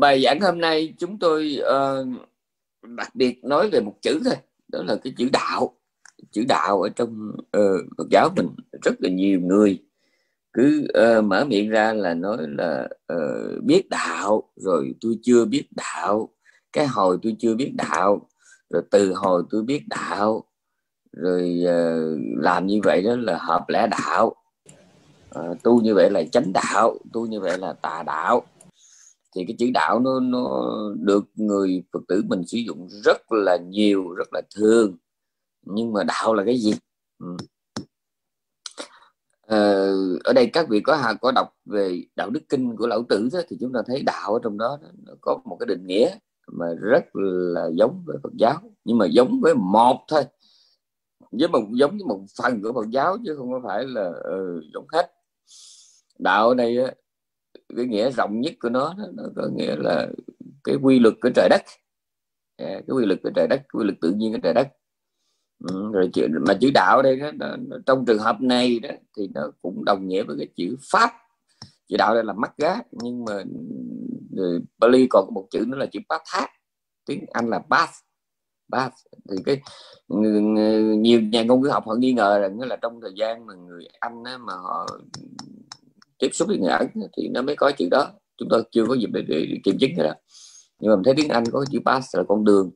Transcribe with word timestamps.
bài 0.00 0.22
giảng 0.22 0.40
hôm 0.40 0.60
nay 0.60 0.94
chúng 0.98 1.18
tôi 1.18 1.58
uh, 1.60 2.08
đặc 2.82 3.14
biệt 3.14 3.44
nói 3.44 3.70
về 3.70 3.80
một 3.80 3.94
chữ 4.02 4.20
thôi 4.24 4.34
đó 4.68 4.82
là 4.86 4.96
cái 5.04 5.12
chữ 5.16 5.28
đạo. 5.32 5.74
Chữ 6.30 6.44
đạo 6.48 6.82
ở 6.82 6.88
trong 6.88 7.30
uh, 7.36 7.86
Phật 7.98 8.06
giáo 8.10 8.30
mình 8.36 8.48
rất 8.82 8.94
là 8.98 9.10
nhiều 9.10 9.40
người 9.40 9.82
cứ 10.52 10.88
uh, 11.18 11.24
mở 11.24 11.44
miệng 11.44 11.68
ra 11.68 11.92
là 11.92 12.14
nói 12.14 12.36
là 12.40 12.88
uh, 13.12 13.64
biết 13.64 13.88
đạo 13.90 14.50
rồi 14.56 14.94
tôi 15.00 15.18
chưa 15.22 15.44
biết 15.44 15.64
đạo 15.70 16.28
cái 16.72 16.86
hồi 16.86 17.18
tôi 17.22 17.36
chưa 17.38 17.54
biết 17.54 17.72
đạo 17.74 18.28
rồi 18.70 18.82
từ 18.90 19.12
hồi 19.14 19.42
tôi 19.50 19.62
biết 19.62 19.82
đạo 19.88 20.44
rồi 21.12 21.64
uh, 21.64 22.18
làm 22.42 22.66
như 22.66 22.80
vậy 22.84 23.02
đó 23.02 23.16
là 23.16 23.38
hợp 23.40 23.64
lẽ 23.68 23.86
đạo. 23.90 24.34
Uh, 25.38 25.62
tu 25.62 25.80
như 25.80 25.94
vậy 25.94 26.10
là 26.10 26.22
chánh 26.32 26.52
đạo 26.52 26.98
tu 27.12 27.26
như 27.26 27.40
vậy 27.40 27.58
là 27.58 27.72
tà 27.72 28.02
đạo 28.06 28.46
thì 29.38 29.44
cái 29.44 29.56
chữ 29.58 29.70
đạo 29.74 30.00
nó 30.00 30.20
nó 30.20 30.72
được 30.96 31.24
người 31.34 31.82
phật 31.92 32.00
tử 32.08 32.22
mình 32.26 32.46
sử 32.46 32.58
dụng 32.58 32.88
rất 33.04 33.32
là 33.32 33.56
nhiều 33.56 34.12
rất 34.12 34.28
là 34.32 34.42
thường. 34.56 34.96
Nhưng 35.62 35.92
mà 35.92 36.04
đạo 36.04 36.34
là 36.34 36.44
cái 36.44 36.58
gì? 36.58 36.74
Ừ. 37.18 37.36
ờ, 39.40 39.92
ở 40.24 40.32
đây 40.32 40.50
các 40.52 40.68
vị 40.68 40.80
có 40.80 41.14
có 41.20 41.32
đọc 41.32 41.48
về 41.64 42.02
đạo 42.16 42.30
đức 42.30 42.40
kinh 42.48 42.76
của 42.76 42.86
lão 42.86 43.02
tử 43.08 43.28
đó, 43.32 43.40
thì 43.48 43.56
chúng 43.60 43.72
ta 43.72 43.80
thấy 43.86 44.02
đạo 44.02 44.32
ở 44.34 44.40
trong 44.42 44.58
đó 44.58 44.78
nó 45.06 45.12
có 45.20 45.40
một 45.44 45.56
cái 45.60 45.66
định 45.66 45.86
nghĩa 45.86 46.10
mà 46.52 46.66
rất 46.80 47.04
là 47.54 47.70
giống 47.74 48.02
với 48.06 48.16
Phật 48.22 48.32
giáo. 48.38 48.60
Nhưng 48.84 48.98
mà 48.98 49.06
giống 49.06 49.40
với 49.40 49.54
một 49.54 50.04
thôi. 50.08 50.22
Với 51.30 51.48
một 51.48 51.62
giống 51.72 51.90
với 51.90 52.06
một 52.06 52.20
phần 52.42 52.62
của 52.62 52.72
Phật 52.72 52.90
giáo 52.90 53.16
chứ 53.26 53.36
không 53.36 53.52
có 53.52 53.60
phải 53.64 53.84
là 53.84 54.08
uh, 54.08 54.64
giống 54.74 54.86
hết. 54.92 55.12
Đạo 56.18 56.48
ở 56.48 56.54
đây 56.54 56.76
cái 57.76 57.86
nghĩa 57.86 58.10
rộng 58.10 58.40
nhất 58.40 58.54
của 58.60 58.68
nó 58.68 58.94
nó 59.14 59.22
có 59.36 59.48
nghĩa 59.56 59.76
là 59.76 60.08
cái 60.64 60.76
quy 60.82 60.98
luật 60.98 61.14
của 61.22 61.30
trời 61.34 61.48
đất. 61.48 61.62
À, 62.56 62.66
cái 62.66 62.96
quy 62.96 63.06
luật 63.06 63.20
của 63.22 63.30
trời 63.34 63.46
đất 63.50 63.62
quy 63.72 63.84
luật 63.84 63.96
tự 64.00 64.12
nhiên 64.12 64.32
của 64.32 64.38
trời 64.42 64.54
đất. 64.54 64.68
Ừ, 65.68 65.90
rồi 65.92 66.10
chữ 66.12 66.28
mà 66.46 66.54
chữ 66.60 66.70
đạo 66.74 67.02
đây 67.02 67.16
đó, 67.16 67.30
nó, 67.34 67.56
nó, 67.56 67.76
trong 67.86 68.04
trường 68.06 68.18
hợp 68.18 68.40
này 68.40 68.78
đó 68.78 68.90
thì 69.16 69.28
nó 69.34 69.50
cũng 69.62 69.84
đồng 69.84 70.08
nghĩa 70.08 70.22
với 70.22 70.36
cái 70.38 70.48
chữ 70.56 70.76
pháp. 70.92 71.10
Chữ 71.88 71.96
đạo 71.96 72.14
đây 72.14 72.24
là 72.24 72.32
mắt 72.32 72.52
gá 72.58 72.76
nhưng 72.92 73.24
mà 73.24 73.42
ừ, 74.36 74.60
Bali 74.78 75.06
còn 75.10 75.24
có 75.26 75.30
một 75.30 75.48
chữ 75.50 75.64
nữa 75.68 75.76
là 75.76 75.86
chữ 75.86 76.00
pathat 76.08 76.50
tiếng 77.06 77.24
Anh 77.32 77.50
là 77.50 77.60
bath 77.68 77.92
bath 78.68 78.94
thì 79.30 79.36
cái 79.44 79.60
ừ, 80.08 80.16
ừ, 80.56 80.94
nhiều 80.98 81.20
nhà 81.20 81.42
ngôn 81.42 81.60
ngữ 81.60 81.68
học 81.68 81.86
họ 81.86 81.94
nghi 81.94 82.12
ngờ 82.12 82.38
rằng 82.38 82.60
là 82.60 82.76
trong 82.76 83.00
thời 83.00 83.12
gian 83.16 83.46
mà 83.46 83.54
người 83.54 83.86
Anh 84.00 84.24
á, 84.24 84.38
mà 84.38 84.52
họ 84.52 84.86
tiếp 86.18 86.28
xúc 86.32 86.48
với 86.48 86.58
người 86.58 86.70
Ấn 86.70 86.88
thì 87.16 87.28
nó 87.28 87.42
mới 87.42 87.56
có 87.56 87.72
chữ 87.78 87.88
đó. 87.90 88.12
Chúng 88.36 88.48
tôi 88.48 88.62
chưa 88.72 88.86
có 88.86 88.94
dịp 88.94 89.10
để, 89.12 89.22
để, 89.28 89.46
để 89.50 89.60
kiểm 89.64 89.78
chứng 89.78 89.90
cái 89.96 90.06
đó. 90.06 90.14
Nhưng 90.80 90.90
mà 90.90 90.96
mình 90.96 91.04
thấy 91.04 91.14
tiếng 91.16 91.28
Anh 91.28 91.44
có 91.52 91.64
chữ 91.70 91.78
path 91.86 92.04
là 92.12 92.22
con 92.28 92.44
đường. 92.44 92.70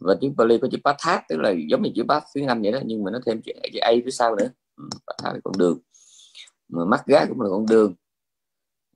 Và 0.00 0.16
tiếng 0.20 0.34
Pali 0.38 0.58
có 0.58 0.68
chữ 0.70 0.78
path 0.84 1.22
tức 1.28 1.36
là 1.36 1.54
giống 1.70 1.82
như 1.82 1.90
chữ 1.94 2.04
path 2.08 2.24
tiếng 2.34 2.46
Anh 2.46 2.62
vậy 2.62 2.72
đó 2.72 2.78
nhưng 2.84 3.04
mà 3.04 3.10
nó 3.10 3.18
thêm 3.26 3.42
chữ, 3.42 3.52
chữ 3.72 3.78
A 3.78 3.92
phía 4.04 4.10
sau 4.10 4.36
nữa. 4.36 4.48
Ừ, 4.76 4.84
path 5.06 5.34
là 5.34 5.40
con 5.44 5.52
đường. 5.58 5.78
Mà 6.68 6.84
mắt 6.84 7.06
gá 7.06 7.24
cũng 7.28 7.40
là 7.40 7.48
con 7.50 7.66
đường. 7.66 7.94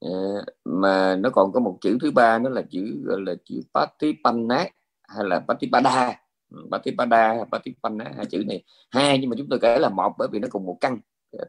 Ờ, 0.01 0.45
mà 0.65 1.17
nó 1.17 1.31
còn 1.31 1.53
có 1.53 1.61
một 1.61 1.79
chữ 1.81 1.98
thứ 2.01 2.11
ba 2.11 2.39
nó 2.39 2.51
là 2.51 2.63
chữ 2.70 3.03
gọi 3.05 3.20
là 3.20 3.35
chữ 3.45 3.61
patipanna 3.75 4.67
hay 5.09 5.25
là 5.25 5.41
patipada. 5.41 6.17
Ừ, 6.51 6.67
patipada 6.70 7.29
hay 7.29 7.45
patipanna 7.53 8.13
hai 8.17 8.27
chữ 8.27 8.45
này. 8.47 8.65
Hai 8.91 9.19
nhưng 9.19 9.31
mà 9.31 9.37
chúng 9.39 9.48
tôi 9.48 9.59
kể 9.63 9.79
là 9.79 9.89
một 9.89 10.13
bởi 10.19 10.29
vì 10.33 10.39
nó 10.39 10.48
cùng 10.51 10.67
một 10.67 10.79
căn. 10.81 10.98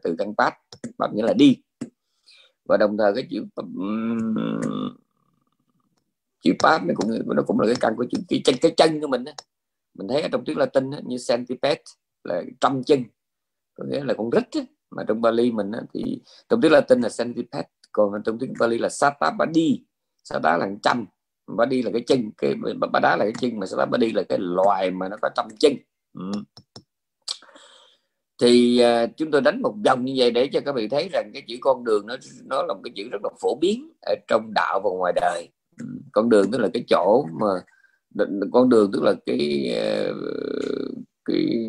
Từ 0.02 0.14
căn 0.18 0.34
pat 0.34 0.54
pat 0.98 1.12
nghĩa 1.12 1.22
là 1.22 1.32
đi 1.32 1.56
và 2.64 2.76
đồng 2.76 2.96
thời 2.98 3.14
cái 3.14 3.26
chữ 3.30 3.44
chữ 6.40 6.52
pháp 6.62 6.84
nó 6.84 6.94
cũng 6.96 7.36
nó 7.36 7.42
cũng 7.42 7.60
là 7.60 7.66
cái 7.66 7.76
căn 7.80 7.94
của 7.96 8.06
chữ 8.10 8.18
cái 8.28 8.40
chân 8.44 8.54
cái 8.60 8.74
chân 8.76 9.00
của 9.00 9.06
mình 9.06 9.24
đó. 9.24 9.32
mình 9.94 10.08
thấy 10.08 10.22
ở 10.22 10.28
trong 10.32 10.44
tiếng 10.44 10.58
Latin 10.58 10.90
đó, 10.90 10.98
như 11.04 11.16
centipede 11.28 11.82
là 12.24 12.42
trăm 12.60 12.82
chân 12.84 13.04
có 13.74 13.84
nghĩa 13.84 14.04
là 14.04 14.14
con 14.18 14.30
rít 14.30 14.44
đó. 14.54 14.60
mà 14.90 15.04
trong 15.08 15.20
Bali 15.20 15.52
mình 15.52 15.70
đó, 15.70 15.78
thì 15.94 16.20
trong 16.48 16.60
tiếng 16.60 16.72
Latin 16.72 17.00
là 17.00 17.08
centipede 17.18 17.68
còn 17.92 18.22
trong 18.24 18.38
tiếng 18.38 18.52
Bali 18.58 18.78
là 18.78 18.88
satabadi 18.88 19.84
sata 20.24 20.56
là 20.56 20.70
trăm 20.82 21.06
body 21.46 21.82
là 21.82 21.90
cái 21.92 22.02
chân 22.06 22.30
cái 22.38 22.54
đá 23.02 23.16
là 23.16 23.24
cái 23.24 23.32
chân 23.38 23.58
mà 23.58 23.66
satabadi 23.66 24.12
là 24.12 24.22
cái 24.28 24.38
loài 24.40 24.90
mà 24.90 25.08
nó 25.08 25.16
có 25.22 25.28
trăm 25.36 25.48
chân 25.60 25.72
ừ 26.14 26.32
thì 28.42 28.82
uh, 28.82 29.16
chúng 29.16 29.30
tôi 29.30 29.40
đánh 29.40 29.62
một 29.62 29.74
vòng 29.84 30.04
như 30.04 30.14
vậy 30.16 30.30
để 30.30 30.46
cho 30.46 30.60
các 30.60 30.74
vị 30.74 30.88
thấy 30.88 31.08
rằng 31.12 31.30
cái 31.32 31.42
chữ 31.48 31.56
con 31.60 31.84
đường 31.84 32.06
nó 32.06 32.16
nó 32.44 32.62
là 32.62 32.74
một 32.74 32.80
cái 32.84 32.92
chữ 32.96 33.08
rất 33.10 33.18
là 33.24 33.30
phổ 33.40 33.58
biến 33.60 33.90
ở 34.02 34.14
trong 34.28 34.50
đạo 34.54 34.80
và 34.84 34.90
ngoài 34.90 35.12
đời. 35.16 35.48
Ừ, 35.80 35.86
con 36.12 36.28
đường 36.28 36.50
tức 36.50 36.60
là 36.60 36.68
cái 36.74 36.84
chỗ 36.88 37.26
mà 37.40 37.46
con 38.52 38.68
đường 38.68 38.90
tức 38.92 39.02
là 39.02 39.14
cái 39.26 39.72
à, 39.76 40.08
cái 41.24 41.68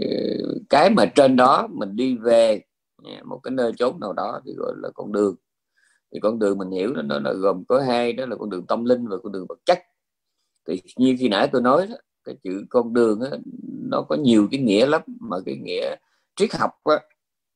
cái 0.70 0.90
mà 0.90 1.06
trên 1.06 1.36
đó 1.36 1.68
mình 1.72 1.96
đi 1.96 2.18
về 2.18 2.62
à, 3.04 3.22
một 3.26 3.40
cái 3.44 3.52
nơi 3.52 3.72
chốn 3.78 4.00
nào 4.00 4.14
đó 4.14 4.42
thì 4.46 4.54
gọi 4.58 4.74
là 4.78 4.90
con 4.94 5.12
đường. 5.12 5.36
Thì 6.14 6.20
con 6.20 6.40
đường 6.40 6.58
mình 6.58 6.72
hiểu 6.72 6.94
nó 6.94 7.20
là 7.20 7.34
gồm 7.34 7.64
có 7.68 7.82
hai 7.82 8.14
đó 8.14 8.26
là 8.26 8.36
con 8.36 8.50
đường 8.50 8.68
tâm 8.68 8.86
linh 8.86 9.08
và 9.08 9.18
con 9.24 9.32
đường 9.32 9.46
vật 9.50 9.60
chất. 9.66 9.80
Thì 10.68 10.82
như 10.98 11.16
khi 11.20 11.30
nãy 11.30 11.50
tôi 11.52 11.62
nói 11.62 11.88
đó, 11.88 11.96
cái 12.24 12.36
chữ 12.44 12.66
con 12.70 12.94
đường 12.94 13.20
đó, 13.20 13.28
nó 13.90 14.02
có 14.02 14.16
nhiều 14.16 14.48
cái 14.52 14.60
nghĩa 14.60 14.86
lắm 14.86 15.02
mà 15.20 15.38
cái 15.46 15.56
nghĩa 15.56 15.96
triết 16.36 16.56
học 16.56 16.72
á, 16.84 16.96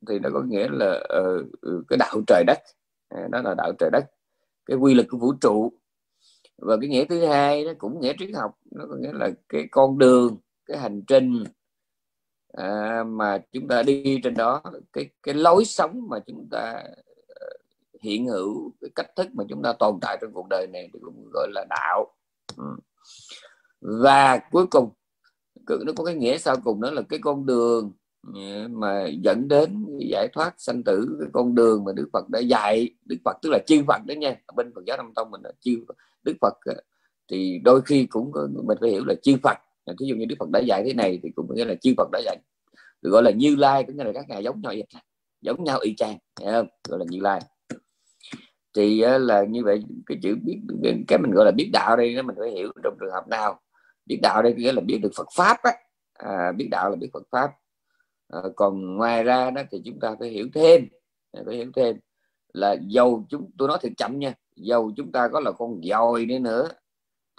thì 0.07 0.19
nó 0.19 0.29
có 0.33 0.41
nghĩa 0.41 0.67
là 0.71 1.03
uh, 1.19 1.87
cái 1.87 1.97
đạo 1.97 2.21
trời 2.27 2.43
đất 2.47 2.57
à, 3.09 3.27
đó 3.31 3.41
là 3.41 3.53
đạo 3.57 3.71
trời 3.79 3.89
đất 3.93 4.05
cái 4.65 4.77
quy 4.77 4.93
luật 4.93 5.07
của 5.09 5.17
vũ 5.17 5.33
trụ. 5.41 5.73
Và 6.57 6.77
cái 6.81 6.89
nghĩa 6.89 7.05
thứ 7.05 7.25
hai 7.25 7.65
nó 7.65 7.71
cũng 7.77 7.99
nghĩa 7.99 8.13
triết 8.19 8.29
học 8.35 8.57
nó 8.71 8.85
có 8.89 8.95
nghĩa 8.95 9.11
là 9.13 9.29
cái 9.49 9.67
con 9.71 9.97
đường 9.97 10.37
cái 10.65 10.77
hành 10.77 11.01
trình 11.07 11.43
à, 12.53 13.03
mà 13.03 13.37
chúng 13.51 13.67
ta 13.67 13.83
đi 13.83 14.19
trên 14.23 14.33
đó 14.33 14.63
cái 14.93 15.09
cái 15.23 15.35
lối 15.35 15.65
sống 15.65 16.07
mà 16.09 16.19
chúng 16.27 16.47
ta 16.51 16.83
ờ, 17.27 17.47
hiện 18.01 18.27
hữu 18.27 18.73
cái 18.81 18.89
cách 18.95 19.15
thức 19.15 19.27
mà 19.33 19.43
chúng 19.49 19.63
ta 19.63 19.73
tồn 19.73 19.99
tại 20.01 20.17
trong 20.21 20.33
cuộc 20.33 20.47
đời 20.49 20.67
này 20.67 20.89
thì 20.93 20.99
cũng 21.01 21.29
gọi 21.33 21.47
là 21.51 21.65
đạo. 21.69 22.15
Ừ. 22.57 22.63
Và 23.81 24.39
cuối 24.51 24.67
cùng 24.67 24.89
nó 25.67 25.93
có 25.97 26.03
cái 26.03 26.15
nghĩa 26.15 26.37
sau 26.37 26.55
cùng 26.63 26.81
đó 26.81 26.91
là 26.91 27.01
cái 27.09 27.19
con 27.23 27.45
đường 27.45 27.91
mà 28.69 29.07
dẫn 29.21 29.47
đến 29.47 29.85
giải 30.09 30.27
thoát 30.33 30.53
sanh 30.57 30.83
tử 30.83 31.17
cái 31.19 31.29
con 31.33 31.55
đường 31.55 31.83
mà 31.83 31.91
Đức 31.95 32.09
Phật 32.13 32.29
đã 32.29 32.39
dạy. 32.39 32.89
Đức 33.05 33.17
Phật 33.25 33.37
tức 33.41 33.49
là 33.49 33.59
chư 33.67 33.83
Phật 33.87 34.01
đó 34.07 34.13
nha. 34.13 34.35
Bên 34.55 34.71
Phật 34.75 34.81
giáo 34.85 34.97
Nam 34.97 35.11
Tông 35.15 35.31
mình 35.31 35.41
là 35.43 35.51
chư 35.61 35.85
Đức 36.23 36.35
Phật 36.41 36.53
à, 36.65 36.75
thì 37.31 37.59
đôi 37.63 37.81
khi 37.81 38.05
cũng 38.05 38.31
có, 38.31 38.47
mình 38.63 38.77
phải 38.81 38.89
hiểu 38.89 39.05
là 39.05 39.15
chư 39.23 39.37
Phật. 39.43 39.57
À, 39.85 39.93
Ví 39.99 40.07
dụ 40.07 40.15
như 40.15 40.25
Đức 40.25 40.35
Phật 40.39 40.49
đã 40.49 40.59
dạy 40.59 40.83
thế 40.85 40.93
này 40.93 41.19
thì 41.23 41.29
cũng 41.35 41.55
nghĩa 41.55 41.65
là 41.65 41.75
chư 41.75 41.93
Phật 41.97 42.09
đã 42.11 42.19
dạy. 42.25 42.37
Được 43.01 43.09
gọi 43.09 43.23
là 43.23 43.31
Như 43.31 43.55
Lai 43.55 43.83
cũng 43.83 43.97
nghĩa 43.97 44.03
là 44.03 44.11
các 44.13 44.25
ngài 44.29 44.43
giống 44.43 44.61
nhau 44.61 44.73
vậy 44.75 44.85
giống 45.41 45.63
nhau 45.63 45.79
y 45.79 45.95
chang 45.95 46.17
không? 46.35 46.67
gọi 46.89 46.99
là 46.99 47.05
Như 47.09 47.19
Lai. 47.21 47.41
Thì 48.75 49.01
à, 49.01 49.17
là 49.17 49.43
như 49.43 49.63
vậy 49.63 49.83
cái 50.05 50.17
chữ 50.23 50.37
biết 50.43 50.59
cái 51.07 51.19
mình 51.19 51.31
gọi 51.31 51.45
là 51.45 51.51
biết 51.51 51.69
đạo 51.73 51.97
đây 51.97 52.15
nó 52.15 52.21
mình 52.21 52.35
phải 52.39 52.51
hiểu 52.51 52.71
trong 52.83 52.97
trường 52.99 53.11
hợp 53.11 53.27
nào. 53.27 53.59
Biết 54.05 54.19
đạo 54.21 54.41
đây 54.43 54.53
nghĩa 54.53 54.71
là 54.71 54.81
biết 54.81 54.97
được 54.97 55.11
Phật 55.17 55.27
pháp 55.35 55.57
á. 55.63 55.71
À, 56.13 56.51
biết 56.51 56.67
đạo 56.71 56.89
là 56.89 56.95
biết 56.95 57.09
Phật 57.13 57.23
pháp 57.31 57.51
à, 58.29 58.39
còn 58.55 58.95
ngoài 58.95 59.23
ra 59.23 59.51
đó 59.51 59.61
thì 59.71 59.81
chúng 59.85 59.99
ta 59.99 60.15
phải 60.19 60.29
hiểu 60.29 60.47
thêm 60.53 60.87
phải 61.45 61.55
hiểu 61.55 61.71
thêm 61.75 61.99
là 62.53 62.75
dầu 62.87 63.25
chúng 63.29 63.51
tôi 63.57 63.67
nói 63.67 63.77
thật 63.81 63.89
chậm 63.97 64.19
nha 64.19 64.33
dầu 64.55 64.91
chúng 64.97 65.11
ta 65.11 65.27
có 65.27 65.39
là 65.39 65.51
con 65.51 65.81
dòi 65.83 66.25
nữa 66.25 66.39
nữa 66.39 66.69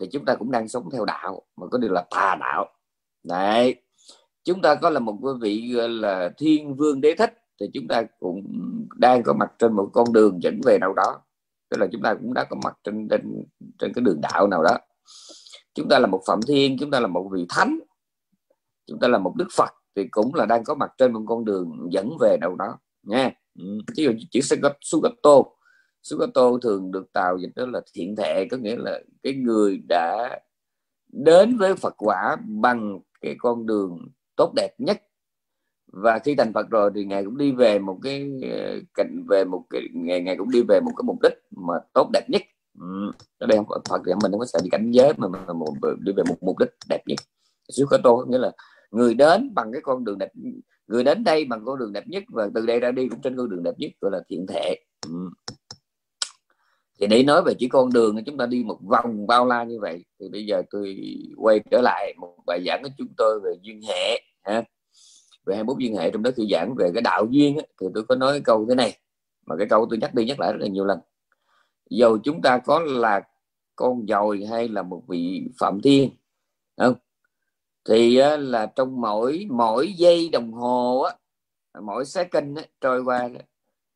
thì 0.01 0.07
chúng 0.13 0.25
ta 0.25 0.35
cũng 0.35 0.51
đang 0.51 0.69
sống 0.69 0.91
theo 0.93 1.05
đạo 1.05 1.43
mà 1.57 1.67
có 1.67 1.79
điều 1.79 1.93
là 1.93 2.05
tà 2.11 2.37
đạo. 2.41 2.69
Đấy 3.23 3.75
chúng 4.45 4.63
ta 4.63 4.75
có 4.75 4.91
là 4.91 5.01
một 5.01 5.17
quý 5.21 5.33
vị 5.41 5.73
gọi 5.75 5.89
là 5.89 6.31
thiên 6.39 6.75
vương 6.77 7.01
đế 7.01 7.15
thích 7.19 7.35
thì 7.61 7.67
chúng 7.75 7.89
ta 7.89 8.03
cũng 8.21 8.43
đang 8.97 9.23
có 9.23 9.33
mặt 9.33 9.53
trên 9.59 9.73
một 9.73 9.91
con 9.93 10.13
đường 10.13 10.43
dẫn 10.43 10.61
về 10.65 10.79
nào 10.81 10.93
đó. 10.93 11.23
Tức 11.69 11.77
là 11.81 11.87
chúng 11.93 12.03
ta 12.03 12.15
cũng 12.15 12.35
đã 12.35 12.45
có 12.45 12.57
mặt 12.65 12.79
trên 12.85 13.09
trên 13.09 13.45
trên 13.79 13.93
cái 13.95 14.03
đường 14.05 14.21
đạo 14.21 14.47
nào 14.47 14.63
đó. 14.63 14.79
Chúng 15.75 15.89
ta 15.89 15.99
là 15.99 16.07
một 16.07 16.23
phạm 16.27 16.41
thiên 16.49 16.77
chúng 16.81 16.91
ta 16.91 17.01
là 17.01 17.07
một 17.07 17.29
vị 17.33 17.47
thánh 17.49 17.79
chúng 18.87 18.99
ta 19.01 19.09
là 19.09 19.19
một 19.19 19.35
đức 19.37 19.49
phật 19.57 19.71
thì 19.97 20.09
cũng 20.11 20.35
là 20.35 20.47
đang 20.47 20.65
có 20.65 20.75
mặt 20.75 20.91
trên 20.99 21.13
một 21.13 21.21
con 21.27 21.45
đường 21.45 21.89
dẫn 21.91 22.11
về 22.21 22.37
đâu 22.41 22.57
đó 22.57 22.79
nha. 23.03 23.31
Ừ, 23.59 23.65
ví 23.97 24.05
dụ 24.05 24.13
chữ 24.31 24.41
sugato 24.81 25.43
sugato 26.03 26.59
thường 26.63 26.93
được 26.93 27.13
tạo 27.13 27.39
dịch 27.39 27.51
đó 27.57 27.67
là 27.67 27.81
thiện 27.95 28.17
thệ 28.17 28.49
có 28.51 28.57
nghĩa 28.57 28.77
là 28.77 29.01
cái 29.23 29.35
người 29.35 29.83
đã 29.89 30.41
đến 31.13 31.57
với 31.57 31.75
Phật 31.75 31.95
quả 31.97 32.37
bằng 32.47 33.01
cái 33.21 33.35
con 33.39 33.67
đường 33.67 34.09
tốt 34.37 34.53
đẹp 34.57 34.71
nhất. 34.79 35.03
Và 35.93 36.19
khi 36.19 36.35
thành 36.35 36.53
Phật 36.53 36.71
rồi 36.71 36.91
thì 36.95 37.05
ngài 37.05 37.25
cũng 37.25 37.39
đi 37.39 37.53
về 37.53 37.79
một 37.79 37.99
cái 38.03 38.31
ờ, 38.43 38.81
cảnh 38.95 39.25
về 39.29 39.45
một 39.45 39.65
cái 39.71 39.83
ngày 39.95 40.21
ngài 40.23 40.37
cũng 40.37 40.51
đi 40.51 40.63
về 40.69 40.81
một 40.81 40.93
cái 40.97 41.03
mục 41.05 41.17
đích 41.23 41.33
mà 41.51 41.75
tốt 41.93 42.11
đẹp 42.13 42.25
nhất. 42.29 42.43
Ừ. 42.81 43.11
ở 43.39 43.47
đây 43.47 43.59
không 43.59 43.67
có 43.67 43.81
Phật 43.89 44.03
thì 44.07 44.13
mình 44.23 44.31
không 44.31 44.41
có 44.41 44.47
sợ 44.47 44.59
đi 44.63 44.71
cảnh 44.71 44.91
giới 44.91 45.13
mà, 45.17 45.29
mà, 45.29 45.39
mà 45.47 45.67
đi 46.01 46.13
về 46.17 46.23
một 46.29 46.37
mục 46.41 46.59
đích 46.59 46.69
đẹp 46.89 47.03
nhất. 47.07 47.19
Sukato 47.69 48.11
nghĩa 48.29 48.39
là 48.39 48.53
người 48.91 49.15
đến 49.15 49.55
bằng 49.55 49.73
cái 49.73 49.81
con 49.85 50.05
đường 50.05 50.19
đẹp, 50.19 50.31
người 50.87 51.05
đến 51.05 51.25
đây 51.25 51.45
bằng 51.45 51.65
con 51.65 51.79
đường 51.79 51.93
đẹp 51.93 52.09
nhất 52.09 52.23
và 52.29 52.49
từ 52.55 52.67
đây 52.67 52.81
ra 52.81 52.91
đi 52.91 53.09
cũng 53.09 53.21
trên 53.21 53.37
con 53.37 53.51
đường 53.51 53.63
đẹp 53.63 53.75
nhất, 53.79 53.91
gọi 54.01 54.13
là 54.13 54.21
thiện 54.29 54.47
thể. 54.49 54.77
Ừ. 55.07 55.31
thì 57.01 57.07
để 57.07 57.23
nói 57.23 57.43
về 57.43 57.55
chỉ 57.59 57.69
con 57.69 57.93
đường, 57.93 58.25
chúng 58.25 58.37
ta 58.37 58.47
đi 58.47 58.65
một 58.65 58.79
vòng 58.83 59.27
bao 59.27 59.47
la 59.47 59.65
như 59.65 59.81
vậy, 59.81 60.05
thì 60.21 60.29
bây 60.29 60.47
giờ 60.47 60.63
tôi 60.71 60.97
quay 61.37 61.61
trở 61.71 61.81
lại 61.81 62.15
một 62.19 62.37
bài 62.47 62.63
giảng 62.67 62.83
của 62.83 62.89
chúng 62.99 63.09
tôi 63.17 63.41
về 63.41 63.51
duyên 63.63 63.81
hệ, 63.83 64.23
ha. 64.43 64.63
Về 65.47 65.55
21 65.55 65.79
duyên 65.79 65.97
hệ 65.97 66.11
trong 66.11 66.23
đó 66.23 66.31
khi 66.37 66.49
giảng 66.51 66.75
về 66.79 66.91
cái 66.95 67.03
đạo 67.03 67.27
duyên 67.31 67.59
thì 67.81 67.87
tôi 67.95 68.05
có 68.09 68.15
nói 68.15 68.41
câu 68.45 68.67
thế 68.69 68.75
này, 68.75 68.99
mà 69.47 69.57
cái 69.59 69.67
câu 69.71 69.87
tôi 69.91 69.99
nhắc 69.99 70.15
đi 70.15 70.25
nhắc 70.25 70.41
lại 70.41 70.53
rất 70.53 70.59
là 70.61 70.67
nhiều 70.67 70.85
lần. 70.85 70.99
Dầu 71.91 72.19
chúng 72.19 72.43
ta 72.43 72.59
có 72.59 72.79
là 72.79 73.23
con 73.77 74.07
dồi 74.09 74.47
hay 74.51 74.69
là 74.69 74.83
một 74.83 75.03
vị 75.09 75.49
phạm 75.59 75.81
thiên, 75.83 76.11
không? 76.77 76.95
Thì 77.91 78.21
là 78.39 78.67
trong 78.67 79.01
mỗi 79.01 79.47
mỗi 79.51 79.93
giây 79.93 80.29
đồng 80.29 80.53
hồ 80.53 81.01
á 81.01 81.15
mỗi 81.83 82.05
second 82.05 82.59
á, 82.59 82.65
trôi 82.81 83.03
qua 83.05 83.29
đó, 83.29 83.41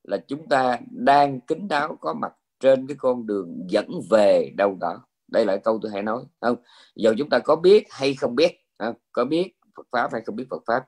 là 0.03 0.17
chúng 0.29 0.49
ta 0.49 0.79
đang 0.91 1.41
kính 1.41 1.69
đáo 1.69 1.97
có 2.01 2.15
mặt 2.15 2.33
trên 2.61 2.87
cái 2.87 2.97
con 3.01 3.27
đường 3.27 3.65
dẫn 3.69 3.89
về 4.11 4.53
đâu 4.57 4.77
đó 4.81 5.07
đây 5.29 5.45
là 5.45 5.57
câu 5.57 5.79
tôi 5.83 5.93
hay 5.93 6.03
nói 6.03 6.23
không 6.41 6.57
giờ 6.97 7.15
chúng 7.19 7.29
ta 7.31 7.39
có 7.39 7.57
biết 7.57 7.87
hay 7.91 8.15
không 8.15 8.35
biết 8.35 8.53
không? 8.79 8.95
có 9.13 9.25
biết 9.25 9.53
Phật 9.77 9.87
pháp 9.93 10.13
hay 10.13 10.23
không 10.27 10.37
biết 10.37 10.47
Phật 10.51 10.63
pháp 10.67 10.85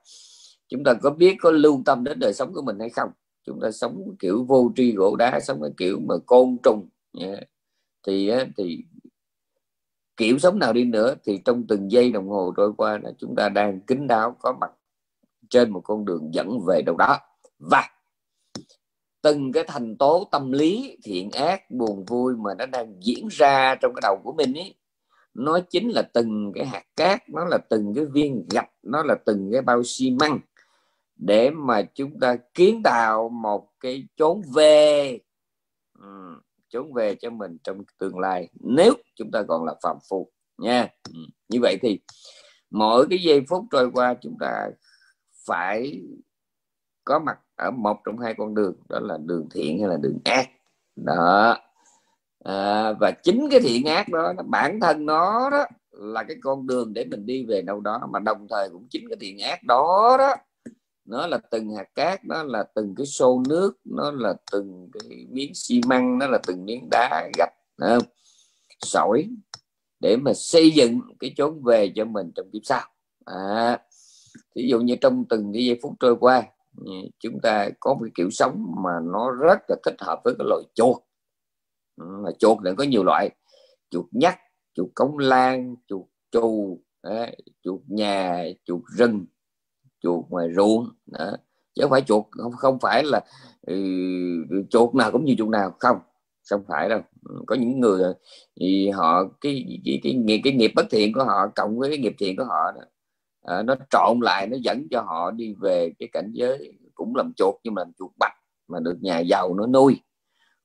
chúng 0.68 0.84
ta 0.84 0.94
có 0.94 1.10
biết 1.10 1.36
có 1.40 1.50
lưu 1.50 1.82
tâm 1.86 2.04
đến 2.04 2.18
đời 2.18 2.34
sống 2.34 2.52
của 2.54 2.62
mình 2.62 2.78
hay 2.78 2.90
không 2.90 3.10
chúng 3.44 3.60
ta 3.60 3.70
sống 3.70 4.16
kiểu 4.18 4.44
vô 4.44 4.72
tri 4.76 4.92
gỗ 4.92 5.16
đá 5.16 5.40
sống 5.40 5.62
cái 5.62 5.70
kiểu 5.76 6.00
mà 6.08 6.14
côn 6.26 6.56
trùng 6.62 6.88
yeah. 7.20 7.38
thì 8.06 8.30
thì 8.56 8.84
kiểu 10.16 10.38
sống 10.38 10.58
nào 10.58 10.72
đi 10.72 10.84
nữa 10.84 11.14
thì 11.24 11.40
trong 11.44 11.66
từng 11.68 11.90
giây 11.90 12.12
đồng 12.12 12.28
hồ 12.28 12.52
trôi 12.56 12.72
qua 12.76 12.98
là 13.02 13.10
chúng 13.18 13.34
ta 13.36 13.48
đang 13.48 13.80
kính 13.80 14.06
đáo 14.06 14.36
có 14.40 14.52
mặt 14.60 14.70
trên 15.50 15.70
một 15.70 15.80
con 15.84 16.04
đường 16.04 16.34
dẫn 16.34 16.60
về 16.66 16.82
đâu 16.82 16.96
đó. 16.96 17.18
Và 17.58 17.88
từng 19.22 19.52
cái 19.52 19.64
thành 19.66 19.96
tố 19.96 20.28
tâm 20.32 20.52
lý 20.52 20.98
thiện 21.04 21.30
ác 21.30 21.70
buồn 21.70 22.04
vui 22.04 22.36
mà 22.36 22.54
nó 22.58 22.66
đang 22.66 22.94
diễn 23.02 23.28
ra 23.30 23.74
trong 23.74 23.92
cái 23.94 24.00
đầu 24.02 24.20
của 24.24 24.32
mình 24.32 24.54
ấy 24.54 24.74
nó 25.34 25.60
chính 25.70 25.88
là 25.88 26.02
từng 26.02 26.52
cái 26.54 26.66
hạt 26.66 26.84
cát 26.96 27.28
nó 27.28 27.44
là 27.44 27.58
từng 27.70 27.94
cái 27.94 28.04
viên 28.04 28.46
gạch 28.50 28.70
nó 28.82 29.02
là 29.02 29.14
từng 29.26 29.50
cái 29.52 29.62
bao 29.62 29.82
xi 29.84 30.10
măng 30.10 30.38
để 31.16 31.50
mà 31.50 31.82
chúng 31.82 32.20
ta 32.20 32.36
kiến 32.54 32.82
tạo 32.84 33.28
một 33.28 33.68
cái 33.80 34.06
chốn 34.16 34.42
về 34.54 35.18
ừ, 35.98 36.40
trốn 36.76 36.92
về 36.92 37.14
cho 37.14 37.30
mình 37.30 37.58
trong 37.64 37.78
tương 37.98 38.18
lai 38.18 38.48
nếu 38.60 38.94
chúng 39.16 39.30
ta 39.30 39.42
còn 39.48 39.64
là 39.64 39.74
phạm 39.82 39.96
phu 40.08 40.30
nha. 40.58 40.88
Ừ, 41.14 41.20
như 41.48 41.58
vậy 41.62 41.76
thì 41.82 42.00
mỗi 42.70 43.06
cái 43.10 43.18
giây 43.18 43.44
phút 43.48 43.64
trôi 43.70 43.90
qua 43.90 44.14
chúng 44.20 44.36
ta 44.40 44.68
phải 45.46 46.02
có 47.04 47.18
mặt 47.18 47.38
ở 47.56 47.70
một 47.70 47.96
trong 48.04 48.18
hai 48.18 48.34
con 48.38 48.54
đường 48.54 48.74
đó 48.88 49.00
là 49.00 49.18
đường 49.26 49.48
thiện 49.54 49.80
hay 49.80 49.88
là 49.88 49.96
đường 49.96 50.18
ác. 50.24 50.48
Đó. 50.96 51.58
À, 52.44 52.92
và 52.92 53.10
chính 53.22 53.48
cái 53.50 53.60
thiện 53.60 53.84
ác 53.84 54.08
đó 54.08 54.32
bản 54.46 54.80
thân 54.80 55.06
nó 55.06 55.50
đó 55.50 55.64
là 55.90 56.22
cái 56.22 56.36
con 56.42 56.66
đường 56.66 56.94
để 56.94 57.04
mình 57.04 57.26
đi 57.26 57.44
về 57.44 57.62
đâu 57.62 57.80
đó 57.80 58.08
mà 58.10 58.18
đồng 58.18 58.46
thời 58.50 58.68
cũng 58.72 58.86
chính 58.90 59.08
cái 59.08 59.16
thiện 59.20 59.38
ác 59.38 59.62
đó 59.62 60.16
đó 60.18 60.34
nó 61.06 61.26
là 61.26 61.38
từng 61.50 61.74
hạt 61.76 61.94
cát 61.94 62.24
nó 62.24 62.42
là 62.42 62.64
từng 62.74 62.94
cái 62.94 63.06
xô 63.06 63.42
nước 63.48 63.78
nó 63.84 64.10
là 64.10 64.34
từng 64.52 64.88
cái 64.92 65.26
miếng 65.30 65.54
xi 65.54 65.80
măng 65.86 66.18
nó 66.18 66.26
là 66.26 66.38
từng 66.46 66.64
miếng 66.64 66.88
đá 66.90 67.30
gạch 67.38 67.52
không? 67.78 68.02
sỏi 68.80 69.28
để 70.00 70.16
mà 70.16 70.32
xây 70.34 70.70
dựng 70.70 71.00
cái 71.20 71.34
chốn 71.36 71.62
về 71.64 71.92
cho 71.96 72.04
mình 72.04 72.32
trong 72.34 72.50
kiếp 72.52 72.62
sau. 72.64 72.88
À, 73.24 73.78
ví 74.54 74.68
dụ 74.68 74.80
như 74.80 74.96
trong 75.00 75.24
từng 75.28 75.52
cái 75.52 75.64
giây 75.64 75.78
phút 75.82 75.92
trôi 76.00 76.16
qua 76.20 76.42
ừ, 76.76 76.92
chúng 77.18 77.40
ta 77.42 77.68
có 77.80 77.94
một 77.94 78.06
kiểu 78.14 78.30
sống 78.30 78.74
mà 78.82 78.90
nó 79.04 79.30
rất 79.30 79.58
là 79.68 79.76
thích 79.84 79.96
hợp 79.98 80.20
với 80.24 80.34
cái 80.38 80.46
loại 80.48 80.62
chuột. 80.74 80.96
Ừ, 81.96 82.04
mà 82.24 82.30
chuột 82.38 82.62
này 82.62 82.74
có 82.76 82.84
nhiều 82.84 83.04
loại 83.04 83.30
chuột 83.90 84.06
nhắt 84.10 84.34
chuột 84.74 84.88
cống 84.94 85.18
lan 85.18 85.76
chuột 85.88 86.06
chu, 86.30 86.80
chuột 87.62 87.80
nhà 87.86 88.44
chuột 88.64 88.82
rừng 88.86 89.26
chuột 90.06 90.24
ngoài 90.28 90.48
ruộng 90.56 90.88
đó. 91.06 91.32
chứ 91.74 91.82
không 91.82 91.90
phải 91.90 92.02
chuột 92.02 92.24
không 92.30 92.52
không 92.52 92.78
phải 92.78 93.02
là 93.04 93.20
ừ, 93.66 93.74
chuột 94.70 94.94
nào 94.94 95.12
cũng 95.12 95.24
như 95.24 95.34
chuột 95.38 95.48
nào 95.48 95.70
không 95.78 95.96
không 96.50 96.64
phải 96.68 96.88
đâu 96.88 97.00
ừ, 97.28 97.42
có 97.46 97.56
những 97.56 97.80
người 97.80 98.02
thì 98.60 98.90
họ 98.90 99.24
cái 99.40 99.80
cái 99.84 100.00
cái, 100.02 100.24
cái, 100.28 100.40
cái 100.44 100.52
nghiệp 100.52 100.72
bất 100.74 100.86
thiện 100.90 101.12
của 101.12 101.24
họ 101.24 101.46
cộng 101.54 101.78
với 101.78 101.88
cái 101.88 101.98
nghiệp 101.98 102.14
thiện 102.18 102.36
của 102.36 102.44
họ 102.44 102.72
đó, 102.72 102.82
à, 103.42 103.62
nó 103.62 103.74
trộn 103.90 104.20
lại 104.20 104.46
nó 104.46 104.56
dẫn 104.60 104.86
cho 104.90 105.00
họ 105.00 105.30
đi 105.30 105.54
về 105.60 105.92
cái 105.98 106.08
cảnh 106.12 106.30
giới 106.32 106.72
cũng 106.94 107.16
làm 107.16 107.32
chuột 107.36 107.54
nhưng 107.64 107.74
mà 107.74 107.82
làm 107.82 107.92
chuột 107.98 108.10
bạch 108.18 108.34
mà 108.68 108.80
được 108.80 108.96
nhà 109.00 109.18
giàu 109.18 109.54
nó 109.54 109.66
nuôi 109.66 110.00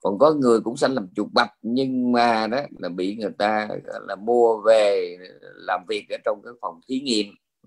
còn 0.01 0.19
có 0.19 0.33
người 0.33 0.59
cũng 0.59 0.77
sanh 0.77 0.93
làm 0.93 1.07
chuột 1.15 1.27
bạch 1.33 1.51
nhưng 1.61 2.11
mà 2.11 2.47
đó 2.47 2.57
là 2.79 2.89
bị 2.89 3.15
người 3.15 3.31
ta 3.37 3.67
là 4.07 4.15
mua 4.15 4.61
về 4.61 5.17
làm 5.55 5.85
việc 5.87 6.05
ở 6.09 6.17
trong 6.25 6.41
cái 6.43 6.53
phòng 6.61 6.79
thí 6.87 6.99
nghiệm 6.99 7.25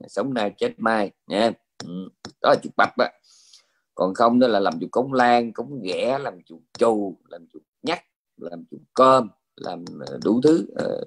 sống 0.09 0.35
nay 0.35 0.53
chết 0.59 0.75
mai 0.79 1.11
nha 1.26 1.38
yeah. 1.38 1.55
Ừ. 1.85 2.09
đó 2.43 2.50
là 2.50 2.56
chuột 2.62 2.73
bạch 2.76 2.97
đó 2.99 3.06
còn 3.94 4.15
không 4.15 4.38
đó 4.38 4.47
là 4.47 4.61
làm 4.61 4.81
chuột 4.81 4.91
cống 4.91 5.12
lan 5.12 5.53
cống 5.53 5.82
ghẻ, 5.82 6.19
làm 6.19 6.43
chuột 6.43 6.61
trù, 6.79 7.17
làm 7.29 7.47
chuột 7.53 7.62
nhắc, 7.82 8.05
làm 8.37 8.65
chuột 8.71 8.81
cơm, 8.94 9.29
làm 9.56 9.85
ờ, 10.06 10.19
đủ 10.25 10.41
thứ 10.43 10.67
ờ. 10.75 11.05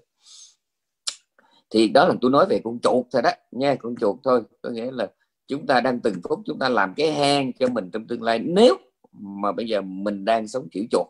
thì 1.70 1.88
đó 1.88 2.08
là 2.08 2.16
tôi 2.22 2.32
nói 2.32 2.46
về 2.50 2.62
con 2.64 2.80
chuột 2.80 3.06
thôi 3.12 3.22
đó, 3.22 3.32
nha, 3.52 3.76
con 3.76 3.96
chuột 3.96 4.16
thôi. 4.24 4.42
Có 4.62 4.70
nghĩa 4.70 4.92
là 4.92 5.08
chúng 5.48 5.68
ta 5.68 5.82
đang 5.82 6.00
từng 6.00 6.22
phút 6.30 6.40
chúng 6.46 6.60
ta 6.60 6.70
làm 6.70 6.94
cái 6.94 7.12
hang 7.12 7.54
cho 7.54 7.68
mình 7.68 7.92
trong 7.92 8.08
tương 8.08 8.24
lai. 8.24 8.40
Nếu 8.40 8.78
mà 9.12 9.52
bây 9.52 9.68
giờ 9.68 9.82
mình 9.82 10.26
đang 10.26 10.48
sống 10.48 10.68
kiểu 10.72 10.84
chuột, 10.92 11.08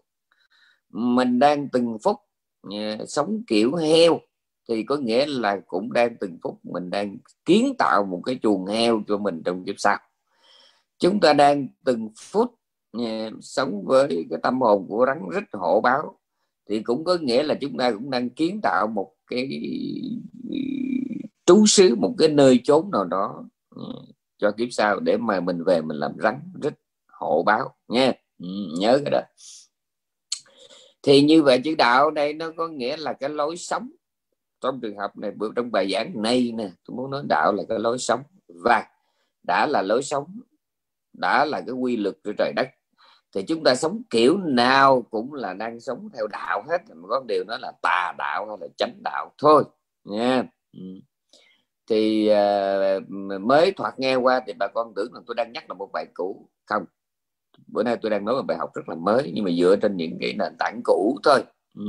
mình 0.89 1.39
đang 1.39 1.69
từng 1.69 1.98
phút 2.04 2.18
ờ, 2.62 3.06
sống 3.07 3.44
kiểu 3.48 3.75
heo 3.75 4.19
thì 4.68 4.84
có 4.84 4.98
nghĩa 4.98 5.25
là 5.25 5.60
cũng 5.68 5.94
đang 5.94 6.16
từng 6.19 6.38
phút 6.44 6.60
mình 6.64 6.90
đang 6.90 7.18
kiến 7.46 7.74
tạo 7.78 8.04
một 8.04 8.22
cái 8.25 8.40
chuồng 8.44 8.66
heo 8.66 9.02
cho 9.08 9.18
mình 9.18 9.42
trong 9.46 9.66
kiếp 9.66 9.75
sau 9.78 9.98
chúng 11.00 11.19
ta 11.19 11.34
đang 11.34 11.68
từng 11.86 12.10
phút 12.18 12.54
uh, 12.98 13.34
sống 13.42 13.86
với 13.86 14.25
cái 14.30 14.40
tâm 14.44 14.62
hồn 14.62 14.86
của 14.90 15.06
rắn 15.08 15.30
rít 15.34 15.44
hộ 15.54 15.81
báo. 15.81 16.19
Thì 16.69 16.80
cũng 16.80 17.04
có 17.04 17.18
nghĩa 17.22 17.44
là 17.44 17.56
chúng 17.62 17.78
ta 17.78 17.92
cũng 17.92 18.10
đang 18.10 18.30
kiến 18.30 18.60
tạo 18.64 18.88
một 18.88 19.14
cái 19.28 19.50
trú 21.46 21.66
xứ 21.66 21.96
một 21.96 22.16
cái 22.18 22.30
nơi 22.30 22.60
chốn 22.64 22.92
nào 22.92 23.06
đó 23.06 23.46
ừ, 23.75 23.84
cho 24.38 24.52
kiếp 24.52 24.68
sau 24.72 25.00
để 25.00 25.18
mà 25.18 25.40
mình 25.40 25.64
về 25.64 25.81
mình 25.81 25.98
làm 25.98 26.12
rắn 26.19 26.40
rít 26.62 26.74
hộ 27.08 27.44
báo 27.44 27.75
nha. 27.88 28.14
Ừ, 28.40 28.48
nhớ 28.80 29.00
cái 29.06 29.12
đó. 29.12 29.22
Thì 31.04 31.22
như 31.22 31.44
vậy 31.44 31.62
chữ 31.64 31.75
đạo 31.75 32.12
đây 32.12 32.34
nó 32.34 32.52
có 32.58 32.68
nghĩa 32.68 32.98
là 32.98 33.14
cái 33.14 33.30
lối 33.30 33.58
sống 33.58 33.90
trong 34.62 34.80
trường 34.81 34.98
hợp 34.98 35.18
này 35.18 35.31
trong 35.56 35.71
bài 35.71 35.87
giảng 35.92 36.21
này 36.21 36.52
nè 36.56 36.69
tôi 36.85 36.97
muốn 36.97 37.11
nói 37.11 37.23
đạo 37.30 37.54
là 37.54 37.64
cái 37.69 37.80
lối 37.80 37.97
sống. 37.97 38.21
Và 38.47 38.85
đã 39.44 39.68
là 39.69 39.81
lối 39.81 40.04
sống 40.04 40.40
đã 41.14 41.45
là 41.45 41.61
cái 41.61 41.76
quy 41.76 41.97
luật 41.97 42.16
của 42.23 42.33
trời 42.37 42.54
đất 42.56 42.68
thì 43.33 43.44
chúng 43.44 43.64
ta 43.64 43.76
sống 43.76 44.02
kiểu 44.09 44.37
nào 44.37 45.02
cũng 45.02 45.33
là 45.33 45.54
đang 45.54 45.80
sống 45.80 46.09
theo 46.14 46.28
đạo 46.28 46.64
hết. 46.69 46.81
Mà 46.95 47.07
có 47.09 47.23
điều 47.28 47.44
nó 47.47 47.57
là 47.57 47.71
tà 47.81 48.14
đạo 48.18 48.47
hay 48.47 48.57
là 48.61 48.68
chánh 48.78 49.04
đạo 49.04 49.31
thôi 49.37 49.64
nha. 50.04 50.44
Ừ. 50.73 50.83
Thì 51.90 52.31
uh, 52.31 53.09
mới 53.42 53.71
thoạt 53.71 53.99
nghe 53.99 54.16
qua 54.16 54.42
thì 54.47 54.54
bà 54.54 54.68
con 54.68 54.94
tưởng 54.95 55.14
là 55.14 55.21
tôi 55.26 55.35
đang 55.35 55.52
nhắc 55.54 55.69
là 55.69 55.73
một 55.73 55.90
bài 55.94 56.06
cũ. 56.14 56.49
Không 56.66 56.85
bữa 57.68 57.83
nay 57.83 57.97
tôi 58.02 58.09
đang 58.09 58.26
nói 58.26 58.35
một 58.35 58.44
bài 58.47 58.57
học 58.57 58.73
rất 58.73 58.90
là 58.90 58.95
mới 58.95 59.31
nhưng 59.35 59.45
mà 59.45 59.52
dựa 59.59 59.76
trên 59.81 59.97
những 59.97 60.18
cái 60.21 60.33
nền 60.33 60.56
tảng 60.59 60.81
cũ 60.83 61.18
thôi. 61.23 61.44
Ừ 61.76 61.83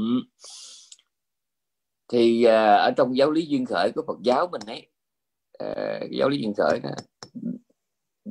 thì 2.09 2.45
uh, 2.47 2.51
ở 2.81 2.91
trong 2.97 3.17
giáo 3.17 3.31
lý 3.31 3.47
duyên 3.47 3.67
khởi 3.67 3.93
của 3.95 4.03
Phật 4.07 4.19
giáo 4.23 4.49
mình 4.53 4.63
ấy 4.67 4.87
uh, 5.65 6.11
giáo 6.11 6.29
lý 6.29 6.39
duyên 6.39 6.55
khởi 6.57 6.81
đó, 6.83 6.91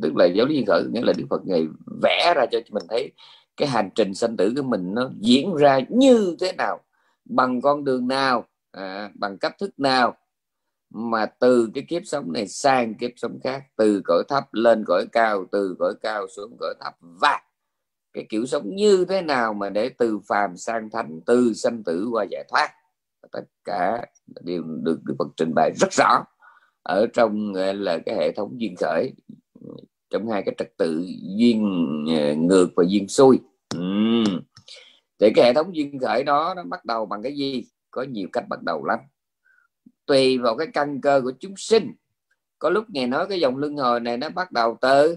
tức 0.01 0.15
là 0.15 0.25
giáo 0.25 0.45
lý 0.45 0.55
duyên 0.55 0.65
khởi 0.65 0.83
nghĩa 0.93 1.01
là 1.01 1.13
Đức 1.17 1.25
Phật 1.29 1.41
ngày 1.45 1.67
vẽ 2.01 2.33
ra 2.35 2.45
cho 2.51 2.59
mình 2.71 2.83
thấy 2.89 3.11
cái 3.57 3.67
hành 3.67 3.89
trình 3.95 4.13
sanh 4.13 4.37
tử 4.37 4.53
của 4.55 4.63
mình 4.63 4.93
nó 4.93 5.11
diễn 5.19 5.55
ra 5.55 5.79
như 5.89 6.35
thế 6.39 6.51
nào 6.51 6.79
bằng 7.25 7.61
con 7.61 7.83
đường 7.83 8.07
nào 8.07 8.45
à, 8.71 9.11
bằng 9.15 9.37
cách 9.37 9.55
thức 9.59 9.79
nào 9.79 10.15
mà 10.89 11.25
từ 11.25 11.69
cái 11.73 11.85
kiếp 11.87 12.01
sống 12.05 12.33
này 12.33 12.47
sang 12.47 12.95
kiếp 12.95 13.11
sống 13.15 13.39
khác 13.43 13.63
từ 13.75 14.01
cõi 14.05 14.23
thấp 14.27 14.53
lên 14.53 14.83
cõi 14.87 15.05
cao 15.11 15.45
từ 15.51 15.75
cõi 15.79 15.93
cao 16.01 16.27
xuống 16.27 16.57
cõi 16.59 16.73
thấp. 16.81 16.93
Và 16.99 17.41
cái 18.13 18.25
kiểu 18.29 18.45
sống 18.45 18.75
như 18.75 19.05
thế 19.09 19.21
nào 19.21 19.53
mà 19.53 19.69
để 19.69 19.89
từ 19.89 20.19
phàm 20.27 20.57
sang 20.57 20.89
thánh 20.89 21.19
từ 21.25 21.53
sanh 21.53 21.83
tử 21.83 22.07
qua 22.11 22.25
giải 22.31 22.43
thoát? 22.49 22.69
Tất 23.31 23.43
cả 23.65 24.05
đều 24.41 24.63
được 24.63 24.99
Đức 25.03 25.15
Phật 25.19 25.27
trình 25.37 25.53
bày 25.55 25.71
rất 25.79 25.91
rõ 25.91 26.23
ở 26.83 27.07
trong 27.13 27.53
là, 27.53 27.99
cái 28.05 28.15
hệ 28.15 28.31
thống 28.31 28.61
duyên 28.61 28.75
khởi, 28.75 29.13
trong 30.09 30.29
hai 30.29 30.43
cái 30.45 30.55
trật 30.57 30.77
tự 30.77 31.05
duyên 31.37 31.63
ờ, 32.19 32.35
ngược 32.35 32.69
và 32.75 32.83
duyên 32.87 33.07
xuôi. 33.07 33.39
Uhm. 33.77 34.41
thì 35.19 35.29
cái 35.35 35.45
hệ 35.45 35.53
thống 35.53 35.75
duyên 35.75 35.99
khởi 35.99 36.23
đó, 36.23 36.53
nó 36.55 36.63
bắt 36.63 36.85
đầu 36.85 37.05
bằng 37.05 37.23
cái 37.23 37.35
gì? 37.35 37.65
Có 37.91 38.03
nhiều 38.03 38.27
cách 38.33 38.45
bắt 38.49 38.63
đầu 38.63 38.85
lắm. 38.85 38.99
Tùy 40.05 40.37
vào 40.37 40.57
cái 40.57 40.67
căn 40.73 41.01
cơ 41.01 41.21
của 41.23 41.31
chúng 41.39 41.53
sinh. 41.57 41.93
Có 42.59 42.69
lúc 42.69 42.85
nghe 42.89 43.07
nói 43.07 43.27
cái 43.29 43.39
dòng 43.39 43.57
luân 43.57 43.77
hồi 43.77 43.99
này 43.99 44.17
nó 44.17 44.29
bắt 44.29 44.51
đầu 44.51 44.77
từ 44.81 45.15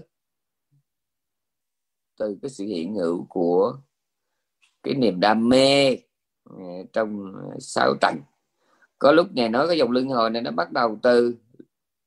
từ 2.19 2.37
cái 2.41 2.49
sự 2.49 2.65
hiện 2.65 2.95
hữu 2.95 3.25
của 3.29 3.77
cái 4.83 4.93
niềm 4.93 5.19
đam 5.19 5.49
mê 5.49 5.97
Ờ, 6.57 6.63
trong 6.93 7.33
ờ, 7.35 7.55
sáu 7.59 7.95
trần 8.01 8.15
có 8.99 9.11
lúc 9.11 9.27
ngài 9.33 9.49
nói 9.49 9.67
cái 9.67 9.77
dòng 9.77 9.91
luân 9.91 10.07
hồi 10.07 10.29
này 10.29 10.41
nó 10.41 10.51
bắt 10.51 10.71
đầu 10.71 10.99
từ 11.03 11.35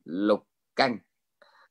lục 0.04 0.46
căn. 0.76 0.98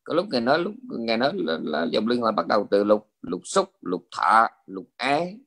Có 0.03 0.13
lúc 0.13 0.25
ngài 0.31 0.41
nói 0.41 0.59
lúc 0.59 0.73
ngài 0.99 1.17
nói 1.17 1.31
là, 1.35 1.59
là 1.63 1.87
dòng 1.91 2.07
luân 2.07 2.21
hồi 2.21 2.31
bắt 2.31 2.47
đầu 2.47 2.67
từ 2.71 2.83
lục 2.83 3.09
lục 3.21 3.41
xúc 3.45 3.69
lục 3.81 4.07
thọ 4.17 4.47
lục 4.65 4.85
ái 4.97 5.37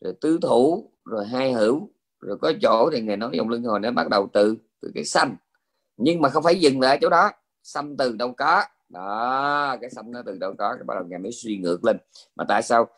rồi 0.00 0.14
tứ 0.20 0.38
thủ 0.42 0.90
rồi 1.04 1.26
hai 1.26 1.52
hữu 1.52 1.90
rồi 2.20 2.38
có 2.38 2.52
chỗ 2.62 2.90
thì 2.92 3.00
ngài 3.00 3.16
nói 3.16 3.30
dòng 3.32 3.48
luân 3.48 3.62
hồi 3.62 3.80
nó 3.80 3.90
bắt 3.90 4.08
đầu 4.08 4.28
từ 4.32 4.56
từ 4.80 4.90
cái 4.94 5.04
xanh 5.04 5.36
nhưng 5.96 6.20
mà 6.20 6.28
không 6.28 6.42
phải 6.42 6.60
dừng 6.60 6.80
lại 6.80 6.98
chỗ 7.00 7.08
đó. 7.08 7.30
Xăm 7.62 7.96
từ 7.96 8.16
đâu 8.16 8.32
có. 8.32 8.64
Đó 8.88 9.76
cái 9.80 9.90
xăm 9.90 10.12
nó 10.12 10.22
từ 10.26 10.38
đâu 10.38 10.54
có 10.58 10.74
cái 10.74 10.84
bắt 10.84 10.94
đầu 10.94 11.04
ngài 11.04 11.18
mới 11.18 11.32
suy 11.32 11.58
ngược 11.58 11.84
lên. 11.84 11.96
Mà 12.36 12.44
tại 12.48 12.62
sao 12.62 12.88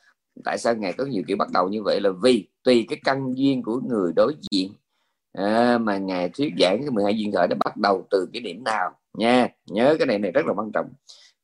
tại 0.44 0.58
sao 0.58 0.74
ngài 0.74 0.92
có 0.92 1.04
nhiều 1.04 1.22
kiểu 1.26 1.36
bắt 1.36 1.48
đầu 1.52 1.68
như 1.68 1.82
vậy 1.84 2.00
là 2.00 2.10
vì 2.22 2.48
tùy 2.68 2.86
cái 2.88 2.98
căn 3.04 3.34
duyên 3.36 3.62
của 3.62 3.80
người 3.88 4.12
đối 4.16 4.34
diện. 4.50 4.72
À, 5.32 5.78
mà 5.78 5.98
ngài 5.98 6.28
thuyết 6.28 6.52
giảng 6.60 6.78
cái 6.80 6.90
12 6.90 7.18
duyên 7.18 7.32
khởi 7.32 7.46
nó 7.50 7.56
bắt 7.64 7.76
đầu 7.76 8.06
từ 8.10 8.28
cái 8.32 8.42
điểm 8.42 8.64
nào? 8.64 8.90
Nha 9.18 9.48
nhớ 9.66 9.96
cái 9.98 10.06
này 10.06 10.18
này 10.18 10.30
rất 10.30 10.46
là 10.46 10.52
quan 10.56 10.70
trọng. 10.72 10.86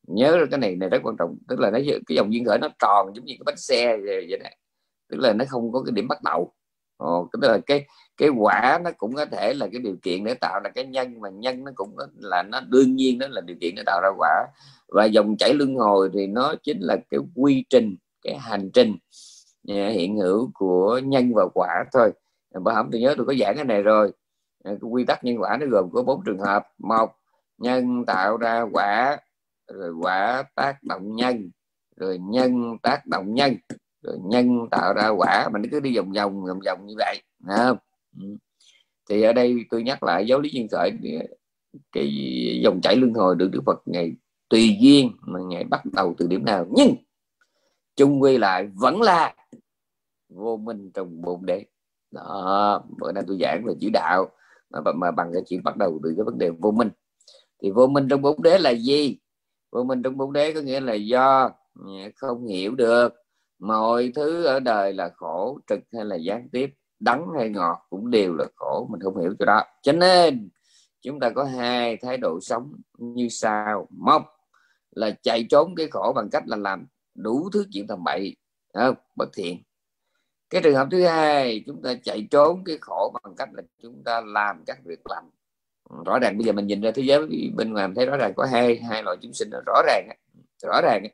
Nhớ 0.06 0.46
cái 0.50 0.58
này 0.58 0.76
này 0.76 0.88
rất 0.88 0.98
quan 1.02 1.16
trọng. 1.18 1.38
Tức 1.48 1.60
là 1.60 1.70
nó 1.70 1.78
cái 2.06 2.16
dòng 2.16 2.32
duyên 2.32 2.44
khởi 2.44 2.58
nó 2.58 2.68
tròn 2.78 3.12
giống 3.14 3.24
như 3.24 3.34
cái 3.34 3.42
bánh 3.46 3.56
xe 3.56 3.96
vậy, 3.96 4.26
vậy 4.30 4.38
này 4.42 4.56
tức 5.08 5.16
là 5.20 5.32
nó 5.32 5.44
không 5.48 5.72
có 5.72 5.82
cái 5.82 5.92
điểm 5.92 6.08
bắt 6.08 6.22
đầu. 6.22 6.52
Ồ, 6.96 7.28
tức 7.32 7.42
là 7.42 7.58
cái 7.66 7.86
cái 8.16 8.28
quả 8.28 8.80
nó 8.84 8.90
cũng 8.96 9.14
có 9.14 9.24
thể 9.24 9.54
là 9.54 9.68
cái 9.72 9.80
điều 9.80 9.96
kiện 10.02 10.24
để 10.24 10.34
tạo 10.34 10.60
ra 10.64 10.70
cái 10.74 10.84
nhân 10.84 11.20
mà 11.20 11.28
nhân 11.28 11.64
nó 11.64 11.72
cũng 11.74 11.96
là 12.18 12.42
nó 12.42 12.60
đương 12.60 12.96
nhiên 12.96 13.18
đó 13.18 13.26
là 13.30 13.40
điều 13.40 13.56
kiện 13.60 13.74
để 13.76 13.82
tạo 13.86 14.00
ra 14.02 14.08
quả. 14.18 14.46
Và 14.88 15.04
dòng 15.04 15.36
chảy 15.36 15.54
luân 15.54 15.74
hồi 15.74 16.10
thì 16.14 16.26
nó 16.26 16.54
chính 16.62 16.80
là 16.80 16.96
cái 17.10 17.20
quy 17.34 17.64
trình 17.70 17.96
cái 18.22 18.38
hành 18.38 18.70
trình 18.74 18.96
hiện 19.68 20.16
hữu 20.16 20.50
của 20.54 21.00
nhân 21.04 21.32
và 21.34 21.46
quả 21.54 21.84
thôi. 21.92 22.12
Bà 22.62 22.74
hổng 22.74 22.88
tôi 22.92 23.00
nhớ 23.00 23.14
tôi 23.16 23.26
có 23.26 23.34
giảng 23.40 23.56
cái 23.56 23.64
này 23.64 23.82
rồi. 23.82 24.12
Ờ, 24.64 24.70
cái 24.70 24.90
quy 24.90 25.04
tắc 25.04 25.24
nhân 25.24 25.36
quả 25.40 25.56
nó 25.60 25.66
gồm 25.66 25.90
có 25.92 26.02
bốn 26.02 26.20
trường 26.26 26.38
hợp. 26.38 26.66
Một, 26.78 27.10
nhân 27.58 28.04
tạo 28.06 28.36
ra 28.36 28.66
quả, 28.72 29.18
rồi 29.72 29.92
quả 30.00 30.42
tác 30.54 30.82
động 30.82 31.16
nhân, 31.16 31.50
rồi 31.96 32.18
nhân 32.18 32.78
tác 32.82 33.06
động 33.06 33.34
nhân, 33.34 33.56
rồi 34.02 34.16
nhân 34.24 34.68
tạo 34.70 34.94
ra 34.94 35.08
quả. 35.08 35.48
Mà 35.52 35.58
nó 35.58 35.64
cứ 35.70 35.80
đi 35.80 35.96
vòng 35.96 36.12
vòng 36.12 36.44
vòng 36.44 36.60
vòng 36.66 36.86
như 36.86 36.94
vậy 36.98 37.22
không? 37.56 37.76
Ừ. 38.20 38.36
Thì 39.10 39.22
ở 39.22 39.32
đây 39.32 39.64
tôi 39.70 39.82
nhắc 39.82 40.02
lại 40.02 40.26
giáo 40.26 40.40
lý 40.40 40.50
nhân 40.50 40.66
khởi, 40.72 40.90
cái 41.92 42.08
dòng 42.64 42.80
chảy 42.80 42.96
luân 42.96 43.14
hồi 43.14 43.36
được 43.36 43.48
Đức 43.52 43.62
Phật 43.66 43.82
ngày 43.86 44.12
tùy 44.48 44.76
duyên 44.80 45.10
mà 45.20 45.40
ngày 45.48 45.64
bắt 45.64 45.82
đầu 45.92 46.14
từ 46.18 46.26
điểm 46.26 46.44
nào. 46.44 46.66
Nhưng 46.70 46.94
chung 47.96 48.22
quy 48.22 48.38
lại 48.38 48.68
vẫn 48.74 49.02
là 49.02 49.34
vô 50.28 50.56
minh 50.56 50.90
trong 50.94 51.22
bồn 51.22 51.40
đế. 51.46 51.64
Đó 52.10 52.82
bữa 52.98 53.12
nay 53.12 53.24
tôi 53.26 53.38
giảng 53.40 53.64
về 53.66 53.74
chữ 53.80 53.90
đạo 53.92 54.30
mà, 54.70 54.92
mà 54.92 55.10
bằng 55.10 55.30
cái 55.32 55.42
chuyện 55.46 55.62
bắt 55.64 55.76
đầu 55.76 56.00
từ 56.02 56.14
cái 56.16 56.24
vấn 56.24 56.38
đề 56.38 56.50
vô 56.50 56.70
minh. 56.70 56.90
Thì 57.62 57.70
vô 57.70 57.86
minh 57.86 58.08
trong 58.10 58.22
bốn 58.22 58.42
đế 58.42 58.58
là 58.58 58.70
gì? 58.70 59.18
Vô 59.72 59.84
minh 59.84 60.02
trong 60.02 60.16
bốn 60.16 60.32
đế 60.32 60.52
có 60.52 60.60
nghĩa 60.60 60.80
là 60.80 60.94
do 60.94 61.50
ừ, 61.74 61.86
không 62.16 62.46
hiểu 62.46 62.74
được 62.74 63.14
mọi 63.58 64.12
thứ 64.14 64.44
ở 64.44 64.60
đời 64.60 64.92
là 64.92 65.10
khổ 65.16 65.58
trực 65.66 65.80
hay 65.92 66.04
là 66.04 66.16
gián 66.16 66.48
tiếp 66.52 66.70
đắng 67.00 67.26
hay 67.38 67.48
ngọt 67.50 67.86
cũng 67.90 68.10
đều 68.10 68.34
là 68.34 68.44
khổ 68.56 68.86
mình 68.90 69.00
không 69.00 69.20
hiểu 69.20 69.34
cho 69.38 69.44
đó. 69.44 69.62
Cho 69.82 69.92
nên 69.92 70.48
chúng 71.02 71.20
ta 71.20 71.30
có 71.30 71.44
hai 71.44 71.96
thái 71.96 72.16
độ 72.16 72.38
sống 72.42 72.72
như 72.98 73.28
sau. 73.30 73.86
Một 73.90 74.22
là 74.90 75.10
chạy 75.22 75.46
trốn 75.50 75.74
cái 75.76 75.88
khổ 75.90 76.12
bằng 76.16 76.28
cách 76.30 76.42
là 76.46 76.56
làm 76.56 76.86
đủ 77.14 77.50
thứ 77.52 77.64
chuyện 77.72 77.86
tầm 77.86 78.04
bậy 78.04 78.36
không? 78.74 78.94
bất 79.16 79.28
thiện. 79.34 79.62
Cái 80.50 80.62
trường 80.62 80.74
hợp 80.74 80.88
thứ 80.90 81.04
hai 81.04 81.62
chúng 81.66 81.82
ta 81.82 81.94
chạy 82.02 82.26
trốn 82.30 82.64
cái 82.64 82.78
khổ 82.80 83.14
bằng 83.22 83.34
cách 83.36 83.48
là 83.52 83.62
chúng 83.82 84.02
ta 84.04 84.20
làm 84.20 84.64
các 84.66 84.78
việc 84.84 85.06
lành. 85.10 85.30
Rõ 86.06 86.18
ràng 86.18 86.38
bây 86.38 86.46
giờ 86.46 86.52
mình 86.52 86.66
nhìn 86.66 86.80
ra 86.80 86.90
thế 86.94 87.02
giới 87.02 87.26
bên 87.56 87.72
ngoài 87.72 87.88
mình 87.88 87.94
thấy 87.94 88.06
rõ 88.06 88.16
ràng 88.16 88.32
có 88.36 88.44
hai 88.44 88.76
hai 88.76 89.02
loại 89.02 89.16
chúng 89.22 89.32
sinh 89.32 89.50
rõ 89.66 89.82
ràng 89.86 90.08
rõ 90.62 90.80
ràng 90.82 91.06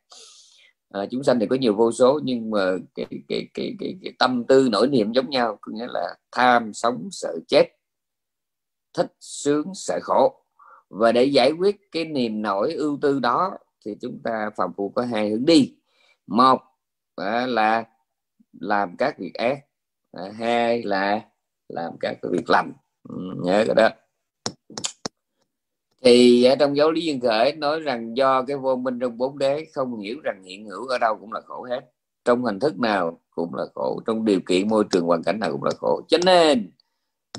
à, 0.90 1.06
chúng 1.10 1.24
sanh 1.24 1.38
thì 1.40 1.46
có 1.46 1.56
nhiều 1.56 1.74
vô 1.74 1.92
số 1.92 2.20
nhưng 2.24 2.50
mà 2.50 2.76
cái 2.94 3.06
cái 3.28 3.48
cái 3.54 3.76
cái, 3.78 3.98
cái 4.02 4.12
tâm 4.18 4.44
tư 4.44 4.68
nỗi 4.72 4.88
niệm 4.88 5.12
giống 5.12 5.30
nhau 5.30 5.58
có 5.60 5.72
nghĩa 5.72 5.86
là 5.88 6.16
tham 6.32 6.74
sống 6.74 7.08
sợ 7.10 7.38
chết 7.48 7.68
thích 8.94 9.12
sướng 9.20 9.66
sợ 9.74 9.98
khổ. 10.02 10.44
Và 10.88 11.12
để 11.12 11.24
giải 11.24 11.52
quyết 11.52 11.76
cái 11.92 12.04
niềm 12.04 12.42
nổi 12.42 12.72
ưu 12.72 12.98
tư 13.02 13.20
đó 13.20 13.58
thì 13.84 13.96
chúng 14.00 14.20
ta 14.24 14.50
phạm 14.56 14.72
phu 14.76 14.88
có 14.88 15.02
hai 15.02 15.30
hướng 15.30 15.44
đi 15.44 15.74
một 16.30 16.60
là 17.46 17.84
làm 18.52 18.96
các 18.96 19.18
việc 19.18 19.34
ác. 19.34 19.58
Hai 20.38 20.82
là 20.82 21.20
làm 21.68 21.92
các 22.00 22.16
việc 22.32 22.50
lành. 22.50 22.72
Ừ, 23.08 23.16
nhớ 23.42 23.64
cái 23.66 23.74
đó. 23.74 23.88
Thì 26.02 26.44
ở 26.44 26.56
trong 26.56 26.76
giáo 26.76 26.90
lý 26.90 27.04
duyên 27.04 27.20
khởi 27.20 27.52
nói 27.56 27.80
rằng 27.80 28.16
do 28.16 28.42
cái 28.42 28.56
vô 28.56 28.76
minh 28.76 28.98
trong 29.00 29.18
bốn 29.18 29.38
đế 29.38 29.64
không 29.74 29.98
hiểu 29.98 30.20
rằng 30.22 30.42
hiện 30.44 30.66
hữu 30.66 30.86
ở 30.86 30.98
đâu 30.98 31.16
cũng 31.20 31.32
là 31.32 31.40
khổ 31.40 31.66
hết. 31.70 31.80
Trong 32.24 32.44
hình 32.44 32.58
thức 32.58 32.78
nào 32.78 33.20
cũng 33.30 33.54
là 33.54 33.64
khổ 33.74 34.00
trong 34.06 34.24
điều 34.24 34.40
kiện 34.46 34.68
môi 34.68 34.84
trường 34.90 35.04
hoàn 35.04 35.22
cảnh 35.22 35.40
nào 35.40 35.52
cũng 35.52 35.64
là 35.64 35.70
khổ. 35.78 36.02
Cho 36.08 36.18
nên 36.24 36.72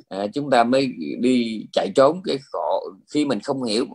à, 0.09 0.27
chúng 0.33 0.49
ta 0.49 0.63
mới 0.63 0.93
đi 1.19 1.67
chạy 1.73 1.91
trốn 1.95 2.21
cái 2.23 2.37
khổ. 2.51 2.93
Khi 3.13 3.25
mình 3.25 3.39
không 3.43 3.63
hiểu 3.63 3.85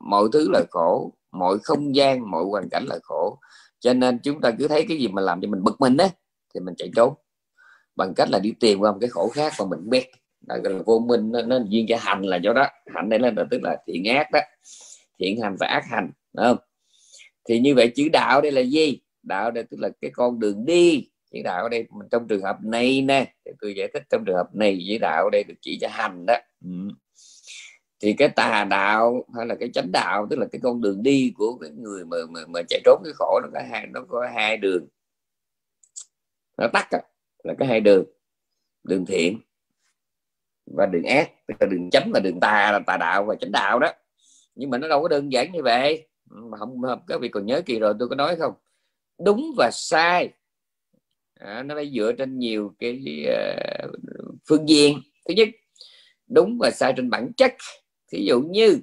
mọi 0.00 0.28
thứ 0.32 0.50
là 0.50 0.62
khổ 0.70 1.12
mọi 1.32 1.58
không 1.62 1.96
gian 1.96 2.30
mọi 2.30 2.44
hoàn 2.44 2.68
cảnh 2.70 2.84
là 2.88 2.98
khổ. 3.02 3.38
Cho 3.80 3.94
nên 3.94 4.18
chúng 4.22 4.40
ta 4.40 4.50
cứ 4.58 4.68
thấy 4.68 4.84
cái 4.88 4.96
gì 4.96 5.08
mà 5.08 5.22
làm 5.22 5.40
cho 5.40 5.48
mình 5.48 5.62
bực 5.64 5.80
mình 5.80 5.96
đấy 5.96 6.08
thì 6.54 6.60
mình 6.60 6.74
chạy 6.78 6.90
trốn. 6.96 7.14
Bằng 7.96 8.14
cách 8.16 8.28
là 8.30 8.38
đi 8.38 8.52
tìm 8.60 8.78
qua 8.78 8.92
một 8.92 8.98
cái 9.00 9.10
khổ 9.10 9.28
khác 9.28 9.52
mà 9.58 9.64
mình 9.64 9.90
biết. 9.90 10.10
Là, 10.48 10.58
là 10.62 10.82
vô 10.86 10.98
minh 10.98 11.32
nó, 11.32 11.42
nó 11.42 11.58
duyên 11.68 11.86
cho 11.88 11.96
hành 12.00 12.22
là 12.22 12.36
do 12.36 12.52
đó. 12.52 12.66
Hành 12.94 13.08
đây 13.08 13.18
là 13.18 13.32
tức 13.50 13.62
là 13.62 13.76
thiện 13.86 14.04
ác 14.04 14.30
đó. 14.32 14.40
Thiện 15.18 15.40
hành 15.40 15.56
và 15.60 15.66
ác 15.66 15.84
hành 15.86 16.10
đúng 16.32 16.46
không? 16.46 16.58
Thì 17.48 17.60
như 17.60 17.74
vậy 17.74 17.92
chữ 17.94 18.08
đạo 18.12 18.40
đây 18.40 18.52
là 18.52 18.60
gì? 18.60 19.00
Đạo 19.22 19.50
đây 19.50 19.64
tức 19.64 19.80
là 19.80 19.88
cái 20.00 20.10
con 20.14 20.38
đường 20.40 20.64
đi. 20.64 21.10
Chữ 21.32 21.38
đạo 21.44 21.62
ở 21.62 21.68
đây 21.68 21.86
trong 22.10 22.28
trường 22.28 22.42
hợp 22.42 22.56
này 22.62 23.02
nè 23.02 23.34
tôi 23.60 23.74
giải 23.74 23.88
thích 23.94 24.02
trong 24.10 24.24
trường 24.24 24.36
hợp 24.36 24.54
này 24.54 24.84
chữ 24.88 24.98
đạo 25.00 25.24
ở 25.24 25.30
đây 25.32 25.44
được 25.44 25.54
chỉ 25.60 25.78
cho 25.80 25.88
hành 25.90 26.26
đó. 26.26 26.34
Ừ 26.64 26.70
thì 28.00 28.12
cái 28.12 28.28
tà 28.28 28.64
đạo 28.70 29.24
hay 29.36 29.46
là 29.46 29.54
cái 29.60 29.70
chánh 29.74 29.92
đạo 29.92 30.26
tức 30.30 30.38
là 30.38 30.46
cái 30.52 30.60
con 30.62 30.80
đường 30.80 31.02
đi 31.02 31.32
của 31.36 31.58
cái 31.60 31.70
người 31.70 32.04
mà 32.04 32.16
mà, 32.30 32.40
mà 32.48 32.60
chạy 32.68 32.80
trốn 32.84 33.02
cái 33.04 33.12
khổ 33.16 33.40
nó 33.42 33.48
có 33.54 33.60
hai 33.70 33.86
nó 33.86 34.00
có 34.08 34.28
hai 34.34 34.56
đường. 34.56 34.86
Nó 36.58 36.68
tắt 36.72 36.88
là 37.44 37.54
cái 37.58 37.68
hai 37.68 37.80
đường 37.80 38.04
đường 38.84 39.06
thiện 39.06 39.40
và 40.66 40.86
đường 40.86 41.04
ác 41.04 41.30
tức 41.46 41.54
là 41.60 41.66
đường 41.66 41.90
chánh 41.90 42.10
và 42.14 42.20
đường 42.20 42.40
tà 42.40 42.72
là 42.72 42.80
tà 42.86 42.96
đạo 42.96 43.24
và 43.24 43.34
chánh 43.34 43.52
đạo 43.52 43.78
đó. 43.78 43.92
Nhưng 44.54 44.70
mà 44.70 44.78
nó 44.78 44.88
đâu 44.88 45.02
có 45.02 45.08
đơn 45.08 45.32
giản 45.32 45.52
như 45.52 45.62
vậy. 45.62 46.08
Ừ, 46.30 46.36
mà 46.50 46.58
không, 46.58 46.82
hợp 46.82 47.00
các 47.06 47.20
vị 47.20 47.28
còn 47.28 47.46
nhớ 47.46 47.62
kỳ 47.66 47.78
rồi 47.78 47.94
tôi 47.98 48.08
có 48.08 48.14
nói 48.14 48.36
không? 48.36 48.54
Đúng 49.24 49.54
và 49.56 49.70
sai. 49.72 50.28
À, 51.34 51.62
nó 51.62 51.74
phải 51.74 51.90
dựa 51.96 52.12
trên 52.12 52.38
nhiều 52.38 52.74
cái 52.78 53.26
uh, 53.84 53.90
phương 54.48 54.68
diện. 54.68 55.00
Thứ 55.28 55.34
nhất 55.34 55.48
đúng 56.26 56.58
và 56.60 56.70
sai 56.70 56.92
trên 56.96 57.10
bản 57.10 57.32
chất 57.36 57.54
thí 58.12 58.24
dụ 58.24 58.40
như 58.40 58.80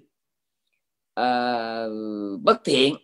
uh, 1.19 2.41
bất 2.43 2.61
thiện 2.65 2.95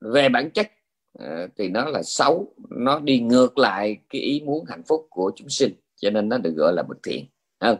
về 0.00 0.28
bản 0.28 0.50
chất 0.50 0.70
uh, 1.18 1.50
thì 1.58 1.68
nó 1.68 1.84
là 1.84 2.02
xấu 2.02 2.54
nó 2.70 3.00
đi 3.00 3.20
ngược 3.20 3.58
lại 3.58 3.96
cái 4.10 4.20
ý 4.20 4.40
muốn 4.40 4.64
hạnh 4.68 4.82
phúc 4.88 5.06
của 5.10 5.32
chúng 5.36 5.48
sinh 5.48 5.72
cho 5.96 6.10
nên 6.10 6.28
nó 6.28 6.38
được 6.38 6.54
gọi 6.56 6.72
là 6.72 6.82
bất 6.82 6.98
thiện 7.02 7.26
không 7.60 7.78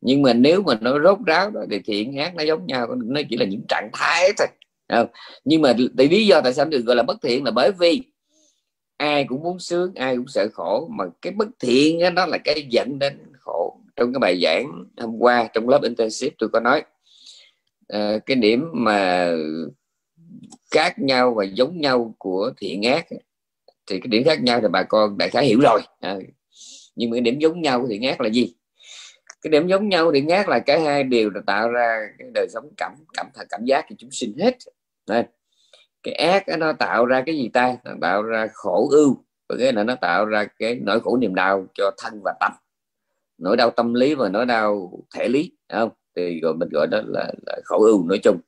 nhưng 0.00 0.22
mà 0.22 0.32
nếu 0.32 0.62
mà 0.62 0.78
nó 0.80 0.98
rốt 1.04 1.18
ráo 1.26 1.50
đó 1.50 1.60
thì 1.70 1.78
thiện 1.78 2.16
ác 2.16 2.34
nó 2.34 2.42
giống 2.42 2.66
nhau 2.66 2.94
nó 2.94 3.20
chỉ 3.30 3.36
là 3.36 3.44
những 3.44 3.62
trạng 3.68 3.90
thái 3.92 4.32
thôi 4.38 4.46
không? 4.88 5.06
nhưng 5.44 5.62
mà 5.62 5.76
tại 5.96 6.08
lý 6.08 6.26
do 6.26 6.40
tại 6.40 6.54
sao 6.54 6.64
được 6.64 6.80
gọi 6.80 6.96
là 6.96 7.02
bất 7.02 7.16
thiện 7.22 7.44
là 7.44 7.50
bởi 7.50 7.72
vì 7.72 8.02
ai 8.96 9.24
cũng 9.24 9.42
muốn 9.42 9.58
sướng 9.58 9.94
ai 9.94 10.16
cũng 10.16 10.28
sợ 10.28 10.48
khổ 10.52 10.88
mà 10.90 11.04
cái 11.22 11.32
bất 11.32 11.48
thiện 11.60 12.14
đó, 12.14 12.26
là 12.26 12.38
cái 12.38 12.66
dẫn 12.70 12.98
đến 12.98 13.25
trong 13.96 14.12
cái 14.12 14.18
bài 14.20 14.40
giảng 14.42 14.84
hôm 14.96 15.18
qua 15.18 15.48
trong 15.54 15.68
lớp 15.68 15.82
intensive 15.82 16.34
tôi 16.38 16.48
có 16.52 16.60
nói 16.60 16.82
uh, 17.92 18.26
cái 18.26 18.36
điểm 18.36 18.68
mà 18.72 19.30
khác 20.70 20.98
nhau 20.98 21.34
và 21.34 21.44
giống 21.44 21.80
nhau 21.80 22.14
của 22.18 22.52
thiện 22.56 22.82
ác 22.82 23.06
thì 23.86 24.00
cái 24.00 24.08
điểm 24.08 24.24
khác 24.24 24.42
nhau 24.42 24.60
thì 24.60 24.68
bà 24.72 24.82
con 24.82 25.18
đại 25.18 25.30
khái 25.30 25.46
hiểu 25.46 25.60
rồi. 25.62 25.80
À, 26.00 26.16
nhưng 26.96 27.10
mà 27.10 27.14
cái 27.14 27.20
điểm 27.20 27.38
giống 27.38 27.62
nhau 27.62 27.80
của 27.80 27.86
thiện 27.88 28.02
ác 28.02 28.20
là 28.20 28.28
gì? 28.28 28.54
Cái 29.42 29.50
điểm 29.50 29.66
giống 29.66 29.88
nhau 29.88 30.12
thiện 30.12 30.26
ngát 30.26 30.48
là 30.48 30.58
cả 30.58 30.78
hai 30.78 31.04
đều 31.04 31.30
là 31.30 31.40
tạo 31.46 31.70
ra 31.70 32.08
cái 32.18 32.28
đời 32.34 32.46
sống 32.50 32.68
cảm 32.76 32.94
cảm 33.14 33.26
cảm 33.50 33.64
giác 33.64 33.84
thì 33.88 33.96
chúng 33.98 34.10
sinh 34.10 34.38
hết. 34.38 34.56
Đây. 35.08 35.24
cái 36.02 36.14
ác 36.14 36.44
nó 36.58 36.72
tạo 36.72 37.06
ra 37.06 37.22
cái 37.26 37.36
gì 37.36 37.48
ta? 37.52 37.76
Nó 37.84 37.92
tạo 38.00 38.22
ra 38.22 38.46
khổ 38.52 38.88
ưu 38.90 39.24
và 39.48 39.56
cái 39.58 39.72
là 39.72 39.82
nó 39.82 39.94
tạo 39.94 40.24
ra 40.24 40.44
cái 40.58 40.74
nỗi 40.74 41.00
khổ 41.00 41.16
niềm 41.16 41.34
đau 41.34 41.66
cho 41.74 41.90
thân 41.98 42.20
và 42.24 42.34
tâm 42.40 42.52
nỗi 43.38 43.56
đau 43.56 43.70
tâm 43.70 43.94
lý 43.94 44.14
và 44.14 44.28
nỗi 44.28 44.46
đau 44.46 45.02
thể 45.14 45.28
lý 45.28 45.52
không? 45.72 45.90
Thì 46.16 46.40
gọi 46.40 46.54
mình 46.54 46.68
gọi 46.72 46.86
đó 46.90 47.00
là, 47.06 47.32
là 47.46 47.56
khổ 47.64 47.84
ưu 47.84 48.06
nói 48.08 48.18
chung. 48.22 48.40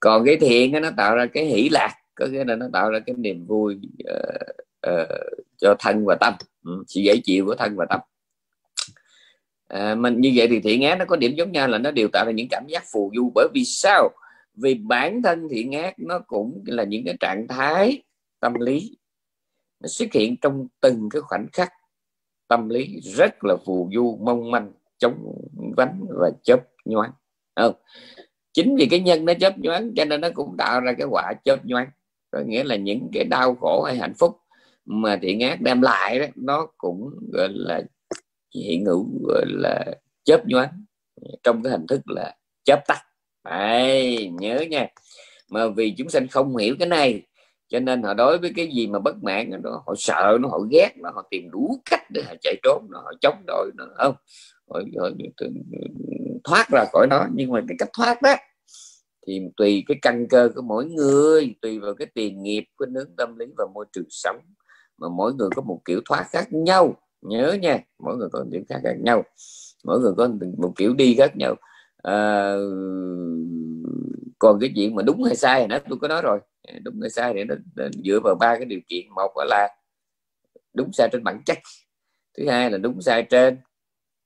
Còn 0.00 0.24
cái 0.24 0.36
thiện 0.36 0.82
nó 0.82 0.90
tạo 0.96 1.16
ra 1.16 1.26
cái 1.26 1.44
hỷ 1.44 1.68
lạc 1.68 1.94
có 2.14 2.26
nghĩa 2.26 2.44
là 2.44 2.56
nó 2.56 2.66
tạo 2.72 2.90
ra 2.90 2.98
cái 2.98 3.16
niềm 3.18 3.46
vui 3.46 3.80
uh, 4.10 4.92
uh, 4.92 5.08
cho 5.58 5.74
thân 5.78 6.04
và 6.06 6.16
tâm 6.20 6.34
ừ, 6.64 6.84
sự 6.86 7.00
dễ 7.00 7.16
chịu 7.24 7.46
của 7.46 7.54
thân 7.54 7.76
và 7.76 7.86
tâm. 7.90 8.00
À, 9.68 9.94
mình 9.94 10.20
như 10.20 10.32
vậy 10.34 10.48
thì 10.48 10.60
thiện 10.60 10.82
ác 10.82 10.98
nó 10.98 11.04
có 11.04 11.16
điểm 11.16 11.34
giống 11.34 11.52
nhau 11.52 11.68
là 11.68 11.78
nó 11.78 11.90
đều 11.90 12.08
tạo 12.12 12.24
ra 12.26 12.32
những 12.32 12.48
cảm 12.50 12.66
giác 12.68 12.84
phù 12.92 13.12
du. 13.16 13.32
Bởi 13.34 13.48
vì 13.54 13.64
sao? 13.64 14.08
Vì 14.54 14.74
bản 14.74 15.22
thân 15.22 15.48
thiện 15.50 15.72
ác 15.72 15.94
nó 15.98 16.18
cũng 16.26 16.62
là 16.66 16.84
những 16.84 17.04
cái 17.04 17.16
trạng 17.20 17.48
thái 17.48 18.02
tâm 18.40 18.54
lý 18.54 18.96
nó 19.80 19.88
xuất 19.88 20.12
hiện 20.12 20.36
trong 20.36 20.66
từng 20.80 21.08
cái 21.10 21.22
khoảnh 21.22 21.46
khắc 21.52 21.72
tâm 22.48 22.68
lý 22.68 23.00
rất 23.00 23.44
là 23.44 23.56
phù 23.66 23.90
du 23.94 24.18
mong 24.22 24.50
manh 24.50 24.72
chống 24.98 25.34
vánh 25.76 26.06
và 26.20 26.30
chớp 26.42 26.60
nhoáng. 26.84 27.10
Không 27.56 27.74
chính 28.52 28.76
vì 28.76 28.86
cái 28.86 29.00
nhân 29.00 29.24
nó 29.24 29.34
chớp 29.34 29.58
nhoáng 29.58 29.92
cho 29.96 30.04
nên 30.04 30.20
nó 30.20 30.28
cũng 30.34 30.56
tạo 30.58 30.80
ra 30.80 30.92
cái 30.98 31.06
quả 31.10 31.32
chớp 31.44 31.66
nhoáng. 31.66 31.88
Có 32.30 32.40
nghĩa 32.46 32.64
là 32.64 32.76
những 32.76 33.08
cái 33.12 33.24
đau 33.24 33.54
khổ 33.54 33.82
hay 33.82 33.96
hạnh 33.96 34.14
phúc 34.18 34.36
mà 34.84 35.18
thiện 35.22 35.40
ác 35.40 35.60
đem 35.60 35.82
lại 35.82 36.18
đó 36.18 36.26
nó 36.34 36.66
cũng 36.78 37.10
gọi 37.32 37.48
là 37.52 37.82
hiện 38.54 38.84
hữu 38.84 39.06
gọi 39.28 39.44
là 39.46 39.84
chớp 40.24 40.46
nhoáng 40.46 40.84
trong 41.42 41.62
cái 41.62 41.70
hình 41.70 41.86
thức 41.88 42.00
là 42.06 42.36
chớp 42.64 42.80
tắt. 42.88 42.98
Đấy, 43.44 44.30
nhớ 44.40 44.64
nha. 44.70 44.88
Mà 45.50 45.68
vì 45.68 45.94
chúng 45.98 46.08
sanh 46.08 46.28
không 46.28 46.56
hiểu 46.56 46.76
cái 46.78 46.88
này 46.88 47.22
cho 47.74 47.80
nên 47.80 48.02
họ 48.02 48.14
đối 48.14 48.38
với 48.38 48.52
cái 48.56 48.68
gì 48.74 48.86
mà 48.86 48.98
bất 48.98 49.22
mãn 49.22 49.50
nó 49.62 49.70
họ 49.86 49.94
sợ 49.96 50.38
nó 50.40 50.48
họ 50.48 50.58
ghét 50.70 50.90
nó 50.96 51.10
họ 51.14 51.28
tìm 51.30 51.50
đủ 51.50 51.80
cách 51.90 52.10
để 52.10 52.22
họ 52.26 52.34
chạy 52.40 52.54
trốn 52.62 52.86
nó 52.90 52.98
họ 52.98 53.12
chống 53.20 53.42
đối 53.46 53.70
nó 53.76 53.84
không? 53.96 54.14
Họ, 54.70 54.80
họ, 55.00 55.08
họ 55.38 55.46
thoát 56.44 56.66
ra 56.72 56.84
khỏi 56.92 57.06
nó 57.10 57.26
nhưng 57.34 57.50
mà 57.50 57.60
cái 57.68 57.76
cách 57.78 57.88
thoát 57.92 58.22
đó 58.22 58.34
thì 59.26 59.40
tùy 59.56 59.84
cái 59.86 59.98
căn 60.02 60.26
cơ 60.30 60.48
của 60.54 60.62
mỗi 60.62 60.84
người 60.84 61.54
tùy 61.62 61.78
vào 61.78 61.94
cái 61.94 62.06
tiền 62.14 62.42
nghiệp 62.42 62.64
của 62.76 62.86
nướng 62.86 63.16
tâm 63.16 63.38
lý 63.38 63.46
và 63.56 63.66
môi 63.74 63.86
trường 63.92 64.10
sống 64.10 64.40
mà 64.98 65.08
mỗi 65.08 65.34
người 65.34 65.48
có 65.56 65.62
một 65.62 65.80
kiểu 65.84 66.00
thoát 66.04 66.24
khác 66.30 66.52
nhau. 66.52 66.94
Nhớ 67.22 67.56
nha 67.62 67.78
mỗi 67.98 68.16
người 68.16 68.28
có 68.32 68.38
một 68.44 68.50
kiểu 68.52 68.62
khác, 68.68 68.80
khác 68.84 68.94
nhau. 69.00 69.22
Mỗi 69.84 70.00
người 70.00 70.12
có 70.16 70.28
một 70.58 70.72
kiểu 70.76 70.94
đi 70.94 71.14
khác 71.18 71.36
nhau 71.36 71.54
à, 72.04 72.54
còn 74.38 74.58
cái 74.60 74.72
chuyện 74.76 74.94
mà 74.94 75.02
đúng 75.02 75.22
hay 75.24 75.36
sai 75.36 75.68
nó 75.68 75.78
tôi 75.88 75.98
có 76.02 76.08
nói 76.08 76.22
rồi. 76.22 76.40
Ờ, 76.68 76.74
đúng 76.84 77.00
hay 77.00 77.10
sai 77.10 77.32
thì 77.34 77.44
nó, 77.44 77.54
nó 77.76 77.84
dựa 78.04 78.20
vào 78.24 78.34
ba 78.34 78.56
cái 78.56 78.64
điều 78.64 78.80
kiện. 78.88 79.08
Một 79.14 79.32
là 79.46 79.68
đúng 80.74 80.92
sai 80.92 81.08
trên 81.12 81.24
bản 81.24 81.42
chất. 81.46 81.58
Thứ 82.38 82.48
hai 82.48 82.70
là 82.70 82.78
đúng 82.78 83.02
sai 83.02 83.22
trên 83.22 83.58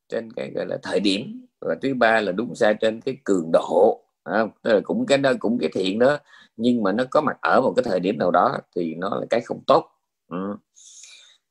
trên 0.09 0.33
cái 0.33 0.51
gọi 0.55 0.67
là 0.67 0.79
thời 0.83 1.01
điểm. 1.01 1.47
Và 1.61 1.77
thứ 1.83 1.95
ba 1.95 2.21
là 2.21 2.33
đúng 2.33 2.55
sai 2.55 2.75
trên 2.75 3.01
cái 3.01 3.17
cường 3.25 3.51
độ. 3.53 4.05
Không? 4.25 4.51
Tức 4.63 4.73
là 4.75 4.81
cũng 4.85 5.07
cái 5.07 5.19
đó 5.19 5.33
cũng 5.41 5.59
cái 5.61 5.71
thiện 5.75 5.99
đó. 5.99 6.19
Nhưng 6.57 6.83
mà 6.83 6.93
nó 6.93 7.05
có 7.11 7.21
mặt 7.21 7.39
ở 7.43 7.61
một 7.61 7.73
cái 7.77 7.83
thời 7.85 8.01
điểm 8.01 8.19
nào 8.19 8.31
đó 8.31 8.59
thì 8.77 8.95
nó 8.95 9.11
là 9.21 9.27
cái 9.31 9.41
không 9.41 9.61
tốt. 9.67 9.91
Ừ. 10.31 10.57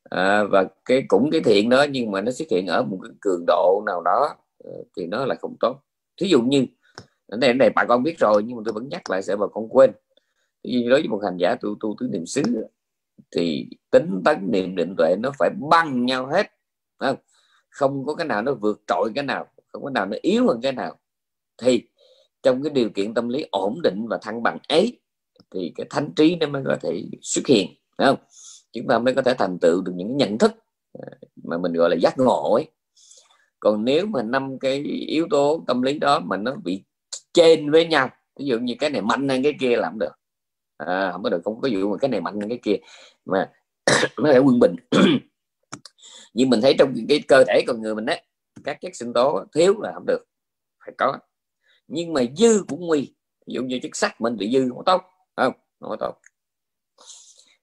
à, 0.09 0.43
và 0.43 0.65
cái 0.85 1.05
cũng 1.07 1.29
cái 1.31 1.41
thiện 1.45 1.69
đó 1.69 1.85
nhưng 1.91 2.11
mà 2.11 2.21
nó 2.21 2.31
xuất 2.31 2.47
hiện 2.51 2.67
ở 2.67 2.83
một 2.83 2.99
cái 3.03 3.11
cường 3.21 3.43
độ 3.47 3.83
nào 3.85 4.01
đó 4.01 4.35
thì 4.97 5.07
nó 5.07 5.25
là 5.25 5.35
không 5.35 5.55
tốt 5.59 5.79
thí 6.17 6.27
dụ 6.27 6.41
như 6.41 6.65
cái 7.27 7.37
này, 7.37 7.53
này 7.53 7.69
bà 7.75 7.85
con 7.85 8.03
biết 8.03 8.19
rồi 8.19 8.43
nhưng 8.45 8.57
mà 8.57 8.63
tôi 8.65 8.73
vẫn 8.73 8.89
nhắc 8.89 9.09
lại 9.09 9.23
sẽ 9.23 9.35
bà 9.35 9.47
con 9.53 9.67
quên. 9.69 9.91
Như 10.63 10.89
đối 10.89 11.01
với 11.01 11.07
một 11.07 11.21
hành 11.23 11.37
giả 11.37 11.55
tu 11.55 11.75
tu 11.79 11.95
tứ 11.99 12.07
niệm 12.11 12.25
xứ 12.25 12.41
thì 13.35 13.69
tính 13.91 14.21
tấn 14.25 14.51
niệm 14.51 14.75
định 14.75 14.95
tuệ 14.97 15.15
nó 15.19 15.31
phải 15.39 15.49
bằng 15.69 16.05
nhau 16.05 16.27
hết 16.27 16.51
không? 16.99 17.15
Không 17.69 18.05
có 18.05 18.15
cái 18.15 18.27
nào 18.27 18.41
nó 18.41 18.53
vượt 18.53 18.81
trội 18.87 19.11
cái 19.15 19.23
nào 19.23 19.47
không 19.67 19.83
có 19.83 19.89
nào 19.89 20.05
nó 20.05 20.17
yếu 20.21 20.47
hơn 20.47 20.59
cái 20.61 20.71
nào. 20.71 20.97
Thì 21.57 21.83
trong 22.43 22.63
cái 22.63 22.73
điều 22.73 22.89
kiện 22.89 23.13
tâm 23.13 23.29
lý 23.29 23.45
ổn 23.51 23.81
định 23.83 24.07
và 24.07 24.19
thăng 24.21 24.43
bằng 24.43 24.57
ấy 24.67 24.99
thì 25.51 25.71
cái 25.75 25.87
thánh 25.89 26.13
trí 26.15 26.35
nó 26.35 26.47
mới 26.47 26.63
có 26.65 26.77
thể 26.81 27.03
xuất 27.21 27.47
hiện 27.47 27.67
không? 27.97 28.17
Chúng 28.73 28.87
ta 28.87 28.99
mới 28.99 29.15
có 29.15 29.21
thể 29.21 29.33
thành 29.33 29.57
tựu 29.61 29.81
được 29.81 29.91
những 29.95 30.17
nhận 30.17 30.37
thức 30.37 30.51
à, 30.93 31.07
mà 31.43 31.57
mình 31.57 31.73
gọi 31.73 31.89
là 31.89 31.95
giác 31.95 32.17
ngộ 32.17 32.53
ấy 32.53 32.71
còn 33.67 33.85
nếu 33.85 34.05
mà 34.05 34.23
năm 34.23 34.59
cái 34.59 34.83
yếu 35.07 35.27
tố 35.29 35.63
tâm 35.67 35.81
lý 35.81 35.99
đó 35.99 36.19
mà 36.19 36.37
nó 36.37 36.55
bị 36.63 36.83
trên 37.33 37.71
với 37.71 37.87
nhau 37.87 38.09
ví 38.39 38.45
dụ 38.45 38.59
như 38.59 38.75
cái 38.79 38.89
này 38.89 39.01
mạnh 39.01 39.29
hơn 39.29 39.43
cái 39.43 39.53
kia 39.59 39.75
làm 39.75 39.99
được. 39.99 40.11
À, 40.77 41.09
không 41.11 41.23
có 41.23 41.29
được 41.29 41.41
không 41.43 41.61
có 41.61 41.67
dụ 41.67 41.89
mà 41.91 41.97
cái 41.97 42.09
này 42.09 42.21
mạnh 42.21 42.39
hơn 42.41 42.49
cái 42.49 42.59
kia 42.63 42.75
mà 43.25 43.51
nó 44.17 44.31
phải 44.31 44.39
quân 44.39 44.59
bình. 44.59 44.75
Nhưng 46.33 46.49
mình 46.49 46.61
thấy 46.61 46.75
trong 46.79 46.93
cái 47.09 47.23
cơ 47.27 47.43
thể 47.47 47.61
con 47.67 47.81
người 47.81 47.95
mình 47.95 48.05
á 48.05 48.17
các 48.63 48.81
chất 48.81 48.95
sinh 48.95 49.13
tố 49.13 49.45
thiếu 49.53 49.81
là 49.81 49.91
không 49.93 50.05
được 50.07 50.23
phải 50.85 50.93
có. 50.97 51.17
Nhưng 51.87 52.13
mà 52.13 52.21
dư 52.37 52.63
cũng 52.67 52.87
nguy 52.87 53.15
ví 53.47 53.53
dụ 53.53 53.61
như 53.63 53.79
chất 53.83 53.95
sắt 53.95 54.21
mình 54.21 54.37
bị 54.37 54.51
dư 54.53 54.69
không 54.69 54.85
tốt 54.85 55.01
không? 55.35 55.53
Không 55.79 55.97
tốt. 55.99 56.15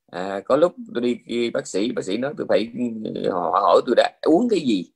À, 0.07 0.41
có 0.45 0.57
lúc 0.57 0.75
tôi 0.95 1.03
đi, 1.03 1.15
đi 1.27 1.51
bác 1.51 1.67
sĩ 1.67 1.93
bác 1.93 2.05
sĩ 2.05 2.17
nói 2.17 2.35
tôi 2.39 2.47
phải 2.49 2.69
họ 3.31 3.61
hỏi 3.63 3.81
tôi 3.87 3.95
đã 3.97 4.13
uống 4.23 4.49
cái 4.49 4.61
gì? 4.61 4.94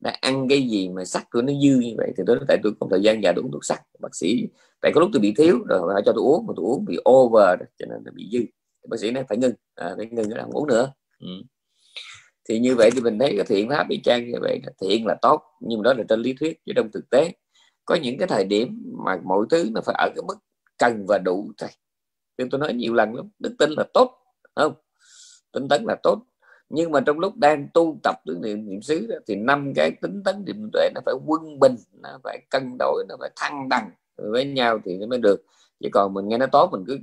Đã 0.00 0.16
ăn 0.20 0.48
cái 0.48 0.62
gì 0.62 0.88
mà 0.88 1.04
sắt 1.04 1.30
của 1.30 1.42
nó 1.42 1.52
dư 1.52 1.78
như 1.80 1.94
vậy 1.96 2.12
thì 2.16 2.24
tôi 2.26 2.38
tại 2.48 2.58
tôi 2.62 2.72
không 2.80 2.88
thời 2.90 3.02
gian 3.02 3.22
dài 3.22 3.34
uống 3.36 3.52
thuốc 3.52 3.64
sắt 3.64 3.80
bác 4.00 4.14
sĩ 4.14 4.48
tại 4.80 4.92
có 4.94 5.00
lúc 5.00 5.10
tôi 5.12 5.20
bị 5.20 5.34
thiếu 5.36 5.58
rồi 5.68 5.78
họ 5.78 6.00
cho 6.04 6.12
tôi 6.12 6.22
uống 6.24 6.46
mà 6.46 6.52
tôi 6.56 6.64
uống 6.66 6.84
bị 6.84 6.98
over 7.10 7.60
cho 7.78 7.86
nên 7.86 8.04
nó 8.04 8.12
bị 8.14 8.28
dư. 8.32 8.40
Bác 8.88 9.00
sĩ 9.00 9.10
nói 9.10 9.24
phải 9.28 9.38
ngưng. 9.38 9.52
À, 9.74 9.94
phải 9.96 10.06
ngưng 10.06 10.30
cái 10.30 10.44
uống 10.52 10.66
nữa. 10.66 10.92
Ừ. 11.20 11.28
thì 12.48 12.58
như 12.58 12.74
vậy 12.76 12.90
thì 12.94 13.00
mình 13.00 13.18
thấy 13.18 13.32
cái 13.36 13.46
thiện 13.46 13.68
pháp 13.68 13.88
y 13.88 14.00
chang 14.04 14.30
như 14.30 14.38
vậy 14.40 14.60
thiện 14.80 15.06
là 15.06 15.16
tốt 15.22 15.42
nhưng 15.60 15.78
mà 15.78 15.82
đó 15.82 15.94
là 15.94 16.04
trên 16.08 16.20
lý 16.22 16.32
thuyết 16.40 16.60
chứ 16.66 16.72
trong 16.76 16.90
thực 16.92 17.10
tế. 17.10 17.32
Có 17.84 17.94
những 17.94 18.18
cái 18.18 18.28
thời 18.28 18.44
điểm 18.44 18.82
mà 19.04 19.20
mọi 19.24 19.46
thứ 19.50 19.68
nó 19.72 19.80
phải 19.80 19.94
ở 19.98 20.10
cái 20.14 20.22
mức 20.26 20.36
cần 20.78 21.04
và 21.08 21.18
đủ 21.24 21.52
thôi. 21.58 21.70
Nhưng 22.38 22.50
tôi 22.50 22.60
nói 22.60 22.74
nhiều 22.74 22.94
lần 22.94 23.14
lắm 23.14 23.28
đức 23.38 23.54
tin 23.58 23.70
là 23.70 23.84
tốt 23.94 24.18
không? 24.54 24.74
Tinh 25.52 25.68
tấn 25.68 25.84
là 25.84 25.96
tốt 26.02 26.22
nhưng 26.68 26.92
mà 26.92 27.00
trong 27.00 27.18
lúc 27.18 27.36
đang 27.36 27.68
tu 27.74 27.98
tập 28.02 28.14
tưởng 28.26 28.42
niệm 28.42 28.68
niệm 28.68 28.82
xứ 28.82 29.06
đó, 29.06 29.16
thì 29.26 29.34
năm 29.34 29.72
cái 29.76 29.90
tính 29.90 30.22
tấn 30.24 30.44
niệm 30.46 30.70
tuệ 30.72 30.88
nó 30.94 31.00
phải 31.04 31.14
quân 31.26 31.58
bình 31.58 31.76
nó 32.02 32.18
phải 32.24 32.38
cân 32.50 32.76
đối 32.78 33.04
nó 33.08 33.16
phải 33.20 33.30
thăng 33.36 33.68
bằng 33.68 33.90
với 34.16 34.44
nhau 34.44 34.78
thì 34.84 34.96
nó 34.98 35.06
mới 35.06 35.18
được. 35.18 35.44
Chứ 35.80 35.88
còn 35.92 36.14
mình 36.14 36.28
nghe 36.28 36.38
nó 36.38 36.46
tốt 36.46 36.68
mình 36.72 36.84
cứ 36.86 36.98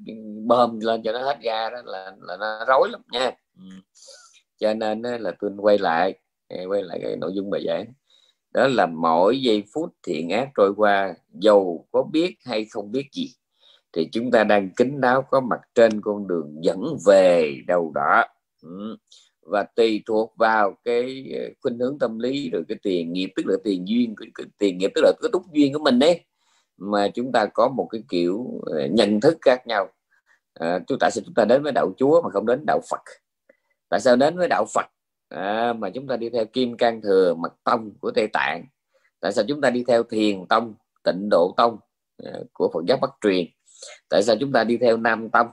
bơm 0.48 0.80
lên 0.80 1.04
cho 1.04 1.12
nó 1.12 1.20
hết 1.22 1.38
ga 1.42 1.70
đó 1.70 1.78
là 1.86 2.12
là 2.22 2.38
nó 2.38 2.66
rối 2.68 2.90
lắm 2.92 3.02
nha. 3.12 3.32
Ừ. 3.58 3.64
Cho 4.58 4.74
nên 4.74 5.02
là 5.02 5.32
tôi 5.40 5.52
quay 5.58 5.78
lại 5.78 6.20
quay 6.68 6.84
lại 6.84 7.00
cái 7.04 7.16
nội 7.16 7.32
dung 7.34 7.50
bài 7.50 7.64
giảng. 7.68 7.86
Đó 8.52 8.68
là 8.68 8.86
mỗi 8.86 9.42
giây 9.42 9.64
phút 9.74 9.94
thiện 10.04 10.30
ác 10.30 10.50
trôi 10.58 10.74
qua 10.78 11.16
dầu 11.34 11.88
có 11.92 12.04
biết 12.04 12.36
hay 12.46 12.66
không 12.66 12.92
biết 12.92 13.06
gì 13.12 13.34
thì 13.94 14.10
chúng 14.12 14.32
ta 14.32 14.44
đang 14.44 14.70
kính 14.70 15.02
đáo 15.02 15.22
có 15.22 15.40
mặt 15.40 15.60
trên 15.76 16.02
con 16.02 16.28
đường 16.28 16.64
dẫn 16.64 16.98
về 17.06 17.56
đầu 17.68 17.92
đỏ 17.96 18.26
ừ 18.62 18.98
và 19.46 19.64
tùy 19.64 20.04
thuộc 20.06 20.34
vào 20.38 20.78
cái 20.86 21.32
ờ, 21.38 21.44
khuynh 21.62 21.80
hướng 21.80 22.00
tâm 22.00 22.20
lý 22.20 22.50
rồi 22.50 22.64
cái 22.68 22.78
tiền 22.84 23.14
nghiệp 23.14 23.30
tức 23.36 23.46
là 23.46 23.56
tiền 23.64 23.88
duyên 23.88 24.16
cái 24.18 24.28
cái 24.36 24.46
tiền 24.58 24.78
nghiệp 24.78 24.92
tức 24.96 25.02
là 25.02 25.12
cái 25.22 25.30
túc 25.34 25.54
duyên 25.54 25.74
của 25.74 25.80
mình 25.80 26.00
đấy 26.00 26.22
mà 26.78 27.08
chúng 27.08 27.32
ta 27.32 27.46
có 27.46 27.68
một 27.68 27.88
cái 27.92 28.04
kiểu 28.10 28.62
ờ, 28.66 28.88
nhận 28.88 29.22
thức 29.22 29.38
khác 29.42 29.68
nhau. 29.68 29.88
À, 30.54 30.80
chúng 30.88 31.00
ta 31.00 31.10
sẽ 31.10 31.22
chúng 31.26 31.34
ta 31.34 31.46
đến 31.46 31.64
với 31.64 31.72
đạo 31.72 31.92
chúa 31.98 32.22
mà 32.22 32.30
không 32.30 32.46
đến 32.46 32.64
đạo 32.68 32.82
phật? 32.90 33.02
Tại 33.90 34.00
sao 34.00 34.16
đến 34.16 34.38
với 34.38 34.48
đạo 34.48 34.66
phật? 34.74 34.86
À, 35.30 35.74
mà 35.74 35.90
chúng 35.90 36.08
ta 36.08 36.18
đi 36.18 36.30
theo 36.30 36.46
kim 36.46 36.78
cang 36.78 37.02
thừa 37.02 37.34
mật 37.34 37.54
tông 37.64 37.92
của 38.00 38.12
tây 38.12 38.28
tạng. 38.28 38.66
Tại 39.20 39.32
sao 39.32 39.46
chúng 39.48 39.62
ta 39.62 39.70
đi 39.70 39.84
theo 39.88 40.04
thiền 40.04 40.46
tông 40.46 40.74
tịnh 41.04 41.30
độ 41.32 41.54
tông 41.58 41.78
à, 42.24 42.32
của 42.54 42.72
phật 42.74 42.86
giáo 42.88 42.98
bắc 43.02 43.12
truyền? 43.22 43.46
Tại 44.10 44.24
sao 44.24 44.36
chúng 44.40 44.52
ta 44.52 44.64
đi 44.64 44.78
theo 44.78 44.98
nam 44.98 45.30
tông? 45.30 45.48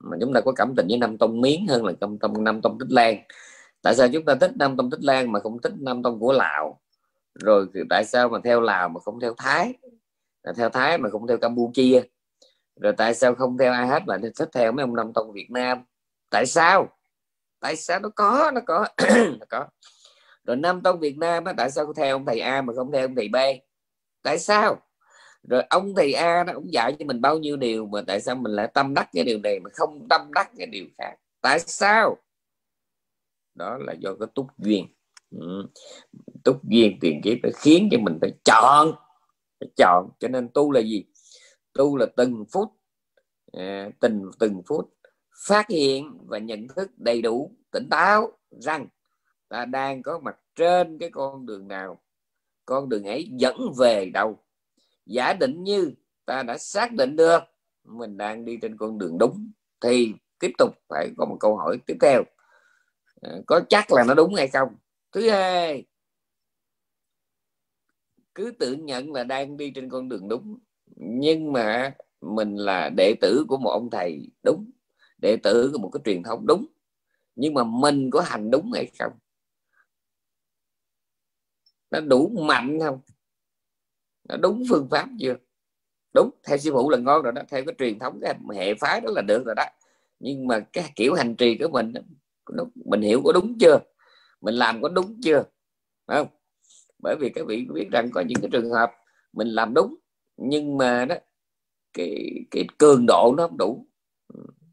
Mà 0.00 0.16
chúng 0.20 0.32
ta 0.32 0.40
có 0.40 0.52
cảm 0.52 0.74
tình 0.76 0.86
với 0.88 0.98
nam 0.98 1.18
tông 1.18 1.40
miến 1.40 1.66
hơn 1.68 1.84
là 1.84 1.92
nam 2.00 2.18
tông 2.18 2.44
nam 2.44 2.60
tông 2.62 2.78
tích 2.78 2.90
lan. 2.90 3.16
Tại 3.82 3.94
sao 3.94 4.08
chúng 4.12 4.24
ta 4.24 4.34
thích 4.34 4.52
nam 4.56 4.76
tông 4.76 4.90
tích 4.90 5.04
lan 5.04 5.32
mà 5.32 5.40
không 5.40 5.60
thích 5.62 5.72
nam 5.78 6.02
tông 6.02 6.20
của 6.20 6.32
lào? 6.32 6.80
Rồi 7.34 7.66
tại 7.90 8.04
sao 8.04 8.28
mà 8.28 8.38
theo 8.44 8.60
lào 8.60 8.88
mà 8.88 9.00
không 9.00 9.20
theo 9.20 9.34
thái? 9.38 9.74
Là 10.42 10.52
theo 10.52 10.68
thái 10.70 10.98
mà 10.98 11.10
không 11.10 11.26
theo 11.26 11.38
campuchia. 11.38 12.02
Rồi 12.80 12.92
tại 12.96 13.14
sao 13.14 13.34
không 13.34 13.58
theo 13.58 13.72
ai 13.72 13.86
hết 13.86 14.02
mà 14.06 14.18
thích 14.36 14.48
theo 14.52 14.72
mấy 14.72 14.82
ông 14.82 14.96
nam 14.96 15.12
tông 15.12 15.32
việt 15.32 15.50
nam? 15.50 15.84
Tại 16.30 16.46
sao? 16.46 16.88
Tại 17.60 17.76
sao 17.76 18.00
nó 18.00 18.08
có 18.08 18.50
nó 18.54 18.60
có 18.66 18.86
nó 19.40 19.46
có. 19.48 19.66
Rồi 20.44 20.56
nam 20.56 20.80
tông 20.82 21.00
việt 21.00 21.18
nam 21.18 21.44
á, 21.44 21.52
tại 21.56 21.70
sao 21.70 21.92
theo 21.92 22.16
ông 22.16 22.26
thầy 22.26 22.40
a 22.40 22.62
mà 22.62 22.72
không 22.76 22.92
theo 22.92 23.04
ông 23.04 23.14
thầy 23.14 23.28
b? 23.28 23.36
Tại 24.22 24.38
sao? 24.38 24.82
Rồi 25.42 25.62
ông 25.70 25.94
thầy 25.94 26.12
a 26.12 26.44
nó 26.44 26.52
cũng 26.54 26.72
dạy 26.72 26.96
cho 26.98 27.04
mình 27.04 27.20
bao 27.20 27.38
nhiêu 27.38 27.56
điều 27.56 27.86
mà 27.86 28.02
tại 28.06 28.20
sao 28.20 28.34
mình 28.34 28.52
lại 28.52 28.70
tâm 28.74 28.94
đắc 28.94 29.08
cái 29.12 29.24
điều 29.24 29.38
này 29.38 29.60
mà 29.60 29.70
không 29.72 30.06
tâm 30.10 30.20
đắc 30.34 30.50
cái 30.58 30.66
điều 30.66 30.86
khác? 30.98 31.14
Tại 31.40 31.60
sao? 31.60 32.16
Đó 33.54 33.78
là 33.78 33.92
do 33.92 34.14
cái 34.20 34.28
túc 34.34 34.46
duyên. 34.58 34.86
Ừ. 35.30 35.66
túc 36.44 36.64
duyên 36.64 36.98
tiền 37.00 37.20
kiếp 37.24 37.38
nó 37.42 37.48
khiến 37.56 37.88
cho 37.92 37.98
mình 37.98 38.18
phải 38.20 38.30
chọn 38.44 38.92
phải 39.60 39.68
chọn. 39.76 40.08
Cho 40.18 40.28
nên 40.28 40.48
tu 40.54 40.72
là 40.72 40.80
gì? 40.80 41.04
Tu 41.72 41.96
là 41.96 42.06
từng 42.16 42.44
phút 42.52 42.68
à, 43.52 43.90
từng 44.00 44.30
từng 44.38 44.62
phút 44.66 44.94
phát 45.46 45.68
hiện 45.68 46.18
và 46.26 46.38
nhận 46.38 46.68
thức 46.68 46.90
đầy 46.96 47.22
đủ 47.22 47.56
tỉnh 47.70 47.88
táo 47.90 48.32
rằng 48.50 48.86
ta 49.48 49.64
đang 49.64 50.02
có 50.02 50.18
mặt 50.18 50.36
trên 50.54 50.98
cái 50.98 51.10
con 51.10 51.46
đường 51.46 51.68
nào. 51.68 52.00
Con 52.66 52.88
đường 52.88 53.04
ấy 53.04 53.28
dẫn 53.32 53.56
về 53.78 54.10
đâu? 54.14 54.38
Giả 55.08 55.32
định 55.32 55.64
như 55.64 55.92
ta 56.24 56.42
đã 56.42 56.58
xác 56.58 56.92
định 56.92 57.16
được, 57.16 57.42
mình 57.84 58.16
đang 58.16 58.44
đi 58.44 58.58
trên 58.62 58.76
con 58.76 58.98
đường 58.98 59.18
đúng, 59.18 59.50
thì 59.80 60.14
tiếp 60.38 60.50
tục 60.58 60.74
phải 60.88 61.10
có 61.16 61.26
một 61.26 61.36
câu 61.40 61.56
hỏi 61.56 61.78
tiếp 61.86 61.96
theo. 62.00 62.24
À, 63.20 63.30
có 63.46 63.60
chắc 63.68 63.92
là 63.92 64.04
nó 64.04 64.14
đúng 64.14 64.34
hay 64.34 64.48
không? 64.48 64.68
Thứ 65.12 65.30
hai, 65.30 65.84
cứ 68.34 68.50
tự 68.58 68.72
nhận 68.72 69.12
là 69.12 69.24
đang 69.24 69.56
đi 69.56 69.70
trên 69.70 69.90
con 69.90 70.08
đường 70.08 70.28
đúng, 70.28 70.58
nhưng 70.96 71.52
mà 71.52 71.96
mình 72.20 72.56
là 72.56 72.90
đệ 72.96 73.14
tử 73.20 73.44
của 73.48 73.56
một 73.56 73.70
ông 73.70 73.90
thầy 73.90 74.30
đúng, 74.42 74.70
đệ 75.18 75.36
tử 75.42 75.70
của 75.72 75.78
một 75.78 75.90
cái 75.92 76.00
truyền 76.04 76.22
thống 76.22 76.46
đúng, 76.46 76.66
nhưng 77.36 77.54
mà 77.54 77.64
mình 77.64 78.10
có 78.10 78.20
hành 78.20 78.50
đúng 78.50 78.72
hay 78.72 78.90
không? 78.98 79.12
Nó 81.90 82.00
đủ 82.00 82.28
mạnh 82.28 82.78
không? 82.80 83.00
Nó 84.28 84.36
đúng 84.36 84.62
phương 84.68 84.88
pháp 84.90 85.08
chưa? 85.20 85.34
Đúng 86.14 86.30
theo 86.46 86.58
sư 86.58 86.70
phụ 86.72 86.90
là 86.90 86.98
ngon 86.98 87.22
rồi 87.22 87.32
đó 87.32 87.42
theo 87.48 87.64
cái 87.64 87.74
truyền 87.78 87.98
thống 87.98 88.20
cái 88.22 88.34
hệ 88.54 88.74
phái 88.74 89.00
đó 89.00 89.10
là 89.14 89.22
được 89.22 89.46
rồi 89.46 89.54
đó. 89.54 89.64
Nhưng 90.20 90.46
mà 90.46 90.60
cái 90.60 90.92
kiểu 90.96 91.14
hành 91.14 91.36
trì 91.36 91.58
của 91.58 91.68
mình 91.68 91.92
nó, 92.50 92.64
mình 92.74 93.00
hiểu 93.00 93.22
có 93.24 93.32
đúng 93.32 93.58
chưa? 93.60 93.78
Mình 94.40 94.54
làm 94.54 94.82
có 94.82 94.88
đúng 94.88 95.20
chưa? 95.22 95.44
Phải 96.06 96.16
không? 96.18 96.28
Bởi 97.02 97.16
vì 97.20 97.28
các 97.28 97.46
vị 97.46 97.66
biết 97.74 97.88
rằng 97.92 98.10
có 98.14 98.20
những 98.20 98.38
cái 98.42 98.48
trường 98.52 98.70
hợp 98.70 98.92
mình 99.32 99.48
làm 99.48 99.74
đúng 99.74 99.94
nhưng 100.36 100.78
mà 100.78 101.04
đó 101.04 101.14
cái 101.92 102.44
cái 102.50 102.66
cường 102.78 103.04
độ 103.08 103.34
nó 103.36 103.46
không 103.46 103.58
đủ. 103.58 103.86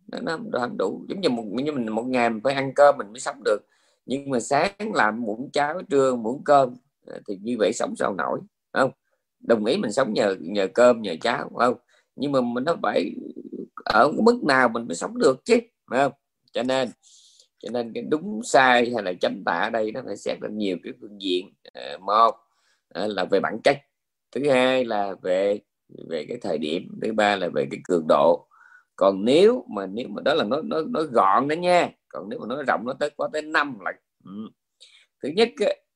Nó, 0.08 0.38
nó 0.38 0.60
không 0.60 0.78
đủ. 0.78 1.06
Giống 1.10 1.22
như 1.22 1.30
một 1.30 1.44
như 1.44 1.72
mình 1.72 1.90
một 1.90 2.04
ngày 2.04 2.30
mình 2.30 2.42
phải 2.44 2.54
ăn 2.54 2.74
cơm 2.76 2.98
mình 2.98 3.08
mới 3.08 3.20
sống 3.20 3.42
được. 3.46 3.60
Nhưng 4.06 4.30
mà 4.30 4.40
sáng 4.40 4.94
làm 4.94 5.22
muỗng 5.22 5.50
cháo 5.54 5.82
trưa 5.90 6.16
muỗng 6.16 6.44
cơm 6.44 6.76
thì 7.28 7.38
như 7.42 7.56
vậy 7.60 7.72
sống 7.74 7.96
sao 7.96 8.14
nổi 8.14 8.40
không? 8.74 8.92
Đồng 9.40 9.66
ý 9.66 9.78
mình 9.78 9.92
sống 9.92 10.14
nhờ 10.14 10.36
nhờ 10.40 10.68
cơm 10.74 11.02
nhờ 11.02 11.16
cháo 11.22 11.50
không? 11.56 11.76
Nhưng 12.16 12.32
mà 12.32 12.42
mình 12.42 12.64
nó 12.64 12.76
phải 12.84 13.12
ở 13.86 14.12
mức 14.12 14.44
nào 14.44 14.70
mình 14.70 14.88
mới 14.88 14.96
sống 14.96 15.18
được 15.18 15.46
chứ 15.46 15.58
phải 15.90 16.00
không? 16.00 16.12
Cho 16.54 16.64
nên 16.64 16.90
cho 17.60 17.70
nên 17.72 17.92
cái 17.94 18.04
đúng 18.10 18.42
sai 18.44 18.92
hay 18.94 19.04
là 19.04 19.14
chánh 19.22 19.44
tả 19.46 19.60
ở 19.60 19.70
đây 19.70 19.92
nó 19.92 20.02
phải 20.06 20.18
xét 20.18 20.40
ra 20.42 20.50
nhiều 20.52 20.78
cái 20.84 20.94
phương 21.02 21.22
diện 21.22 21.54
à, 21.74 21.98
một 22.02 22.36
à, 22.90 23.08
là 23.08 23.26
về 23.26 23.40
bản 23.40 23.62
chất 23.64 23.78
thứ 24.32 24.50
hai 24.50 24.86
là 24.86 25.16
về 25.22 25.60
về 26.10 26.26
cái 26.30 26.38
thời 26.42 26.58
điểm 26.58 27.00
thứ 27.02 27.14
ba 27.14 27.36
là 27.36 27.50
về 27.54 27.68
cái 27.72 27.80
cường 27.84 28.06
độ. 28.08 28.48
Còn 28.96 29.26
nếu 29.26 29.66
mà 29.70 29.86
nếu 29.86 30.08
mà 30.08 30.22
đó 30.26 30.34
là 30.34 30.44
nó 30.44 30.62
nó 30.62 30.82
nó 30.82 31.04
gọn 31.04 31.48
đó 31.48 31.54
nha 31.54 31.90
còn 32.08 32.30
nếu 32.30 32.40
mà 32.40 32.46
nó 32.50 32.64
rộng 32.68 32.86
nó 32.86 32.94
tới 32.94 33.10
có 33.18 33.30
tới 33.34 33.42
năm 33.42 33.78
là 33.86 33.92
ừ. 34.26 34.32
thứ 35.24 35.30
nhất 35.30 35.50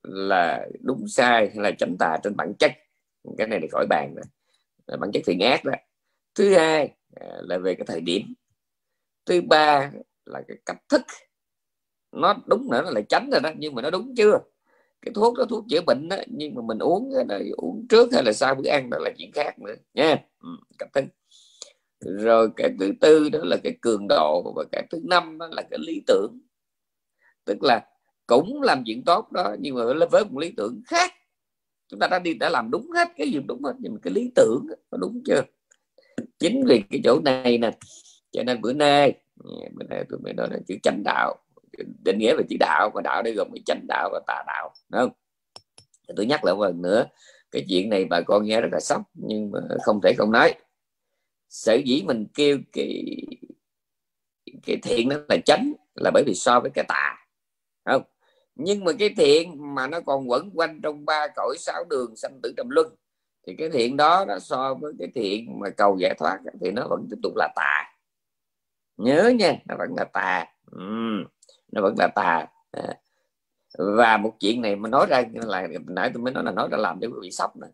là 0.04 0.68
đúng 0.82 1.08
sai 1.08 1.50
hay 1.56 1.64
là 1.64 1.72
chánh 1.72 1.98
tà 2.00 2.18
trên 2.24 2.36
bản 2.36 2.54
chất 2.60 2.72
cái 3.38 3.48
này 3.48 3.60
là 3.62 3.68
khỏi 3.72 3.86
bàn 3.90 4.16
rồi 4.16 4.26
là 4.88 4.98
bản 4.98 5.12
chất 5.14 5.24
thiện 5.26 5.40
ác 5.40 5.66
đó. 5.66 5.72
Thứ 6.36 6.56
hai 6.56 6.96
à, 7.16 7.28
là 7.42 7.58
về 7.58 7.76
cái 7.76 7.86
thời 7.88 8.02
điểm. 8.02 8.34
Thứ 9.26 9.42
ba 9.42 9.92
là 10.26 10.42
cái 10.48 10.58
cách 10.66 10.78
thức. 10.90 11.02
Nó 12.12 12.36
đúng 12.46 12.68
nữa 12.72 12.92
là 12.92 13.02
tránh 13.10 13.30
rồi 13.32 13.42
đó 13.42 13.50
nhưng 13.58 13.76
mà 13.76 13.82
nó 13.82 13.90
đúng 13.90 14.14
chưa? 14.18 14.40
Cái 15.02 15.14
thuốc 15.16 15.38
đó 15.38 15.46
thuốc 15.50 15.66
chữa 15.70 15.82
bệnh 15.82 16.10
đó 16.10 16.18
nhưng 16.28 16.56
mà 16.56 16.62
mình 16.62 16.80
uống 16.80 17.14
cái 17.30 17.50
uống 17.58 17.86
trước 17.90 18.14
hay 18.14 18.24
là 18.24 18.34
sau 18.34 18.56
bữa 18.56 18.70
ăn 18.70 18.90
đó 18.90 18.98
là 19.02 19.12
chuyện 19.18 19.32
khác 19.32 19.60
nữa 19.60 19.76
nha. 19.94 20.16
Ừ, 20.40 20.50
cách 20.78 20.90
thức. 20.94 21.04
Rồi 22.00 22.50
cái 22.56 22.70
thứ 22.80 22.92
tư 23.02 23.30
đó 23.30 23.40
là 23.44 23.58
cái 23.64 23.78
cường 23.82 24.06
độ 24.10 24.54
và 24.56 24.64
cái 24.72 24.88
thứ 24.92 25.00
năm 25.04 25.38
đó 25.38 25.48
là 25.52 25.62
cái 25.72 25.80
lý 25.80 26.02
tưởng. 26.08 26.40
Tức 27.46 27.64
là 27.64 27.86
cũng 28.28 28.62
làm 28.62 28.84
chuyện 28.86 29.04
tốt 29.04 29.32
đó 29.32 29.56
nhưng 29.60 29.76
mà 29.76 29.82
với 30.12 30.26
một 30.26 30.40
lý 30.40 30.54
tưởng 30.58 30.82
khác 30.88 31.14
chúng 31.90 32.00
ta 32.00 32.08
đã 32.08 32.20
đi, 32.20 32.34
đã 32.34 32.50
làm 32.50 32.72
đúng 32.72 32.92
hết 32.92 33.08
cái 33.18 33.32
gì 33.32 33.40
đúng 33.48 33.64
hết, 33.64 33.74
nhưng 33.80 33.94
mà 33.94 34.00
cái 34.04 34.14
lý 34.14 34.32
tưởng 34.36 34.68
nó 34.92 34.98
đúng 34.98 35.22
chưa? 35.26 35.42
Chính 36.40 36.66
vì 36.68 36.84
cái 36.90 37.02
chỗ 37.04 37.20
này 37.26 37.58
nè, 37.58 37.72
cho 38.32 38.44
nên 38.44 38.62
bữa 38.62 38.74
nay 38.74 39.14
bữa 39.74 39.84
nay 39.90 40.06
tôi 40.10 40.20
mới 40.20 40.34
nói 40.34 40.48
là 40.52 40.58
chữ 40.68 40.76
chánh 40.84 41.02
đạo, 41.06 41.36
định 42.06 42.18
nghĩa 42.18 42.36
về 42.38 42.44
chữ 42.50 42.56
đạo 42.60 42.92
và 42.94 43.02
đạo 43.02 43.24
đây 43.24 43.34
gồm 43.34 43.48
cái 43.54 43.62
chánh 43.66 43.86
đạo 43.88 44.10
và 44.14 44.20
tà 44.28 44.44
đạo, 44.48 44.74
đúng 44.90 45.02
không? 45.02 45.12
Tôi 46.16 46.26
nhắc 46.26 46.46
lại 46.46 46.56
một 46.56 46.64
lần 46.64 46.82
nữa, 46.82 47.06
cái 47.52 47.66
chuyện 47.70 47.90
này 47.90 48.06
bà 48.06 48.22
con 48.22 48.46
nghe 48.46 48.62
rất 48.62 48.70
là 48.72 48.80
sốc, 48.80 49.02
nhưng 49.14 49.52
mà 49.52 49.60
không 49.84 50.00
thể 50.04 50.14
không 50.18 50.32
nói. 50.32 50.54
Sở 51.50 51.74
dĩ 51.74 52.04
mình 52.06 52.28
kêu 52.34 52.60
cái 52.72 53.18
cái 54.66 54.78
thiện 54.84 55.10
nó 55.10 55.16
là 55.30 55.38
chánh 55.46 55.74
là 55.96 56.12
bởi 56.14 56.24
vì 56.26 56.34
so 56.36 56.60
với 56.60 56.72
cái 56.74 56.86
tà 56.88 57.18
không? 57.86 58.02
Nhưng 58.62 58.84
mà 58.84 58.92
cái 59.00 59.10
thiện 59.18 59.74
mà 59.76 59.88
nó 59.88 60.00
còn 60.02 60.30
quẩn 60.30 60.50
quanh 60.54 60.80
trong 60.84 61.06
ba 61.06 61.28
cõi 61.36 61.56
sáu 61.60 61.84
đường 61.90 62.16
sanh 62.16 62.40
tử 62.44 62.54
trầm 62.58 62.70
luân 62.70 62.96
thì 63.48 63.56
cái 63.58 63.70
thiện 63.70 63.98
đó 63.98 64.26
nó 64.28 64.40
so 64.40 64.74
với 64.74 64.94
cái 65.00 65.08
thiện 65.16 65.60
mà 65.60 65.70
cầu 65.70 65.98
giải 66.00 66.16
thoát 66.20 66.40
thì 66.62 66.72
nó 66.72 66.88
vẫn 66.90 67.08
tiếp 67.10 67.18
tục 67.24 67.34
là 67.36 67.50
tà 67.56 67.96
nhớ 68.98 69.32
nha 69.40 69.56
nó 69.68 69.76
vẫn 69.78 69.94
là 69.98 70.04
tà 70.14 70.46
ừ, 70.72 70.80
nó 71.72 71.82
vẫn 71.82 71.96
là 71.98 72.08
tà 72.16 72.48
à. 72.72 73.00
và 73.78 74.18
một 74.18 74.36
chuyện 74.40 74.62
này 74.62 74.76
mà 74.76 74.90
nói 74.90 75.06
ra 75.10 75.24
là 75.34 75.68
nãy 75.88 76.12
tôi 76.14 76.24
mới 76.24 76.34
nói 76.34 76.44
là 76.44 76.52
nói 76.52 76.68
ra 76.72 76.78
làm 76.78 77.00
cho 77.02 77.08
quý 77.08 77.20
vị 77.22 77.32
sốc 77.32 77.58
nè 77.58 77.68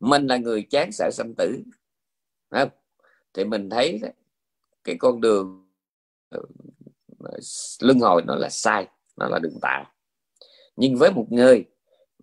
mình 0.00 0.26
là 0.26 0.36
người 0.36 0.66
chán 0.70 0.92
sợ 0.92 1.10
sanh 1.12 1.34
tử 1.38 1.62
không? 2.50 2.68
thì 3.34 3.44
mình 3.44 3.70
thấy 3.70 4.00
cái 4.84 4.96
con 4.98 5.20
đường 5.20 5.69
Ờ, 6.30 6.40
luân 7.80 8.00
hồi 8.00 8.22
nó 8.26 8.34
là 8.34 8.48
sai 8.48 8.86
nó 9.16 9.28
là 9.28 9.38
đường 9.38 9.58
tà 9.62 9.84
nhưng 10.76 10.96
với 10.96 11.12
một 11.12 11.26
người 11.30 11.64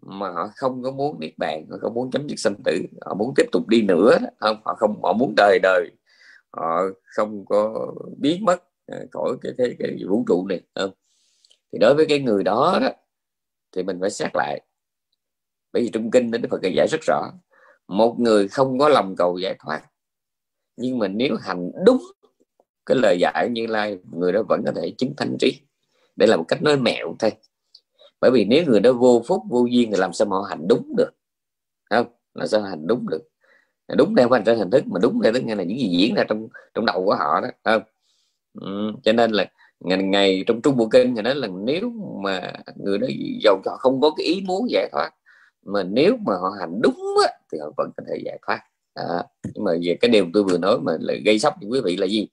mà 0.02 0.32
họ 0.32 0.50
không 0.56 0.84
có 0.84 0.92
muốn 0.92 1.20
niết 1.20 1.34
bàn 1.38 1.66
họ 1.72 1.78
không 1.82 1.94
muốn 1.94 2.12
chấm 2.12 2.28
dứt 2.30 2.40
sanh 2.40 2.56
tử 2.66 2.82
họ 3.06 3.14
muốn 3.14 3.34
tiếp 3.36 3.46
tục 3.52 3.68
đi 3.68 3.82
nữa 3.82 4.18
không 4.40 4.62
họ 4.66 4.76
không 4.80 5.04
họ 5.04 5.14
muốn 5.14 5.34
đời 5.38 5.60
đời 5.64 5.92
họ 6.52 6.82
không 7.04 7.46
có 7.46 7.94
biến 8.18 8.46
mất 8.46 8.64
ờ, 8.86 9.06
khỏi 9.12 9.38
cái 9.42 9.52
cái, 9.58 9.76
cái 9.80 9.98
vũ 10.10 10.24
trụ 10.28 10.48
này 10.48 10.62
không? 10.76 10.92
thì 11.72 11.80
đối 11.80 11.96
với 11.96 12.06
cái 12.10 12.20
người 12.20 12.44
đó, 12.44 12.80
đó 12.82 12.90
thì 13.72 13.84
mình 13.84 13.98
phải 14.02 14.10
xét 14.10 14.32
lại 14.36 14.62
bởi 15.74 15.84
vì 15.84 15.90
trong 15.90 16.12
kinh 16.12 16.32
Đức 16.32 16.50
Phật 16.52 16.62
giải 16.76 16.88
rất 16.88 17.02
rõ 17.02 17.32
một 17.88 18.16
người 18.20 18.48
không 18.48 18.80
có 18.80 18.90
lòng 18.90 19.16
cầu 19.16 19.38
giải 19.38 19.56
thoát 19.60 19.82
nhưng 20.78 21.00
mà 21.00 21.08
nếu 21.08 21.36
hành 21.36 21.72
đúng 21.86 22.02
cái 22.88 22.98
lời 22.98 23.18
dạy 23.20 23.50
như 23.52 23.68
lai 23.68 23.98
người 24.12 24.32
đó 24.32 24.44
vẫn 24.50 24.62
có 24.66 24.72
thể 24.76 24.94
chứng 24.98 25.14
thanh 25.18 25.38
trí. 25.40 25.60
Đây 26.16 26.30
là 26.30 26.38
một 26.38 26.46
cách 26.48 26.64
nói 26.64 26.78
mẹo 26.78 27.16
thôi. 27.20 27.32
Bởi 28.22 28.32
vì 28.32 28.46
nếu 28.46 28.64
người 28.66 28.80
đó 28.80 28.94
vô 28.94 29.24
phúc 29.28 29.42
vô 29.50 29.66
duyên 29.72 29.92
thì 29.92 29.98
làm 29.98 30.14
sao 30.14 30.28
mà 30.28 30.38
họ 30.38 30.44
hành 30.50 30.68
đúng 30.68 30.96
được? 30.98 31.12
Không? 31.90 32.08
Là 32.34 32.48
sao 32.48 32.62
hành 32.62 32.88
đúng 32.88 33.10
được? 33.10 33.30
Đúng 33.98 34.16
theo 34.16 34.30
hành 34.30 34.44
trên 34.46 34.58
hình 34.58 34.72
thức 34.72 34.88
mà 34.88 35.00
đúng 35.00 35.22
theo 35.24 35.34
tức 35.34 35.44
là 35.48 35.64
những 35.64 35.80
gì 35.80 35.90
diễn 35.98 36.16
ra 36.16 36.24
trong 36.28 36.48
trong 36.74 36.86
đầu 36.86 37.06
của 37.06 37.16
họ 37.16 37.42
đó 37.42 37.48
không? 37.64 37.82
Ừ, 38.62 38.92
cho 39.04 39.14
nên 39.14 39.32
là 39.32 39.46
ngày, 39.80 40.04
ngày 40.04 40.44
trong 40.48 40.62
trung 40.62 40.78
bộ 40.78 40.88
kinh 40.92 41.16
thì 41.16 41.22
nói 41.22 41.36
là 41.36 41.48
nếu 41.48 41.92
mà 42.24 42.54
người 42.76 42.98
đó 42.98 43.08
giàu 43.44 43.62
họ 43.66 43.78
không 43.80 44.02
có 44.02 44.12
cái 44.18 44.26
ý 44.28 44.42
muốn 44.46 44.70
giải 44.70 44.90
thoát 44.92 45.10
mà 45.66 45.84
nếu 45.84 46.18
mà 46.18 46.34
họ 46.42 46.50
hành 46.60 46.82
đúng 46.82 47.16
á, 47.26 47.32
thì 47.52 47.58
họ 47.60 47.72
vẫn 47.78 47.90
có 47.98 48.04
thể 48.08 48.18
giải 48.26 48.40
thoát. 48.48 48.62
À, 48.94 49.24
nhưng 49.54 49.64
mà 49.64 49.72
về 49.84 49.98
cái 50.02 50.10
điều 50.10 50.26
tôi 50.34 50.44
vừa 50.44 50.58
nói 50.58 50.80
mà 50.80 50.94
là 51.00 51.14
gây 51.26 51.40
sốc 51.40 51.54
cho 51.62 51.68
quý 51.68 51.82
vị 51.84 51.98
là 51.98 52.08
gì? 52.08 52.28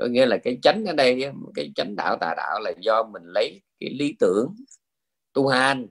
Có 0.00 0.06
nghĩa 0.06 0.26
là 0.26 0.36
cái 0.36 0.58
chánh 0.62 0.84
ở 0.84 0.92
đây 0.92 1.32
cái 1.54 1.72
chánh 1.74 1.96
đạo 1.96 2.16
tà 2.20 2.34
đạo 2.36 2.60
là 2.60 2.72
do 2.80 3.02
mình 3.02 3.22
lấy 3.24 3.62
cái 3.80 3.90
lý 3.90 4.16
tưởng 4.18 4.54
tu 5.32 5.48
hành 5.48 5.86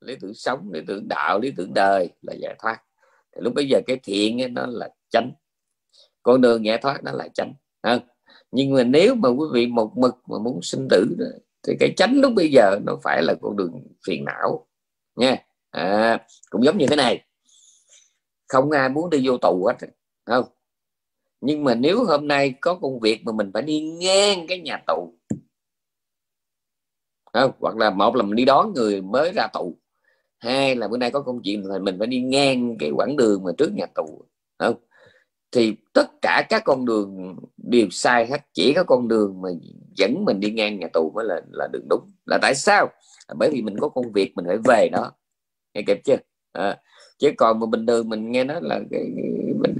lý 0.00 0.16
tưởng 0.20 0.34
sống 0.34 0.72
lý 0.72 0.80
tưởng 0.86 1.08
đạo 1.08 1.40
lý 1.40 1.52
tưởng 1.56 1.74
đời 1.74 2.10
là 2.22 2.34
giải 2.34 2.56
thoát. 2.58 2.78
Thì 3.32 3.40
lúc 3.42 3.54
bây 3.54 3.68
giờ 3.68 3.80
cái 3.86 4.00
thiện 4.02 4.42
ấy, 4.42 4.48
nó 4.48 4.66
là 4.66 4.88
chánh. 5.10 5.32
Con 6.22 6.40
đường 6.40 6.64
giải 6.64 6.78
thoát 6.78 7.04
nó 7.04 7.12
là 7.12 7.28
chánh 7.34 7.54
à, 7.80 8.00
nhưng 8.50 8.72
mà 8.74 8.84
nếu 8.84 9.14
mà 9.14 9.28
quý 9.28 9.46
vị 9.52 9.66
một 9.66 9.92
mực 9.96 10.14
mà 10.26 10.38
muốn 10.38 10.62
sinh 10.62 10.88
tử 10.90 11.16
đó, 11.18 11.26
thì 11.62 11.76
cái 11.80 11.92
chánh 11.96 12.20
lúc 12.20 12.32
bây 12.36 12.50
giờ 12.50 12.78
nó 12.86 12.98
phải 13.02 13.22
là 13.22 13.34
con 13.40 13.56
đường 13.56 13.82
phiền 14.06 14.24
não 14.24 14.66
nha. 15.16 15.36
À, 15.70 16.26
cũng 16.50 16.64
giống 16.64 16.78
như 16.78 16.86
thế 16.86 16.96
này. 16.96 17.24
Không 18.48 18.70
ai 18.70 18.88
muốn 18.88 19.10
đi 19.10 19.28
vô 19.28 19.38
tù 19.38 19.66
hết 19.66 19.88
không? 20.26 20.44
Nhưng 21.40 21.64
mà 21.64 21.74
nếu 21.74 22.04
hôm 22.04 22.28
nay 22.28 22.54
có 22.60 22.74
công 22.74 23.00
việc 23.00 23.24
mà 23.24 23.32
mình 23.32 23.50
phải 23.54 23.62
đi 23.62 23.80
ngang 23.80 24.46
cái 24.48 24.60
nhà 24.60 24.82
tù 24.86 25.14
không? 27.32 27.52
hoặc 27.58 27.76
là 27.76 27.90
một 27.90 28.16
là 28.16 28.22
mình 28.22 28.36
đi 28.36 28.44
đón 28.44 28.72
người 28.72 29.02
mới 29.02 29.32
ra 29.34 29.46
tù 29.52 29.76
hai 30.38 30.76
là 30.76 30.88
bữa 30.88 30.96
nay 30.96 31.10
có 31.10 31.20
công 31.20 31.42
chuyện 31.42 31.62
thì 31.62 31.78
mình 31.78 31.96
phải 31.98 32.06
đi 32.06 32.20
ngang 32.20 32.76
cái 32.78 32.90
quãng 32.90 33.16
đường 33.16 33.44
mà 33.44 33.52
trước 33.58 33.72
nhà 33.74 33.86
tù 33.94 34.24
không? 34.58 34.74
Thì 35.52 35.76
tất 35.94 36.06
cả 36.22 36.46
các 36.48 36.62
con 36.64 36.84
đường 36.84 37.36
đều 37.56 37.86
sai 37.90 38.26
hết 38.26 38.40
chỉ 38.52 38.72
có 38.76 38.84
con 38.84 39.08
đường 39.08 39.42
mà 39.42 39.48
dẫn 39.96 40.24
mình 40.24 40.40
đi 40.40 40.50
ngang 40.50 40.78
nhà 40.78 40.86
tù 40.92 41.12
mới 41.14 41.24
là 41.24 41.40
là 41.52 41.68
đường 41.72 41.86
đúng. 41.90 42.10
Là 42.26 42.38
tại 42.42 42.54
sao? 42.54 42.88
Bởi 43.38 43.50
vì 43.52 43.62
mình 43.62 43.76
có 43.80 43.88
công 43.88 44.12
việc 44.12 44.32
mình 44.36 44.46
phải 44.48 44.58
về 44.64 44.88
đó 44.92 45.12
nghe 45.74 45.82
kịp 45.86 46.00
chưa? 46.04 46.16
À, 46.52 46.78
chứ 47.20 47.30
còn 47.38 47.60
mà 47.60 47.66
bình 47.66 47.86
thường 47.86 48.08
mình 48.08 48.32
nghe 48.32 48.44
nói 48.44 48.60
là 48.62 48.80
cái 48.90 49.04
mình 49.60 49.74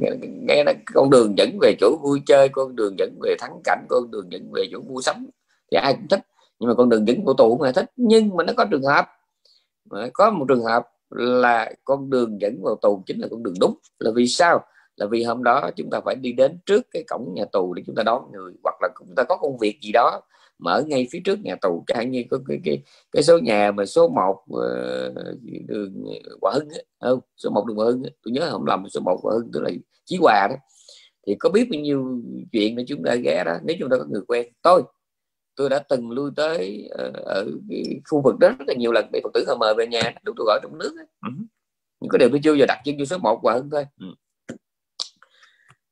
nghe 0.48 0.64
nó 0.64 0.72
con 0.94 1.10
đường 1.10 1.38
dẫn 1.38 1.58
về 1.60 1.74
chỗ 1.80 1.96
vui 2.02 2.22
chơi, 2.26 2.48
con 2.48 2.76
đường 2.76 2.94
dẫn 2.98 3.18
về 3.22 3.36
thắng 3.38 3.60
cảnh, 3.64 3.86
con 3.88 4.10
đường 4.10 4.32
dẫn 4.32 4.50
về 4.52 4.68
chỗ 4.72 4.80
mua 4.80 5.00
sắm 5.00 5.26
thì 5.70 5.76
ai 5.76 5.94
cũng 5.94 6.08
thích. 6.08 6.20
Nhưng 6.58 6.68
mà 6.68 6.74
con 6.74 6.88
đường 6.88 7.08
dẫn 7.08 7.24
của 7.24 7.34
tù 7.34 7.48
cũng 7.48 7.62
ai 7.62 7.72
thích. 7.72 7.90
Nhưng 7.96 8.36
mà 8.36 8.44
nó 8.44 8.52
có 8.56 8.64
trường 8.70 8.82
hợp 8.82 9.06
có 10.12 10.30
một 10.30 10.44
trường 10.48 10.64
hợp 10.64 10.88
là 11.10 11.72
con 11.84 12.10
đường 12.10 12.40
dẫn 12.40 12.62
vào 12.62 12.76
tù 12.82 13.02
chính 13.06 13.20
là 13.20 13.28
con 13.30 13.42
đường 13.42 13.54
đúng. 13.60 13.74
Là 13.98 14.10
vì 14.14 14.26
sao? 14.26 14.64
Là 14.96 15.06
vì 15.06 15.22
hôm 15.22 15.42
đó 15.42 15.70
chúng 15.76 15.90
ta 15.90 16.00
phải 16.04 16.14
đi 16.14 16.32
đến 16.32 16.58
trước 16.66 16.86
cái 16.90 17.04
cổng 17.08 17.32
nhà 17.34 17.44
tù 17.52 17.74
để 17.74 17.82
chúng 17.86 17.96
ta 17.96 18.02
đón 18.02 18.22
người, 18.32 18.52
hoặc 18.62 18.74
là 18.82 18.88
chúng 18.98 19.14
ta 19.16 19.22
có 19.28 19.36
công 19.36 19.58
việc 19.58 19.78
gì 19.82 19.92
đó 19.92 20.20
mở 20.60 20.82
ngay 20.86 21.06
phía 21.10 21.20
trước 21.24 21.40
nhà 21.40 21.56
tù 21.56 21.84
chẳng 21.86 22.10
như 22.10 22.24
có 22.30 22.38
cái 22.48 22.60
cái 22.64 22.82
cái 23.12 23.22
số 23.22 23.38
nhà 23.38 23.72
mà 23.72 23.86
số 23.86 24.08
1 24.08 24.30
uh, 24.30 24.46
ờ, 24.56 25.34
đường 25.66 26.04
Hòa 26.40 26.52
Hưng 26.54 26.68
ấy, 26.68 26.84
không 27.00 27.20
số 27.36 27.50
1 27.50 27.64
đường 27.66 27.76
Hòa 27.76 27.86
Hưng 27.86 28.02
ấy. 28.02 28.12
tôi 28.24 28.32
nhớ 28.32 28.48
không 28.50 28.66
lầm 28.66 28.88
số 28.88 29.00
1 29.00 29.20
Hòa 29.22 29.34
Hưng 29.34 29.50
tức 29.52 29.60
là 29.62 29.70
Chí 30.04 30.16
Hòa 30.20 30.46
đó 30.50 30.56
thì 31.26 31.36
có 31.38 31.50
biết 31.50 31.68
bao 31.70 31.80
nhiêu 31.80 32.22
chuyện 32.52 32.76
để 32.76 32.84
chúng 32.88 33.02
ta 33.04 33.14
ghé 33.14 33.44
đó 33.44 33.58
nếu 33.64 33.76
chúng 33.80 33.90
ta 33.90 33.96
có 33.98 34.04
người 34.04 34.22
quen 34.28 34.46
tôi 34.62 34.82
tôi 35.56 35.68
đã 35.68 35.78
từng 35.78 36.10
lui 36.10 36.30
tới 36.36 36.88
uh, 37.08 37.14
ở 37.14 37.46
khu 38.10 38.22
vực 38.24 38.38
đó 38.40 38.48
rất 38.48 38.64
là 38.68 38.74
nhiều 38.74 38.92
lần 38.92 39.06
để 39.12 39.20
phật 39.24 39.30
tử 39.34 39.44
họ 39.48 39.56
mời 39.56 39.74
về 39.74 39.86
nhà 39.86 40.14
lúc 40.22 40.34
tôi 40.38 40.44
gọi 40.46 40.60
trong 40.62 40.78
nước 40.78 40.92
ấy. 40.96 41.06
Ừ. 41.22 41.30
nhưng 42.00 42.08
có 42.08 42.18
điều 42.18 42.28
tôi 42.28 42.40
chưa 42.44 42.54
giờ 42.54 42.64
đặt 42.68 42.80
chân 42.84 42.98
vô 42.98 43.04
số 43.04 43.18
1 43.18 43.38
Hòa 43.42 43.54
Hưng 43.54 43.70
thôi 43.70 43.84
ừ 44.00 44.06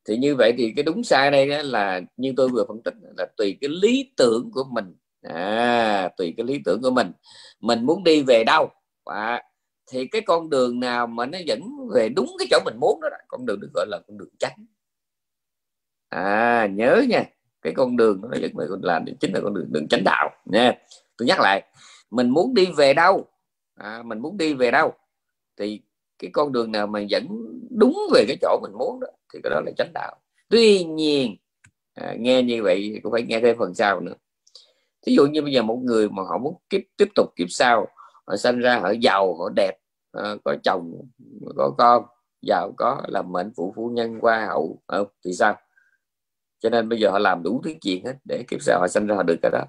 thì 0.09 0.17
như 0.17 0.37
vậy 0.37 0.55
thì 0.59 0.73
cái 0.77 0.83
đúng 0.83 1.05
sai 1.05 1.31
đây 1.31 1.65
là 1.65 2.01
như 2.17 2.33
tôi 2.37 2.49
vừa 2.49 2.65
phân 2.69 2.83
tích 2.83 2.95
là 3.17 3.27
tùy 3.37 3.59
cái 3.61 3.71
lý 3.71 4.13
tưởng 4.17 4.51
của 4.53 4.65
mình. 4.71 4.95
À, 5.23 6.09
tùy 6.17 6.35
cái 6.37 6.47
lý 6.47 6.59
tưởng 6.65 6.83
của 6.83 6.91
mình. 6.91 7.13
Mình 7.61 7.87
muốn 7.87 8.05
đi 8.05 8.23
về 8.23 8.45
đâu? 8.45 8.71
À, 9.05 9.43
thì 9.93 10.07
cái 10.07 10.21
con 10.21 10.51
đường 10.51 10.81
nào 10.81 11.07
mà 11.07 11.27
nó 11.27 11.39
dẫn 11.47 11.61
về 11.95 12.09
đúng 12.09 12.37
cái 12.39 12.49
chỗ 12.51 12.59
mình 12.65 12.77
muốn 12.81 13.01
đó, 13.01 13.09
đó 13.11 13.17
con 13.29 13.47
đường 13.47 13.61
được 13.61 13.71
gọi 13.75 13.87
là 13.89 13.99
con 14.09 14.19
đường 14.19 14.29
tránh 14.39 14.67
à 16.09 16.67
nhớ 16.67 17.05
nha 17.09 17.25
cái 17.63 17.73
con 17.77 17.97
đường 17.97 18.21
nó 18.31 18.39
dẫn 18.41 18.51
về 18.57 18.67
con 18.71 18.81
làm 18.83 19.05
chính 19.21 19.33
là 19.33 19.41
con 19.45 19.55
đường 19.55 19.73
đường 19.73 19.89
chánh 19.89 20.05
đạo 20.05 20.31
nha. 20.45 20.75
Tôi 21.17 21.29
nhắc 21.29 21.41
lại 21.41 21.63
mình 22.11 22.31
muốn 22.31 22.55
đi 22.55 22.69
về 22.77 22.95
đâu? 22.95 23.27
À, 23.75 24.03
mình 24.03 24.19
muốn 24.19 24.37
đi 24.37 24.55
về 24.55 24.71
đâu? 24.71 24.93
Thì 25.57 25.81
cái 26.19 26.31
con 26.33 26.53
đường 26.53 26.73
nào 26.73 26.87
mà 26.87 27.01
dẫn 27.01 27.27
đúng 27.71 27.99
về 28.15 28.25
cái 28.29 28.37
chỗ 28.41 28.61
mình 28.63 28.73
muốn 28.79 29.01
đó 29.01 29.09
thì 29.33 29.41
cái 29.43 29.51
đó 29.51 29.61
là 29.67 29.73
chánh 29.77 29.91
đạo. 29.95 30.17
Tuy 30.49 30.85
nhiên 30.85 31.37
à, 31.95 32.15
nghe 32.19 32.43
như 32.43 32.63
vậy 32.63 32.91
thì 32.95 33.01
cũng 33.01 33.13
phải 33.13 33.23
nghe 33.23 33.41
thêm 33.41 33.59
phần 33.59 33.75
sau 33.75 34.01
nữa. 34.01 34.15
Thí 35.07 35.15
dụ 35.15 35.27
như 35.27 35.43
bây 35.43 35.53
giờ 35.53 35.63
một 35.63 35.81
người 35.83 36.09
mà 36.09 36.23
họ 36.23 36.39
muốn 36.39 36.55
kiếp 36.71 36.81
tiếp 36.97 37.09
tục 37.15 37.27
kiếp 37.37 37.47
sau 37.51 37.87
họ 38.27 38.37
sinh 38.37 38.61
ra 38.61 38.79
họ 38.79 38.91
giàu 38.91 39.39
họ 39.39 39.49
đẹp 39.57 39.73
à, 40.13 40.35
có 40.45 40.57
chồng 40.65 41.09
có 41.57 41.75
con 41.79 42.05
giàu 42.43 42.73
có 42.77 43.03
làm 43.09 43.33
mệnh 43.33 43.53
phụ 43.57 43.73
phu 43.77 43.91
nhân 43.91 44.21
qua 44.21 44.47
hậu 44.47 44.83
à, 44.87 44.99
thì 45.25 45.33
sao? 45.33 45.57
Cho 46.61 46.71
nên 46.71 46.89
bây 46.89 47.01
giờ 47.01 47.11
họ 47.11 47.19
làm 47.19 47.43
đủ 47.43 47.61
thứ 47.65 47.75
chuyện 47.81 48.05
hết 48.05 48.15
để 48.29 48.45
kiếp 48.49 48.63
sau 48.63 48.81
họ 48.81 48.89
sinh 48.89 49.07
ra 49.07 49.15
họ 49.15 49.23
được 49.23 49.37
cái 49.43 49.51
đó. 49.51 49.65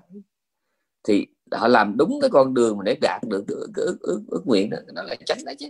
Thì 1.03 1.27
họ 1.51 1.67
làm 1.67 1.97
đúng 1.97 2.19
cái 2.21 2.29
con 2.29 2.53
đường 2.53 2.77
mà 2.77 2.83
để 2.83 2.95
đạt 3.01 3.21
được 3.23 3.43
cái 3.47 3.55
ước, 3.55 3.71
ước, 3.75 3.97
ước, 4.01 4.21
ước 4.27 4.41
nguyện 4.45 4.69
đó 4.69 4.77
nó 4.93 5.03
là 5.03 5.15
tránh 5.25 5.37
đó 5.45 5.51
chứ 5.59 5.67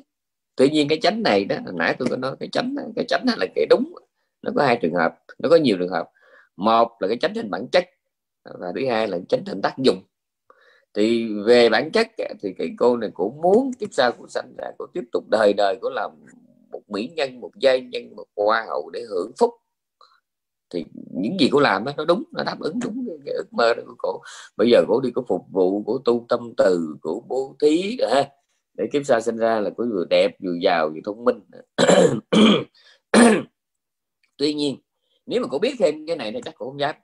tuy 0.59 0.69
nhiên 0.69 0.87
cái 0.87 0.99
chánh 1.01 1.23
này 1.23 1.45
đó 1.45 1.55
hồi 1.65 1.73
nãy 1.77 1.95
tôi 1.99 2.07
có 2.11 2.15
nói 2.17 2.35
cái 2.39 2.49
chánh 2.51 2.75
cái 2.95 3.05
chánh 3.07 3.25
là 3.37 3.45
cái 3.55 3.65
đúng. 3.69 3.93
Nó 4.41 4.51
có 4.55 4.63
hai 4.63 4.77
trường 4.81 4.93
hợp 4.93 5.15
nó 5.39 5.49
có 5.49 5.55
nhiều 5.55 5.77
trường 5.79 5.89
hợp. 5.89 6.09
Một 6.55 6.97
là 6.99 7.07
cái 7.07 7.17
chánh 7.21 7.31
trên 7.35 7.49
bản 7.49 7.67
chất 7.71 7.85
và 8.43 8.71
thứ 8.75 8.87
hai 8.89 9.07
là 9.07 9.17
chánh 9.29 9.43
trên 9.45 9.61
tác 9.61 9.77
dụng. 9.77 10.01
Thì 10.93 11.27
về 11.45 11.69
bản 11.69 11.91
chất 11.91 12.07
thì 12.41 12.53
cái 12.57 12.69
cô 12.77 12.97
này 12.97 13.09
cũng 13.13 13.41
muốn 13.41 13.71
tiếp 13.79 13.87
sau 13.91 14.11
của 14.11 14.27
sanh 14.27 14.53
ra 14.57 14.71
cô 14.77 14.85
tiếp 14.93 15.03
tục 15.11 15.23
đời 15.29 15.53
đời 15.57 15.77
của 15.81 15.89
làm 15.89 16.11
một 16.71 16.81
mỹ 16.87 17.11
nhân 17.15 17.39
một 17.39 17.51
giai 17.55 17.81
nhân 17.81 18.15
một 18.15 18.25
hoa 18.35 18.65
hậu 18.67 18.89
để 18.89 19.01
hưởng 19.09 19.31
phúc. 19.39 19.53
Thì 20.69 20.85
những 21.11 21.39
gì 21.39 21.49
cô 21.51 21.59
làm 21.59 21.85
đó, 21.85 21.91
nó 21.97 22.05
đúng 22.05 22.23
nó 22.31 22.43
đáp 22.43 22.59
ứng 22.59 22.79
đúng 22.83 23.07
cái 23.25 23.33
ước 23.33 23.47
mơ 23.51 23.73
đó 23.73 23.83
của 23.87 23.95
cô. 23.97 24.21
Bây 24.57 24.69
giờ 24.69 24.83
cổ 24.87 25.01
đi 25.01 25.11
có 25.11 25.21
phục 25.27 25.41
vụ 25.51 25.83
của 25.83 25.99
tu 26.05 26.25
tâm 26.29 26.53
từ 26.57 26.95
của 27.01 27.21
bố 27.27 27.55
thí 27.61 27.97
ha 28.11 28.29
để 28.79 28.87
kiếp 28.91 29.05
sau 29.05 29.21
sinh 29.21 29.37
ra 29.37 29.59
là 29.59 29.69
có 29.77 29.85
vừa 29.93 30.05
đẹp 30.09 30.31
vừa 30.43 30.53
giàu 30.61 30.89
vừa 30.89 30.99
thông 31.05 31.25
minh. 31.25 31.39
Tuy 34.37 34.53
nhiên 34.53 34.77
nếu 35.25 35.41
mà 35.41 35.47
cô 35.51 35.59
biết 35.59 35.75
thêm 35.79 36.05
cái 36.07 36.15
này 36.15 36.31
thì 36.31 36.39
chắc 36.45 36.55
cô 36.57 36.65
không 36.65 36.79
dám. 36.79 36.95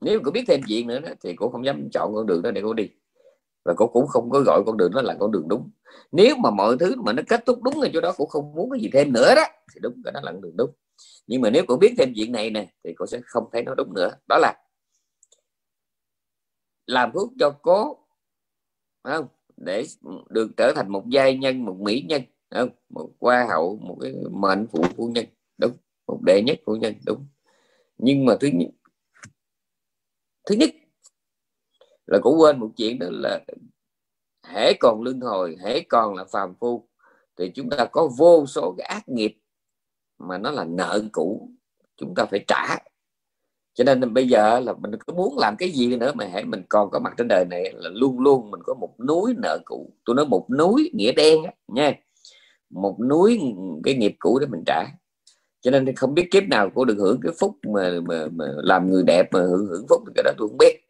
Nếu 0.00 0.18
mà 0.18 0.22
cô 0.24 0.30
biết 0.30 0.44
thêm 0.48 0.60
chuyện 0.68 0.86
nữa 0.86 1.00
đó, 1.00 1.08
thì 1.24 1.34
cô 1.36 1.48
không 1.48 1.64
dám 1.64 1.88
chọn 1.92 2.14
con 2.14 2.26
đường 2.26 2.42
đó 2.42 2.50
để 2.50 2.60
cô 2.64 2.74
đi. 2.74 2.90
Và 3.64 3.74
cô 3.76 3.86
cũng 3.86 4.06
không 4.06 4.30
có 4.30 4.40
gọi 4.40 4.62
con 4.66 4.76
đường 4.76 4.92
đó 4.94 5.02
là 5.02 5.16
con 5.20 5.32
đường 5.32 5.48
đúng. 5.48 5.70
Nếu 6.12 6.36
mà 6.36 6.50
mọi 6.50 6.76
thứ 6.80 6.94
mà 6.96 7.12
nó 7.12 7.22
kết 7.28 7.46
thúc 7.46 7.62
đúng 7.62 7.80
ở 7.80 7.88
chỗ 7.92 8.00
đó 8.00 8.12
cũng 8.16 8.28
không 8.28 8.54
muốn 8.54 8.70
cái 8.70 8.80
gì 8.80 8.90
thêm 8.92 9.12
nữa 9.12 9.34
đó 9.36 9.42
thì 9.74 9.80
đúng 9.82 10.02
cái 10.04 10.12
đó 10.12 10.20
là 10.22 10.32
con 10.32 10.40
đường 10.40 10.56
đúng. 10.56 10.70
Nhưng 11.26 11.40
mà 11.40 11.50
nếu 11.50 11.64
cô 11.68 11.76
biết 11.76 11.94
thêm 11.98 12.12
chuyện 12.16 12.32
này 12.32 12.50
nè 12.50 12.72
thì 12.84 12.94
cô 12.96 13.06
sẽ 13.06 13.20
không 13.24 13.48
thấy 13.52 13.62
nó 13.62 13.74
đúng 13.74 13.94
nữa. 13.94 14.10
Đó 14.28 14.38
là 14.38 14.54
làm 16.86 17.12
thuốc 17.12 17.32
cho 17.38 17.50
cố 17.62 18.06
không? 19.04 19.26
Để 19.60 19.84
được 20.30 20.50
trở 20.56 20.72
thành 20.76 20.92
một 20.92 21.08
giai 21.08 21.36
nhân, 21.36 21.64
một 21.64 21.76
mỹ 21.80 22.04
nhân 22.08 22.22
không? 22.50 22.68
một 22.88 23.10
hoa 23.20 23.46
hậu, 23.50 23.76
một 23.76 23.98
cái 24.00 24.14
mệnh 24.30 24.66
phụ 24.72 24.84
phu 24.96 25.08
nhân, 25.08 25.26
đúng. 25.58 25.72
Một 26.06 26.20
đệ 26.26 26.42
nhất 26.46 26.58
phu 26.66 26.76
nhân, 26.76 26.94
đúng. 27.06 27.26
Nhưng 27.98 28.24
mà 28.24 28.36
thứ 28.40 28.48
nhất 28.52 28.68
thứ 30.46 30.54
nhất 30.54 30.70
là 32.06 32.18
cũng 32.22 32.40
quên 32.40 32.60
một 32.60 32.70
chuyện 32.76 32.98
đó 32.98 33.06
là 33.10 33.40
hễ 34.46 34.72
còn 34.80 35.02
luân 35.02 35.20
hồi, 35.20 35.56
hễ 35.64 35.80
còn 35.80 36.14
là 36.14 36.24
phàm 36.24 36.54
phu, 36.60 36.88
thì 37.36 37.50
chúng 37.54 37.70
ta 37.70 37.84
có 37.92 38.10
vô 38.18 38.46
số 38.46 38.74
cái 38.78 38.86
ác 38.86 39.08
nghiệp 39.08 39.36
mà 40.18 40.38
nó 40.38 40.50
là 40.50 40.64
nợ 40.64 41.02
cũ, 41.12 41.50
chúng 41.96 42.14
ta 42.14 42.24
phải 42.24 42.44
trả 42.48 42.76
cho 43.74 43.84
nên 43.84 44.14
bây 44.14 44.28
giờ 44.28 44.60
là 44.60 44.72
mình 44.72 44.90
có 45.06 45.14
muốn 45.14 45.38
làm 45.38 45.56
cái 45.56 45.70
gì 45.70 45.96
nữa 45.96 46.12
mà 46.14 46.28
hãy 46.32 46.44
mình 46.44 46.62
còn 46.68 46.90
có 46.90 46.98
mặt 46.98 47.14
trên 47.18 47.28
đời 47.28 47.44
này 47.44 47.72
là 47.74 47.90
luôn 47.92 48.20
luôn 48.20 48.50
mình 48.50 48.60
có 48.66 48.74
một 48.74 49.00
núi 49.08 49.34
nợ 49.42 49.58
cũ. 49.64 49.92
Tôi 50.04 50.16
nói 50.16 50.26
một 50.26 50.46
núi 50.58 50.90
nghĩa 50.94 51.12
đen 51.12 51.44
á, 51.44 51.52
nha. 51.68 51.94
Một 52.70 53.00
núi 53.00 53.40
cái 53.84 53.94
nghiệp 53.94 54.14
cũ 54.18 54.38
để 54.38 54.46
mình 54.46 54.62
trả. 54.66 54.84
Cho 55.60 55.70
nên 55.70 55.94
không 55.96 56.14
biết 56.14 56.28
kiếp 56.30 56.44
nào 56.48 56.70
cô 56.74 56.84
được 56.84 56.96
hưởng 56.98 57.20
cái 57.22 57.32
phúc 57.40 57.56
mà, 57.74 57.90
mà, 58.08 58.26
mà 58.32 58.44
làm 58.56 58.90
người 58.90 59.02
đẹp 59.02 59.32
mà 59.32 59.40
hưởng 59.40 59.66
hưởng 59.66 59.86
phúc 59.88 60.02
thì 60.06 60.12
cái 60.16 60.22
đó 60.22 60.30
tôi 60.38 60.48
không 60.48 60.58
biết. 60.58 60.80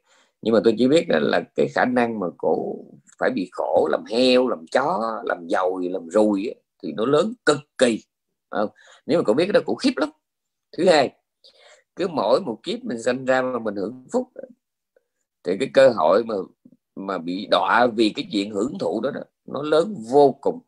Nhưng 0.43 0.55
mà 0.55 0.61
tôi 0.65 0.75
chỉ 0.79 0.89
biết 0.89 1.05
là 1.09 1.43
cái 1.57 1.69
khả 1.69 1.85
năng 1.85 2.21
mà 2.21 2.27
cổ 2.39 2.77
phải 3.19 3.31
bị 3.31 3.49
khổ 3.53 3.89
làm 3.91 4.05
heo 4.05 4.49
làm 4.49 4.67
chó 4.73 5.23
làm 5.25 5.47
dầu 5.47 5.79
làm 5.79 6.11
rùi 6.11 6.55
thì 6.83 6.93
nó 6.93 7.07
lớn 7.07 7.33
cực 7.47 7.59
kỳ 7.79 8.03
không? 8.51 8.69
nếu 9.07 9.19
mà 9.19 9.25
cổ 9.25 9.35
biết 9.35 9.45
cái 9.47 9.53
đó 9.53 9.61
cũng 9.67 9.77
khiếp 9.77 9.93
lắm. 9.97 10.11
Thứ 10.77 10.85
hai 10.87 11.11
cứ 12.01 12.09
mỗi 12.09 12.41
một 12.41 12.61
kiếp 12.63 12.85
mình 12.85 13.03
sinh 13.03 13.25
ra 13.25 13.43
mà 13.43 13.59
mình 13.59 13.75
hưởng 13.75 14.07
phúc. 14.13 14.29
Thì 15.45 15.57
cái 15.61 15.71
cơ 15.75 15.89
hội 15.89 16.25
mà 16.25 16.35
mà 16.97 17.19
bị 17.19 17.49
đọa 17.51 17.87
vì 17.97 18.11
cái 18.17 18.29
chuyện 18.33 18.51
hưởng 18.51 18.79
thụ 18.79 19.01
đó, 19.01 19.11
đó 19.11 19.21
nó 19.47 19.63
lớn 19.63 19.95
vô 20.11 20.33
cùng. 20.41 20.61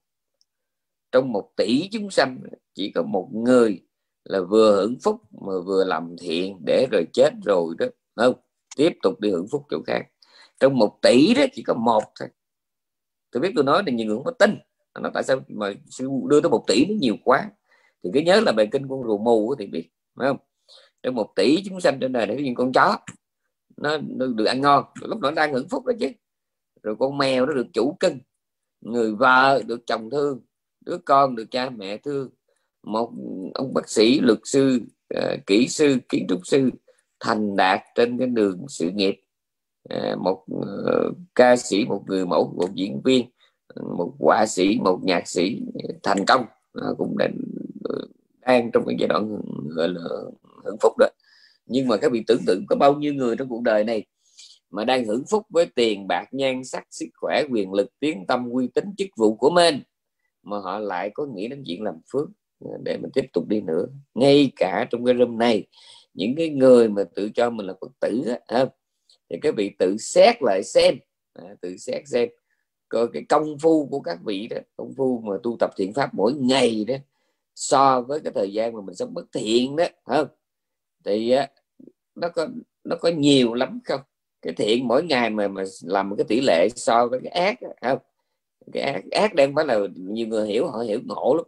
Trong 1.13 1.33
một 1.33 1.51
tỷ 1.57 1.89
chúng 1.93 2.11
sanh 2.11 2.41
chỉ 2.75 2.93
có 2.95 3.03
một 3.03 3.29
người 3.33 3.83
là 4.25 4.41
vừa 4.41 4.77
hưởng 4.77 4.97
phúc 5.03 5.21
mà 5.31 5.53
vừa 5.67 5.85
làm 5.85 6.17
thiện 6.21 6.59
để 6.67 6.87
rồi 6.93 7.05
chết 7.13 7.33
rồi 7.45 7.75
đó. 7.79 7.87
Không 8.17 8.35
tiếp 8.77 8.93
tục 9.03 9.21
đi 9.21 9.31
hưởng 9.31 9.47
phúc 9.51 9.63
chỗ 9.71 9.83
khác. 9.87 10.03
Trong 10.61 10.79
một 10.79 10.99
tỷ 11.03 11.35
đó 11.35 11.43
chỉ 11.53 11.63
có 11.63 11.75
một 11.75 12.03
thôi. 12.21 12.29
Tôi 13.31 13.41
biết 13.41 13.53
tôi 13.55 13.65
nói 13.65 13.83
là 13.87 13.93
nhiều 13.93 14.07
người 14.07 14.17
không 14.17 14.25
có 14.25 14.31
tin. 14.31 14.59
Nó 15.01 15.11
tại 15.15 15.23
sao 15.23 15.41
mà 15.49 15.73
đưa 16.29 16.41
tới 16.41 16.51
một 16.51 16.65
tỷ 16.67 16.87
nó 16.87 16.95
nhiều 17.01 17.17
quá? 17.25 17.51
Thì 18.05 18.11
cứ 18.15 18.21
nhớ 18.21 18.41
là 18.41 18.53
bài 18.53 18.69
kinh 18.73 18.89
con 18.89 19.03
rùa 19.03 19.19
mù 19.19 19.55
thì 19.55 19.67
biết 19.67 19.89
phải 20.17 20.29
không? 20.29 20.39
Đến 21.03 21.15
một 21.15 21.33
tỷ 21.37 21.63
chúng 21.65 21.81
sanh 21.81 21.99
trên 22.01 22.13
đời 22.13 22.27
để 22.27 22.35
có 22.35 22.43
những 22.43 22.55
con 22.55 22.73
chó. 22.73 22.99
Nó, 23.77 23.99
được 24.37 24.45
ăn 24.45 24.61
ngon. 24.61 24.85
Lúc 25.01 25.21
đó 25.21 25.31
nó 25.31 25.35
đang 25.35 25.53
hưởng 25.53 25.69
phúc 25.69 25.87
đó 25.87 25.93
chứ. 26.01 26.09
Rồi 26.83 26.97
con 26.99 27.19
mèo 27.19 27.47
nó 27.47 27.53
được 27.53 27.67
chủ 27.73 27.97
cưng 28.01 28.19
người 28.81 29.15
vợ 29.15 29.63
được 29.67 29.87
chồng 29.87 30.11
thương. 30.11 30.41
Đứa 30.85 30.99
con 30.99 31.37
được 31.37 31.51
cha 31.51 31.71
mẹ 31.71 31.97
thương. 31.97 32.31
Một 32.83 33.13
ông 33.55 33.75
bác 33.75 33.89
sĩ 33.89 34.21
luật 34.21 34.39
sư 34.45 34.81
uh, 35.15 35.47
kỹ 35.47 35.69
sư 35.69 35.97
kiến 36.09 36.27
trúc 36.29 36.41
sư 36.47 36.71
thành 37.21 37.57
đạt 37.57 37.81
trên 37.95 38.19
cái 38.19 38.27
đường 38.27 38.65
sự 38.69 38.91
nghiệp. 38.91 39.21
Uh, 39.95 40.19
một 40.19 40.45
uh, 40.55 41.17
ca 41.35 41.57
sĩ 41.57 41.85
một 41.85 42.05
người 42.07 42.27
mẫu 42.27 42.55
một 42.57 42.75
diễn 42.75 43.01
viên 43.05 43.31
một 43.97 44.15
họa 44.19 44.47
sĩ 44.47 44.79
một 44.85 45.01
nhạc 45.03 45.29
sĩ 45.29 45.61
thành 46.03 46.25
công. 46.27 46.45
Uh, 46.79 46.99
cũng 46.99 47.19
đang 47.19 47.37
đang 48.47 48.71
trong 48.73 48.87
cái 48.87 48.97
giai 48.99 49.09
đoạn 49.09 49.41
gọi 49.69 49.89
là 49.89 50.03
hưởng 50.65 50.77
phúc 50.81 50.93
đó. 50.99 51.07
Nhưng 51.67 51.89
mà 51.89 51.97
các 51.97 52.13
vị 52.13 52.23
tưởng 52.27 52.41
tượng 52.47 52.65
có 52.69 52.77
bao 52.77 52.95
nhiêu 52.95 53.15
người 53.15 53.37
trong 53.37 53.49
cuộc 53.49 53.63
đời 53.63 53.85
này 53.85 54.07
mà 54.71 54.85
đang 54.85 55.05
hưởng 55.05 55.25
phúc 55.31 55.47
với 55.49 55.67
tiền 55.67 56.09
bạc 56.09 56.25
nhan 56.33 56.65
sắc 56.65 56.87
sức 56.91 57.07
khỏe 57.15 57.45
quyền 57.51 57.73
lực 57.73 57.91
tiếng 58.01 58.27
tâm 58.27 58.51
uy 58.51 58.69
tín 58.75 58.85
chức 58.99 59.09
vụ 59.17 59.35
của 59.35 59.51
mình 59.51 59.83
mà 60.43 60.59
họ 60.59 60.79
lại 60.79 61.11
có 61.15 61.27
nghĩ 61.27 61.49
đến 61.49 61.63
chuyện 61.67 61.83
làm 61.83 61.95
phước? 62.13 62.29
Để 62.85 62.99
mình 62.99 63.11
tiếp 63.15 63.25
tục 63.33 63.49
đi 63.49 63.61
nữa. 63.61 63.87
Ngay 64.15 64.53
cả 64.57 64.87
trong 64.91 65.05
cái 65.05 65.15
room 65.19 65.39
này 65.39 65.67
những 66.15 66.35
cái 66.37 66.49
người 66.49 66.89
mà 66.89 67.05
tự 67.15 67.31
cho 67.35 67.51
mình 67.51 67.67
là 67.67 67.75
phật 67.81 67.93
tử 68.01 68.25
á, 68.47 68.67
thì 69.31 69.37
các 69.43 69.55
vị 69.57 69.71
tự 69.79 69.97
xét 69.97 70.37
lại 70.43 70.63
xem. 70.65 70.95
À, 71.33 71.55
tự 71.61 71.77
xét 71.77 72.09
xem 72.09 72.29
coi 72.89 73.09
cái 73.13 73.25
công 73.29 73.59
phu 73.59 73.87
của 73.87 74.01
các 74.01 74.19
vị 74.25 74.47
đó 74.47 74.57
công 74.77 74.95
phu 74.97 75.23
mà 75.25 75.37
tu 75.43 75.57
tập 75.61 75.71
thiện 75.77 75.93
pháp 75.93 76.15
mỗi 76.15 76.33
ngày 76.33 76.85
đó 76.85 76.95
so 77.55 78.01
với 78.01 78.21
cái 78.21 78.33
thời 78.35 78.53
gian 78.53 78.75
mà 78.75 78.81
mình 78.81 78.95
sống 78.95 79.15
bất 79.15 79.27
thiện 79.33 79.77
đó 79.77 79.85
không 80.05 80.29
thì 81.05 81.35
nó 82.15 82.29
có 82.29 82.49
nó 82.85 82.97
có 82.97 83.09
nhiều 83.09 83.55
lắm 83.55 83.81
không? 83.85 84.01
Cái 84.43 84.53
thiện 84.53 84.89
mỗi 84.89 85.05
ngày 85.05 85.31
mà 85.31 85.49
mà 85.49 85.63
làm 85.83 86.09
một 86.09 86.17
cái 86.19 86.25
tỷ 86.29 86.41
lệ 86.41 86.69
so 86.77 87.07
với 87.07 87.21
cái 87.25 87.33
ác 87.33 87.59
không? 87.83 87.99
Cái 88.73 88.83
ác 88.83 89.03
ác 89.11 89.35
đang 89.35 89.55
phải 89.55 89.65
là 89.65 89.79
nhiều 89.95 90.27
người 90.27 90.49
hiểu, 90.49 90.67
họ 90.67 90.79
hiểu 90.79 91.01
ngộ 91.05 91.35
lắm. 91.37 91.45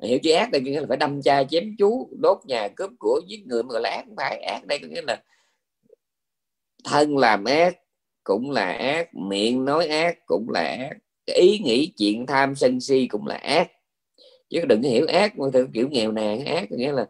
Hiểu 0.00 0.18
chữ 0.22 0.32
ác 0.32 0.50
đây 0.50 0.60
nghĩa 0.60 0.80
là 0.80 0.86
phải 0.88 0.96
đâm 0.96 1.22
cha 1.22 1.44
chém 1.44 1.74
chú, 1.78 2.08
đốt 2.20 2.38
nhà, 2.44 2.68
cướp 2.68 2.90
của, 2.98 3.20
giết 3.26 3.46
người, 3.46 3.62
mà 3.62 3.68
gọi 3.72 3.80
là 3.80 3.90
ác 3.90 4.04
phải. 4.16 4.38
Ác 4.38 4.66
đây 4.66 4.78
có 4.78 4.86
nghĩa 4.88 5.02
là 5.02 5.22
thân 6.84 7.18
làm 7.18 7.44
ác, 7.44 7.76
cũng 8.24 8.50
là 8.50 8.72
ác, 8.72 9.14
miệng 9.14 9.64
nói 9.64 9.86
ác 9.86 10.26
cũng 10.26 10.50
là 10.50 10.60
ác 10.60 10.96
ý 11.26 11.58
nghĩ, 11.58 11.92
chuyện 11.96 12.26
tham 12.26 12.54
sân 12.54 12.80
si 12.80 13.06
cũng 13.06 13.26
là 13.26 13.34
ác. 13.34 13.70
Chứ 14.50 14.64
đừng 14.68 14.82
hiểu 14.82 15.06
ác 15.06 15.34
theo 15.52 15.66
kiểu 15.72 15.88
nghèo 15.88 16.12
nàn, 16.12 16.44
ác 16.44 16.72
nghĩa 16.72 16.92
là 16.92 17.06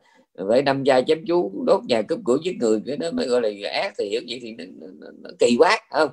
phải 0.49 0.63
đâm 0.63 0.85
gia 0.85 1.01
chém 1.01 1.25
chú 1.27 1.65
đốt 1.67 1.85
nhà 1.85 2.03
cướp 2.03 2.19
của 2.25 2.39
giết 2.45 2.57
người 2.61 2.83
cái 2.87 2.97
đó 2.97 3.11
mới 3.11 3.27
gọi 3.27 3.41
là 3.41 3.71
ác 3.71 3.95
thì 3.99 4.09
hiểu 4.09 4.21
vậy 4.29 4.39
thì 4.43 4.53
nó, 4.53 4.65
nó, 4.81 4.87
nó, 5.01 5.07
nó 5.23 5.31
kỳ 5.39 5.57
quá 5.59 5.79
không? 5.91 6.11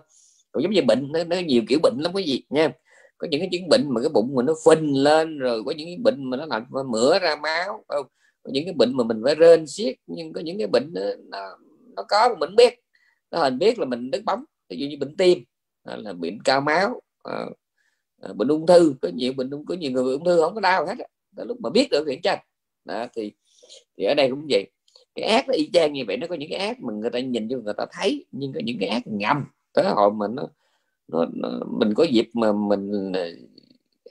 Còn 0.52 0.64
giống 0.64 0.72
như 0.72 0.82
bệnh 0.82 1.12
nó, 1.12 1.24
nó 1.24 1.36
nhiều 1.40 1.62
kiểu 1.68 1.80
bệnh 1.84 2.00
lắm 2.00 2.12
cái 2.16 2.24
gì 2.24 2.44
nha. 2.50 2.72
Có 3.18 3.28
những 3.32 3.42
cái 3.42 3.50
chứng 3.52 3.70
bệnh 3.70 3.86
mà 3.90 4.02
cái 4.02 4.10
bụng 4.10 4.36
mình 4.36 4.46
nó 4.46 4.54
phình 4.66 5.04
lên 5.04 5.38
rồi 5.38 5.64
có 5.66 5.72
những 5.72 5.88
cái 5.88 5.98
bệnh 5.98 6.30
mà 6.30 6.38
nó 6.38 6.46
làm 6.46 6.66
mửa 6.92 7.20
ra 7.20 7.36
máu 7.36 7.84
không? 7.88 8.06
Có 8.44 8.52
những 8.54 8.66
cái 8.66 8.74
bệnh 8.74 8.98
mà 8.98 9.04
mình 9.04 9.22
phải 9.24 9.36
rên 9.36 9.68
xiết 9.68 9.96
nhưng 10.08 10.34
có 10.34 10.42
những 10.42 10.58
cái 10.58 10.68
bệnh 10.68 10.94
nó 10.94 11.02
nó, 11.28 11.58
nó 11.96 12.04
có 12.08 12.30
mà 12.30 12.36
mình 12.40 12.56
biết. 12.56 12.74
Nó 13.32 13.40
hình 13.40 13.60
biết 13.60 13.80
là 13.80 13.86
mình 13.86 14.12
đứt 14.12 14.22
bóng 14.26 14.44
ví 14.70 14.78
dụ 14.78 14.88
như 14.88 14.98
bệnh 15.00 15.18
tim 15.18 15.44
là 15.84 16.14
bệnh 16.14 16.44
cao 16.44 16.62
máu 16.62 17.02
à, 17.24 17.46
à, 18.22 18.34
bệnh 18.34 18.48
ung 18.48 18.68
thư 18.68 18.94
có 19.02 19.10
nhiều 19.14 19.34
bệnh 19.34 19.66
có 19.68 19.76
nhiều 19.76 19.92
người 19.92 20.14
ung 20.14 20.26
thư 20.26 20.42
không 20.42 20.56
có 20.56 20.62
đau 20.62 20.86
hết 20.86 20.96
đó, 21.32 21.44
lúc 21.44 21.58
mà 21.62 21.70
biết 21.70 21.88
được 21.92 22.04
thì 22.08 22.20
chắc 22.24 22.40
đó, 22.86 23.08
thì 23.16 23.32
thì 23.98 24.06
ở 24.06 24.14
đây 24.14 24.30
cũng 24.30 24.46
vậy. 24.50 24.68
Cái 25.16 25.26
ác 25.26 25.48
nó 25.48 25.54
y 25.54 25.70
chang 25.74 25.94
như 25.94 26.04
vậy 26.08 26.18
nó 26.18 26.28
có 26.28 26.36
những 26.36 26.50
cái 26.50 26.60
ác 26.60 26.82
mà 26.82 26.94
người 26.94 27.10
ta 27.10 27.20
nhìn 27.20 27.50
cho 27.50 27.58
người 27.58 27.74
ta 27.78 27.86
thấy 27.92 28.26
nhưng 28.32 28.54
có 28.54 28.60
những 28.64 28.78
cái 28.80 28.90
ác 28.90 29.02
ngầm. 29.06 29.46
Tới 29.74 29.86
hồi 29.86 30.12
mình 30.12 30.36
nó, 30.36 30.48
nó, 31.08 31.26
nó 31.34 31.50
mình 31.80 31.94
có 31.94 32.04
dịp 32.04 32.30
mà 32.34 32.52
mình 32.52 33.12
ờ, 33.14 33.30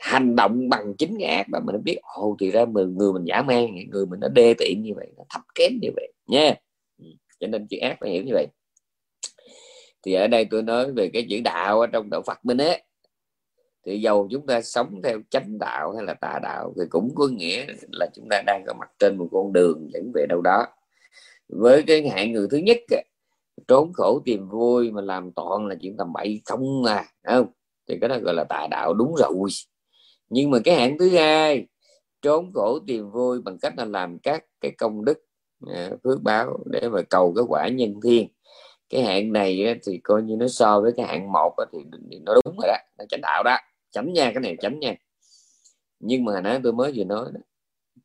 hành 0.01 0.37
động 0.37 0.69
bằng 0.69 0.95
chính 0.99 1.19
cái 1.19 1.29
ác 1.29 1.47
mà 1.49 1.59
mình 1.61 1.85
biết 1.85 1.99
ồ 2.03 2.37
thì 2.41 2.51
ra 2.51 2.65
mình 2.65 2.95
người 2.99 3.13
mình 3.13 3.25
giả 3.25 3.43
man 3.43 3.67
người 3.91 4.07
mình 4.07 4.21
nó 4.21 4.29
đê 4.29 4.55
tiện 4.59 4.83
như 4.83 4.93
vậy 4.97 5.07
nó 5.17 5.25
thấp 5.31 5.43
kém 5.55 5.73
như 5.83 5.89
vậy 5.97 6.13
nha. 6.27 6.55
Ừ, 6.99 7.05
cho 7.41 7.47
nên 7.47 7.67
chữ 7.67 7.79
ác 7.79 7.97
phải 8.01 8.11
hiểu 8.11 8.23
như 8.23 8.33
vậy. 8.33 8.47
Thì 10.03 10.13
ở 10.13 10.27
đây 10.27 10.45
tôi 10.45 10.63
nói 10.63 10.93
về 10.93 11.11
cái 11.13 11.27
chữ 11.31 11.41
đạo 11.45 11.81
ở 11.81 11.87
trong 11.87 12.11
đạo 12.11 12.23
Phật 12.27 12.39
mình 12.45 12.59
ấy 12.59 12.83
thì 13.87 14.01
dầu 14.01 14.29
chúng 14.31 14.47
ta 14.47 14.61
sống 14.61 15.01
theo 15.05 15.21
chánh 15.31 15.59
đạo 15.59 15.93
hay 15.93 16.05
là 16.05 16.15
tà 16.15 16.39
đạo 16.43 16.75
thì 16.77 16.83
cũng 16.91 17.13
có 17.15 17.29
nghĩa 17.29 17.67
là 17.93 18.07
chúng 18.15 18.27
ta 18.31 18.43
đang 18.47 18.65
có 18.67 18.73
mặt 18.79 18.91
trên 18.99 19.19
một 19.19 19.29
con 19.33 19.53
đường 19.53 19.89
dẫn 19.93 20.13
về 20.15 20.27
đâu 20.29 20.41
đó. 20.41 20.67
Với 21.49 21.83
cái 21.87 22.09
hạng 22.09 22.33
người 22.33 22.47
thứ 22.51 22.57
nhất 22.57 22.79
trốn 23.69 23.93
khổ 23.93 24.21
tìm 24.25 24.49
vui 24.49 24.91
mà 24.91 25.03
làm 25.03 25.33
toàn 25.33 25.67
là 25.67 25.75
chuyện 25.81 25.97
tầm 25.97 26.13
bậy 26.13 26.41
không 26.45 26.85
à 26.85 27.05
không? 27.23 27.47
Thì 27.89 27.99
cái 28.01 28.09
đó 28.09 28.19
gọi 28.19 28.35
là 28.35 28.45
tà 28.45 28.67
đạo 28.71 28.95
đúng 28.95 29.15
rồi. 29.15 29.49
Nhưng 30.29 30.51
mà 30.51 30.59
cái 30.65 30.75
hạng 30.75 30.99
thứ 30.99 31.11
hai, 31.11 31.67
trốn 32.23 32.51
khổ 32.55 32.79
tìm 32.87 33.11
vui 33.11 33.43
bằng 33.43 33.59
cách 33.59 33.75
là 33.77 33.85
làm 33.85 34.19
các 34.19 34.45
cái 34.61 34.71
công 34.79 35.05
đức 35.05 35.25
à, 35.75 35.91
phước 36.05 36.23
báo 36.23 36.59
để 36.67 36.89
mà 36.89 37.03
cầu 37.03 37.33
cái 37.37 37.45
quả 37.49 37.69
nhân 37.69 37.95
thiên. 38.05 38.29
Cái 38.89 39.03
hạng 39.03 39.33
này 39.33 39.81
thì 39.87 39.99
coi 39.99 40.23
như 40.23 40.37
nó 40.37 40.49
so 40.49 40.81
với 40.81 40.93
cái 40.97 41.07
hạng 41.07 41.33
một 41.33 41.55
thì 41.73 41.79
nó 42.23 42.35
đúng 42.45 42.57
rồi 42.59 42.69
đó, 42.69 42.77
nó 42.99 43.05
chánh 43.09 43.21
đạo 43.21 43.43
đó 43.43 43.57
chấm 43.93 44.13
nha 44.13 44.31
cái 44.35 44.41
này 44.41 44.57
chấm 44.61 44.81
nha. 44.81 44.95
Nhưng 46.01 46.25
mà 46.25 46.41
nãy 46.41 46.61
tôi 46.63 46.73
mới 46.73 46.93
vừa 46.97 47.05
nói 47.05 47.31
đó, 47.35 47.41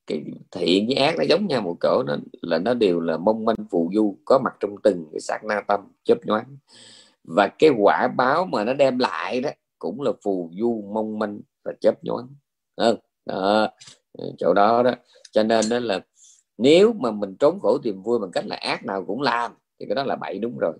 cái 0.08 0.23
thiện 0.52 0.88
với 0.88 0.95
ác 0.95 1.15
nó 1.17 1.23
giống 1.30 1.47
nhau 1.47 1.62
một 1.62 1.76
cỡ 1.80 2.04
nó 2.08 2.17
là 2.41 2.58
nó 2.58 2.73
đều 2.73 3.00
là 3.00 3.17
mong 3.17 3.45
manh 3.45 3.65
phù 3.71 3.91
du 3.93 4.15
có 4.26 4.39
mặt 4.43 4.56
trong 4.60 4.76
từng 4.84 5.06
cái 5.12 5.19
sát 5.19 5.43
na 5.43 5.62
tâm 5.67 5.80
chớp 6.04 6.26
nhoáng. 6.26 6.58
Và 7.23 7.47
cái 7.47 7.69
quả 7.78 8.08
báo 8.17 8.45
mà 8.45 8.63
nó 8.63 8.73
đem 8.73 9.00
lại 9.00 9.41
đó 9.41 9.50
cũng 9.80 10.02
là 10.02 10.12
phù 10.23 10.52
du 10.60 10.84
mong 10.93 11.19
manh 11.19 11.39
và 11.63 11.73
chớp 11.82 12.04
nhoáng. 12.04 12.28
Không 12.78 12.95
đó, 13.26 13.69
ừ, 14.13 14.32
chỗ 14.38 14.54
đó 14.54 14.84
đó. 14.84 14.91
Cho 15.32 15.43
nên 15.43 15.69
đó 15.69 15.80
là 15.80 16.00
nếu 16.58 16.93
mà 16.93 17.12
mình 17.12 17.36
trốn 17.36 17.60
khổ 17.60 17.78
tìm 17.78 18.02
vui 18.04 18.19
bằng 18.19 18.32
cách 18.32 18.45
là 18.47 18.56
ác 18.56 18.86
nào 18.86 19.06
cũng 19.06 19.21
làm 19.21 19.52
thì 19.80 19.86
cái 19.86 19.95
đó 19.95 20.04
là 20.04 20.15
bậy 20.15 20.39
đúng 20.39 20.58
rồi. 20.58 20.73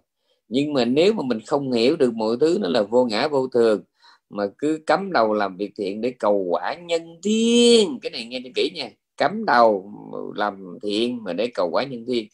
Nhưng 0.49 0.73
mà 0.73 0.85
nếu 0.85 1.13
mà 1.13 1.23
mình 1.23 1.39
không 1.47 1.71
hiểu 1.71 1.95
được 1.95 2.13
mọi 2.13 2.37
thứ 2.39 2.57
nó 2.61 2.67
là 2.67 2.81
vô 2.81 3.05
ngã 3.05 3.27
vô 3.27 3.47
thường 3.47 3.83
mà 4.29 4.43
cứ 4.57 4.79
cắm 4.85 5.11
đầu 5.11 5.33
làm 5.33 5.57
việc 5.57 5.71
thiện 5.75 6.01
để 6.01 6.11
cầu 6.19 6.33
quả 6.33 6.73
nhân 6.73 7.19
thiên 7.23 7.99
cái 8.01 8.11
này 8.11 8.25
nghe 8.25 8.41
cho 8.43 8.49
kỹ 8.55 8.71
nha. 8.75 8.89
Cắm 9.17 9.45
đầu 9.45 9.93
làm 10.35 10.77
thiện 10.83 11.23
mà 11.23 11.33
để 11.33 11.47
cầu 11.47 11.69
quả 11.71 11.83
nhân 11.83 12.05
thiên 12.07 12.27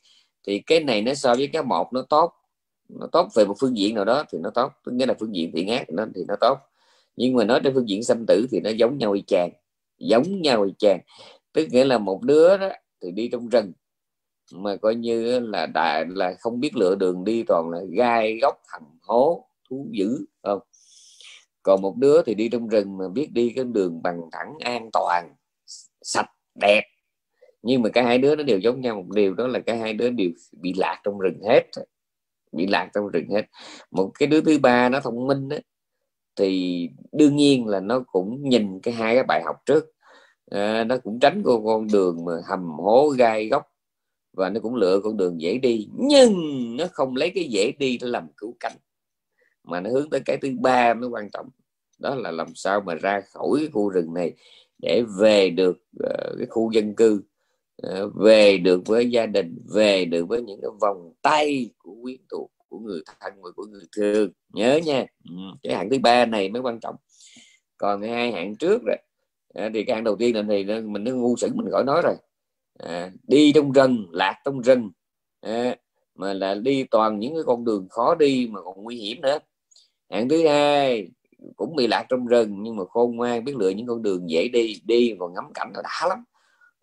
thì 0.47 0.59
cái 0.59 0.79
này 0.79 1.01
nó 1.01 1.13
so 1.13 1.35
với 1.35 1.47
cái 1.47 1.63
một 1.63 1.93
nó 1.93 2.01
tốt. 2.01 2.33
Nó 2.89 3.07
tốt 3.11 3.27
về 3.35 3.45
một 3.45 3.55
phương 3.59 3.77
diện 3.77 3.95
nào 3.95 4.05
đó 4.05 4.23
thì 4.31 4.37
nó 4.41 4.49
tốt. 4.49 4.71
Tức 4.85 4.91
nghĩa 4.91 5.05
là 5.05 5.13
phương 5.19 5.35
diện 5.35 5.51
thiện 5.53 5.67
ác 5.67 5.89
nó 5.89 6.05
thì 6.15 6.21
nó 6.27 6.35
tốt. 6.41 6.57
Nhưng 7.15 7.33
mà 7.33 7.43
nói 7.43 7.59
trên 7.63 7.73
phương 7.73 7.89
diện 7.89 8.03
sanh 8.03 8.25
tử 8.27 8.47
thì 8.51 8.59
nó 8.59 8.69
giống 8.69 8.97
nhau 8.97 9.11
y 9.11 9.21
chang. 9.27 9.49
Giống 9.97 10.41
nhau 10.41 10.63
y 10.63 10.73
chang. 10.79 10.99
Tức 11.53 11.67
nghĩa 11.71 11.83
là 11.83 11.97
một 11.97 12.21
đứa 12.21 12.57
đó 12.57 12.69
thì 13.01 13.11
đi 13.11 13.27
trong 13.27 13.49
rừng. 13.49 13.71
Mà 14.53 14.75
coi 14.75 14.95
như 14.95 15.39
là 15.39 15.65
đại, 15.65 16.05
là 16.09 16.35
không 16.39 16.59
biết 16.59 16.75
lựa 16.75 16.95
đường 16.95 17.23
đi 17.23 17.43
toàn 17.47 17.69
là 17.69 17.79
gai 17.89 18.39
góc 18.41 18.61
hầm 18.67 18.83
hố, 19.01 19.45
thú 19.69 19.87
dữ 19.91 20.25
không? 20.43 20.59
Còn 21.63 21.81
một 21.81 21.97
đứa 21.97 22.21
thì 22.25 22.35
đi 22.35 22.49
trong 22.49 22.67
rừng 22.67 22.97
mà 22.97 23.05
biết 23.13 23.29
đi 23.31 23.53
cái 23.55 23.65
đường 23.65 24.01
bằng 24.03 24.21
thẳng 24.31 24.53
an 24.59 24.89
toàn 24.93 25.35
sạch 26.01 26.29
đẹp. 26.61 26.83
Nhưng 27.61 27.81
mà 27.81 27.89
cả 27.89 28.03
hai 28.03 28.17
đứa 28.17 28.35
nó 28.35 28.43
đều 28.43 28.59
giống 28.59 28.81
nhau 28.81 28.95
một 28.95 29.15
điều 29.15 29.33
đó 29.33 29.47
là 29.47 29.59
cả 29.59 29.75
hai 29.75 29.93
đứa 29.93 30.09
đều 30.09 30.29
bị 30.51 30.73
lạc 30.77 31.01
trong 31.03 31.19
rừng 31.19 31.39
hết. 31.49 31.63
Bị 32.51 32.67
lạc 32.67 32.89
trong 32.93 33.07
rừng 33.07 33.29
hết. 33.29 33.45
Một 33.91 34.11
cái 34.19 34.27
đứa 34.27 34.41
thứ 34.41 34.59
ba 34.59 34.89
nó 34.89 34.99
thông 34.99 35.27
minh 35.27 35.49
đó, 35.49 35.57
thì 36.35 36.89
đương 37.11 37.35
nhiên 37.35 37.67
là 37.67 37.79
nó 37.79 38.03
cũng 38.11 38.49
nhìn 38.49 38.79
cái 38.79 38.93
hai 38.93 39.15
cái 39.15 39.23
bài 39.23 39.41
học 39.45 39.55
trước. 39.65 39.85
À, 40.51 40.83
nó 40.83 40.97
cũng 40.97 41.19
tránh 41.19 41.41
con 41.45 41.65
con 41.65 41.87
đường 41.87 42.25
mà 42.25 42.33
hầm 42.49 42.69
hố 42.79 43.09
gai 43.09 43.47
góc 43.47 43.63
và 44.33 44.49
nó 44.49 44.59
cũng 44.59 44.75
lựa 44.75 44.99
con 45.03 45.17
đường 45.17 45.41
dễ 45.41 45.57
đi. 45.57 45.87
Nhưng 45.97 46.33
nó 46.77 46.85
không 46.91 47.15
lấy 47.15 47.31
cái 47.35 47.43
dễ 47.43 47.71
đi 47.79 47.97
để 48.01 48.07
làm 48.07 48.27
cứu 48.37 48.55
cánh 48.59 48.77
mà 49.63 49.79
nó 49.79 49.89
hướng 49.89 50.09
tới 50.09 50.21
cái 50.25 50.37
thứ 50.41 50.49
ba 50.61 50.93
mới 50.93 51.09
quan 51.09 51.29
trọng. 51.29 51.49
Đó 51.99 52.15
là 52.15 52.31
làm 52.31 52.55
sao 52.55 52.81
mà 52.81 52.95
ra 52.95 53.21
khỏi 53.21 53.49
cái 53.59 53.69
khu 53.73 53.89
rừng 53.89 54.13
này 54.13 54.33
để 54.81 55.03
về 55.19 55.49
được 55.49 55.77
uh, 56.03 56.37
cái 56.37 56.47
khu 56.49 56.71
dân 56.71 56.95
cư 56.95 57.21
uh, 57.87 58.13
về 58.15 58.57
được 58.57 58.81
với 58.85 59.11
gia 59.11 59.25
đình 59.25 59.57
về 59.73 60.05
được 60.05 60.27
với 60.27 60.41
những 60.41 60.61
cái 60.61 60.71
vòng 60.81 61.13
tay 61.21 61.69
của 61.77 61.95
quyến 62.01 62.17
thuộc 62.31 62.51
của 62.69 62.79
người 62.79 63.01
thân 63.19 63.33
và 63.41 63.49
của 63.55 63.65
người 63.65 63.83
thương. 63.97 64.31
Nhớ 64.53 64.79
nha. 64.85 65.05
Ừ, 65.29 65.35
cái 65.63 65.75
hạng 65.75 65.89
thứ 65.89 65.97
ba 65.99 66.25
này 66.25 66.49
mới 66.49 66.61
quan 66.61 66.79
trọng. 66.79 66.95
Còn 67.77 68.01
hai 68.01 68.31
hạng 68.31 68.55
trước 68.55 68.81
rồi 68.85 68.97
à, 69.53 69.63
ờ, 69.63 69.69
thì 69.73 69.83
cái 69.83 69.95
hạng 69.95 70.03
đầu 70.03 70.15
tiên 70.15 70.35
là 70.35 70.43
thì 70.49 70.63
mình 70.81 71.03
nó 71.03 71.11
ngu 71.11 71.35
sững 71.37 71.57
mình 71.57 71.69
gọi 71.69 71.83
nói 71.83 72.01
rồi. 72.01 72.15
À, 72.79 73.11
đi 73.27 73.51
trong 73.55 73.71
rừng 73.71 74.07
lạc 74.11 74.35
trong 74.45 74.61
rừng. 74.61 74.91
À, 75.41 75.75
mà 76.15 76.33
là 76.33 76.55
đi 76.55 76.83
toàn 76.83 77.19
những 77.19 77.33
cái 77.33 77.43
con 77.45 77.65
đường 77.65 77.87
khó 77.89 78.15
đi 78.15 78.47
mà 78.51 78.61
còn 78.61 78.83
nguy 78.83 78.95
hiểm 78.95 79.21
nữa 79.21 79.39
hạng 80.13 80.29
thứ 80.29 80.47
hai 80.47 81.07
cũng 81.55 81.75
bị 81.75 81.87
lạc 81.87 82.05
trong 82.09 82.25
rừng 82.25 82.63
nhưng 82.63 82.75
mà 82.75 82.83
khôn 82.89 83.15
ngoan 83.15 83.43
biết 83.43 83.55
lựa 83.55 83.69
những 83.69 83.87
con 83.87 84.01
đường 84.01 84.29
dễ 84.29 84.47
đi. 84.47 84.81
Đi 84.85 85.13
và 85.13 85.27
ngắm 85.35 85.51
cảnh 85.53 85.71
là 85.75 85.81
đã 85.81 86.07
lắm. 86.07 86.23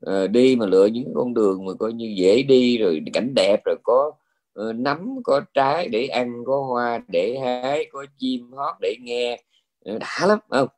À, 0.07 0.27
đi 0.27 0.57
mà 0.57 0.67
lựa 0.67 0.87
những 0.87 1.13
con 1.15 1.35
đường 1.35 1.65
mà 1.65 1.73
coi 1.79 1.93
như 1.93 2.15
dễ 2.17 2.43
đi 2.43 2.79
rồi 2.79 3.03
cảnh 3.13 3.33
đẹp 3.35 3.61
rồi 3.65 3.77
có 3.83 4.13
uh, 4.61 4.75
nấm 4.75 5.23
có 5.25 5.41
trái 5.55 5.89
để 5.89 6.07
ăn 6.07 6.45
có 6.47 6.63
hoa 6.63 7.01
để 7.09 7.39
hái 7.43 7.87
có 7.93 8.07
chim 8.19 8.53
hót 8.53 8.75
để 8.81 8.97
nghe 9.01 9.43
ờ, 9.85 9.99
đã 9.99 10.27
lắm 10.27 10.39
không? 10.49 10.69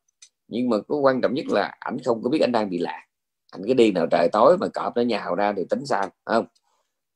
Nhưng 0.49 0.69
mà 0.69 0.77
có 0.89 0.97
quan 0.97 1.21
trọng 1.21 1.35
nhất 1.35 1.47
là 1.49 1.75
ảnh 1.81 1.99
không 2.05 2.23
có 2.23 2.31
biết 2.31 2.41
anh 2.41 2.53
đang 2.53 2.71
bị 2.71 2.79
lạc. 2.79 3.07
Anh 3.53 3.63
cứ 3.67 3.75
đi 3.75 3.93
nào 3.93 4.07
trời 4.11 4.29
tối 4.33 4.59
mà 4.59 4.69
cọp 4.69 4.97
nó 4.97 5.03
nhào 5.03 5.35
ra 5.35 5.53
thì 5.57 5.63
tính 5.71 5.87
sao 5.87 6.09
không? 6.25 6.45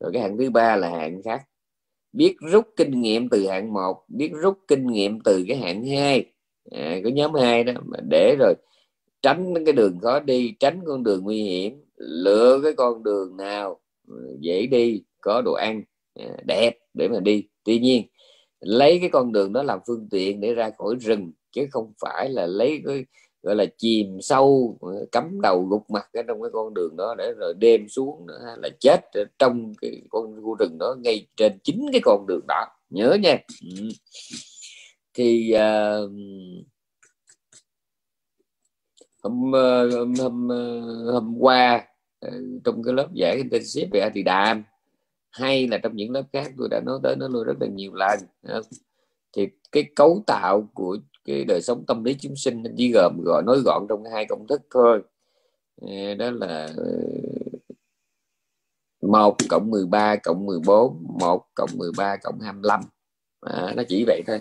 Rồi 0.01 0.11
cái 0.13 0.23
hạng 0.23 0.39
thứ 0.39 0.51
ba 0.51 0.77
là 0.77 0.89
hạng 0.89 1.23
khác 1.23 1.43
biết 2.17 2.37
rút 2.41 2.65
kinh 2.77 3.01
nghiệm 3.01 3.29
từ 3.29 3.47
hạng 3.47 3.73
một 3.73 4.05
biết 4.09 4.31
rút 4.33 4.59
kinh 4.69 4.87
nghiệm 4.87 5.21
từ 5.21 5.45
cái 5.49 5.57
hạng 5.57 5.87
hai. 5.87 6.25
À, 6.71 7.01
cái 7.03 7.13
nhóm 7.13 7.35
hai 7.35 7.65
đó 7.65 7.73
mà 7.85 7.99
để 8.11 8.37
rồi 8.39 8.55
tránh 9.23 9.65
cái 9.65 9.73
đường 9.73 9.99
khó 10.03 10.21
đi 10.21 10.55
tránh 10.61 10.81
con 10.87 11.03
đường 11.05 11.25
nguy 11.25 11.43
hiểm 11.43 11.85
lựa 11.97 12.61
cái 12.63 12.73
con 12.77 13.03
đường 13.03 13.37
nào 13.37 13.81
ừ, 14.09 14.37
dễ 14.41 14.67
đi 14.67 15.03
có 15.21 15.43
đồ 15.45 15.53
ăn 15.53 15.83
à, 16.15 16.37
đẹp 16.47 16.79
để 16.95 17.09
mà 17.09 17.21
đi. 17.21 17.45
Tuy 17.65 17.79
nhiên 17.79 18.03
lấy 18.61 18.99
cái 19.01 19.11
con 19.11 19.33
đường 19.33 19.53
đó 19.53 19.63
làm 19.63 19.79
phương 19.87 20.09
tiện 20.11 20.41
để 20.41 20.55
ra 20.55 20.71
khỏi 20.79 20.95
rừng 21.01 21.33
chứ 21.53 21.67
không 21.71 21.93
phải 22.01 22.31
là 22.31 22.47
lấy 22.47 22.83
cái 22.87 23.05
gọi 23.47 23.57
là 23.57 23.65
chìm 23.79 24.21
sâu 24.21 24.79
cắm 25.13 25.41
đầu 25.41 25.63
gục 25.63 25.91
mặt 25.91 26.09
ở 26.13 26.23
trong 26.29 26.43
cái 26.43 26.51
con 26.53 26.75
đường 26.75 26.97
đó 26.97 27.15
để 27.19 27.33
rồi 27.39 27.55
đêm 27.59 27.89
xuống 27.89 28.27
nữa 28.27 28.57
là 28.59 28.69
chết 28.81 29.01
trong 29.39 29.73
cái 29.81 30.03
con 30.11 30.43
khu 30.43 30.57
rừng 30.59 30.77
đó 30.79 30.97
ngay 30.99 31.27
trên 31.37 31.59
chính 31.65 31.87
cái 31.93 32.01
con 32.05 32.27
đường 32.29 32.45
đó. 32.49 32.67
Nhớ 32.91 33.17
nha. 33.23 33.39
Ừ. 33.63 33.89
thì 35.15 35.53
uh, 35.55 36.11
hôm, 39.23 39.53
hôm 39.93 40.15
hôm 40.15 40.49
hôm 41.13 41.37
qua 41.39 41.87
trong 42.65 42.83
cái 42.83 42.95
lớp 42.95 43.09
giải 43.15 43.37
intensive 43.37 43.89
về 43.93 44.11
thì 44.15 44.23
đàm 44.23 44.65
hay 45.31 45.69
là 45.69 45.79
trong 45.79 45.97
những 45.97 46.11
lớp 46.11 46.23
khác 46.33 46.53
tôi 46.59 46.69
đã 46.71 46.81
nói 46.81 46.99
tới 47.03 47.17
nó 47.17 47.29
luôn 47.29 47.45
rất 47.45 47.55
là 47.61 47.67
nhiều 47.67 47.95
lần 47.95 48.19
thì 49.33 49.49
cái 49.73 49.85
cấu 49.97 50.23
tạo 50.27 50.69
của 50.75 50.99
cái 51.27 51.45
đời 51.45 51.63
sống 51.63 51.85
tâm 51.87 52.05
lý 52.05 52.15
chúng 52.15 52.37
sinh 52.37 52.63
chỉ 52.77 52.93
gồm 52.93 53.21
gọi 53.25 53.43
nói 53.47 53.61
gọn 53.65 53.87
trong 53.89 54.05
hai 54.13 54.27
công 54.29 54.47
thức 54.47 54.63
thôi. 54.71 55.03
Ờ, 55.81 56.15
đó 56.15 56.31
là 56.31 56.69
ờ, 56.77 56.85
một 59.03 59.37
cộng 59.49 59.71
13 59.71 60.17
cộng 60.17 60.47
14 60.47 61.07
một 61.21 61.45
cộng 61.55 61.71
13 61.75 62.17
cộng 62.17 62.41
25 62.41 62.81
à, 63.41 63.73
nó 63.77 63.83
chỉ 63.89 64.05
vậy 64.07 64.23
thôi. 64.27 64.41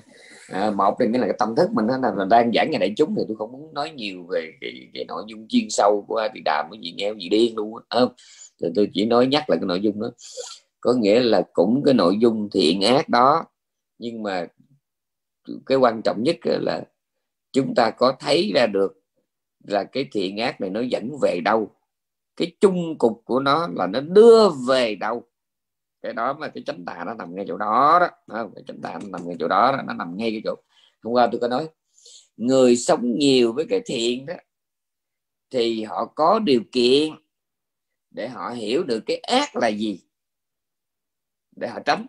À, 0.49 0.71
một 0.71 0.95
thì 0.99 1.07
nghĩa 1.07 1.19
là 1.19 1.27
cái 1.27 1.35
tâm 1.39 1.55
thức 1.55 1.69
mình 1.71 1.87
nó 1.87 1.97
là 1.97 2.25
đang 2.29 2.51
giảng 2.53 2.71
ngày 2.71 2.79
đại 2.79 2.93
chúng 2.97 3.15
thì 3.17 3.23
tôi 3.27 3.37
không 3.37 3.51
muốn 3.51 3.73
nói 3.73 3.91
nhiều 3.91 4.25
về 4.29 4.51
cái, 4.61 4.89
cái 4.93 5.05
nội 5.05 5.23
dung 5.27 5.47
chuyên 5.49 5.67
sâu 5.69 6.05
của 6.07 6.27
thì 6.33 6.41
đàm 6.45 6.65
cái 6.71 6.79
gì 6.83 6.93
nghe 6.97 7.13
gì 7.19 7.29
điên 7.29 7.55
luôn 7.57 7.75
á. 7.75 7.81
À, 7.89 8.01
thì 8.61 8.67
tôi 8.75 8.89
chỉ 8.93 9.05
nói 9.05 9.27
nhắc 9.27 9.49
lại 9.49 9.59
cái 9.61 9.67
nội 9.67 9.81
dung 9.81 10.01
đó. 10.01 10.11
Có 10.81 10.93
nghĩa 10.93 11.19
là 11.19 11.41
cũng 11.53 11.83
cái 11.85 11.93
nội 11.93 12.17
dung 12.19 12.49
thiện 12.51 12.81
ác 12.81 13.09
đó 13.09 13.45
nhưng 13.99 14.23
mà 14.23 14.47
cái 15.65 15.77
quan 15.77 16.01
trọng 16.01 16.23
nhất 16.23 16.35
là 16.43 16.83
chúng 17.51 17.75
ta 17.75 17.91
có 17.91 18.15
thấy 18.19 18.51
ra 18.55 18.67
được 18.67 19.01
là 19.63 19.83
cái 19.83 20.07
thiện 20.11 20.37
ác 20.37 20.61
này 20.61 20.69
nó 20.69 20.81
dẫn 20.81 21.17
về 21.21 21.39
đâu. 21.45 21.71
Cái 22.35 22.55
chung 22.59 22.97
cục 22.97 23.21
của 23.25 23.39
nó 23.39 23.67
là 23.75 23.87
nó 23.87 23.99
đưa 23.99 24.49
về 24.67 24.95
đâu. 24.95 25.23
Cái 26.01 26.13
đó 26.13 26.33
mà 26.33 26.47
cái 26.47 26.63
chánh 26.65 26.85
tà 26.85 27.03
nó 27.05 27.13
nằm 27.13 27.35
ngay 27.35 27.45
chỗ 27.47 27.57
đó 27.57 27.99
đó 27.99 28.09
không? 28.27 28.51
cái 28.55 28.63
chánh 28.67 28.81
tà 28.81 28.99
nó 29.03 29.07
nằm 29.11 29.27
ngay 29.27 29.35
chỗ 29.39 29.47
đó, 29.47 29.71
đó 29.71 29.83
nó 29.87 29.93
nằm 29.93 30.17
ngay 30.17 30.31
cái 30.31 30.41
chỗ. 30.43 30.55
Hôm 31.03 31.13
qua 31.13 31.27
tôi 31.31 31.41
có 31.41 31.47
nói 31.47 31.69
người 32.37 32.75
sống 32.75 33.17
nhiều 33.17 33.53
với 33.53 33.65
cái 33.69 33.81
thiện 33.85 34.25
đó 34.25 34.33
thì 35.49 35.83
họ 35.83 36.05
có 36.05 36.39
điều 36.39 36.61
kiện 36.71 37.13
để 38.11 38.27
họ 38.29 38.49
hiểu 38.49 38.83
được 38.83 39.03
cái 39.05 39.17
ác 39.17 39.55
là 39.55 39.67
gì 39.67 40.01
để 41.55 41.67
họ 41.67 41.79
tránh 41.85 42.05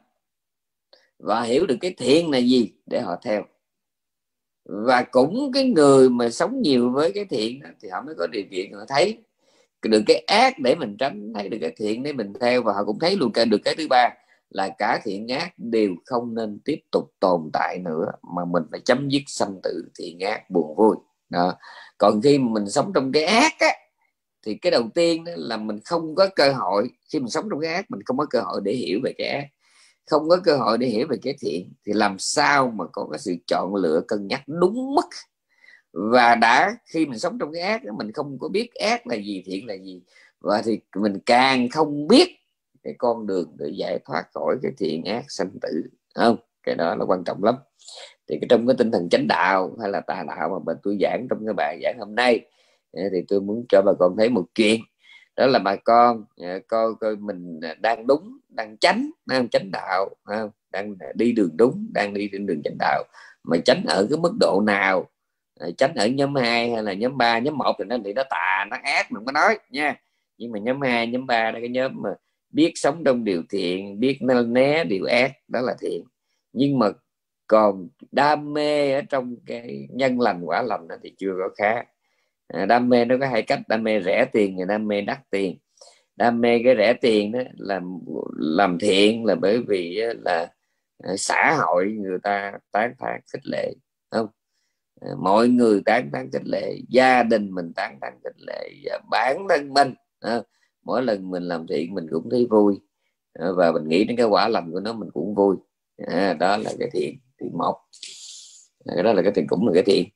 và 1.18 1.42
hiểu 1.42 1.66
được 1.66 1.76
cái 1.80 1.94
thiện 1.98 2.30
là 2.30 2.38
gì 2.38 2.72
để 2.86 3.00
họ 3.00 3.16
theo. 3.24 3.42
Và 4.64 5.02
cũng 5.02 5.52
cái 5.52 5.64
người 5.64 6.10
mà 6.10 6.30
sống 6.30 6.62
nhiều 6.62 6.90
với 6.90 7.12
cái 7.12 7.24
thiện 7.24 7.60
đó, 7.60 7.68
thì 7.82 7.88
họ 7.88 8.02
mới 8.02 8.14
có 8.14 8.26
điều 8.26 8.44
kiện 8.50 8.72
họ 8.72 8.84
thấy 8.88 9.18
được 9.82 10.02
cái 10.06 10.24
ác 10.26 10.58
để 10.58 10.74
mình 10.74 10.96
tránh 10.98 11.32
thấy 11.34 11.48
được 11.48 11.58
cái 11.60 11.72
thiện 11.76 12.02
để 12.02 12.12
mình 12.12 12.32
theo. 12.40 12.62
Và 12.62 12.72
họ 12.72 12.84
cũng 12.84 12.98
thấy 12.98 13.16
luôn 13.16 13.32
cả 13.32 13.44
được 13.44 13.60
cái 13.64 13.74
thứ 13.78 13.86
ba 13.90 14.10
là 14.50 14.68
cả 14.78 15.00
thiện 15.04 15.28
ác 15.28 15.54
đều 15.58 15.90
không 16.06 16.34
nên 16.34 16.58
tiếp 16.64 16.78
tục 16.92 17.12
tồn 17.20 17.50
tại 17.52 17.78
nữa 17.78 18.12
mà 18.34 18.44
mình 18.44 18.62
phải 18.70 18.80
chấm 18.84 19.08
dứt 19.08 19.22
sanh 19.26 19.60
tử 19.62 19.88
thiện 19.98 20.20
ác 20.20 20.50
buồn 20.50 20.76
vui. 20.76 20.96
Đó. 21.30 21.54
còn 21.98 22.20
khi 22.22 22.38
mình 22.38 22.70
sống 22.70 22.92
trong 22.94 23.12
cái 23.12 23.24
ác 23.24 23.52
á, 23.58 23.72
thì 24.46 24.54
cái 24.54 24.70
đầu 24.70 24.82
tiên 24.94 25.24
đó 25.24 25.32
là 25.36 25.56
mình 25.56 25.80
không 25.84 26.14
có 26.14 26.28
cơ 26.36 26.52
hội. 26.52 26.90
Khi 27.12 27.18
mình 27.20 27.28
sống 27.28 27.48
trong 27.50 27.60
cái 27.60 27.74
ác 27.74 27.90
mình 27.90 28.00
không 28.06 28.16
có 28.18 28.26
cơ 28.30 28.40
hội 28.40 28.60
để 28.64 28.72
hiểu 28.72 29.00
về 29.04 29.12
cái 29.18 29.28
ác 29.28 29.46
không 30.10 30.28
có 30.28 30.40
cơ 30.44 30.56
hội 30.56 30.78
để 30.78 30.86
hiểu 30.86 31.06
về 31.10 31.16
cái 31.22 31.34
thiện, 31.40 31.72
thì 31.86 31.92
làm 31.92 32.18
sao 32.18 32.70
mà 32.70 32.84
có 32.92 33.08
cái 33.10 33.18
sự 33.18 33.36
chọn 33.46 33.74
lựa, 33.74 34.00
cân 34.08 34.26
nhắc 34.26 34.42
đúng 34.46 34.94
mức? 34.94 35.06
Và 35.92 36.34
đã, 36.34 36.76
khi 36.86 37.06
mình 37.06 37.18
sống 37.18 37.38
trong 37.38 37.52
cái 37.52 37.62
ác 37.62 37.82
mình 37.98 38.12
không 38.12 38.38
có 38.38 38.48
biết 38.48 38.74
ác 38.74 39.06
là 39.06 39.16
gì, 39.16 39.42
thiện 39.46 39.66
là 39.66 39.74
gì, 39.74 40.02
và 40.40 40.62
thì 40.62 40.80
mình 40.96 41.18
càng 41.26 41.68
không 41.68 42.08
biết 42.08 42.36
cái 42.82 42.94
con 42.98 43.26
đường 43.26 43.56
để 43.58 43.70
giải 43.76 43.98
thoát 44.04 44.24
khỏi 44.34 44.56
cái 44.62 44.72
thiện 44.78 45.04
ác 45.04 45.24
sanh 45.28 45.50
tử 45.62 45.82
không? 46.14 46.36
Cái 46.62 46.74
đó 46.74 46.94
là 46.94 47.04
quan 47.04 47.24
trọng 47.24 47.44
lắm. 47.44 47.54
Thì 48.28 48.38
cái 48.40 48.46
trong 48.48 48.66
cái 48.66 48.76
tinh 48.78 48.90
thần 48.90 49.08
chánh 49.08 49.26
đạo 49.28 49.76
hay 49.80 49.90
là 49.90 50.00
tà 50.00 50.24
đạo 50.28 50.48
mà 50.48 50.58
mình 50.66 50.76
tôi 50.82 50.98
giảng 51.00 51.26
trong 51.30 51.46
cái 51.46 51.54
bài 51.56 51.80
giảng 51.82 51.96
hôm 51.98 52.14
nay, 52.14 52.40
thì 52.92 53.18
tôi 53.28 53.40
muốn 53.40 53.64
cho 53.68 53.82
bà 53.86 53.92
con 53.98 54.16
thấy 54.18 54.28
một 54.28 54.44
chuyện 54.54 54.80
đó 55.36 55.46
là 55.46 55.58
bà 55.58 55.76
con 55.76 56.24
à, 56.42 56.58
coi 56.68 56.94
coi 57.00 57.16
mình 57.16 57.60
à, 57.62 57.74
đang 57.80 58.06
đúng, 58.06 58.38
đang 58.48 58.76
tránh 58.76 59.10
đang 59.26 59.48
tránh 59.48 59.70
đạo 59.72 60.08
đang 60.72 60.94
đi 61.14 61.32
đường 61.32 61.50
đúng, 61.56 61.86
đang 61.94 62.14
đi 62.14 62.28
trên 62.32 62.46
đường 62.46 62.62
chánh 62.64 62.76
đạo. 62.78 63.04
Mà 63.44 63.56
tránh 63.64 63.84
ở 63.88 64.06
cái 64.10 64.18
mức 64.18 64.32
độ 64.40 64.60
nào? 64.66 65.08
À, 65.60 65.66
tránh 65.78 65.94
ở 65.94 66.06
nhóm 66.06 66.34
2 66.34 66.70
hay 66.70 66.82
là 66.82 66.92
nhóm 66.92 67.18
3 67.18 67.38
nhóm 67.38 67.58
1 67.58 67.76
thì 67.78 67.84
nó 67.84 67.96
thì 68.04 68.12
nó 68.12 68.22
tà, 68.30 68.66
nó 68.70 68.76
ác 68.82 69.12
mình 69.12 69.24
mới 69.24 69.32
nói, 69.32 69.58
nha. 69.70 70.00
Nhưng 70.38 70.52
mà 70.52 70.58
nhóm 70.58 70.80
2 70.80 71.06
nhóm 71.06 71.26
3 71.26 71.50
là 71.50 71.60
cái 71.60 71.68
nhóm 71.68 72.02
mà 72.02 72.10
biết 72.50 72.72
sống 72.74 73.04
trong 73.04 73.24
điều 73.24 73.42
thiện, 73.50 74.00
biết 74.00 74.18
né 74.46 74.84
điều 74.84 75.04
ác, 75.04 75.32
đó 75.48 75.60
là 75.60 75.74
thiện. 75.80 76.04
Nhưng 76.52 76.78
mà 76.78 76.86
còn 77.46 77.88
đam 78.12 78.52
mê 78.52 78.92
ở 78.92 79.00
trong 79.10 79.36
cái 79.46 79.88
nhân 79.90 80.20
lành 80.20 80.40
quả 80.44 80.62
lành 80.62 80.88
thì 81.02 81.14
chưa 81.18 81.32
có 81.38 81.48
khác. 81.56 81.86
À, 82.48 82.66
đam 82.66 82.88
mê 82.88 83.04
nó 83.04 83.16
có 83.20 83.26
hai 83.26 83.42
cách 83.42 83.60
đam 83.68 83.82
mê 83.82 84.02
rẻ 84.02 84.24
tiền 84.32 84.56
và 84.58 84.64
đam 84.64 84.88
mê 84.88 85.00
đắt 85.00 85.18
tiền. 85.30 85.58
Đam 86.16 86.40
mê 86.40 86.62
cái 86.64 86.74
rẻ 86.78 86.94
tiền 87.00 87.32
đó 87.32 87.38
là 87.56 87.80
làm 88.38 88.78
thiện 88.78 89.24
là 89.24 89.34
bởi 89.34 89.62
vì 89.68 90.02
là 90.24 90.48
à, 90.98 91.16
xã 91.16 91.56
hội 91.58 91.92
người 91.92 92.18
ta 92.22 92.52
tán 92.72 92.94
thán 92.98 93.20
khích 93.32 93.46
lệ 93.46 93.74
không? 94.10 94.26
À, 95.00 95.08
mọi 95.18 95.48
người 95.48 95.82
tán 95.86 96.10
thán 96.12 96.30
khích 96.32 96.46
lệ 96.46 96.78
gia 96.88 97.22
đình 97.22 97.50
mình 97.50 97.72
tán 97.76 97.98
thán 98.02 98.12
khích 98.24 98.36
lệ 98.46 98.70
và 98.84 99.00
bản 99.10 99.46
thân 99.48 99.74
mình 99.74 99.94
mỗi 100.82 101.02
lần 101.02 101.30
mình 101.30 101.42
làm 101.42 101.66
thiện 101.66 101.94
mình 101.94 102.06
cũng 102.10 102.30
thấy 102.30 102.46
vui. 102.50 102.80
Và 103.56 103.72
mình 103.72 103.88
nghĩ 103.88 104.04
đến 104.04 104.16
cái 104.16 104.26
quả 104.26 104.48
lành 104.48 104.72
của 104.72 104.80
nó 104.80 104.92
mình 104.92 105.08
cũng 105.14 105.34
vui. 105.34 105.56
À, 106.06 106.32
đó 106.40 106.56
là 106.56 106.72
cái 106.78 106.90
thiện 106.92 107.18
thiện 107.40 107.58
một 107.58 107.76
cái 108.84 109.02
đó 109.02 109.12
là 109.12 109.22
cái 109.22 109.32
thiện 109.32 109.46
cũng 109.48 109.66
là 109.66 109.72
cái 109.74 109.82
thiện. 109.82 110.08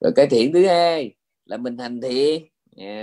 Rồi 0.00 0.12
cái 0.16 0.26
thiện 0.26 0.52
thứ 0.52 0.66
hai 0.66 1.14
là 1.46 1.56
mình 1.56 1.78
hành 1.78 2.00
thiện. 2.00 2.46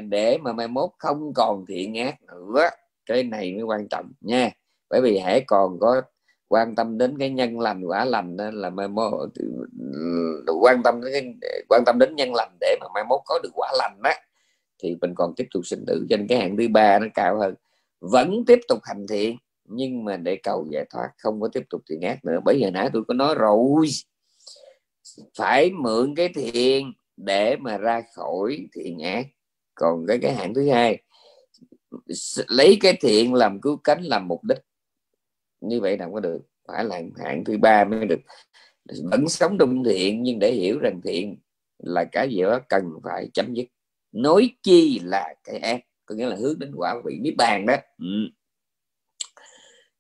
Để 0.10 0.38
mà 0.38 0.54
mai 0.54 0.68
mốt 0.68 0.90
không 1.00 1.34
còn 1.36 1.66
thiện 1.68 1.96
ác 1.98 2.16
nữa. 2.22 2.70
Cái 3.06 3.24
này 3.24 3.54
mới 3.54 3.64
quan 3.64 3.88
trọng 3.88 4.12
nha. 4.22 4.52
Bởi 4.90 5.02
vì 5.02 5.18
hãy 5.18 5.44
còn 5.48 5.80
có 5.80 6.02
quan 6.48 6.76
tâm 6.76 6.98
đến 6.98 7.18
cái 7.18 7.30
nhân 7.30 7.60
lành 7.60 7.84
quả 7.86 8.06
lành 8.06 8.38
đó 8.38 8.52
là 8.54 8.70
mai 8.70 8.88
mốt 8.88 9.30
ừ, 9.36 10.46
quan 10.62 10.84
tâm 10.84 11.02
đến 11.02 11.38
cái, 11.42 11.64
quan 11.70 11.84
tâm 11.86 12.00
đến 12.00 12.16
nhân 12.16 12.34
lành 12.34 12.58
để 12.60 12.78
mà 12.82 12.88
mai 12.94 13.04
mốt 13.10 13.20
có 13.26 13.40
được 13.44 13.50
quả 13.56 13.72
lành 13.78 14.00
á 14.04 14.16
thì 14.84 14.98
mình 15.02 15.14
còn 15.16 15.34
tiếp 15.36 15.48
tục 15.54 15.66
sinh 15.66 15.84
tử. 15.88 16.06
Trên 16.10 16.28
cái 16.28 16.38
hạng 16.38 16.58
thứ 16.58 16.68
ba 16.68 17.00
nó 17.00 17.08
cao 17.14 17.40
hơn. 17.40 17.56
Vẫn 18.00 18.44
tiếp 18.48 18.60
tục 18.68 18.80
hành 18.84 19.06
thiện 19.10 19.38
nhưng 19.66 20.06
mà 20.06 20.18
để 20.18 20.36
cầu 20.44 20.68
giải 20.72 20.86
thoát 20.90 21.10
không 21.18 21.42
có 21.42 21.48
tiếp 21.48 21.64
tục 21.70 21.82
thiện 21.90 22.02
ác 22.02 22.26
nữa. 22.26 22.40
Bởi 22.46 22.60
giờ 22.60 22.72
nãy 22.72 22.90
tôi 22.94 23.04
có 23.08 23.14
nói 23.14 23.36
rồi 23.36 23.88
phải 25.38 25.72
mượn 25.72 26.16
cái 26.16 26.30
thiện 26.36 26.94
để 27.18 27.56
mà 27.56 27.78
ra 27.78 28.02
khỏi 28.14 28.68
thiện 28.74 29.00
ác. 29.00 29.28
Còn 29.76 30.06
cái 30.08 30.20
cái 30.22 30.34
hạng 30.34 30.54
thứ 30.54 30.70
hai 30.70 31.02
lấy 32.48 32.78
cái 32.82 32.98
thiện 33.02 33.34
làm 33.34 33.62
cứu 33.62 33.78
cánh, 33.78 34.02
làm 34.04 34.28
mục 34.28 34.44
đích. 34.44 34.58
Như 35.62 35.82
vậy 35.82 35.98
nào 35.98 36.12
có 36.14 36.20
được? 36.20 36.42
Phải 36.68 36.86
là 36.86 37.02
hạng 37.18 37.44
thứ 37.44 37.58
ba 37.58 37.84
mới 37.84 38.06
được. 38.06 38.20
Vẫn 39.04 39.30
sống 39.30 39.58
trong 39.60 39.84
thiện, 39.84 40.24
nhưng 40.24 40.40
để 40.40 40.52
hiểu 40.52 40.80
rằng 40.80 41.02
thiện 41.04 41.38
là 41.78 42.06
cái 42.12 42.30
gì 42.30 42.42
đó 42.42 42.60
cần 42.70 42.84
phải 43.04 43.30
chấm 43.34 43.54
dứt. 43.54 43.66
Nói 44.12 44.50
chi 44.64 45.00
là 45.04 45.34
cái 45.44 45.58
ác, 45.58 45.82
có 46.06 46.16
nghĩa 46.16 46.28
là 46.28 46.36
hướng 46.36 46.60
đến 46.60 46.74
quả 46.76 46.96
vị 47.06 47.20
niết 47.22 47.34
bàn 47.38 47.66
đó. 47.66 47.76
Ừ. 47.98 48.06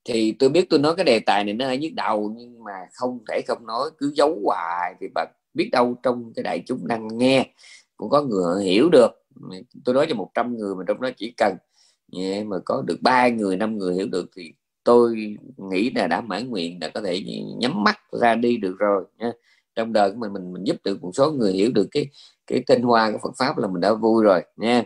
thì 0.05 0.35
tôi 0.39 0.49
biết 0.49 0.65
tôi 0.69 0.79
nói 0.79 0.95
cái 0.95 1.05
đề 1.05 1.19
tài 1.19 1.43
này 1.43 1.53
nó 1.53 1.65
hơi 1.65 1.77
nhức 1.77 1.93
đầu, 1.93 2.33
nhưng 2.37 2.63
mà 2.63 2.87
không 2.93 3.19
thể 3.29 3.41
không 3.47 3.65
nói, 3.67 3.89
cứ 3.97 4.11
giấu 4.15 4.39
hoài 4.43 4.93
thì 5.01 5.07
bà 5.15 5.25
biết 5.53 5.69
đâu 5.71 5.95
trong 6.03 6.33
cái 6.35 6.43
đại 6.43 6.63
chúng 6.65 6.87
đang 6.87 7.07
nghe 7.17 7.53
cũng 7.97 8.09
có 8.09 8.21
người 8.21 8.63
hiểu 8.63 8.89
được. 8.89 9.11
Tôi 9.85 9.95
nói 9.95 10.05
cho 10.09 10.15
100 10.15 10.57
người 10.57 10.75
mà 10.75 10.83
trong 10.87 11.01
đó 11.01 11.09
chỉ 11.17 11.33
cần 11.37 11.55
mà 12.45 12.57
có 12.65 12.83
được 12.87 12.97
ba 13.01 13.27
người 13.27 13.57
năm 13.57 13.77
người 13.77 13.95
hiểu 13.95 14.07
được 14.07 14.29
thì 14.35 14.53
tôi 14.83 15.35
nghĩ 15.57 15.91
là 15.95 16.07
đã 16.07 16.21
mãn 16.21 16.49
nguyện 16.49 16.77
là 16.81 16.89
có 16.93 17.01
thể 17.01 17.23
nhắm 17.57 17.83
mắt 17.83 17.99
ra 18.21 18.35
đi 18.35 18.57
được 18.57 18.75
rồi 18.79 19.03
nha. 19.17 19.31
Trong 19.75 19.93
đời 19.93 20.11
của 20.11 20.17
mình 20.17 20.33
mình 20.33 20.53
mình 20.53 20.63
giúp 20.63 20.77
được 20.83 21.03
một 21.03 21.11
số 21.13 21.31
người 21.31 21.53
hiểu 21.53 21.71
được 21.71 21.87
cái 21.91 22.07
cái 22.47 22.63
tinh 22.67 22.81
hoa 22.81 23.11
của 23.11 23.17
Phật 23.23 23.33
pháp 23.37 23.57
là 23.57 23.67
mình 23.67 23.81
đã 23.81 23.93
vui 23.93 24.23
rồi 24.23 24.41
nha. 24.57 24.83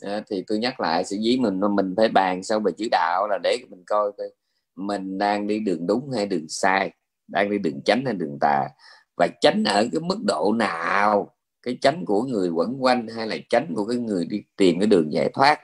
À, 0.00 0.22
thì 0.30 0.44
tôi 0.46 0.58
nhắc 0.58 0.80
lại 0.80 1.04
sự 1.04 1.16
dí 1.16 1.36
mình 1.36 1.60
mình 1.76 1.94
phải 1.96 2.08
bàn 2.08 2.42
sau 2.42 2.60
về 2.60 2.72
chữ 2.72 2.88
đạo 2.90 3.28
là 3.30 3.38
để 3.42 3.58
mình 3.70 3.82
coi 3.86 4.12
coi 4.18 4.28
mình 4.76 5.18
đang 5.18 5.46
đi 5.46 5.58
đường 5.58 5.86
đúng 5.86 6.10
hay 6.10 6.26
đường 6.26 6.48
sai 6.48 6.90
đang 7.28 7.50
đi 7.50 7.58
đường 7.58 7.80
chánh 7.84 8.04
hay 8.04 8.14
đường 8.14 8.38
tà 8.40 8.68
và 9.16 9.28
tránh 9.40 9.64
ở 9.64 9.88
cái 9.92 10.00
mức 10.00 10.18
độ 10.26 10.52
nào? 10.52 11.34
Cái 11.62 11.78
tránh 11.80 12.04
của 12.04 12.22
người 12.22 12.48
quẩn 12.48 12.76
quanh 12.84 13.06
hay 13.08 13.26
là 13.26 13.36
tránh 13.50 13.74
của 13.74 13.84
cái 13.86 13.96
người 13.96 14.26
đi 14.30 14.42
tìm 14.56 14.78
cái 14.80 14.86
đường 14.86 15.12
giải 15.12 15.30
thoát? 15.34 15.60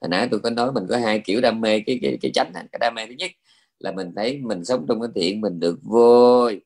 Hồi 0.00 0.08
nãy 0.08 0.28
tôi 0.30 0.40
có 0.40 0.50
nói 0.50 0.72
mình 0.72 0.86
có 0.88 0.96
hai 0.96 1.20
kiểu 1.24 1.40
đam 1.40 1.60
mê 1.60 1.80
cái 1.80 1.98
cái 2.02 2.18
cái 2.20 2.30
tránh 2.34 2.52
cái 2.54 2.78
đam 2.80 2.94
mê 2.94 3.06
thứ 3.06 3.12
nhất 3.12 3.30
là 3.78 3.92
mình 3.92 4.12
thấy 4.16 4.40
mình 4.42 4.64
sống 4.64 4.86
trong 4.88 5.00
cái 5.00 5.10
thiện 5.14 5.40
mình 5.40 5.60
được 5.60 5.78
vui. 5.82 6.60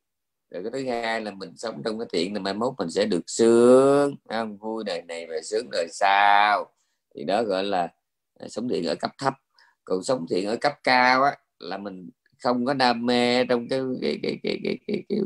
Rồi 0.50 0.62
cái 0.62 0.70
thứ 0.72 0.90
hai 0.90 1.20
là 1.20 1.30
mình 1.30 1.56
sống 1.56 1.82
trong 1.84 1.98
cái 1.98 2.06
thiện 2.12 2.34
là 2.34 2.40
mai 2.40 2.54
mốt 2.54 2.74
mình 2.78 2.90
sẽ 2.90 3.04
được 3.04 3.22
sướng. 3.26 4.14
Không? 4.28 4.56
vui 4.56 4.84
đời 4.86 5.02
này 5.02 5.26
và 5.26 5.36
sướng 5.44 5.70
đời 5.72 5.86
sau. 5.92 6.66
Thì 7.14 7.24
đó 7.24 7.42
gọi 7.42 7.64
là 7.64 7.88
à, 8.38 8.48
sống 8.48 8.68
thiện 8.68 8.84
ở 8.86 8.94
cấp 8.94 9.10
thấp. 9.18 9.34
Còn 9.84 10.02
sống 10.02 10.26
thiện 10.30 10.46
ở 10.46 10.56
cấp 10.56 10.72
cao 10.84 11.22
á 11.22 11.36
là 11.58 11.78
mình 11.78 12.10
không 12.42 12.64
có 12.64 12.74
đam 12.74 13.06
mê 13.06 13.44
trong 13.44 13.68
cái 13.68 13.80
cái 14.02 14.18
cái 14.22 14.38
cái 14.42 14.58
cái 14.62 14.62
cái, 14.62 14.78
cái, 14.86 15.02
cái 15.08 15.18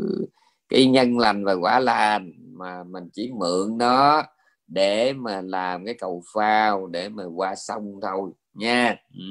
cái 0.71 0.87
nhân 0.87 1.19
lành 1.19 1.45
và 1.45 1.53
quả 1.53 1.81
lành 1.81 2.33
mà 2.53 2.85
mình 2.85 3.09
chỉ 3.13 3.31
mượn 3.39 3.79
nó 3.79 4.23
để 4.67 5.13
mà 5.13 5.41
làm 5.41 5.85
cái 5.85 5.95
cầu 5.95 6.23
phao 6.35 6.87
để 6.87 7.09
mà 7.09 7.25
qua 7.37 7.55
sông 7.55 8.01
thôi 8.03 8.31
nha. 8.55 8.97
Ừ. 9.19 9.25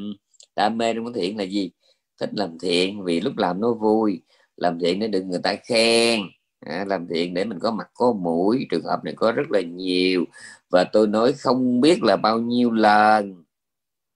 đam 0.55 0.77
mê 0.77 0.93
trong 0.93 1.13
thiện 1.13 1.37
là 1.37 1.43
gì? 1.43 1.71
Thích 2.19 2.29
làm 2.33 2.59
thiện 2.59 3.03
vì 3.03 3.21
lúc 3.21 3.37
làm 3.37 3.61
nó 3.61 3.73
vui. 3.73 4.21
Làm 4.57 4.79
thiện 4.79 4.99
để 4.99 5.07
được 5.07 5.21
người 5.25 5.39
ta 5.43 5.55
khen. 5.55 6.21
À, 6.59 6.85
làm 6.87 7.07
thiện 7.07 7.33
để 7.33 7.45
mình 7.45 7.59
có 7.59 7.71
mặt 7.71 7.87
có 7.93 8.13
mũi. 8.13 8.67
Trường 8.71 8.83
hợp 8.83 9.03
này 9.03 9.13
có 9.17 9.31
rất 9.31 9.51
là 9.51 9.61
nhiều. 9.61 10.25
Và 10.69 10.83
tôi 10.93 11.07
nói 11.07 11.33
không 11.33 11.81
biết 11.81 12.03
là 12.03 12.15
bao 12.15 12.39
nhiêu 12.39 12.71
lần. 12.71 13.43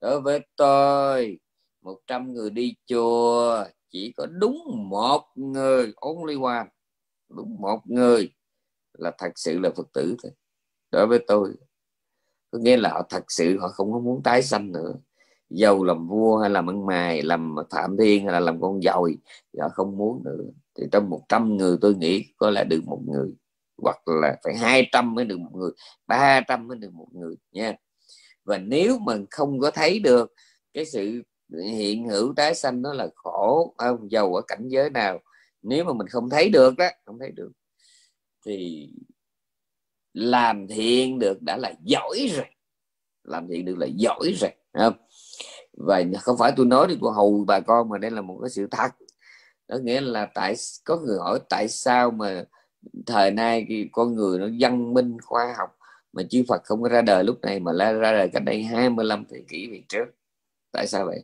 Đối 0.02 0.22
với 0.22 0.40
tôi 0.56 1.40
100 1.82 2.34
người 2.34 2.50
đi 2.50 2.76
chùa 2.88 3.66
chỉ 3.92 4.14
có 4.18 4.26
đúng 4.26 4.58
một 4.90 5.22
người 5.36 5.94
only 5.96 6.36
one 6.44 6.73
đúng, 7.36 7.56
một 7.60 7.80
người 7.86 8.34
là 8.94 9.12
thật 9.18 9.32
sự 9.36 9.60
là 9.60 9.70
phật 9.76 9.88
tử 9.94 10.16
thôi. 10.24 10.32
Đối 10.92 11.08
với 11.08 11.20
tôi, 11.28 11.54
có 12.52 12.60
nghĩa 12.60 12.78
là 12.78 12.90
họ 12.90 13.06
thật 13.10 13.24
sự 13.28 13.60
họ 13.60 13.68
không 13.68 13.94
có 13.94 14.00
muốn 14.00 14.24
tái 14.24 14.44
sanh 14.44 14.72
nữa. 14.72 14.94
Giàu 15.50 15.84
làm 15.84 16.08
vua 16.08 16.38
hay 16.38 16.50
làm 16.50 16.70
ăn 16.70 16.86
mài, 16.86 17.22
làm 17.22 17.56
phạm 17.70 17.98
thiên 17.98 18.24
hay 18.24 18.34
là 18.34 18.40
làm 18.40 18.62
con 18.62 18.82
dồi 18.82 19.18
họ 19.60 19.70
không 19.70 19.98
muốn 19.98 20.24
nữa. 20.24 20.44
Thì 20.76 20.84
trong 20.92 21.10
100 21.10 21.58
người 21.58 21.78
tôi 21.82 21.96
nghĩ 21.96 22.26
có 22.38 22.50
lẽ 22.50 22.64
được 22.64 22.82
một 22.86 23.02
người, 23.08 23.32
hoặc 23.78 24.08
là 24.08 24.38
phải 24.44 24.58
200 24.58 25.16
mới 25.16 25.26
được 25.26 25.40
một 25.40 25.52
người 25.54 25.72
300 26.08 26.68
mới 26.68 26.78
được 26.78 26.94
một 26.94 27.08
người 27.12 27.36
nha. 27.52 27.76
Và 28.44 28.58
nếu 28.58 29.00
mà 29.00 29.18
không 29.32 29.60
có 29.60 29.72
thấy 29.72 30.00
được 30.00 30.34
cái 30.74 30.86
sự 30.86 31.22
hiện 31.64 32.08
hữu 32.10 32.34
tái 32.36 32.56
sanh 32.56 32.82
nó 32.82 32.94
là 32.94 33.08
khổ, 33.16 33.74
không 33.78 34.12
giàu 34.12 34.36
ở 34.36 34.42
cảnh 34.48 34.68
giới 34.68 34.90
nào 34.90 35.20
nếu 35.64 35.84
mà 35.84 35.94
mình 35.94 36.08
không 36.08 36.30
thấy 36.30 36.50
được 36.50 36.78
đó, 36.78 36.88
không 37.06 37.20
thấy 37.20 37.32
được, 37.32 37.52
thì 38.46 38.90
làm 40.14 40.68
thiện 40.68 41.20
được 41.20 41.42
đã 41.42 41.58
là 41.58 41.74
giỏi 41.84 42.30
rồi. 42.36 42.46
Làm 43.24 43.48
thiện 43.48 43.66
được 43.66 43.78
là 43.78 43.88
giỏi 43.96 44.34
rồi 44.40 44.52
không? 44.74 44.94
Và 45.74 46.04
không 46.22 46.38
phải 46.38 46.54
tôi 46.58 46.66
nói 46.66 46.88
đi, 46.88 46.98
tôi 47.02 47.14
hầu 47.14 47.44
bà 47.48 47.60
con 47.60 47.90
mà 47.90 47.98
đây 47.98 48.12
là 48.12 48.22
một 48.22 48.40
cái 48.42 48.50
sự 48.50 48.68
thật. 48.72 48.90
Đó 49.68 49.78
nghĩa 49.78 50.02
là 50.02 50.26
tại, 50.34 50.56
có 50.84 50.98
người 50.98 51.18
hỏi 51.20 51.40
tại 51.50 51.68
sao 51.68 52.12
mà 52.12 52.46
thời 53.06 53.32
nay 53.32 53.68
con 53.92 54.16
người 54.16 54.40
nó 54.40 54.48
văn 54.60 54.94
minh, 54.94 55.18
khoa 55.22 55.56
học, 55.58 55.78
mà 56.14 56.24
chư 56.30 56.44
Phật 56.48 56.64
không 56.64 56.82
có 56.84 56.90
ra 56.90 57.02
đời 57.02 57.24
lúc 57.24 57.42
này 57.42 57.60
mà 57.60 57.74
ra 57.74 58.12
đời 58.12 58.30
cách 58.34 58.44
đây 58.44 58.64
25 58.64 59.26
thế 59.30 59.44
kỷ 59.48 59.70
về 59.72 59.84
trước? 59.90 60.06
Tại 60.72 60.88
sao 60.88 61.06
vậy? 61.06 61.24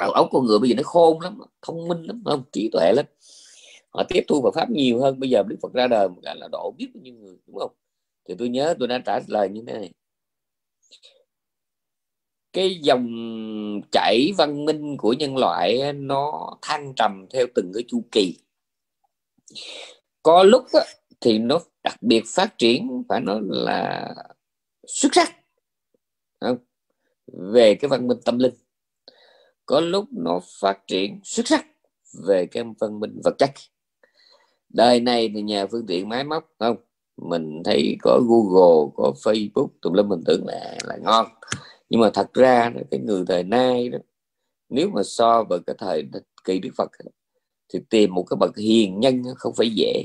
Đầu 0.00 0.10
óc 0.10 0.28
con 0.32 0.46
người 0.46 0.58
bây 0.58 0.70
giờ 0.70 0.74
nó 0.76 0.82
khôn 0.82 1.20
lắm 1.20 1.38
thông 1.62 1.88
minh 1.88 2.02
lắm 2.02 2.22
không? 2.24 2.42
Trí 2.52 2.68
tuệ 2.72 2.92
lắm. 2.92 3.06
Họ 3.90 4.02
tiếp 4.08 4.24
thu 4.28 4.42
Phật 4.42 4.54
pháp 4.54 4.70
nhiều 4.70 5.00
hơn. 5.00 5.20
Bây 5.20 5.30
giờ 5.30 5.42
đức 5.48 5.56
phật 5.62 5.72
ra 5.72 5.86
đời 5.86 6.08
một 6.08 6.20
cái 6.22 6.36
là 6.36 6.48
độ 6.52 6.74
biết 6.78 6.88
bao 6.94 7.02
nhiêu 7.02 7.14
người 7.14 7.36
đúng 7.46 7.58
không? 7.58 7.72
Thì 8.28 8.34
tôi 8.38 8.48
nhớ 8.48 8.74
tôi 8.78 8.88
đã 8.88 8.98
trả 9.06 9.20
lời 9.28 9.48
như 9.48 9.64
thế 9.66 9.72
này. 9.72 9.90
Cái 12.52 12.78
dòng 12.82 13.08
chảy 13.92 14.32
văn 14.38 14.64
minh 14.64 14.96
của 14.96 15.12
nhân 15.12 15.36
loại 15.36 15.92
nó 15.92 16.56
thăng 16.62 16.92
trầm 16.96 17.26
theo 17.30 17.46
từng 17.54 17.72
cái 17.74 17.84
chu 17.88 18.02
kỳ. 18.12 18.38
Có 20.22 20.42
lúc 20.42 20.64
á, 20.72 20.80
thì 21.20 21.38
nó 21.38 21.60
đặc 21.82 21.96
biệt 22.02 22.22
phát 22.26 22.58
triển 22.58 23.02
phải 23.08 23.20
nói 23.20 23.40
là 23.42 24.14
xuất 24.86 25.08
sắc. 25.14 25.36
Không? 26.40 26.58
về 27.32 27.74
cái 27.74 27.88
văn 27.88 28.08
minh 28.08 28.18
tâm 28.24 28.38
linh 28.38 28.54
có 29.68 29.80
lúc 29.80 30.04
nó 30.10 30.40
phát 30.60 30.86
triển 30.86 31.20
xuất 31.24 31.48
sắc 31.48 31.66
về 32.26 32.46
cái 32.46 32.64
văn 32.80 33.00
minh 33.00 33.20
vật 33.24 33.34
chất. 33.38 33.50
Đời 34.68 35.00
này 35.00 35.30
thì 35.34 35.42
nhà 35.42 35.66
phương 35.66 35.86
tiện 35.86 36.08
máy 36.08 36.24
móc 36.24 36.54
không? 36.58 36.76
Mình 37.16 37.62
thấy 37.64 37.96
có 38.02 38.20
Google, 38.28 38.92
có 38.96 39.12
Facebook, 39.24 39.68
tùm 39.82 39.92
lum 39.92 40.08
mình 40.08 40.20
tưởng 40.26 40.46
là 40.46 40.78
là 40.84 40.96
ngon. 40.96 41.26
Nhưng 41.88 42.00
mà 42.00 42.10
thật 42.14 42.34
ra 42.34 42.72
cái 42.90 43.00
người 43.00 43.24
thời 43.28 43.42
nay 43.42 43.88
đó, 43.88 43.98
nếu 44.68 44.90
mà 44.90 45.02
so 45.02 45.44
với 45.44 45.58
cái 45.66 45.76
thời 45.78 46.08
kỳ 46.44 46.58
Đức 46.58 46.70
Phật 46.76 46.90
thì 47.72 47.80
tìm 47.90 48.14
một 48.14 48.24
cái 48.30 48.36
bậc 48.40 48.56
hiền 48.56 49.00
nhân 49.00 49.22
không 49.36 49.54
phải 49.54 49.70
dễ. 49.70 50.04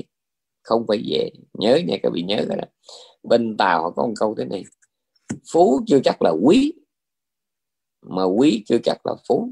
Không 0.62 0.84
phải 0.88 0.98
dễ. 1.04 1.30
Nhớ 1.54 1.80
nha, 1.86 1.96
các 2.02 2.12
vị 2.12 2.22
nhớ 2.22 2.44
cái 2.48 2.56
đó. 2.56 2.64
Bên 3.22 3.56
tàu 3.56 3.82
họ 3.82 3.90
có 3.90 4.06
một 4.06 4.14
câu 4.16 4.34
thế 4.38 4.44
này, 4.44 4.64
phú 5.52 5.80
chưa 5.86 6.00
chắc 6.04 6.22
là 6.22 6.30
quý 6.30 6.72
mà 8.04 8.24
quý 8.24 8.62
chưa 8.66 8.78
chắc 8.84 9.06
là 9.06 9.14
phú. 9.28 9.50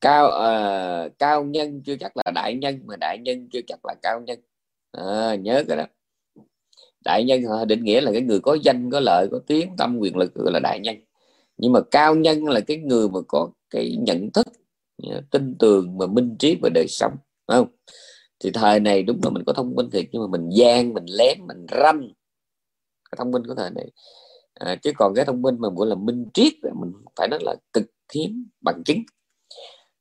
Cao 0.00 0.26
uh, 0.26 1.18
cao 1.18 1.44
nhân 1.44 1.82
chưa 1.86 1.96
chắc 1.96 2.16
là 2.16 2.32
đại 2.34 2.54
nhân 2.54 2.80
mà 2.86 2.96
đại 3.00 3.18
nhân 3.18 3.48
chưa 3.52 3.60
chắc 3.66 3.84
là 3.84 3.94
cao 4.02 4.20
nhân. 4.20 4.40
À, 4.92 5.34
nhớ 5.34 5.64
cái 5.68 5.76
đó. 5.76 5.84
Đại 7.04 7.24
nhân 7.24 7.42
định 7.68 7.84
nghĩa 7.84 8.00
là 8.00 8.12
cái 8.12 8.20
người 8.20 8.40
có 8.40 8.56
danh 8.62 8.90
có 8.90 9.00
lợi 9.00 9.28
có 9.30 9.40
tiếng 9.46 9.76
tâm 9.78 9.98
quyền 9.98 10.16
lực 10.16 10.34
gọi 10.34 10.52
là 10.52 10.60
đại 10.62 10.80
nhân. 10.80 10.96
Nhưng 11.56 11.72
mà 11.72 11.80
cao 11.90 12.14
nhân 12.14 12.44
là 12.44 12.60
cái 12.60 12.76
người 12.76 13.08
mà 13.08 13.20
có 13.28 13.50
cái 13.70 13.96
nhận 14.00 14.30
thức 14.32 14.46
à, 15.10 15.20
tin 15.30 15.54
tường 15.58 15.98
và 15.98 16.06
minh 16.06 16.36
trí 16.38 16.58
về 16.62 16.70
đời 16.74 16.86
sống 16.88 17.16
không? 17.46 17.68
Thì 18.40 18.50
thời 18.50 18.80
này 18.80 19.02
đúng 19.02 19.20
là 19.24 19.30
mình 19.30 19.44
có 19.46 19.52
thông 19.52 19.74
minh 19.74 19.90
thiệt 19.90 20.04
nhưng 20.12 20.22
mà 20.22 20.28
mình 20.38 20.48
gian 20.52 20.94
mình 20.94 21.04
lén 21.08 21.46
mình 21.46 21.66
ranh. 21.70 22.00
Cái 23.10 23.16
thông 23.18 23.30
minh 23.30 23.42
của 23.46 23.54
thời 23.54 23.70
này 23.70 23.90
à, 24.58 24.76
chứ 24.82 24.92
còn 24.96 25.14
cái 25.14 25.24
thông 25.24 25.42
minh 25.42 25.56
mà 25.58 25.68
gọi 25.76 25.86
là 25.86 25.94
minh 25.94 26.26
triết 26.34 26.52
mình 26.74 26.92
phải 27.16 27.28
nói 27.28 27.38
là 27.42 27.54
cực 27.72 27.84
hiếm 28.14 28.48
bằng 28.60 28.84
chứng. 28.84 29.02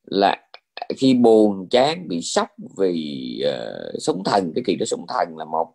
Là 0.03 0.47
khi 0.97 1.13
buồn 1.13 1.67
chán 1.69 2.07
bị 2.07 2.21
sốc 2.21 2.47
vì 2.77 3.41
ờ, 3.45 3.89
uh, 3.95 4.01
sống 4.01 4.23
thần 4.23 4.51
cái 4.55 4.63
kỳ 4.67 4.75
đó 4.75 4.85
sống 4.85 5.05
thần 5.07 5.37
là 5.37 5.45
một. 5.45 5.73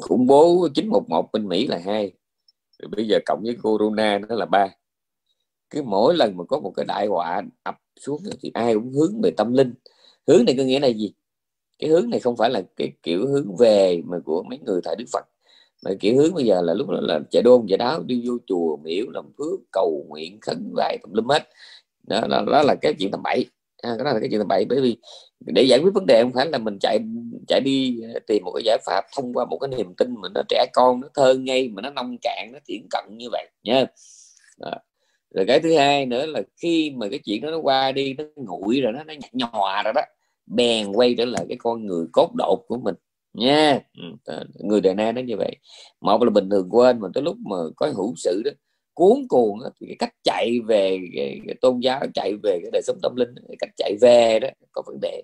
Khủng 0.00 0.26
bố 0.26 0.68
911 0.74 1.32
bên 1.32 1.48
Mỹ 1.48 1.66
là 1.66 1.78
hai. 1.84 2.12
Rồi 2.78 2.88
bây 2.96 3.08
giờ 3.08 3.18
cộng 3.26 3.42
với 3.42 3.56
corona 3.62 4.18
nó 4.18 4.34
là 4.34 4.46
ba. 4.46 4.68
Cứ 5.70 5.82
mỗi 5.82 6.16
lần 6.16 6.36
mà 6.36 6.44
có 6.44 6.60
một 6.60 6.72
cái 6.76 6.84
đại 6.88 7.06
họa 7.06 7.42
ập 7.62 7.76
xuống 8.00 8.20
thì 8.40 8.50
ai 8.54 8.74
cũng 8.74 8.92
hướng 8.92 9.20
về 9.22 9.30
tâm 9.36 9.52
linh. 9.52 9.74
Hướng 10.26 10.44
này 10.44 10.54
có 10.58 10.62
nghĩa 10.62 10.80
là 10.80 10.88
gì? 10.88 11.14
Cái 11.78 11.90
hướng 11.90 12.10
này 12.10 12.20
không 12.20 12.36
phải 12.36 12.50
là 12.50 12.62
cái 12.76 12.92
kiểu 13.02 13.26
hướng 13.26 13.56
về 13.56 14.02
mà 14.04 14.18
của 14.24 14.42
mấy 14.42 14.58
người 14.58 14.80
thời 14.84 14.96
Đức 14.96 15.04
Phật 15.12 15.24
mà 15.84 15.90
kiểu 16.00 16.16
hướng 16.16 16.34
bây 16.34 16.44
giờ 16.44 16.60
là 16.62 16.74
lúc 16.74 16.88
đó 16.88 16.98
là 17.00 17.20
chạy 17.30 17.42
đôn 17.42 17.66
chạy 17.68 17.78
đáo 17.78 18.02
đi 18.02 18.22
vô 18.26 18.38
chùa 18.46 18.76
miễu 18.76 19.04
làm 19.14 19.24
phước 19.38 19.60
cầu 19.72 20.06
nguyện 20.08 20.38
khấn 20.40 20.72
vái 20.76 20.98
tùm 21.02 21.12
lum 21.12 21.28
hết. 21.28 21.48
Đó, 22.08 22.20
đó, 22.30 22.44
đó 22.52 22.62
là 22.62 22.74
cái 22.74 22.94
chuyện 22.98 23.10
tầm 23.10 23.22
bậy. 23.22 23.46
À, 23.82 23.96
đó 23.98 24.04
là 24.04 24.20
cái 24.20 24.28
chuyện 24.30 24.40
tầm 24.40 24.48
bậy 24.48 24.64
bởi 24.68 24.80
vì 24.80 24.96
để 25.46 25.62
giải 25.62 25.78
quyết 25.78 25.94
vấn 25.94 26.06
đề 26.06 26.22
không 26.22 26.32
phải 26.32 26.46
là 26.46 26.58
mình 26.58 26.78
chạy 26.80 26.98
chạy 27.48 27.60
đi 27.60 28.00
ờ, 28.14 28.20
tìm 28.26 28.44
một 28.44 28.52
cái 28.54 28.62
giải 28.64 28.78
pháp 28.86 29.04
thông 29.16 29.32
qua 29.32 29.44
một 29.44 29.58
cái 29.58 29.68
niềm 29.68 29.94
tin 29.94 30.14
mà 30.22 30.28
nó 30.34 30.42
trẻ 30.48 30.66
con 30.72 31.00
nó 31.00 31.08
thơ 31.14 31.34
ngây 31.34 31.68
mà 31.68 31.82
nó 31.82 31.90
nông 31.90 32.16
cạn 32.22 32.50
nó 32.52 32.58
tiễn 32.66 32.80
cận 32.90 33.04
như 33.16 33.28
vậy 33.32 33.48
nha 33.62 33.86
rồi 35.34 35.46
cái 35.46 35.60
thứ 35.60 35.74
hai 35.76 36.06
nữa 36.06 36.26
là 36.26 36.42
khi 36.56 36.92
mà 36.96 37.06
cái 37.10 37.18
chuyện 37.18 37.42
đó 37.42 37.50
nó 37.50 37.58
qua 37.58 37.92
đi 37.92 38.14
nó 38.18 38.24
nguội 38.36 38.80
rồi 38.80 38.92
đó 38.92 39.04
nó 39.04 39.14
nhạt 39.14 39.34
nhòa 39.34 39.82
rồi 39.82 39.92
đó 39.92 40.02
bèn 40.46 40.92
quay 40.92 41.14
trở 41.18 41.24
lại 41.24 41.46
cái 41.48 41.58
con 41.60 41.86
người 41.86 42.06
cốt 42.12 42.30
đột 42.34 42.64
của 42.68 42.76
mình 42.76 42.94
nha. 43.40 43.80
Ừ, 44.24 44.34
người 44.54 44.80
đời 44.80 44.94
nay 44.94 45.12
nó 45.12 45.20
như 45.20 45.36
vậy. 45.36 45.56
Một 46.00 46.22
là 46.22 46.30
bình 46.30 46.50
thường 46.50 46.68
quên 46.70 47.00
mà 47.00 47.08
tới 47.14 47.22
lúc 47.22 47.36
mà 47.50 47.56
có 47.76 47.86
hữu 47.96 48.14
sự 48.16 48.42
đó 48.44 48.50
cuốn 48.94 49.26
cuồng 49.28 49.58
thì 49.80 49.86
cái 49.86 49.96
cách 49.98 50.14
chạy 50.22 50.60
về 50.68 50.98
cái, 51.16 51.40
cái 51.46 51.54
tôn 51.60 51.80
giáo 51.80 52.00
chạy 52.14 52.34
về 52.42 52.58
cái 52.62 52.70
đời 52.72 52.82
sống 52.84 52.98
tâm 53.02 53.16
linh 53.16 53.34
cái 53.48 53.56
cách 53.58 53.70
chạy 53.76 53.96
về 54.00 54.38
đó 54.40 54.48
có 54.72 54.82
vấn 54.86 55.00
đề. 55.02 55.22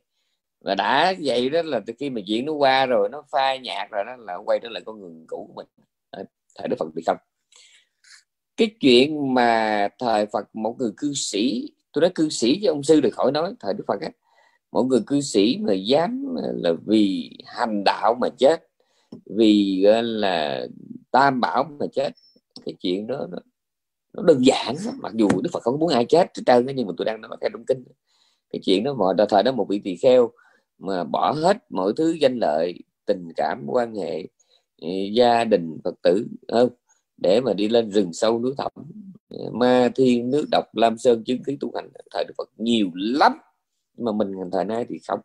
Và 0.61 0.75
đã 0.75 1.15
vậy 1.23 1.51
đó 1.51 1.63
là 1.63 1.81
từ 1.87 1.93
khi 1.99 2.11
mà 2.11 2.21
chuyện 2.27 2.47
nó 2.47 2.53
qua 2.53 2.87
rồi 2.87 3.09
nó 3.09 3.23
phai 3.33 3.59
nhạt 3.59 3.91
rồi 3.91 4.05
đó 4.05 4.17
là 4.19 4.37
quay 4.37 4.59
trở 4.63 4.69
lại 4.69 4.83
con 4.87 5.01
người 5.01 5.13
cũ 5.27 5.51
của 5.55 5.63
mình. 5.63 5.67
Thời 6.59 6.69
đức 6.69 6.77
phật 6.79 6.87
bị 6.95 7.03
không. 7.07 7.17
Cái 8.57 8.71
chuyện 8.81 9.35
mà 9.35 9.89
thời 9.99 10.27
phật 10.27 10.57
một 10.57 10.77
người 10.79 10.91
cư 10.97 11.13
sĩ 11.15 11.73
tôi 11.93 12.03
nói 12.03 12.11
cư 12.15 12.29
sĩ 12.29 12.59
với 12.61 12.69
ông 12.69 12.83
sư 12.83 13.01
được 13.01 13.11
khỏi 13.13 13.33
nói 13.33 13.53
thời 13.61 13.75
đức 13.75 13.85
phật 13.89 14.01
á 14.01 14.09
mỗi 14.73 14.85
người 14.85 15.01
cư 15.07 15.21
sĩ 15.21 15.59
mà 15.61 15.73
dám 15.73 16.37
là 16.55 16.73
vì 16.87 17.31
hành 17.45 17.85
đạo 17.85 18.15
mà 18.21 18.29
chết 18.39 18.69
vì 19.27 19.85
là 20.03 20.67
tam 21.11 21.41
bảo 21.41 21.65
mà 21.79 21.87
chết 21.93 22.13
cái 22.65 22.75
chuyện 22.81 23.07
đó 23.07 23.27
nó, 23.31 23.39
nó 24.13 24.23
đơn 24.23 24.47
giản 24.47 24.75
mặc 25.01 25.13
dù 25.15 25.29
đức 25.43 25.51
phật 25.53 25.63
không 25.63 25.79
muốn 25.79 25.89
ai 25.89 26.05
chết 26.05 26.27
hết 26.37 26.43
trơn 26.47 26.67
nhưng 26.77 26.87
mà 26.87 26.93
tôi 26.97 27.05
đang 27.05 27.21
nói 27.21 27.37
theo 27.41 27.51
trong 27.53 27.65
kinh. 27.67 27.85
Cái 28.53 28.61
chuyện 28.65 28.85
đó 28.85 28.95
mọi 28.95 29.15
thời 29.29 29.43
đó 29.43 29.53
một 29.53 29.67
vị 29.69 29.81
tỳ 29.85 29.97
kheo 29.97 30.31
mà 30.79 31.05
bỏ 31.05 31.33
hết 31.33 31.57
mọi 31.71 31.93
thứ 31.97 32.17
danh 32.21 32.39
lợi 32.39 32.75
tình 33.07 33.29
cảm 33.37 33.65
quan 33.67 33.95
hệ 33.95 34.23
ừ, 34.81 34.89
gia 35.13 35.45
đình 35.45 35.79
phật 35.85 35.95
tử 36.03 36.27
không 36.53 36.69
để 37.17 37.41
mà 37.41 37.53
đi 37.53 37.69
lên 37.69 37.91
rừng 37.91 38.13
sâu 38.13 38.41
núi 38.41 38.55
thẳm. 38.59 38.73
Ma 39.53 39.91
thiên 39.95 40.31
nước 40.31 40.45
độc 40.51 40.65
lam 40.77 40.99
sơn 40.99 41.25
chứng 41.25 41.43
khí 41.43 41.57
tu 41.61 41.73
hành 41.75 41.91
thời 42.11 42.25
đức 42.25 42.35
phật 42.39 42.49
nhiều 42.57 42.91
lắm 42.95 43.33
mà 43.97 44.13
mình 44.13 44.33
thời 44.53 44.65
nay 44.65 44.87
thì 44.89 44.99
không. 45.09 45.21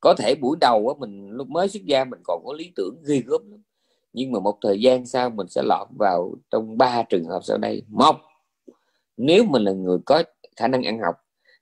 Có 0.00 0.14
thể 0.18 0.34
buổi 0.34 0.56
đầu 0.60 0.88
á, 0.88 0.94
mình 0.98 1.30
lúc 1.30 1.48
mới 1.48 1.68
xuất 1.68 1.82
gia 1.84 2.04
mình 2.04 2.20
còn 2.24 2.42
có 2.44 2.52
lý 2.52 2.72
tưởng 2.76 3.02
ghi 3.06 3.22
gớm 3.26 3.50
lắm. 3.50 3.62
Nhưng 4.12 4.32
mà 4.32 4.40
một 4.40 4.58
thời 4.62 4.80
gian 4.80 5.06
sau 5.06 5.30
mình 5.30 5.48
sẽ 5.48 5.62
lọt 5.64 5.88
vào 5.98 6.34
trong 6.50 6.78
ba 6.78 7.02
trường 7.02 7.24
hợp 7.24 7.40
sau 7.44 7.58
đây. 7.58 7.82
Một, 7.88 8.16
nếu 9.16 9.44
mình 9.44 9.62
là 9.62 9.72
người 9.72 9.98
có 10.06 10.22
khả 10.56 10.68
năng 10.68 10.82
ăn 10.82 10.98
học 10.98 11.14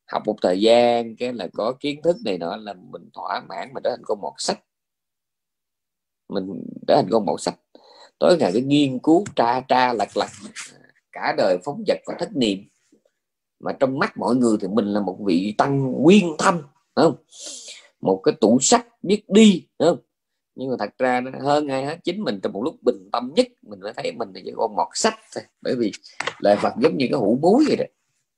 học 0.06 0.22
một 0.26 0.36
thời 0.42 0.60
gian 0.60 1.16
cái 1.16 1.32
là 1.32 1.48
có 1.52 1.74
kiến 1.80 2.02
thức 2.02 2.16
này 2.24 2.38
nọ 2.38 2.56
là 2.56 2.72
mình 2.72 3.10
thỏa 3.14 3.40
mãn 3.48 3.70
mà 3.74 3.80
trở 3.84 3.90
thành 3.90 4.04
con 4.04 4.20
một 4.20 4.34
sách. 4.38 4.58
Mình 6.28 6.62
trở 6.88 6.94
thành 6.96 7.08
con 7.10 7.26
một 7.26 7.40
sách. 7.40 7.54
Tối 8.18 8.36
ngày 8.40 8.50
cái 8.52 8.62
nghiên 8.62 8.98
cứu 8.98 9.24
tra 9.36 9.60
tra 9.60 9.92
lật 9.92 10.08
lật 10.16 10.28
cả 11.12 11.34
đời 11.36 11.58
phóng 11.64 11.82
vật 11.86 11.98
và 12.06 12.14
thất 12.18 12.36
niệm 12.36 12.58
mà 13.60 13.72
trong 13.72 13.98
mắt 13.98 14.18
mọi 14.18 14.36
người 14.36 14.56
thì 14.60 14.68
mình 14.68 14.86
là 14.86 15.00
một 15.00 15.18
vị 15.26 15.54
tăng 15.58 15.92
nguyên 15.92 16.34
thâm 16.38 16.62
không? 16.94 17.14
Một 18.00 18.20
cái 18.24 18.34
tủ 18.40 18.58
sách 18.60 18.86
biết 19.02 19.22
đi 19.28 19.66
không? 19.78 19.98
Nhưng 20.54 20.70
mà 20.70 20.76
thật 20.78 20.90
ra 20.98 21.22
hơn 21.42 21.68
ai 21.68 21.84
hết, 21.84 21.96
chính 22.04 22.22
mình 22.22 22.40
trong 22.42 22.52
một 22.52 22.62
lúc 22.64 22.74
bình 22.82 23.08
tâm 23.12 23.32
nhất, 23.36 23.46
mình 23.62 23.80
mới 23.80 23.92
thấy 23.96 24.12
mình 24.12 24.28
là 24.34 24.40
chỉ 24.44 24.52
con 24.56 24.76
mọt 24.76 24.88
sách 24.94 25.14
thôi. 25.34 25.44
Bởi 25.62 25.74
vì 25.78 25.92
lời 26.38 26.56
Phật 26.56 26.72
giống 26.80 26.96
như 26.96 27.06
cái 27.10 27.18
hũ 27.18 27.38
muối 27.42 27.64
vậy 27.68 27.76
đó. 27.76 27.84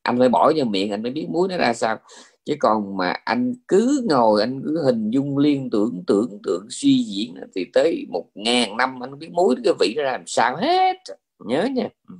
Anh 0.02 0.18
phải 0.18 0.28
bỏ 0.28 0.52
vô 0.56 0.64
miệng, 0.64 0.90
anh 0.90 1.02
mới 1.02 1.12
biết 1.12 1.26
muối 1.28 1.48
nó 1.48 1.56
ra 1.56 1.74
sao. 1.74 1.98
Chứ 2.44 2.54
còn 2.58 2.96
mà 2.96 3.10
anh 3.24 3.54
cứ 3.68 4.06
ngồi, 4.10 4.40
anh 4.40 4.62
cứ 4.64 4.82
hình 4.84 5.10
dung, 5.10 5.38
liên 5.38 5.70
tưởng 5.70 6.04
tưởng 6.06 6.38
tượng, 6.42 6.66
suy 6.70 7.02
diễn 7.02 7.34
thì 7.54 7.66
tới 7.72 8.06
một 8.08 8.26
ngàn 8.34 8.76
năm 8.76 9.02
anh 9.02 9.18
biết 9.18 9.30
muối 9.32 9.56
cái 9.64 9.74
vị 9.80 9.94
nó 9.96 10.02
ra 10.02 10.12
làm 10.12 10.26
sao 10.26 10.56
hết. 10.56 10.96
Nhớ 11.38 11.68
nha. 11.74 11.88
Ừ. 12.08 12.14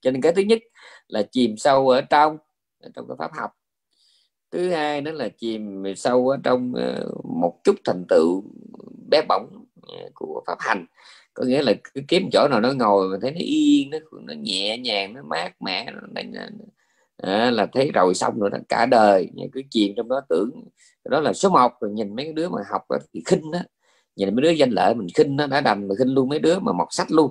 Cho 0.00 0.10
nên 0.10 0.20
cái 0.20 0.32
thứ 0.32 0.42
nhất 0.42 0.58
là 1.08 1.22
chìm 1.32 1.56
sâu 1.56 1.88
ở 1.88 2.00
trong 2.00 2.38
trong 2.94 3.08
cái 3.08 3.16
pháp 3.18 3.30
học. 3.34 3.50
Thứ 4.50 4.70
hai 4.70 5.00
đó 5.00 5.12
là 5.12 5.28
chìm 5.28 5.82
sâu 5.96 6.28
ở 6.28 6.36
trong 6.44 6.74
ờ, 6.74 7.10
một 7.24 7.58
chút 7.64 7.76
thành 7.84 8.04
tựu 8.08 8.42
bé 9.10 9.22
bỏng 9.28 9.64
ờ, 9.82 10.10
của 10.14 10.42
pháp 10.46 10.56
hành. 10.60 10.86
Có 11.34 11.44
nghĩa 11.44 11.62
là 11.62 11.72
cứ 11.94 12.00
kiếm 12.08 12.28
chỗ 12.32 12.48
nào 12.50 12.60
nó 12.60 12.72
ngồi 12.72 13.08
mà 13.08 13.16
thấy 13.22 13.30
nó 13.30 13.40
yên 13.40 13.90
nó 13.90 13.98
nó 14.12 14.34
nhẹ 14.34 14.78
nhàng 14.78 15.14
nó 15.14 15.22
mát 15.22 15.62
mẻ 15.62 15.90
nó, 15.90 16.22
nó, 16.24 16.40
à, 17.16 17.50
là 17.50 17.66
thấy 17.72 17.90
rồi 17.94 18.14
xong 18.14 18.38
rồi 18.38 18.50
đó 18.50 18.58
cả 18.68 18.86
đời. 18.86 19.30
Cứ 19.52 19.62
chìm 19.70 19.92
trong 19.96 20.08
đó 20.08 20.20
tưởng 20.28 20.50
đó 21.04 21.20
là 21.20 21.32
số 21.32 21.48
một. 21.48 21.72
Rồi 21.80 21.90
nhìn 21.90 22.16
mấy 22.16 22.32
đứa 22.32 22.48
mà 22.48 22.62
học 22.70 22.82
thì 23.14 23.22
khinh 23.26 23.50
đó 23.50 23.58
nhìn 24.16 24.36
mấy 24.36 24.42
đứa 24.42 24.50
danh 24.50 24.70
lợi 24.70 24.94
mình 24.94 25.06
khinh 25.14 25.36
nó 25.36 25.46
đã 25.46 25.60
đành 25.60 25.88
mà 25.88 25.94
khinh 25.98 26.14
luôn 26.14 26.28
mấy 26.28 26.38
đứa 26.38 26.58
mà 26.58 26.72
mọc 26.72 26.88
sách 26.90 27.10
luôn. 27.10 27.30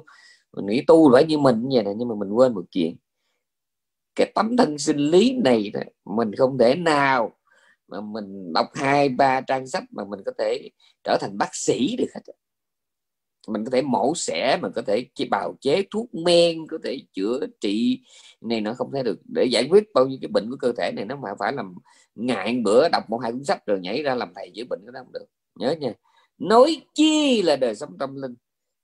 Mình 0.58 0.66
nghĩ 0.66 0.84
tu 0.88 1.12
phải 1.14 1.26
như 1.26 1.38
mình 1.38 1.62
như 1.62 1.78
vậy 1.78 1.84
này 1.84 1.94
nhưng 1.98 2.08
mà 2.08 2.16
mình 2.16 2.32
quên 2.32 2.54
một 2.54 2.64
chuyện 2.72 2.96
cái 4.16 4.32
tấm 4.36 4.58
thân 4.58 4.78
sinh 4.78 4.98
lý 4.98 5.38
này 5.44 5.72
mình 6.06 6.36
không 6.36 6.58
thể 6.58 6.76
nào 6.76 7.32
mà 7.88 8.02
mình 8.02 8.54
đọc 8.54 8.68
hai, 8.74 9.10
ba 9.10 9.42
trang 9.42 9.68
sách 9.68 9.84
mà 9.92 10.04
mình 10.06 10.20
có 10.26 10.32
thể 10.40 10.70
trở 11.04 11.18
thành 11.22 11.38
bác 11.38 11.56
sĩ 11.56 11.96
được 11.96 12.08
hết 12.16 12.22
mình 13.48 13.66
có 13.66 13.70
thể 13.72 13.82
mổ 13.82 14.16
xẻ, 14.16 14.58
mình 14.62 14.72
có 14.76 14.82
thể 14.82 15.06
bào 15.30 15.56
chế 15.62 15.84
thuốc 15.92 16.14
men, 16.14 16.68
có 16.68 16.78
thể 16.84 17.02
chữa 17.14 17.40
trị, 17.62 18.02
này 18.42 18.62
nó 18.62 18.74
không 18.74 18.92
thể 18.94 19.04
được. 19.04 19.20
Để 19.36 19.46
giải 19.46 19.68
quyết 19.70 19.84
bao 19.94 20.08
nhiêu 20.08 20.18
cái 20.22 20.28
bệnh 20.28 20.50
của 20.50 20.58
cơ 20.60 20.72
thể 20.78 20.92
này, 20.96 21.06
nó 21.06 21.16
mà 21.16 21.30
phải 21.40 21.54
làm 21.54 21.76
ngại 22.16 22.62
bữa 22.64 22.90
đọc 22.90 23.10
một 23.10 23.18
hai 23.18 23.32
cuốn 23.32 23.44
sách 23.44 23.66
rồi 23.66 23.80
nhảy 23.80 24.04
ra 24.04 24.16
làm 24.16 24.34
thầy 24.36 24.52
chữa 24.56 24.64
bệnh, 24.70 24.80
cái 24.86 24.92
đó 24.94 25.00
không 25.04 25.14
được. 25.14 25.26
Nhớ 25.56 25.76
nha. 25.80 25.94
Nói 26.38 26.82
chi 26.94 27.42
là 27.42 27.56
đời 27.56 27.76
sống 27.76 27.98
tâm 28.00 28.16
linh? 28.16 28.36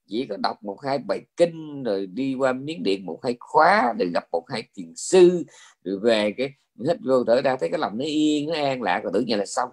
Chỉ 0.07 0.25
có 0.25 0.37
đọc 0.37 0.63
một 0.63 0.81
hai 0.81 0.97
bài 0.97 1.21
kinh, 1.37 1.83
rồi 1.83 2.07
đi 2.07 2.35
qua 2.35 2.53
miếng 2.53 2.83
điện 2.83 3.05
một 3.05 3.19
hai 3.23 3.35
khóa, 3.39 3.93
rồi 3.99 4.09
gặp 4.13 4.23
một 4.31 4.43
hai 4.49 4.63
thiền 4.75 4.95
sư, 4.95 5.43
rồi 5.83 5.99
về 5.99 6.33
cái 6.37 6.49
hết 6.87 6.97
vô 7.05 7.23
thở 7.23 7.41
ra, 7.41 7.55
thấy 7.55 7.69
cái 7.69 7.79
lòng 7.79 7.97
nó 7.97 8.05
yên, 8.05 8.47
nó 8.47 8.53
an 8.53 8.81
lạc, 8.81 8.99
rồi 9.03 9.11
tưởng 9.13 9.25
như 9.25 9.35
là 9.35 9.45
xong. 9.45 9.69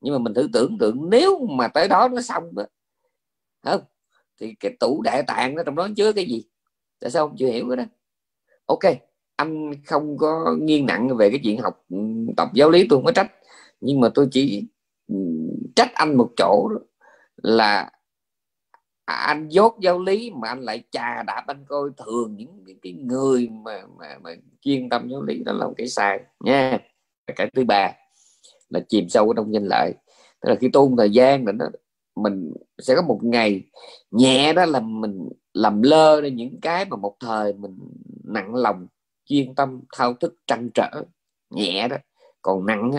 Nhưng 0.00 0.14
mà 0.14 0.18
mình 0.18 0.34
thử 0.34 0.48
tưởng 0.52 0.78
tượng, 0.78 1.10
nếu 1.10 1.46
mà 1.46 1.68
tới 1.68 1.88
đó 1.88 2.08
nó 2.08 2.20
xong 2.20 2.54
đó, 2.54 2.64
không? 3.62 3.80
Thì 4.40 4.54
cái 4.60 4.76
tủ 4.80 5.02
đại 5.02 5.22
tạng 5.22 5.54
nó 5.54 5.62
trong 5.62 5.74
đó 5.74 5.88
chứa 5.96 6.12
cái 6.12 6.24
gì? 6.24 6.44
Tại 7.00 7.10
sao 7.10 7.28
không 7.28 7.36
chịu 7.36 7.48
hiểu 7.48 7.66
cái 7.68 7.76
đó? 7.76 7.84
Ok, 8.66 8.80
anh 9.36 9.72
không 9.86 10.16
có 10.18 10.56
nghiêng 10.60 10.86
nặng 10.86 11.16
về 11.16 11.30
cái 11.30 11.40
chuyện 11.44 11.60
học 11.60 11.84
ừ, 11.90 11.96
tập 12.36 12.48
giáo 12.54 12.70
lý, 12.70 12.86
tôi 12.88 12.96
không 12.96 13.04
có 13.04 13.12
trách. 13.12 13.32
Nhưng 13.80 14.00
mà 14.00 14.08
tôi 14.14 14.28
chỉ 14.30 14.66
ừ, 15.08 15.16
trách 15.76 15.94
anh 15.94 16.16
một 16.16 16.30
chỗ 16.36 16.68
đó 16.68 16.78
à, 19.04 19.14
anh 19.14 19.48
dốt 19.48 19.76
giáo 19.80 19.98
lý 19.98 20.30
mà 20.30 20.48
anh 20.48 20.60
lại 20.60 20.82
chà 20.90 21.22
đạp 21.22 21.44
anh 21.46 21.64
coi 21.68 21.90
thường 22.06 22.36
những 22.36 22.64
cái, 22.66 22.76
cái 22.82 22.92
người 22.92 23.48
mà 23.64 23.82
mà 23.98 24.18
mà 24.22 24.30
chuyên 24.60 24.88
tâm 24.88 25.08
giáo 25.08 25.22
lý 25.22 25.42
đó 25.44 25.52
là 25.52 25.66
một 25.66 25.74
cái 25.76 25.88
sai 25.88 26.20
nha. 26.40 26.78
Cái 27.36 27.50
thứ 27.54 27.64
ba 27.64 27.92
là 28.68 28.80
chìm 28.88 29.08
sâu 29.08 29.32
trong 29.36 29.54
danh 29.54 29.66
lợi. 29.66 29.92
Tức 30.40 30.48
là 30.48 30.54
khi 30.60 30.68
tu 30.72 30.96
thời 30.98 31.10
gian 31.10 31.46
là 31.46 31.52
nó 31.52 31.66
mình 32.16 32.52
sẽ 32.78 32.94
có 32.94 33.02
một 33.02 33.18
ngày 33.22 33.62
nhẹ 34.10 34.52
đó 34.52 34.64
là 34.64 34.80
mình 34.80 35.28
làm 35.54 35.82
lơ 35.82 36.20
đi 36.20 36.30
những 36.30 36.60
cái 36.60 36.84
mà 36.84 36.96
một 36.96 37.16
thời 37.20 37.52
mình 37.52 37.78
nặng 38.24 38.54
lòng 38.54 38.86
chuyên 39.24 39.54
tâm 39.54 39.80
thao 39.96 40.14
thức 40.14 40.34
trăn 40.46 40.70
trở 40.74 40.90
nhẹ 41.50 41.88
đó. 41.88 41.96
Còn 42.42 42.66
nặng 42.66 42.90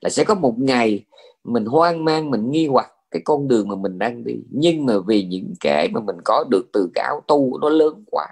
là 0.00 0.10
sẽ 0.10 0.24
có 0.24 0.34
một 0.34 0.54
ngày 0.58 1.04
mình 1.44 1.66
hoang 1.66 2.04
mang 2.04 2.30
mình 2.30 2.50
nghi 2.50 2.66
hoặc 2.66 2.90
cái 3.16 3.22
con 3.24 3.48
đường 3.48 3.68
mà 3.68 3.74
mình 3.76 3.98
đang 3.98 4.24
đi. 4.24 4.34
Nhưng 4.50 4.86
mà 4.86 4.94
vì 5.06 5.24
những 5.24 5.54
cái 5.60 5.88
mà 5.92 6.00
mình 6.00 6.16
có 6.24 6.44
được 6.50 6.66
từ 6.72 6.90
cái 6.94 7.04
áo 7.04 7.22
tu 7.26 7.58
nó 7.58 7.68
lớn 7.68 8.04
quá 8.10 8.26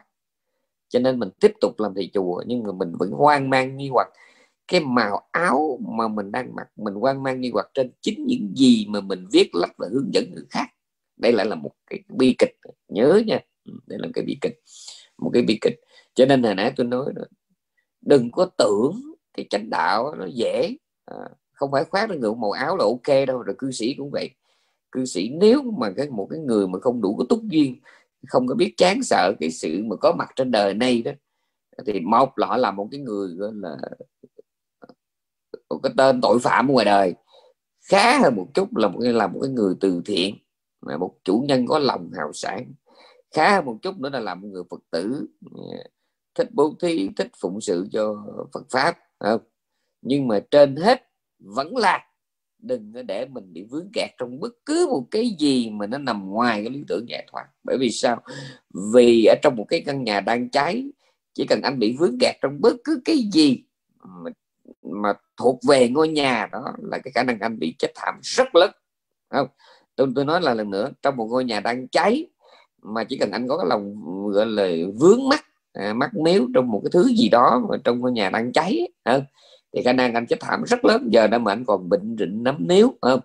cho 0.89 1.01
nên 1.01 1.19
mình 1.19 1.29
tiếp 1.41 1.53
tục 1.61 1.81
làm 1.81 1.95
thầy 1.95 2.11
chùa 2.15 2.43
nhưng 2.47 2.63
mà 2.63 2.73
mình 2.73 2.93
vẫn 2.99 3.11
hoang 3.11 3.51
mang 3.51 3.77
nghi 3.77 3.89
hoặc. 3.89 4.09
Cái 4.69 4.81
màu 4.81 5.29
áo 5.31 5.79
mà 5.83 6.09
mình 6.09 6.33
đang 6.33 6.55
mặc 6.55 6.69
mình 6.77 6.95
hoang 6.95 7.23
mang 7.23 7.41
nghi 7.41 7.51
hoặc 7.55 7.71
trên 7.75 7.91
chính 8.01 8.27
những 8.27 8.53
gì 8.57 8.87
mà 8.89 9.01
mình 9.01 9.27
viết 9.33 9.55
lách 9.55 9.73
và 9.79 9.89
hướng 9.93 10.15
dẫn 10.15 10.25
người 10.35 10.45
khác. 10.51 10.67
Đây 11.17 11.33
lại 11.33 11.47
là 11.47 11.55
một 11.55 11.71
cái 11.87 12.01
bi 12.09 12.35
kịch 12.39 12.57
nhớ 12.89 13.23
nha. 13.27 13.41
Ừ, 13.65 13.73
đây 13.87 13.99
là 13.99 14.09
cái 14.15 14.25
bi 14.25 14.39
kịch 14.41 14.61
một 15.19 15.31
cái 15.35 15.43
bi 15.43 15.59
kịch. 15.61 15.81
Cho 16.15 16.27
nên 16.27 16.43
hồi 16.43 16.55
nãy 16.55 16.73
tôi 16.77 16.87
nói 16.87 17.13
đó, 17.15 17.23
đừng 18.01 18.31
có 18.31 18.47
tưởng 18.59 19.15
cái 19.35 19.47
chánh 19.51 19.71
đạo 19.71 20.15
nó 20.15 20.27
dễ. 20.35 20.77
À, 21.05 21.17
không 21.53 21.71
phải 21.73 21.85
khoác 21.85 22.11
lên 22.11 22.21
người 22.21 22.35
màu 22.35 22.51
áo 22.51 22.77
là 22.77 22.85
ok 22.85 23.27
đâu 23.27 23.43
rồi 23.43 23.55
cư 23.59 23.71
sĩ 23.71 23.95
cũng 23.99 24.11
vậy 24.11 24.31
cư 24.95 25.05
sĩ, 25.05 25.29
nếu 25.29 25.63
mà 25.63 25.93
cái, 25.97 26.11
một 26.11 26.27
cái 26.31 26.39
người 26.41 26.67
mà 26.69 26.79
không 26.81 27.01
đủ 27.01 27.17
có 27.17 27.25
túc 27.29 27.43
duyên, 27.43 27.81
không 28.29 28.47
có 28.47 28.55
biết 28.55 28.75
chán 28.77 29.03
sợ 29.03 29.33
cái 29.41 29.51
sự 29.51 29.83
mà 29.85 29.97
có 29.97 30.15
mặt 30.19 30.29
trên 30.37 30.51
đời 30.51 30.75
này 30.75 31.03
đó, 31.03 31.13
thì 31.87 32.01
một 32.01 32.39
là 32.39 32.47
họ 32.47 32.57
là 32.57 32.71
một 32.71 32.89
cái 32.91 33.01
người, 33.01 33.35
gọi 33.35 33.53
là, 33.55 33.77
một 35.71 35.81
cái 35.83 35.93
tên 35.97 36.21
tội 36.21 36.39
phạm 36.39 36.69
ngoài 36.69 36.85
đời 36.85 37.15
khá 37.91 38.19
hơn 38.19 38.37
một 38.37 38.47
chút 38.55 38.77
là 38.77 38.89
một 38.89 38.99
cái, 39.03 39.13
là 39.13 39.27
một 39.27 39.41
cái 39.43 39.51
người 39.51 39.75
từ 39.81 40.03
thiện, 40.05 40.35
là 40.87 40.97
một 40.97 41.15
chủ 41.25 41.45
nhân 41.49 41.67
có 41.67 41.79
lòng 41.79 42.11
hào 42.17 42.33
sản 42.33 42.73
khá 43.35 43.55
hơn 43.55 43.65
một 43.65 43.79
chút 43.83 43.99
nữa 43.99 44.09
là 44.13 44.21
làm 44.21 44.41
một 44.41 44.49
người 44.53 44.63
phật 44.71 44.81
tử 44.91 45.27
thích 46.35 46.49
bố 46.53 46.75
thí, 46.81 47.09
thích 47.17 47.31
phụng 47.41 47.61
sự 47.61 47.89
cho 47.93 48.25
phật 48.53 48.67
pháp 48.71 48.97
không? 49.19 49.41
nhưng 50.03 50.29
mà 50.29 50.41
trên 50.51 50.77
hết 50.77 51.03
vẫn 51.39 51.77
là 51.77 52.07
đừng 52.67 52.93
để 53.07 53.27
mình 53.27 53.53
bị 53.53 53.63
vướng 53.63 53.89
kẹt 53.93 54.11
trong 54.19 54.41
bất 54.41 54.53
cứ 54.67 54.87
một 54.91 55.07
cái 55.11 55.37
gì 55.39 55.71
mà 55.71 55.87
nó 55.87 55.99
nằm 55.99 56.31
ngoài 56.31 56.63
cái 56.63 56.71
lý 56.71 56.85
tưởng 56.89 57.09
giải 57.09 57.27
thoát 57.33 57.45
bởi 57.65 57.77
vì 57.81 57.91
sao? 57.91 58.23
Vì 58.95 59.25
ở 59.25 59.35
trong 59.43 59.57
một 59.57 59.65
cái 59.69 59.83
căn 59.87 60.05
nhà 60.05 60.21
đang 60.21 60.51
cháy 60.51 60.85
chỉ 61.35 61.47
cần 61.49 61.61
anh 61.63 61.79
bị 61.79 61.97
vướng 61.99 62.19
kẹt 62.21 62.35
trong 62.43 62.61
bất 62.61 62.77
cứ 62.85 63.01
cái 63.05 63.17
gì 63.33 63.65
mà, 64.05 64.31
mà 64.83 65.13
thuộc 65.37 65.61
về 65.69 65.89
ngôi 65.89 66.09
nhà 66.09 66.49
đó 66.53 66.73
là 66.83 66.99
cái 66.99 67.13
khả 67.15 67.23
năng 67.23 67.41
anh 67.41 67.59
bị 67.59 67.75
chết 67.79 67.93
thảm 67.95 68.15
rất 68.23 68.55
lớn. 68.55 68.71
Không? 69.31 69.49
Tôi 69.97 70.09
tôi 70.15 70.25
nói 70.25 70.41
là 70.41 70.55
lần 70.55 70.71
nữa 70.71 70.91
trong 71.03 71.17
một 71.17 71.27
ngôi 71.27 71.45
nhà 71.45 71.61
đang 71.61 71.89
cháy 71.89 72.27
mà 72.83 73.05
chỉ 73.05 73.19
cần 73.19 73.31
anh 73.31 73.49
có 73.49 73.59
cái 73.59 73.67
lòng 73.67 73.95
gọi 74.33 74.47
là 74.47 74.69
vướng 74.95 75.29
mắt 75.29 75.45
à, 75.73 75.95
mắt 75.95 76.11
miếu 76.15 76.47
trong 76.55 76.71
một 76.71 76.81
cái 76.85 76.91
thứ 76.93 77.09
gì 77.09 77.29
đó 77.29 77.67
mà 77.71 77.77
trong 77.85 78.01
ngôi 78.01 78.13
nhà 78.13 78.31
đang 78.31 78.53
cháy 78.53 78.89
không? 79.05 79.25
Thì 79.75 79.83
khả 79.83 79.93
năng 79.93 80.15
anh 80.15 80.27
chết 80.27 80.41
thảm 80.41 80.63
rất 80.67 80.85
lớn. 80.85 81.09
Giờ 81.13 81.27
đó 81.27 81.39
mà 81.39 81.53
anh 81.53 81.65
còn 81.65 81.89
bệnh 81.89 82.17
rịnh 82.19 82.43
nấm 82.43 82.69
níu 82.69 82.95
không? 83.03 83.21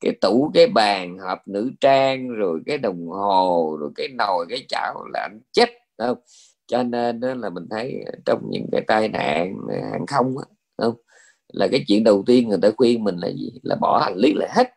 Cái 0.00 0.12
tủ 0.20 0.50
cái 0.54 0.66
bàn 0.66 1.18
hộp 1.18 1.48
nữ 1.48 1.70
trang 1.80 2.28
rồi 2.28 2.60
cái 2.66 2.78
đồng 2.78 3.08
hồ 3.08 3.76
rồi 3.80 3.90
cái 3.96 4.08
nồi 4.18 4.46
cái 4.48 4.64
chảo 4.68 5.04
là 5.12 5.20
anh 5.20 5.40
chết 5.52 5.70
không? 5.98 6.18
Cho 6.66 6.82
nên 6.82 7.20
đó 7.20 7.34
là 7.34 7.50
mình 7.50 7.64
thấy 7.70 8.04
trong 8.24 8.42
những 8.50 8.66
cái 8.72 8.80
tai 8.86 9.08
nạn 9.08 9.56
hàng 9.92 10.06
không 10.06 10.34
không? 10.76 10.94
Là 11.52 11.68
cái 11.72 11.84
chuyện 11.88 12.04
đầu 12.04 12.22
tiên 12.26 12.48
người 12.48 12.58
ta 12.62 12.70
khuyên 12.76 13.04
mình 13.04 13.16
là 13.16 13.28
gì? 13.28 13.52
Là 13.62 13.76
bỏ 13.80 14.00
hành 14.04 14.16
lý 14.16 14.32
là 14.34 14.46
hết 14.50 14.70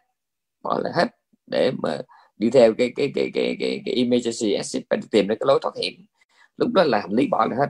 bỏ 0.64 0.80
là 0.84 0.92
hết 0.96 1.08
để 1.52 1.72
mà 1.84 1.98
đi 2.38 2.50
theo 2.50 2.74
cái 2.78 2.92
cái 2.96 3.12
cái 3.16 3.32
cái 3.34 3.56
cái, 3.60 3.82
cái 3.86 3.96
emergency 3.96 4.54
exit 4.54 4.84
để 4.90 4.98
tìm 5.12 5.28
ra 5.28 5.36
cái 5.36 5.46
lối 5.48 5.60
thoát 5.62 5.76
hiểm. 5.82 5.94
Lúc 6.58 6.70
đó 6.74 6.84
là 6.84 7.00
hành 7.00 7.12
lý 7.12 7.28
bỏ 7.32 7.48
là 7.50 7.56
hết 7.60 7.70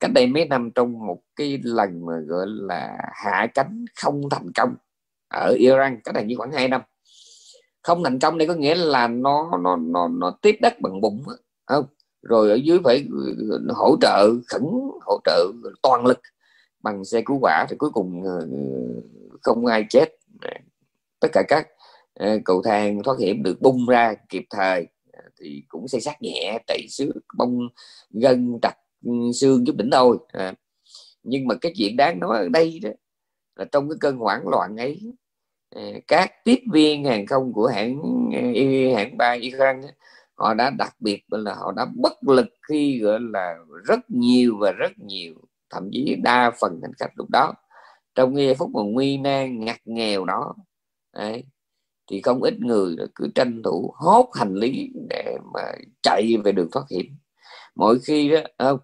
cách 0.00 0.10
đây 0.14 0.26
mấy 0.26 0.44
năm 0.44 0.70
trong 0.74 1.06
một 1.06 1.22
cái 1.36 1.58
lần 1.62 2.06
mà 2.06 2.12
gọi 2.26 2.46
là 2.48 2.98
hạ 3.12 3.46
cánh 3.54 3.84
không 3.96 4.22
thành 4.30 4.52
công 4.54 4.74
ở 5.28 5.54
Iran, 5.58 6.00
cách 6.04 6.14
đây 6.14 6.24
như 6.24 6.34
khoảng 6.36 6.52
2 6.52 6.68
năm. 6.68 6.80
Không 7.82 8.04
thành 8.04 8.18
công 8.18 8.38
đây 8.38 8.48
có 8.48 8.54
nghĩa 8.54 8.74
là 8.74 9.08
nó 9.08 9.50
nó 9.62 9.76
nó 9.76 10.08
nó 10.08 10.38
tiếp 10.42 10.56
đất 10.60 10.80
bằng 10.80 11.00
bụng 11.00 11.22
không? 11.66 11.84
Rồi 12.22 12.50
ở 12.50 12.54
dưới 12.54 12.78
phải 12.84 13.06
ờ, 13.50 13.74
hỗ 13.74 13.96
trợ 14.00 14.30
khẩn, 14.48 14.62
hỗ 15.06 15.20
trợ 15.24 15.52
toàn 15.82 16.06
lực 16.06 16.20
bằng 16.80 17.04
xe 17.04 17.22
cứu 17.26 17.38
hỏa 17.38 17.66
thì 17.68 17.76
cuối 17.76 17.90
cùng 17.90 18.22
ờ, 18.22 18.48
không 19.42 19.66
ai 19.66 19.86
chết. 19.90 20.08
Tất 21.20 21.28
cả 21.32 21.42
các 21.48 21.68
ờ, 22.14 22.38
cầu 22.44 22.62
thang 22.62 23.02
thoát 23.02 23.18
hiểm 23.18 23.42
được 23.42 23.60
bung 23.60 23.86
ra 23.86 24.14
kịp 24.28 24.44
thời, 24.50 24.86
thì 25.40 25.62
cũng 25.68 25.88
xây 25.88 26.00
sát 26.00 26.22
nhẹ, 26.22 26.58
tẩy 26.66 26.86
xước 26.90 27.14
bông 27.36 27.68
gân 28.10 28.58
trật 28.62 28.74
Ừ, 29.04 29.10
xương 29.34 29.64
chút 29.66 29.76
đỉnh 29.76 29.90
thôi 29.92 30.18
à. 30.28 30.54
nhưng 31.22 31.46
mà 31.46 31.54
cái 31.60 31.72
chuyện 31.76 31.96
đáng 31.96 32.20
nói 32.20 32.38
ở 32.38 32.48
đây 32.48 32.80
đó 32.82 32.90
là 33.56 33.64
trong 33.72 33.88
cái 33.88 33.96
cơn 34.00 34.16
hoảng 34.16 34.48
loạn 34.48 34.76
ấy 34.76 35.00
à, 35.70 35.82
các 36.08 36.32
tiếp 36.44 36.58
viên 36.72 37.04
hàng 37.04 37.26
không 37.26 37.52
của 37.52 37.66
hãng 37.66 38.02
à, 38.34 38.42
hãng 38.96 39.16
bay 39.18 39.38
Iran 39.38 39.80
họ 40.34 40.54
đã 40.54 40.70
đặc 40.70 40.96
biệt 41.00 41.24
là 41.28 41.54
họ 41.54 41.72
đã 41.76 41.86
bất 41.96 42.12
lực 42.28 42.46
khi 42.68 42.98
gọi 43.00 43.20
là 43.20 43.54
rất 43.84 44.00
nhiều 44.10 44.56
và 44.60 44.72
rất 44.72 44.92
nhiều 44.98 45.34
thậm 45.70 45.90
chí 45.92 46.16
đa 46.22 46.50
phần 46.60 46.80
hành 46.82 46.92
khách 46.98 47.10
lúc 47.16 47.30
đó 47.30 47.54
trong 48.14 48.36
giây 48.36 48.54
phút 48.54 48.70
mà 48.74 48.80
nguy 48.82 49.16
nan 49.18 49.64
ngặt 49.64 49.80
nghèo 49.84 50.24
đó 50.24 50.54
đấy, 51.16 51.44
thì 52.10 52.20
không 52.22 52.42
ít 52.42 52.54
người 52.60 52.96
cứ 53.14 53.28
tranh 53.34 53.62
thủ 53.64 53.94
hốt 53.96 54.30
hành 54.34 54.54
lý 54.54 54.90
để 55.10 55.38
mà 55.54 55.62
chạy 56.02 56.36
về 56.44 56.52
đường 56.52 56.68
thoát 56.72 56.84
hiểm 56.90 57.06
mỗi 57.74 57.98
khi 57.98 58.30
đó 58.30 58.40
không 58.58 58.80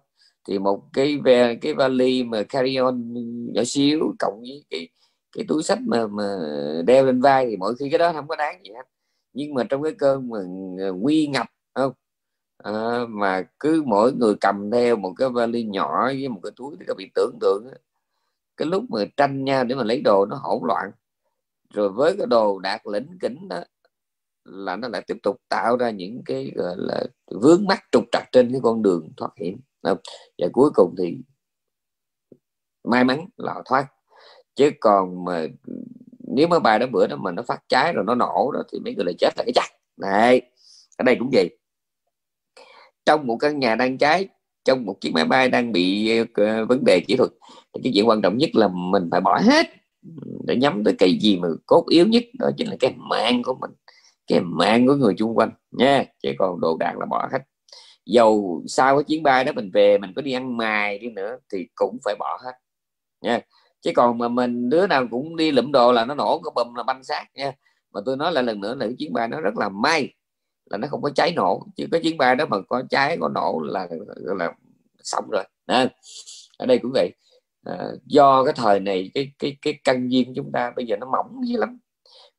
thì 0.47 0.59
một 0.59 0.83
cái 0.93 1.17
về 1.17 1.55
cái 1.55 1.73
vali 1.73 2.23
mà 2.23 2.43
carry 2.49 2.75
on 2.75 3.13
nhỏ 3.53 3.61
xíu 3.65 4.15
cộng 4.19 4.39
với 4.41 4.65
cái 4.69 4.89
cái 5.35 5.45
túi 5.47 5.63
sách 5.63 5.79
mà 5.81 6.07
mà 6.07 6.37
đeo 6.85 7.05
lên 7.05 7.21
vai 7.21 7.47
thì 7.49 7.57
mỗi 7.57 7.75
khi 7.75 7.89
cái 7.89 7.99
đó 7.99 8.13
không 8.13 8.27
có 8.27 8.35
đáng 8.35 8.61
gì 8.63 8.71
hết. 8.71 8.83
Nhưng 9.33 9.53
mà 9.53 9.63
trong 9.63 9.83
cái 9.83 9.93
cơn 9.97 10.29
mà 10.29 10.39
nguy 10.91 11.27
ngập 11.27 11.47
không? 11.73 11.93
À, 12.63 13.05
mà 13.09 13.43
cứ 13.59 13.83
mỗi 13.85 14.13
người 14.13 14.35
cầm 14.41 14.71
theo 14.71 14.95
một 14.95 15.13
cái 15.17 15.29
vali 15.29 15.63
nhỏ 15.63 16.05
với 16.05 16.29
một 16.29 16.39
cái 16.43 16.51
túi 16.55 16.75
thì 16.79 16.85
các 16.87 16.97
bị 16.97 17.11
tưởng 17.15 17.37
tượng 17.41 17.67
cái 18.57 18.67
lúc 18.67 18.83
mà 18.89 19.05
tranh 19.17 19.43
nhau 19.43 19.63
để 19.63 19.75
mà 19.75 19.83
lấy 19.83 20.01
đồ 20.01 20.25
nó 20.25 20.35
hỗn 20.43 20.61
loạn. 20.63 20.91
Rồi 21.73 21.89
với 21.89 22.17
cái 22.17 22.27
đồ 22.27 22.59
đạt 22.59 22.81
lĩnh 22.85 23.17
kỉnh 23.19 23.47
đó 23.47 23.63
là 24.45 24.75
nó 24.75 24.87
lại 24.87 25.01
tiếp 25.07 25.17
tục 25.23 25.37
tạo 25.49 25.77
ra 25.77 25.89
những 25.89 26.21
cái 26.25 26.51
gọi 26.55 26.75
là 26.77 27.03
vướng 27.41 27.65
mắt 27.67 27.79
trục 27.91 28.03
trặc 28.11 28.23
trên 28.31 28.51
cái 28.51 28.61
con 28.63 28.81
đường 28.81 29.09
thoát 29.17 29.31
hiểm 29.37 29.57
và 30.37 30.47
cuối 30.53 30.69
cùng 30.75 30.95
thì 30.97 31.17
may 32.83 33.03
mắn 33.03 33.25
là 33.37 33.53
họ 33.53 33.61
thoát. 33.65 33.87
Chứ 34.55 34.71
còn 34.79 35.25
mà 35.25 35.47
nếu 36.19 36.47
mà 36.47 36.59
bài 36.59 36.79
đó 36.79 36.87
bữa 36.91 37.07
đó 37.07 37.15
mà 37.15 37.31
nó 37.31 37.43
phát 37.43 37.59
cháy 37.69 37.93
rồi 37.93 38.03
nó 38.07 38.15
nổ 38.15 38.51
đó 38.53 38.63
thì 38.71 38.79
mấy 38.79 38.95
người 38.95 39.05
lại 39.05 39.15
chết 39.19 39.29
là 39.37 39.43
cái 39.43 39.53
chắc. 39.55 39.69
Này 39.97 40.41
ở 40.97 41.03
đây 41.03 41.15
cũng 41.19 41.29
vậy. 41.33 41.57
Trong 43.05 43.27
một 43.27 43.37
căn 43.37 43.59
nhà 43.59 43.75
đang 43.75 43.97
cháy 43.97 44.27
trong 44.65 44.85
một 44.85 45.01
chiếc 45.01 45.11
máy 45.13 45.25
bay 45.25 45.49
đang 45.49 45.71
bị 45.71 46.19
uh, 46.21 46.69
vấn 46.69 46.83
đề 46.85 46.99
kỹ 46.99 47.15
thuật 47.15 47.31
thì 47.73 47.81
cái 47.83 47.91
chuyện 47.95 48.07
quan 48.07 48.21
trọng 48.21 48.37
nhất 48.37 48.49
là 48.53 48.67
mình 48.73 49.09
phải 49.11 49.21
bỏ 49.21 49.39
hết 49.43 49.65
để 50.47 50.55
nhắm 50.55 50.83
tới 50.83 50.95
cái 50.97 51.19
gì 51.21 51.37
mà 51.37 51.47
cốt 51.65 51.85
yếu 51.89 52.07
nhất 52.07 52.23
đó 52.39 52.49
chính 52.57 52.67
là 52.67 52.75
cái 52.79 52.93
mạng 52.97 53.41
của 53.43 53.53
mình 53.61 53.71
cái 54.27 54.41
mạng 54.41 54.87
của 54.87 54.95
người 54.95 55.13
chung 55.17 55.37
quanh 55.37 55.51
nha. 55.71 56.05
Chỉ 56.23 56.35
còn 56.39 56.59
đồ 56.59 56.77
đạc 56.79 56.93
là 56.99 57.05
bỏ 57.05 57.29
hết 57.31 57.39
dầu 58.05 58.63
sau 58.67 58.97
cái 58.97 59.03
chuyến 59.03 59.23
bay 59.23 59.43
đó 59.43 59.51
mình 59.55 59.71
về 59.73 59.97
mình 59.97 60.13
có 60.15 60.21
đi 60.21 60.33
ăn 60.33 60.57
mài 60.57 60.99
đi 60.99 61.09
nữa 61.09 61.37
thì 61.53 61.67
cũng 61.75 61.97
phải 62.05 62.15
bỏ 62.19 62.39
hết. 62.43 62.53
Nha. 63.21 63.41
Chứ 63.81 63.91
còn 63.95 64.17
mà 64.17 64.27
mình 64.27 64.69
đứa 64.69 64.87
nào 64.87 65.05
cũng 65.11 65.35
đi 65.35 65.51
lụm 65.51 65.71
đồ 65.71 65.91
là 65.91 66.05
nó 66.05 66.15
nổ 66.15 66.41
cái 66.43 66.51
bùm 66.55 66.75
là 66.75 66.83
banh 66.83 67.03
xác 67.03 67.25
nha. 67.33 67.53
Mà 67.93 68.01
tôi 68.05 68.17
nói 68.17 68.31
lại 68.31 68.43
lần 68.43 68.61
nữa 68.61 68.75
là 68.75 68.85
cái 68.85 68.95
chuyến 68.99 69.13
bay 69.13 69.27
nó 69.27 69.41
rất 69.41 69.57
là 69.57 69.69
may 69.69 70.13
là 70.65 70.77
nó 70.77 70.87
không 70.87 71.01
có 71.01 71.09
cháy 71.15 71.33
nổ. 71.35 71.67
Chứ 71.75 71.85
cái 71.91 72.01
chuyến 72.03 72.17
bay 72.17 72.35
đó 72.35 72.45
mà 72.45 72.57
có 72.69 72.83
cháy 72.89 73.17
có 73.21 73.29
nổ 73.29 73.61
là 73.63 73.87
là 74.17 74.53
xong 75.03 75.25
rồi. 75.31 75.43
Nên, 75.67 75.87
ở 76.57 76.65
đây 76.65 76.79
cũng 76.79 76.91
vậy. 76.93 77.11
À, 77.63 77.85
do 78.05 78.43
cái 78.43 78.53
thời 78.57 78.79
này 78.79 79.11
cái 79.13 79.31
cái 79.39 79.57
cái 79.61 79.79
căn 79.83 80.11
duyên 80.11 80.33
chúng 80.35 80.51
ta 80.51 80.73
bây 80.75 80.85
giờ 80.85 80.97
nó 80.97 81.07
mỏng 81.11 81.41
dữ 81.47 81.57
lắm 81.59 81.79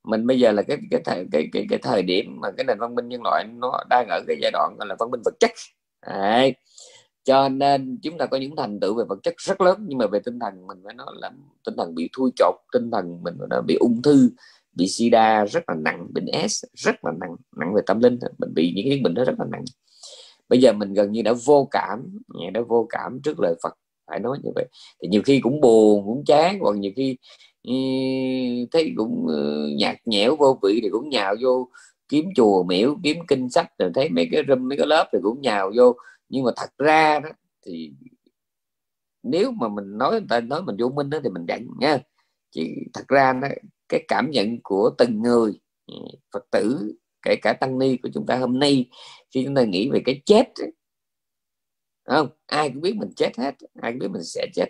mình 0.07 0.27
bây 0.27 0.39
giờ 0.41 0.53
là 0.53 0.63
cái 0.63 0.79
cái 0.91 1.01
thời, 1.05 1.27
cái 1.33 1.49
cái 1.53 1.67
cái 1.71 1.79
thời 1.83 2.03
điểm 2.03 2.41
mà 2.41 2.51
cái 2.57 2.65
nền 2.65 2.79
văn 2.79 2.95
minh 2.95 3.09
nhân 3.09 3.21
loại 3.25 3.45
nó 3.59 3.85
đang 3.91 4.09
ở 4.09 4.21
cái 4.27 4.37
giai 4.43 4.51
đoạn 4.51 4.77
gọi 4.79 4.87
là 4.89 4.97
văn 4.99 5.11
minh 5.11 5.21
vật 5.25 5.35
chất. 5.41 5.51
Đấy. 6.07 6.55
cho 7.25 7.49
nên 7.49 7.99
chúng 8.03 8.19
ta 8.19 8.27
có 8.27 8.37
những 8.37 8.57
thành 8.57 8.81
tựu 8.81 8.95
về 8.95 9.05
vật 9.09 9.19
chất 9.23 9.35
rất 9.39 9.61
lớn, 9.61 9.79
nhưng 9.89 9.99
mà 9.99 10.07
về 10.07 10.21
tinh 10.25 10.39
thần 10.39 10.67
mình 10.67 10.79
phải 10.85 10.95
nói 10.95 11.07
là 11.21 11.31
tinh 11.67 11.75
thần 11.79 11.95
bị 11.95 12.11
thui 12.17 12.31
chột, 12.37 12.55
tinh 12.73 12.91
thần 12.91 13.23
mình 13.23 13.35
nó 13.51 13.61
bị 13.61 13.77
ung 13.81 14.03
thư, 14.03 14.31
bị 14.73 14.89
sida 14.89 15.45
rất 15.45 15.65
là 15.69 15.75
nặng, 15.75 16.07
bệnh 16.15 16.49
s 16.49 16.65
rất 16.75 17.05
là 17.05 17.13
nặng 17.21 17.37
nặng 17.57 17.75
về 17.75 17.83
tâm 17.87 18.01
linh 18.01 18.19
mình 18.39 18.55
bị 18.55 18.73
những 18.77 18.87
cái 18.89 19.01
bệnh 19.05 19.15
đó 19.15 19.25
rất 19.25 19.35
là 19.39 19.45
nặng. 19.53 19.65
Bây 20.49 20.61
giờ 20.61 20.73
mình 20.73 20.95
gần 20.95 21.13
như 21.13 21.23
đã 21.23 21.33
vô 21.45 21.69
cảm, 21.71 22.19
đã 22.53 22.61
vô 22.69 22.87
cảm 22.91 23.21
trước 23.25 23.41
lời 23.41 23.55
Phật, 23.63 23.75
phải 24.07 24.21
nói 24.21 24.39
như 24.43 24.51
vậy. 24.55 24.67
Thì 25.03 25.09
nhiều 25.09 25.23
khi 25.25 25.41
cũng 25.41 25.61
buồn, 25.61 26.05
cũng 26.07 26.25
chán 26.25 26.59
còn 26.63 26.81
nhiều 26.81 26.93
khi 26.97 27.17
thấy 28.73 28.93
cũng 28.97 29.27
ờ, 29.29 29.69
nhạt 29.69 29.97
nhẽo 30.05 30.37
vô 30.37 30.59
vị 30.63 30.81
thì 30.83 30.89
cũng 30.93 31.09
nhào 31.09 31.35
vô 31.41 31.69
kiếm 32.09 32.25
chùa 32.37 32.63
miễu 32.63 32.97
kiếm 33.03 33.17
kinh 33.29 33.51
sách 33.51 33.67
rồi 33.79 33.91
thấy 33.95 34.09
mấy 34.09 34.29
cái 34.33 34.43
room 34.49 34.69
mấy 34.69 34.79
cái 34.79 34.87
lớp 34.87 35.09
thì 35.13 35.19
cũng 35.23 35.41
nhào 35.41 35.73
vô. 35.77 35.97
Nhưng 36.29 36.45
mà 36.45 36.51
thật 36.57 36.71
ra 36.79 37.21
đó 37.21 37.29
thì 37.67 37.93
nếu 39.23 39.51
mà 39.53 39.69
mình 39.69 39.99
nói 39.99 40.11
người 40.11 40.27
ta 40.29 40.41
nói 40.41 40.63
mình 40.63 40.77
vô 40.79 40.89
minh 40.89 41.11
đó 41.11 41.19
thì 41.25 41.31
mình 41.31 41.47
đặng 41.47 41.67
nha. 41.81 41.99
Chỉ 42.51 42.75
thật 42.95 43.09
ra 43.09 43.33
đó, 43.33 43.49
cái 43.89 44.05
cảm 44.09 44.31
nhận 44.31 44.59
của 44.63 44.91
từng 44.99 45.23
người 45.23 45.61
ừ, 45.87 45.95
phật 46.33 46.45
tử 46.51 46.95
kể 47.23 47.37
cả 47.43 47.53
tăng 47.53 47.79
ni 47.79 47.97
của 47.97 48.09
chúng 48.15 48.27
ta 48.27 48.37
hôm 48.37 48.59
nay 48.59 48.91
khi 49.31 49.45
chúng 49.45 49.55
ta 49.55 49.65
nghĩ 49.65 49.91
về 49.91 50.01
cái 50.05 50.23
chết 50.27 50.53
không? 52.05 52.29
Ai 52.47 52.71
cũng 52.71 52.81
biết 52.81 52.97
mình 52.97 53.13
chết 53.17 53.39
hết 53.39 53.55
ai 53.83 53.93
cũng 53.93 53.99
biết 53.99 54.09
mình 54.11 54.25
sẽ 54.25 54.47
chết. 54.55 54.69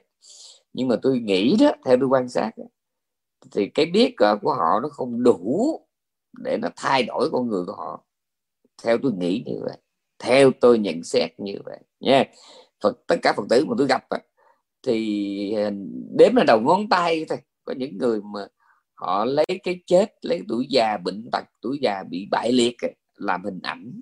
Nhưng 0.72 0.88
mà 0.88 0.96
tôi 1.02 1.18
nghĩ 1.20 1.56
đó 1.60 1.72
theo 1.84 1.96
tôi 2.00 2.08
quan 2.08 2.28
sát 2.28 2.50
thì 3.50 3.68
cái 3.68 3.86
biết 3.86 4.14
ờ, 4.16 4.38
của 4.42 4.54
họ 4.54 4.80
nó 4.82 4.88
không 4.88 5.22
đủ 5.22 5.80
để 6.38 6.58
nó 6.62 6.68
thay 6.76 7.02
đổi 7.02 7.30
con 7.32 7.48
người 7.48 7.64
của 7.66 7.72
họ. 7.72 8.04
Theo 8.82 8.98
tôi 9.02 9.12
nghĩ 9.12 9.42
như 9.46 9.60
vậy. 9.64 9.76
Theo 10.18 10.50
tôi 10.60 10.78
nhận 10.78 11.02
xét 11.04 11.40
như 11.40 11.54
vậy. 11.64 11.78
Nha. 12.00 12.24
Phật 12.80 13.06
tất 13.06 13.16
cả 13.22 13.32
Phật 13.36 13.44
tử 13.50 13.64
mà 13.64 13.74
tôi 13.78 13.86
gặp 13.86 14.04
thì 14.82 15.56
đếm 16.18 16.34
là 16.34 16.44
đầu 16.44 16.60
ngón 16.60 16.88
tay 16.88 17.24
thôi. 17.28 17.38
Có 17.64 17.74
những 17.76 17.98
người 17.98 18.20
mà 18.20 18.40
họ 18.94 19.24
lấy 19.24 19.46
cái 19.62 19.80
chết 19.86 20.14
lấy 20.22 20.40
tuổi 20.48 20.66
già 20.70 20.96
bệnh 20.96 21.28
tật 21.32 21.44
tuổi 21.62 21.78
già 21.82 22.04
bị 22.10 22.28
bại 22.30 22.52
liệt 22.52 22.76
làm 23.14 23.44
hình 23.44 23.60
ảnh. 23.62 24.00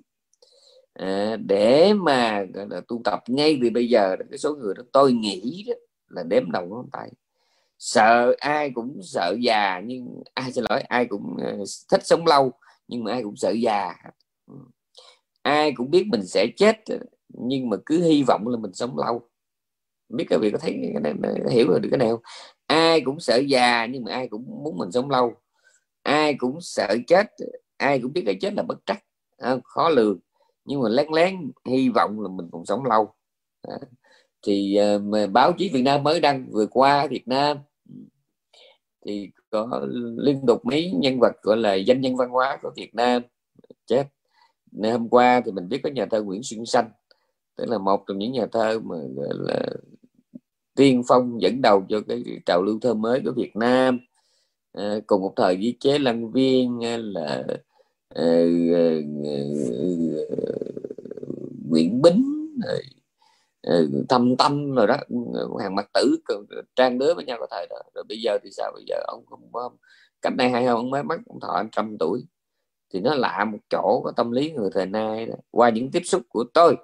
À, 0.93 1.37
để 1.47 1.93
mà 1.93 2.45
là 2.53 2.81
tu 2.87 3.01
tập 3.03 3.19
ngay 3.27 3.59
từ 3.61 3.69
bây 3.69 3.89
giờ 3.89 4.15
cái 4.29 4.37
số 4.37 4.55
người 4.55 4.73
đó 4.77 4.83
tôi 4.93 5.13
nghĩ 5.13 5.65
đó 5.67 5.73
là 6.09 6.23
đếm 6.23 6.51
đầu 6.51 6.65
ngón 6.65 6.89
tay 6.91 7.11
sợ 7.77 8.35
ai 8.39 8.71
cũng 8.75 8.99
sợ 9.03 9.35
già 9.41 9.81
nhưng 9.85 10.23
ai 10.33 10.51
xin 10.51 10.63
lỗi 10.69 10.81
ai 10.81 11.05
cũng 11.05 11.37
ờ, 11.37 11.57
thích 11.91 12.05
sống 12.05 12.27
lâu 12.27 12.51
nhưng 12.87 13.03
mà 13.03 13.11
ai 13.11 13.23
cũng 13.23 13.35
sợ 13.35 13.51
già. 13.51 13.95
Ừ. 14.47 14.53
Ai 15.41 15.71
cũng 15.71 15.91
biết 15.91 16.07
mình 16.07 16.25
sẽ 16.25 16.47
chết 16.57 16.77
nhưng 17.29 17.69
mà 17.69 17.77
cứ 17.85 18.03
hy 18.03 18.23
vọng 18.27 18.47
là 18.47 18.57
mình 18.57 18.73
sống 18.73 18.97
lâu. 18.97 19.29
Biết 20.09 20.25
các 20.29 20.39
vị 20.41 20.51
có 20.51 20.57
thấy 20.57 20.79
cái 20.93 21.13
này, 21.13 21.33
hiểu 21.51 21.67
được 21.79 21.89
cái 21.91 21.97
này 21.97 22.09
không? 22.09 22.21
Ai 22.67 23.01
cũng 23.01 23.19
sợ 23.19 23.37
già 23.37 23.85
nhưng 23.85 24.03
mà 24.03 24.11
ai 24.11 24.27
cũng 24.27 24.63
muốn 24.63 24.77
mình 24.77 24.91
sống 24.91 25.09
lâu. 25.09 25.33
Ai 26.03 26.33
cũng 26.33 26.61
sợ 26.61 26.97
chết 27.07 27.27
ai 27.77 27.99
cũng 27.99 28.13
biết 28.13 28.23
cái 28.25 28.37
chết 28.41 28.53
là 28.53 28.63
bất 28.63 28.77
trắc 28.85 29.03
ờ, 29.37 29.59
khó 29.63 29.89
lường. 29.89 30.19
Nhưng 30.65 30.81
mà 30.81 30.89
lén 30.89 31.07
lén 31.11 31.51
hy 31.65 31.89
vọng 31.89 32.21
là 32.21 32.29
mình 32.29 32.49
còn 32.51 32.65
sống 32.65 32.85
lâu 32.85 33.13
thì 34.45 34.77
uh, 34.95 35.31
báo 35.31 35.53
chí 35.57 35.69
Việt 35.69 35.81
Nam 35.81 36.03
mới 36.03 36.19
đăng 36.19 36.45
vừa 36.51 36.65
qua 36.65 37.07
Việt 37.07 37.27
Nam 37.27 37.57
thì 39.05 39.29
có 39.49 39.87
liên 40.17 40.41
tục 40.47 40.65
mấy 40.65 40.91
nhân 40.91 41.19
vật 41.19 41.33
gọi 41.41 41.57
là 41.57 41.73
danh 41.73 42.01
nhân 42.01 42.15
văn 42.15 42.29
hóa 42.29 42.59
của 42.61 42.71
Việt 42.75 42.95
Nam 42.95 43.21
chết. 43.85 44.03
Nên 44.71 44.91
hôm 44.91 45.09
qua 45.09 45.41
thì 45.45 45.51
mình 45.51 45.69
biết 45.69 45.79
có 45.83 45.89
nhà 45.89 46.05
thơ 46.05 46.23
Nguyễn 46.23 46.43
Xuân 46.43 46.65
Sanh, 46.65 46.89
tức 47.55 47.69
là 47.69 47.77
một 47.77 48.03
trong 48.07 48.17
những 48.17 48.31
nhà 48.31 48.45
thơ 48.51 48.79
mà 48.79 48.95
gọi 49.15 49.29
là 49.31 49.65
tiên 50.75 51.01
phong 51.07 51.41
dẫn 51.41 51.61
đầu 51.61 51.85
cho 51.89 52.01
cái 52.07 52.23
trào 52.45 52.63
lưu 52.63 52.79
thơ 52.81 52.93
mới 52.93 53.21
của 53.25 53.31
Việt 53.31 53.55
Nam. 53.55 53.99
À, 54.73 54.99
cùng 55.07 55.21
một 55.21 55.33
thời 55.35 55.55
với 55.55 55.77
chế 55.79 55.99
lăng 55.99 56.31
viên 56.31 56.79
ờ, 56.83 56.97
là 56.97 57.43
à, 58.15 58.25
à, 58.73 58.89
Nguyễn 61.69 62.01
Bính 62.01 62.51
rồi 62.65 62.81
Ờ, 63.65 63.87
thâm 64.09 64.35
tâm 64.37 64.71
rồi 64.71 64.87
đó. 64.87 64.97
Hàng 65.59 65.75
mặt 65.75 65.89
tử 65.93 66.17
trang 66.75 66.99
đứa 66.99 67.13
với 67.13 67.25
nhau 67.25 67.37
có 67.39 67.47
thời 67.51 67.67
đó. 67.69 67.75
Rồi 67.95 68.03
bây 68.09 68.21
giờ 68.21 68.37
thì 68.43 68.49
sao? 68.51 68.71
Bây 68.75 68.83
giờ 68.87 68.95
ông 69.07 69.25
không 69.25 69.49
có, 69.51 69.69
cách 70.21 70.33
đây 70.37 70.49
hai 70.49 70.65
ông 70.65 70.89
mới 70.89 71.03
mất 71.03 71.17
ông 71.27 71.39
thọ 71.39 71.63
trăm 71.71 71.97
tuổi. 71.99 72.25
Thì 72.93 72.99
nó 72.99 73.15
lạ 73.15 73.45
một 73.51 73.57
chỗ 73.69 74.01
có 74.03 74.11
tâm 74.15 74.31
lý 74.31 74.51
người 74.51 74.69
thời 74.73 74.85
nay 74.85 75.25
đó. 75.25 75.35
qua 75.51 75.69
những 75.69 75.91
tiếp 75.91 76.01
xúc 76.05 76.21
của 76.29 76.43
tôi, 76.53 76.75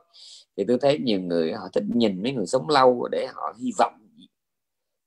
thì 0.58 0.64
tôi 0.68 0.78
thấy 0.82 1.00
nhiều 1.00 1.22
người 1.22 1.54
họ 1.54 1.68
thích 1.74 1.84
nhìn 1.88 2.24
mấy 2.24 2.32
người 2.34 2.46
sống 2.46 2.70
lâu 2.70 3.08
để 3.12 3.28
họ 3.34 3.54
hy 3.60 3.72
vọng. 3.78 3.94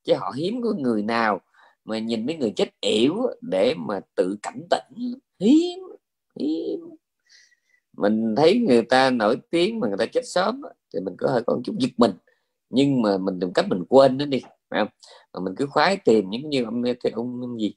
Chứ 0.05 0.15
họ 0.15 0.33
hiếm 0.37 0.63
có 0.63 0.73
người 0.79 1.03
nào 1.03 1.41
mà 1.85 1.99
nhìn 1.99 2.27
mấy 2.27 2.37
người 2.37 2.53
chết 2.57 2.69
yểu 2.81 3.15
để 3.41 3.75
mà 3.79 4.01
tự 4.15 4.37
cảnh 4.43 4.63
tỉnh. 4.71 5.15
Hiếm 5.41 5.79
hiếm 6.41 6.81
mình 7.97 8.35
thấy 8.37 8.59
người 8.59 8.83
ta 8.83 9.11
nổi 9.11 9.37
tiếng 9.51 9.81
mà 9.81 9.89
người 9.89 9.97
ta 9.99 10.07
chết 10.07 10.23
sớm 10.25 10.63
thì 10.95 11.01
mình 11.01 11.15
có 11.19 11.29
hơi 11.31 11.43
có 11.47 11.55
một 11.55 11.61
chút 11.65 11.75
giật 11.79 11.91
mình. 11.97 12.13
Nhưng 12.71 13.03
mà 13.03 13.19
mình 13.19 13.41
tìm 13.41 13.53
cách 13.53 13.69
mình 13.69 13.85
quên 13.89 14.19
nó 14.19 14.25
đi 14.27 14.41
phải 14.71 14.81
không? 14.81 14.89
mà 15.33 15.41
mình 15.41 15.55
cứ 15.57 15.67
khoái 15.67 15.97
tìm 15.97 16.31
những 16.31 16.51
như 16.51 16.65
ông 16.65 16.83
thì 16.85 17.11
ông, 17.11 17.41
ông 17.41 17.61
gì? 17.61 17.75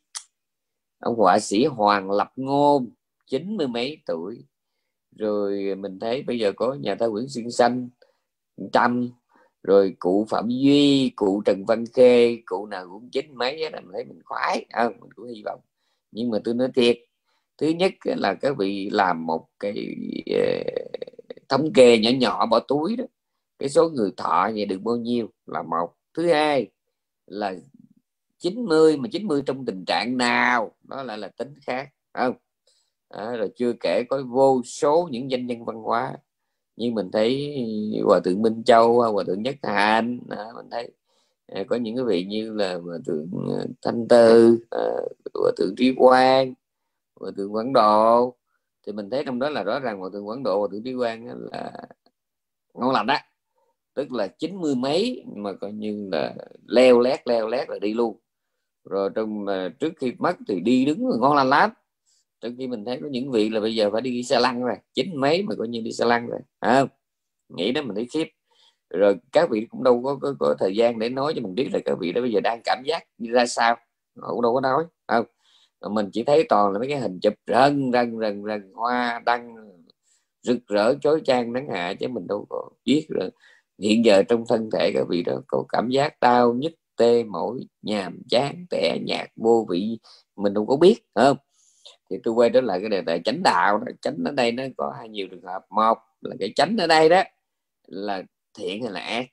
Ông 0.99 1.15
họa 1.15 1.39
sĩ 1.39 1.65
Hoàng 1.65 2.11
Lập 2.11 2.31
Ngôn 2.35 2.89
chín 3.27 3.57
mươi 3.57 3.67
mấy 3.67 3.97
tuổi. 4.05 4.45
Rồi 5.17 5.75
mình 5.75 5.99
thấy 5.99 6.23
bây 6.23 6.39
giờ 6.39 6.51
có 6.55 6.73
nhà 6.73 6.95
thơ 6.95 7.09
Nguyễn 7.09 7.29
Xuyên 7.29 7.51
Xanh 7.51 7.89
trăm 8.73 9.09
rồi 9.63 9.95
cụ 9.99 10.25
Phạm 10.29 10.47
Duy 10.49 11.11
cụ 11.15 11.41
Trần 11.45 11.65
Văn 11.65 11.83
Khê 11.93 12.37
cụ 12.45 12.65
nào 12.65 12.87
cũng 12.91 13.09
chín 13.09 13.35
mấy 13.35 13.69
là 13.71 13.79
mình 13.79 13.91
thấy 13.93 14.05
mình 14.05 14.21
khoái 14.25 14.65
à, 14.69 14.89
mình 14.89 15.11
cũng 15.15 15.27
hy 15.27 15.41
vọng. 15.45 15.59
Nhưng 16.11 16.29
mà 16.29 16.39
tôi 16.43 16.53
nói 16.53 16.69
thiệt 16.75 16.97
thứ 17.57 17.67
nhất 17.67 17.93
là 18.03 18.33
các 18.33 18.57
vị 18.57 18.89
làm 18.91 19.25
một 19.25 19.47
cái 19.59 19.95
ờ, 20.33 20.63
thống 21.49 21.73
kê 21.73 21.97
nhỏ 21.97 22.09
nhỏ 22.09 22.45
bỏ 22.45 22.59
túi 22.59 22.95
đó. 22.95 23.05
Cái 23.59 23.69
số 23.69 23.89
người 23.89 24.11
thọ 24.17 24.49
vậy 24.55 24.65
được 24.65 24.81
bao 24.81 24.95
nhiêu 24.95 25.29
là 25.45 25.63
một. 25.63 25.93
Thứ 26.13 26.27
hai 26.27 26.67
là 27.27 27.55
90 28.39 28.97
mà 28.97 29.09
90 29.11 29.41
trong 29.45 29.65
tình 29.65 29.85
trạng 29.85 30.17
nào 30.17 30.71
đó 30.83 31.03
lại 31.03 31.17
là 31.17 31.27
tính 31.27 31.53
khác 31.61 31.89
không? 32.13 32.35
À, 33.09 33.35
rồi 33.35 33.49
chưa 33.55 33.73
kể 33.79 34.03
có 34.09 34.23
vô 34.27 34.61
số 34.65 35.07
những 35.11 35.31
danh 35.31 35.47
nhân 35.47 35.65
văn 35.65 35.75
hóa. 35.75 36.17
Như 36.75 36.91
mình 36.91 37.11
thấy 37.11 37.55
hòa 38.03 38.19
thượng 38.23 38.41
minh 38.41 38.63
châu 38.63 39.01
hòa 39.01 39.23
thượng 39.27 39.43
nhất 39.43 39.55
hạnh 39.63 40.19
à, 40.29 40.45
mình 40.55 40.69
thấy 40.71 40.91
à, 41.47 41.63
có 41.67 41.75
những 41.75 41.95
cái 41.95 42.05
vị 42.05 42.25
như 42.25 42.53
là 42.53 42.75
hòa 42.75 42.97
thượng 43.05 43.27
ờ, 43.49 43.65
thanh 43.81 44.07
tư 44.07 44.59
à, 44.71 44.81
hòa 45.33 45.51
thượng 45.57 45.75
trí 45.77 45.93
quang 45.97 46.53
hòa 47.19 47.31
thượng 47.37 47.55
quảng 47.55 47.73
độ. 47.73 48.35
Thì 48.85 48.93
mình 48.93 49.09
thấy 49.09 49.23
trong 49.25 49.39
đó 49.39 49.49
là 49.49 49.63
rõ 49.63 49.79
ràng 49.79 49.99
hòa 49.99 50.09
thượng 50.13 50.27
quảng 50.27 50.43
độ 50.43 50.59
hòa 50.59 50.67
thượng 50.71 50.83
trí 50.83 50.93
quang 50.97 51.27
là 51.51 51.71
ngon 52.73 52.91
lành 52.91 53.07
á. 53.07 53.23
Tức 53.93 54.11
là 54.11 54.27
chín 54.27 54.61
mươi 54.61 54.75
mấy 54.75 55.23
mà 55.35 55.53
coi 55.53 55.71
như 55.71 56.09
là 56.11 56.35
leo 56.65 56.99
lét 56.99 57.27
leo 57.27 57.47
lét 57.47 57.69
là 57.69 57.79
đi 57.79 57.93
luôn. 57.93 58.19
Rồi 58.83 59.09
trong 59.15 59.45
mà 59.45 59.69
trước 59.79 59.93
khi 59.97 60.13
mất 60.19 60.35
thì 60.47 60.59
đi 60.59 60.85
đứng 60.85 61.09
ngon 61.19 61.35
lành 61.35 61.49
lắm. 61.49 61.71
Trong 62.41 62.55
khi 62.57 62.67
mình 62.67 62.85
thấy 62.85 62.99
có 63.01 63.07
những 63.11 63.31
vị 63.31 63.49
là 63.49 63.59
bây 63.59 63.75
giờ 63.75 63.89
phải 63.91 64.01
đi 64.01 64.23
xe 64.23 64.39
lăn 64.39 64.63
rồi 64.63 64.75
chín 64.93 65.15
mấy 65.15 65.43
mà 65.43 65.55
coi 65.57 65.67
như 65.67 65.81
đi 65.81 65.91
xe 65.91 66.05
lăn 66.05 66.27
rồi 66.27 66.39
à, 66.59 66.85
nghĩ 67.49 67.71
đó 67.71 67.81
mình 67.81 67.95
thấy 67.95 68.07
khiếp. 68.13 68.27
Rồi 68.89 69.15
các 69.31 69.49
vị 69.49 69.67
cũng 69.69 69.83
đâu 69.83 70.01
có, 70.03 70.17
có, 70.21 70.33
có 70.39 70.55
thời 70.59 70.75
gian 70.75 70.99
để 70.99 71.09
nói 71.09 71.33
cho 71.35 71.41
mình 71.41 71.55
biết 71.55 71.69
là 71.73 71.79
các 71.85 71.97
vị 71.99 72.11
đó 72.11 72.21
bây 72.21 72.31
giờ 72.31 72.39
đang 72.43 72.61
cảm 72.65 72.83
giác 72.85 73.03
như 73.17 73.31
ra 73.31 73.45
sao. 73.45 73.75
Họ 74.21 74.31
cũng 74.31 74.41
đâu 74.41 74.53
có 74.53 74.61
nói 74.61 74.83
không? 75.07 75.25
Mình 75.81 76.09
chỉ 76.13 76.23
thấy 76.23 76.45
toàn 76.49 76.71
là 76.71 76.79
mấy 76.79 76.87
cái 76.89 76.99
hình 76.99 77.19
chụp 77.19 77.33
rần 77.47 77.91
rần 77.93 78.19
rần 78.19 78.43
rần 78.45 78.71
hoa, 78.73 79.21
đăng, 79.25 79.55
rực 80.41 80.67
rỡ, 80.67 80.93
chói 81.01 81.21
chang, 81.25 81.53
nắng 81.53 81.67
hạ 81.69 81.93
chứ 81.99 82.07
mình 82.07 82.27
đâu 82.27 82.45
có 82.49 82.69
biết 82.85 83.07
rồi 83.09 83.29
hiện 83.79 84.05
giờ 84.05 84.23
trong 84.23 84.43
thân 84.49 84.69
thể 84.73 84.91
các 84.93 85.07
vị 85.09 85.23
đó 85.23 85.33
có 85.47 85.63
cảm 85.69 85.89
giác 85.89 86.19
đau 86.21 86.53
nhức, 86.53 86.71
tê, 86.97 87.23
mỏi, 87.23 87.59
nhàm, 87.81 88.21
chán, 88.29 88.65
tẻ 88.69 88.97
nhạt, 89.05 89.29
vô 89.35 89.65
vị, 89.69 89.99
mình 90.35 90.53
đâu 90.53 90.65
có 90.65 90.75
biết 90.75 90.95
không? 91.15 91.37
Thì 92.09 92.17
tôi 92.23 92.33
quay 92.33 92.49
trở 92.49 92.61
lại 92.61 92.79
cái 92.79 92.89
đề 92.89 93.01
tài 93.01 93.21
chánh 93.25 93.43
đạo 93.43 93.77
đó. 93.77 93.85
chánh 94.01 94.17
ở 94.25 94.31
đây 94.31 94.51
nó 94.51 94.63
có 94.77 94.93
hai 94.97 95.09
nhiều 95.09 95.27
trường 95.31 95.43
hợp. 95.43 95.65
Một 95.69 95.97
là 96.21 96.35
cái 96.39 96.53
chánh 96.55 96.77
ở 96.77 96.87
đây 96.87 97.09
đó 97.09 97.23
là 97.87 98.23
thiện 98.57 98.83
hay 98.83 98.91
là 98.91 98.99
ác? 98.99 99.25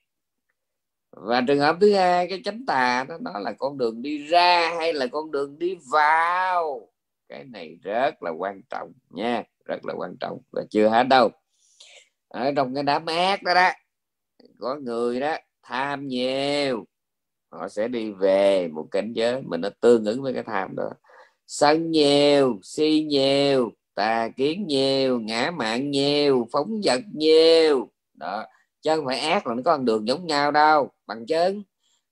Và 1.16 1.40
trường 1.40 1.58
hợp 1.58 1.76
thứ 1.80 1.94
hai, 1.94 2.28
cái 2.28 2.40
chánh 2.44 2.66
tà 2.66 3.04
đó 3.08 3.18
nó 3.20 3.38
là 3.38 3.52
con 3.58 3.78
đường 3.78 4.02
đi 4.02 4.26
ra 4.26 4.74
hay 4.76 4.92
là 4.92 5.06
con 5.06 5.30
đường 5.30 5.58
đi 5.58 5.76
vào? 5.92 6.88
Cái 7.28 7.44
này 7.44 7.76
rất 7.82 8.22
là 8.22 8.30
quan 8.30 8.62
trọng 8.70 8.92
nha, 9.10 9.42
rất 9.64 9.84
là 9.84 9.94
quan 9.96 10.16
trọng 10.20 10.38
và 10.52 10.62
chưa 10.70 10.88
hết 10.88 11.08
đâu. 11.08 11.30
Ở 12.28 12.52
trong 12.56 12.74
cái 12.74 12.82
đám 12.82 13.06
ác 13.06 13.42
đó 13.42 13.54
đó, 13.54 13.70
có 14.60 14.74
người 14.74 15.20
đó 15.20 15.36
tham 15.62 16.08
nhiều, 16.08 16.84
họ 17.52 17.68
sẽ 17.68 17.88
đi 17.88 18.12
về 18.12 18.68
một 18.68 18.88
cảnh 18.90 19.12
giới 19.12 19.42
mình 19.42 19.60
nó 19.60 19.68
tương 19.80 20.04
ứng 20.04 20.22
với 20.22 20.34
cái 20.34 20.42
tham 20.42 20.76
đó. 20.76 20.90
Sân 21.46 21.90
nhiều, 21.90 22.58
si 22.62 23.06
nhiều, 23.08 23.72
tà 23.94 24.28
kiến 24.36 24.66
nhiều, 24.66 25.20
ngã 25.20 25.50
mạng 25.50 25.90
nhiều, 25.90 26.48
phóng 26.52 26.80
vật 26.84 27.00
nhiều. 27.14 27.88
Đó, 28.14 28.46
chứ 28.82 28.96
không 28.96 29.06
phải 29.06 29.20
ác 29.20 29.46
là 29.46 29.54
nó 29.54 29.62
có 29.64 29.72
con 29.72 29.84
đường 29.84 30.08
giống 30.08 30.26
nhau 30.26 30.50
đâu 30.50 30.90
bằng 31.06 31.26
chân. 31.26 31.62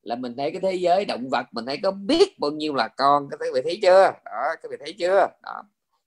Là 0.03 0.16
mình 0.16 0.36
thấy 0.36 0.51
cái 0.51 0.61
thế 0.61 0.74
giới 0.74 1.05
động 1.05 1.28
vật, 1.30 1.47
mình 1.53 1.66
thấy 1.66 1.78
có 1.82 1.90
biết 1.90 2.38
bao 2.38 2.51
nhiêu 2.51 2.74
là 2.74 2.88
con, 2.88 3.28
các 3.30 3.40
vị 3.55 3.61
thấy 3.64 3.78
chưa? 3.82 4.11
Đó, 4.24 4.55
các 4.62 4.70
vị 4.70 4.76
thấy 4.80 4.93
chưa? 4.99 5.26
Đó. 5.43 5.62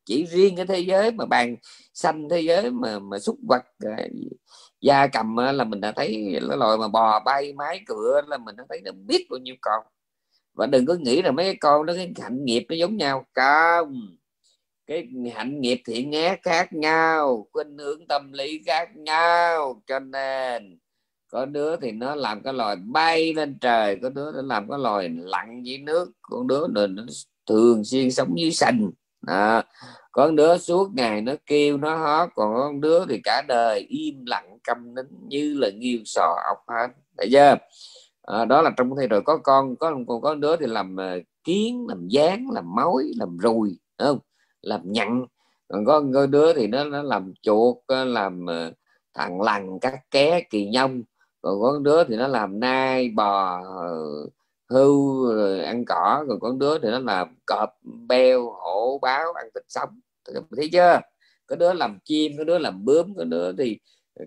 chỉ 0.06 0.26
riêng 0.26 0.56
cái 0.56 0.66
thế 0.66 0.80
giới 0.80 1.12
mà 1.12 1.26
bàn 1.26 1.56
xanh, 1.94 2.30
thế 2.30 2.42
giới 2.42 2.72
mà 2.72 3.00
mà 3.00 3.20
xúc 3.20 3.38
vật 3.50 3.64
ờ, 3.84 3.92
da 4.82 5.08
cầm 5.08 5.38
là 5.38 5.64
mình 5.64 5.82
đã 5.82 5.92
thấy 5.92 6.30
cái 6.32 6.42
loài 6.42 6.78
mà 6.78 6.88
bò 6.88 7.20
bay, 7.20 7.54
mái 7.54 7.82
cửa, 7.88 8.22
là 8.28 8.38
mình 8.38 8.56
đã 8.56 8.64
thấy 8.70 8.82
nó 8.82 8.92
biết 8.92 9.28
bao 9.30 9.40
nhiêu 9.40 9.56
con. 9.62 9.84
Và 10.54 10.68
đừng 10.68 10.86
có 10.86 10.94
nghĩ 10.94 11.22
là 11.22 11.32
mấy 11.32 11.56
con 11.56 11.86
nó 11.86 11.94
cái 11.94 12.14
hạnh 12.22 12.46
nghiệp 12.46 12.66
nó 12.70 12.76
giống 12.76 12.98
nhau. 12.98 13.26
Không. 13.34 14.18
Cái 14.88 15.08
hạnh 15.36 15.62
nghiệp 15.62 15.82
thiện 15.88 16.12
ác 16.12 16.40
khác 16.44 16.74
nhau, 16.74 17.48
khuynh 17.52 17.78
hướng 17.78 18.08
tâm 18.08 18.34
lý 18.34 18.64
khác 18.66 18.96
nhau. 18.96 19.82
Cho 19.88 20.00
nên 20.00 20.80
có 21.32 21.46
đứa 21.46 21.76
thì 21.76 21.92
nó 21.92 22.16
làm 22.16 22.44
cái 22.44 22.54
loài 22.54 22.76
bay 22.76 23.34
lên 23.34 23.58
trời 23.60 24.00
có 24.02 24.10
đứa 24.10 24.32
nó 24.32 24.42
làm 24.42 24.70
cái 24.70 24.80
loài 24.80 25.10
lặn 25.10 25.64
dưới 25.64 25.78
nước 25.78 26.12
con 26.22 26.48
đứa 26.48 26.68
nó, 26.68 26.88
nó 26.88 27.04
thường 27.50 27.84
xuyên 27.84 28.12
sống 28.12 28.40
dưới 28.40 28.52
sành. 28.52 28.92
À, 29.28 29.64
con 30.12 30.36
đứa 30.36 30.58
suốt 30.58 30.90
ngày 30.94 31.22
nó 31.22 31.34
kêu 31.46 31.78
nó 31.78 31.96
hót 31.96 32.30
còn 32.36 32.56
con 32.56 32.82
đứa 32.82 33.06
thì 33.06 33.22
cả 33.24 33.42
đời 33.48 33.80
im 33.80 34.26
lặng 34.26 34.58
câm 34.64 34.96
nín 34.96 35.06
như 35.28 35.54
là 35.58 35.70
nghiêu 35.70 36.00
sò 36.06 36.36
ốc 36.48 36.58
hết. 36.68 36.88
Thấy 37.18 37.30
chưa? 37.32 37.56
À, 38.22 38.46
đó 38.46 38.62
là 38.62 38.72
trong 38.78 38.90
thay 38.98 39.08
rồi. 39.08 39.22
Có 39.22 39.38
con 39.38 39.76
có 39.76 39.98
còn 40.08 40.22
có 40.22 40.36
đứa 40.36 40.56
thì 40.56 40.66
làm 40.66 40.96
ờ, 40.96 41.20
kiến 41.44 41.86
làm 41.90 42.08
dán 42.08 42.46
làm 42.54 42.76
mối 42.76 43.04
làm 43.16 43.38
rùi 43.44 43.80
không? 43.98 44.20
Làm 44.62 44.82
nhặn. 44.84 45.26
Còn 45.68 45.86
có, 45.86 46.26
đứa 46.26 46.54
thì 46.54 46.68
nó 46.68 46.84
nó 46.84 47.02
làm 47.02 47.34
chuột 47.42 47.78
ờ, 47.88 48.06
làm 48.06 48.46
thằng 49.14 49.42
lằn 49.42 49.80
các 49.82 49.94
ké 50.12 50.42
kỳ 50.50 50.66
nhông 50.66 51.04
còn 51.46 51.62
có 51.62 51.80
đứa 51.82 52.04
thì 52.04 52.16
nó 52.16 52.28
làm 52.28 52.60
nai 52.60 53.10
bò 53.10 53.62
ờ, 53.80 53.98
hưu 54.70 55.26
rồi 55.34 55.64
ăn 55.64 55.86
cỏ. 55.86 56.26
Còn 56.30 56.40
con 56.40 56.60
đứa 56.60 56.80
thì 56.80 56.90
nó 56.90 57.00
làm 57.00 57.36
cọp 57.46 57.70
beo 58.08 58.52
hổ 58.52 59.00
báo 59.02 59.34
ăn 59.34 59.46
thịt 59.56 59.64
sống. 59.70 59.90
Thấy 60.56 60.70
chưa? 60.72 61.00
Có 61.48 61.56
đứa 61.56 61.74
làm 61.74 62.00
chim 62.06 62.32
có 62.38 62.44
đứa 62.44 62.58
làm 62.58 62.86
bướm 62.86 63.14
có 63.18 63.24
đứa 63.24 63.52
thì 63.58 63.80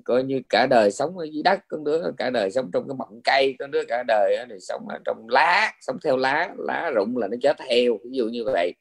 coi 0.04 0.22
như 0.24 0.42
cả 0.48 0.66
đời 0.66 0.90
sống 0.90 1.18
ở 1.18 1.24
dưới 1.24 1.42
đất 1.42 1.60
con 1.68 1.84
đứa 1.84 2.02
cả 2.16 2.30
đời 2.30 2.50
sống 2.50 2.70
trong 2.72 2.88
cái 2.88 2.96
mọng 2.96 3.20
cây 3.24 3.56
con 3.58 3.70
đứa 3.70 3.84
cả 3.88 4.04
đời 4.08 4.36
thì 4.50 4.56
sống 4.60 4.88
ở 4.88 4.98
trong 5.04 5.28
lá 5.28 5.72
sống 5.80 5.96
theo 6.04 6.16
lá 6.16 6.54
lá 6.58 6.90
rụng 6.94 7.16
là 7.16 7.28
nó 7.28 7.36
chết 7.42 7.56
theo 7.68 7.98
ví 8.04 8.10
dụ 8.12 8.28
như 8.28 8.44
vậy. 8.44 8.74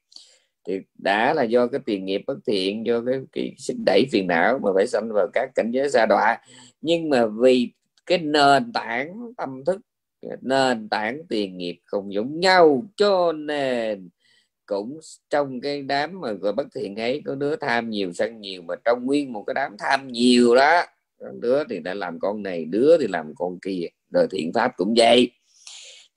Thì 0.68 0.80
đã 0.96 1.34
là 1.34 1.44
do 1.44 1.68
cái 1.68 1.82
tiền 1.86 2.06
nghiệp 2.06 2.22
bất 2.28 2.38
thiện 2.48 2.86
do 2.86 3.02
cái, 3.06 3.20
cái 3.32 3.56
sức 3.58 3.76
đẩy 3.86 4.06
phiền 4.12 4.28
não 4.28 4.60
mà 4.64 4.72
phải 4.76 4.88
sanh 4.88 5.10
vào 5.14 5.28
các 5.34 5.50
cảnh 5.56 5.72
giới 5.72 5.90
xa 5.90 6.06
đọa. 6.06 6.38
Nhưng 6.82 7.10
mà 7.10 7.26
vì 7.26 7.72
cái 8.08 8.18
nền 8.18 8.74
tảng 8.74 9.34
tâm 9.38 9.66
thức 9.66 9.82
nền 10.42 10.90
tảng 10.90 11.20
tiền 11.30 11.58
nghiệp 11.58 11.80
không 11.86 12.14
giống 12.14 12.40
nhau. 12.40 12.84
Cho 12.96 13.32
nên 13.32 14.10
cũng 14.66 15.00
trong 15.30 15.62
cái 15.62 15.82
đám 15.82 16.22
mà 16.22 16.32
gọi 16.32 16.54
bất 16.54 16.68
thiện 16.76 16.96
ấy, 16.96 17.22
có 17.26 17.36
đứa 17.36 17.56
tham 17.56 17.90
nhiều, 17.90 18.14
sân 18.14 18.42
nhiều, 18.42 18.62
mà 18.62 18.76
trong 18.86 19.06
nguyên 19.06 19.34
một 19.34 19.44
cái 19.48 19.54
đám 19.54 19.76
tham 19.80 20.08
nhiều 20.08 20.56
đó 20.56 20.84
đứa 21.42 21.64
thì 21.70 21.80
đã 21.80 21.94
làm 21.94 22.20
con 22.20 22.44
này, 22.44 22.66
đứa 22.66 22.98
thì 23.02 23.08
làm 23.08 23.34
con 23.36 23.60
kia. 23.60 23.88
Rồi 24.12 24.28
thiện 24.32 24.52
pháp 24.54 24.72
cũng 24.78 24.94
vậy. 24.98 25.32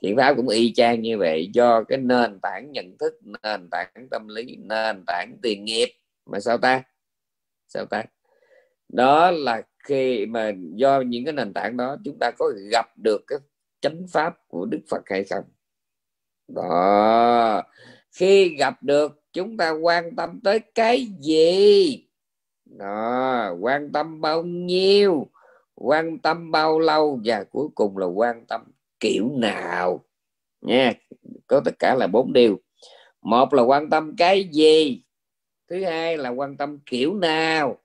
Thiện 0.02 0.16
pháp 0.16 0.34
cũng 0.36 0.48
y 0.48 0.72
chang 0.72 1.02
như 1.02 1.18
vậy. 1.18 1.50
Do 1.54 1.84
cái 1.84 1.98
nền 1.98 2.38
tảng 2.42 2.72
nhận 2.72 2.98
thức, 2.98 3.14
nền 3.42 3.68
tảng 3.70 4.08
tâm 4.10 4.28
lý, 4.28 4.56
nền 4.56 5.04
tảng 5.06 5.36
tiền 5.42 5.64
nghiệp. 5.64 5.88
Mà 6.26 6.40
sao 6.40 6.58
ta? 6.58 6.82
Sao 7.68 7.86
ta? 7.86 8.04
Đó 8.88 9.30
là 9.30 9.62
khi 9.84 10.26
mà 10.26 10.52
do 10.74 11.00
những 11.00 11.24
cái 11.24 11.32
nền 11.32 11.52
tảng 11.52 11.76
đó 11.76 11.96
chúng 12.04 12.16
ta 12.20 12.30
có 12.38 12.52
gặp 12.72 12.86
được 12.96 13.24
cái 13.26 13.38
chánh 13.80 14.06
pháp 14.12 14.38
của 14.48 14.66
đức 14.66 14.80
phật 14.90 15.02
hay 15.06 15.24
không? 15.24 15.44
Đó. 16.48 17.62
Khi 18.12 18.56
gặp 18.56 18.82
được, 18.82 19.22
chúng 19.32 19.56
ta 19.56 19.70
quan 19.70 20.16
tâm 20.16 20.40
tới 20.44 20.60
cái 20.74 21.06
gì? 21.20 22.06
Đó. 22.64 23.54
Quan 23.60 23.92
tâm 23.92 24.20
bao 24.20 24.42
nhiêu? 24.42 25.26
Quan 25.74 26.18
tâm 26.18 26.50
bao 26.50 26.78
lâu? 26.78 27.20
Và 27.24 27.44
cuối 27.44 27.68
cùng 27.74 27.98
là 27.98 28.06
quan 28.06 28.46
tâm 28.46 28.60
kiểu 29.00 29.30
nào? 29.34 30.04
Nha, 30.60 30.92
có 31.46 31.60
tất 31.64 31.74
cả 31.78 31.94
là 31.98 32.06
bốn 32.06 32.32
điều. 32.32 32.60
Một 33.22 33.54
là 33.54 33.62
quan 33.62 33.90
tâm 33.90 34.16
cái 34.16 34.48
gì? 34.52 35.02
Thứ 35.68 35.84
hai 35.84 36.16
là 36.16 36.28
quan 36.28 36.56
tâm 36.56 36.78
kiểu 36.86 37.14
nào? 37.14 37.78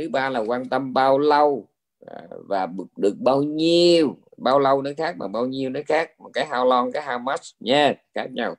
Thứ 0.00 0.08
ba 0.08 0.28
là 0.28 0.40
quan 0.40 0.68
tâm 0.68 0.94
bao 0.94 1.18
lâu 1.18 1.68
à, 2.06 2.22
và 2.48 2.68
được 2.96 3.14
bao 3.18 3.42
nhiêu. 3.42 4.16
Bao 4.36 4.58
lâu 4.58 4.82
nó 4.82 4.90
khác 4.96 5.16
mà 5.18 5.28
bao 5.28 5.46
nhiêu 5.46 5.70
nó 5.70 5.80
khác. 5.86 6.20
Một 6.20 6.30
cái 6.32 6.46
how 6.46 6.64
long 6.64 6.92
cái 6.92 7.02
how 7.02 7.20
much 7.20 7.40
nha 7.60 7.94
khác 8.14 8.26
nhau. 8.32 8.54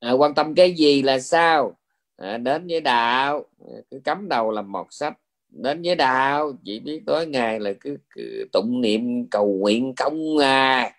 À, 0.00 0.12
quan 0.12 0.34
tâm 0.34 0.54
cái 0.54 0.72
gì 0.72 1.02
là 1.02 1.18
sao? 1.18 1.76
À, 2.16 2.38
đến 2.38 2.66
với 2.66 2.80
đạo. 2.80 3.44
À, 3.60 3.74
cứ 3.90 4.00
cắm 4.04 4.28
đầu 4.28 4.50
làm 4.50 4.72
một 4.72 4.86
sách. 4.90 5.18
Đến 5.48 5.82
với 5.82 5.94
đạo. 5.94 6.52
Chỉ 6.64 6.80
biết 6.80 7.02
tối 7.06 7.26
ngày 7.26 7.60
là 7.60 7.72
cứ, 7.80 7.96
cứ 8.10 8.48
tụng 8.52 8.80
niệm 8.80 9.26
cầu 9.30 9.46
nguyện 9.46 9.94
công 9.96 10.38
à. 10.38 10.92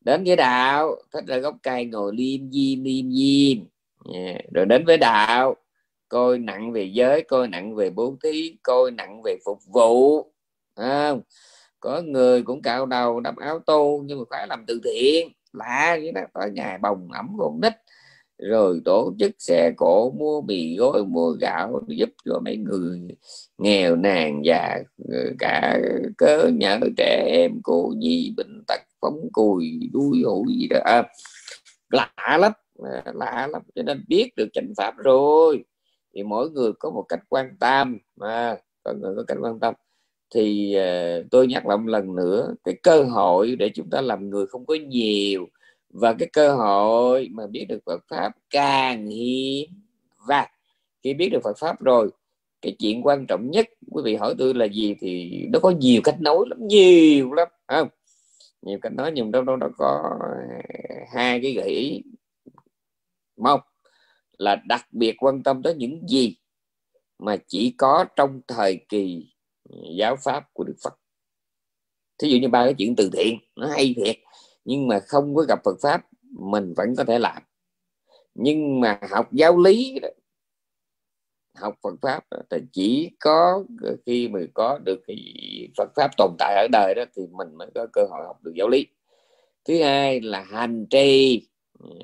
Đến 0.00 0.24
với 0.24 0.36
đạo. 0.36 0.96
Thích 1.12 1.24
ra 1.26 1.36
gốc 1.36 1.56
cây 1.62 1.84
ngồi 1.84 2.14
liêm 2.14 2.50
diêm 2.50 2.84
liêm 2.84 3.12
diêm. 3.12 3.64
Yeah. 4.14 4.44
rồi 4.52 4.66
đến 4.66 4.84
với 4.84 4.98
đạo 4.98 5.56
coi 6.08 6.38
nặng 6.38 6.72
về 6.72 6.84
giới 6.84 7.22
coi 7.22 7.48
nặng 7.48 7.74
về 7.74 7.90
bố 7.90 8.16
thí 8.22 8.56
coi 8.62 8.90
nặng 8.90 9.22
về 9.24 9.36
phục 9.44 9.58
vụ. 9.66 10.26
À, 10.74 11.14
có 11.80 12.02
người 12.02 12.42
cũng 12.42 12.62
cạo 12.62 12.86
đầu 12.86 13.20
đắp 13.20 13.36
áo 13.36 13.58
tô 13.66 14.02
nhưng 14.04 14.18
mà 14.18 14.24
phải 14.30 14.46
làm 14.46 14.64
từ 14.66 14.80
thiện. 14.84 15.28
Lạ 15.52 15.98
như 16.02 16.10
đó 16.14 16.20
có 16.32 16.46
nhà 16.46 16.78
bồng 16.82 17.08
ẩm 17.12 17.36
con 17.38 17.60
nít. 17.60 17.72
Rồi 18.38 18.80
tổ 18.84 19.14
chức 19.18 19.32
xe 19.38 19.72
cổ 19.76 20.10
mua 20.10 20.40
mì 20.40 20.76
gói 20.76 21.04
mua 21.04 21.30
gạo 21.30 21.80
giúp 21.88 22.08
cho 22.24 22.40
mấy 22.44 22.56
người 22.56 23.00
nghèo 23.58 23.96
nàn 23.96 24.42
và 24.44 24.82
ờ, 25.08 25.18
cả 25.38 25.80
cớ 26.18 26.50
nhớ 26.54 26.78
trẻ 26.96 27.26
em 27.28 27.60
cô 27.62 27.92
nhi 27.96 28.34
bệnh 28.36 28.64
tật 28.66 28.80
phóng 29.00 29.28
cùi 29.32 29.80
đuôi 29.92 30.22
hủi 30.26 30.46
gì 30.60 30.68
đó. 30.68 30.78
À, 30.84 31.02
lạ 31.90 32.38
lắm 32.40 32.52
à, 32.84 33.12
lạ 33.14 33.48
lắm 33.50 33.62
cho 33.74 33.82
nên 33.82 34.04
biết 34.08 34.30
được 34.36 34.48
chánh 34.52 34.72
pháp 34.76 34.96
rồi 34.96 35.64
thì 36.14 36.22
mỗi 36.22 36.50
người 36.50 36.72
có 36.72 36.90
một 36.90 37.04
cách 37.08 37.20
quan 37.28 37.56
tâm 37.60 37.98
mà 38.16 38.56
có 38.82 38.92
người 38.92 39.16
có 39.16 39.24
cách 39.28 39.38
quan 39.40 39.60
tâm. 39.60 39.74
Thì 40.34 40.76
uh, 40.78 41.30
tôi 41.30 41.46
nhắc 41.46 41.66
lại 41.66 41.78
một 41.78 41.86
lần 41.86 42.14
nữa 42.16 42.54
cái 42.64 42.74
cơ 42.82 43.02
hội 43.02 43.56
để 43.56 43.70
chúng 43.74 43.90
ta 43.90 44.00
làm 44.00 44.30
người 44.30 44.46
không 44.46 44.66
có 44.66 44.74
nhiều 44.74 45.48
và 45.88 46.12
cái 46.12 46.28
cơ 46.32 46.54
hội 46.56 47.28
mà 47.32 47.46
biết 47.46 47.66
được 47.68 47.80
Phật 47.86 48.04
pháp 48.08 48.32
càng 48.50 49.06
hiếm 49.06 49.70
và 50.28 50.46
khi 51.02 51.14
biết 51.14 51.28
được 51.28 51.40
Phật 51.44 51.58
pháp 51.58 51.80
rồi 51.80 52.10
cái 52.62 52.76
chuyện 52.78 53.06
quan 53.06 53.26
trọng 53.26 53.50
nhất 53.50 53.66
quý 53.90 54.02
vị 54.04 54.16
hỏi 54.16 54.34
tôi 54.38 54.54
là 54.54 54.64
gì 54.64 54.96
thì 55.00 55.42
nó 55.52 55.58
có 55.62 55.70
nhiều 55.70 56.00
cách 56.04 56.20
nói 56.20 56.38
lắm 56.50 56.58
nhiều 56.66 57.32
lắm 57.32 57.48
không? 57.68 57.88
Nhiều 58.62 58.78
cách 58.82 58.92
nói 58.92 59.12
nhưng 59.14 59.32
trong 59.32 59.44
đó 59.44 59.56
nó 59.56 59.68
có 59.78 60.18
hai 61.12 61.40
cái 61.42 61.52
gợi 61.52 61.68
ý. 61.68 62.02
Một 63.36 63.60
là 64.38 64.56
đặc 64.68 64.86
biệt 64.92 65.16
quan 65.18 65.42
tâm 65.42 65.62
tới 65.62 65.74
những 65.74 66.08
gì 66.08 66.36
mà 67.18 67.36
chỉ 67.46 67.74
có 67.78 68.04
trong 68.16 68.40
thời 68.48 68.76
kỳ 68.88 69.32
giáo 69.98 70.16
pháp 70.16 70.44
của 70.52 70.64
Đức 70.64 70.74
Phật. 70.84 70.94
Thí 72.18 72.28
dụ 72.28 72.38
như 72.38 72.48
ba 72.48 72.64
cái 72.64 72.74
chuyện 72.78 72.96
từ 72.96 73.10
thiện, 73.12 73.38
nó 73.56 73.66
hay 73.66 73.94
thiệt, 73.96 74.16
nhưng 74.64 74.88
mà 74.88 75.00
không 75.00 75.34
có 75.34 75.42
gặp 75.48 75.58
Phật 75.64 75.76
pháp, 75.82 76.06
mình 76.30 76.74
vẫn 76.76 76.96
có 76.96 77.04
thể 77.04 77.18
làm. 77.18 77.42
Nhưng 78.34 78.80
mà 78.80 79.00
học 79.10 79.32
giáo 79.32 79.58
lý 79.58 80.00
học 81.58 81.78
Phật 81.82 81.94
pháp 82.02 82.24
thì 82.50 82.58
chỉ 82.72 83.10
có 83.20 83.64
khi 84.06 84.28
mình 84.28 84.50
có 84.54 84.78
được 84.78 85.02
cái 85.06 85.16
Phật 85.76 85.90
pháp 85.96 86.10
tồn 86.16 86.36
tại 86.38 86.54
ở 86.56 86.68
đời 86.72 86.94
đó, 86.96 87.04
thì 87.16 87.22
mình 87.32 87.54
mới 87.54 87.70
có 87.74 87.86
cơ 87.92 88.04
hội 88.10 88.26
học 88.26 88.42
được 88.42 88.52
giáo 88.54 88.68
lý. 88.68 88.86
Thứ 89.64 89.82
hai 89.82 90.20
là 90.20 90.42
hành 90.42 90.86
trì 90.90 91.42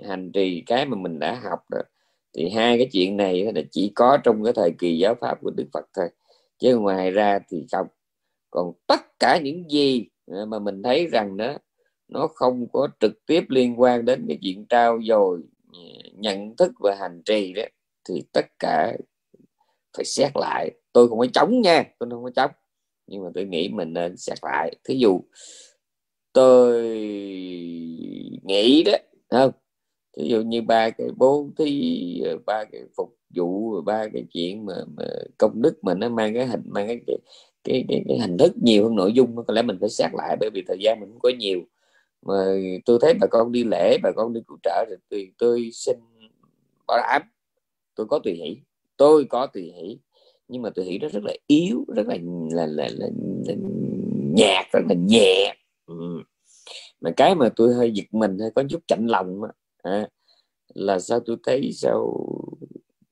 hành 0.09 0.33
trì 0.33 0.63
cái 0.67 0.87
mà 0.87 0.97
mình 0.97 1.19
đã 1.19 1.41
học 1.43 1.61
rồi 1.71 1.83
thì 2.37 2.49
hai 2.49 2.79
cái 2.79 2.89
chuyện 2.93 3.17
này 3.17 3.53
là 3.55 3.63
chỉ 3.71 3.93
có 3.95 4.19
trong 4.25 4.45
cái 4.45 4.53
thời 4.57 4.73
kỳ 4.79 4.99
giáo 4.99 5.15
pháp 5.21 5.39
của 5.43 5.51
Đức 5.51 5.67
Phật 5.73 5.87
thôi. 5.97 6.09
Chứ 6.59 6.79
ngoài 6.79 7.11
ra 7.11 7.39
thì 7.51 7.67
không. 7.73 7.87
Còn 8.51 8.73
tất 8.87 9.19
cả 9.19 9.39
những 9.45 9.71
gì 9.71 10.09
mà 10.27 10.59
mình 10.59 10.83
thấy 10.83 11.07
rằng 11.07 11.37
đó, 11.37 11.59
nó 12.09 12.27
không 12.35 12.67
có 12.73 12.89
trực 13.01 13.27
tiếp 13.27 13.45
liên 13.49 13.81
quan 13.81 14.05
đến 14.05 14.25
cái 14.29 14.39
chuyện 14.43 14.67
trao 14.69 15.01
dồi 15.03 15.41
ừ, 15.73 15.79
nhận 16.15 16.57
thức 16.57 16.73
và 16.81 16.95
hành 16.95 17.23
trì 17.25 17.53
đó, 17.53 17.63
thì 18.09 18.23
tất 18.33 18.47
cả 18.59 18.97
phải 19.97 20.05
xét 20.05 20.33
lại. 20.35 20.71
Tôi 20.93 21.09
không 21.09 21.19
có 21.19 21.27
chống 21.33 21.61
nha, 21.61 21.85
tôi 21.99 22.11
không 22.11 22.25
có 22.25 22.31
chống. 22.37 22.51
Nhưng 23.07 23.25
mà 23.25 23.31
tôi 23.35 23.45
nghĩ 23.45 23.69
mình 23.69 23.93
nên 23.93 24.17
xét 24.17 24.39
lại. 24.43 24.77
Thí 24.85 24.99
dụ, 24.99 25.21
tôi 26.33 26.83
nghĩ 28.43 28.83
đó, 28.83 28.93
không 29.31 29.53
ví 30.17 30.29
dụ 30.29 30.41
như 30.41 30.63
ba 30.63 30.91
cái 30.91 31.09
bố 31.17 31.49
thí 31.59 32.23
ờ, 32.25 32.39
ba 32.47 32.65
cái 32.65 32.81
phục 32.97 33.17
vụ 33.37 33.81
ba 33.81 34.07
cái 34.13 34.25
chuyện 34.33 34.67
mà, 34.67 34.75
mà 34.97 35.05
công 35.39 35.63
đức 35.63 35.85
mà 35.85 35.95
nó 35.95 36.09
mang 36.09 36.35
cái 36.35 36.47
hình 36.47 36.63
mang 36.67 36.87
cái 36.87 37.01
cái, 37.07 37.19
cái, 37.65 37.85
cái, 37.89 38.05
cái 38.09 38.19
hình 38.19 38.39
thức 38.39 38.53
nhiều 38.63 38.85
hơn 38.85 38.97
nội 38.97 39.13
dung 39.13 39.37
có 39.47 39.55
lẽ 39.55 39.63
mình 39.63 39.77
phải 39.81 39.89
xét 39.89 40.11
lại 40.15 40.37
bởi 40.41 40.51
vì 40.55 40.63
thời 40.69 40.79
gian 40.81 41.01
mình 41.01 41.09
không 41.11 41.21
có 41.21 41.31
nhiều. 41.39 41.61
Mà 42.23 42.35
tôi 42.85 42.99
thấy 43.01 43.15
bà 43.21 43.27
con 43.27 43.53
đi 43.53 43.65
lễ 43.65 43.99
bà 44.03 44.11
con 44.17 44.33
đi 44.33 44.41
cứu 44.47 44.59
trợ 44.63 44.85
thì 44.89 44.97
tôi, 45.11 45.33
tôi 45.39 45.71
xin 45.73 45.97
bảo 46.87 46.99
đảm 46.99 47.23
tôi 47.95 48.07
có 48.07 48.19
tùy 48.19 48.35
hỷ. 48.35 48.57
Tôi 48.97 49.25
có 49.25 49.47
tùy 49.47 49.73
hỷ 49.77 49.99
nhưng 50.49 50.63
mà 50.63 50.71
tùy 50.71 50.85
hỷ 50.85 50.99
nó 50.99 51.09
rất 51.09 51.25
là 51.25 51.33
yếu 51.47 51.85
rất 51.89 52.07
là 52.07 52.17
là, 52.53 52.67
là, 52.67 52.89
là, 52.99 53.09
là 53.47 53.55
nhạt 54.35 54.67
rất 54.73 54.81
là 54.89 54.95
nhẹ. 54.95 55.57
Ừ. 55.87 56.23
mà 57.01 57.11
cái 57.17 57.35
mà 57.35 57.49
tôi 57.57 57.75
hơi 57.75 57.93
giật 57.93 58.05
mình 58.13 58.39
hơi 58.39 58.51
có 58.55 58.63
chút 58.71 58.81
chạnh 58.87 59.07
lòng 59.07 59.41
à, 59.83 60.09
là 60.75 60.99
sao 60.99 61.21
tôi 61.21 61.37
thấy 61.47 61.71
sao 61.73 62.27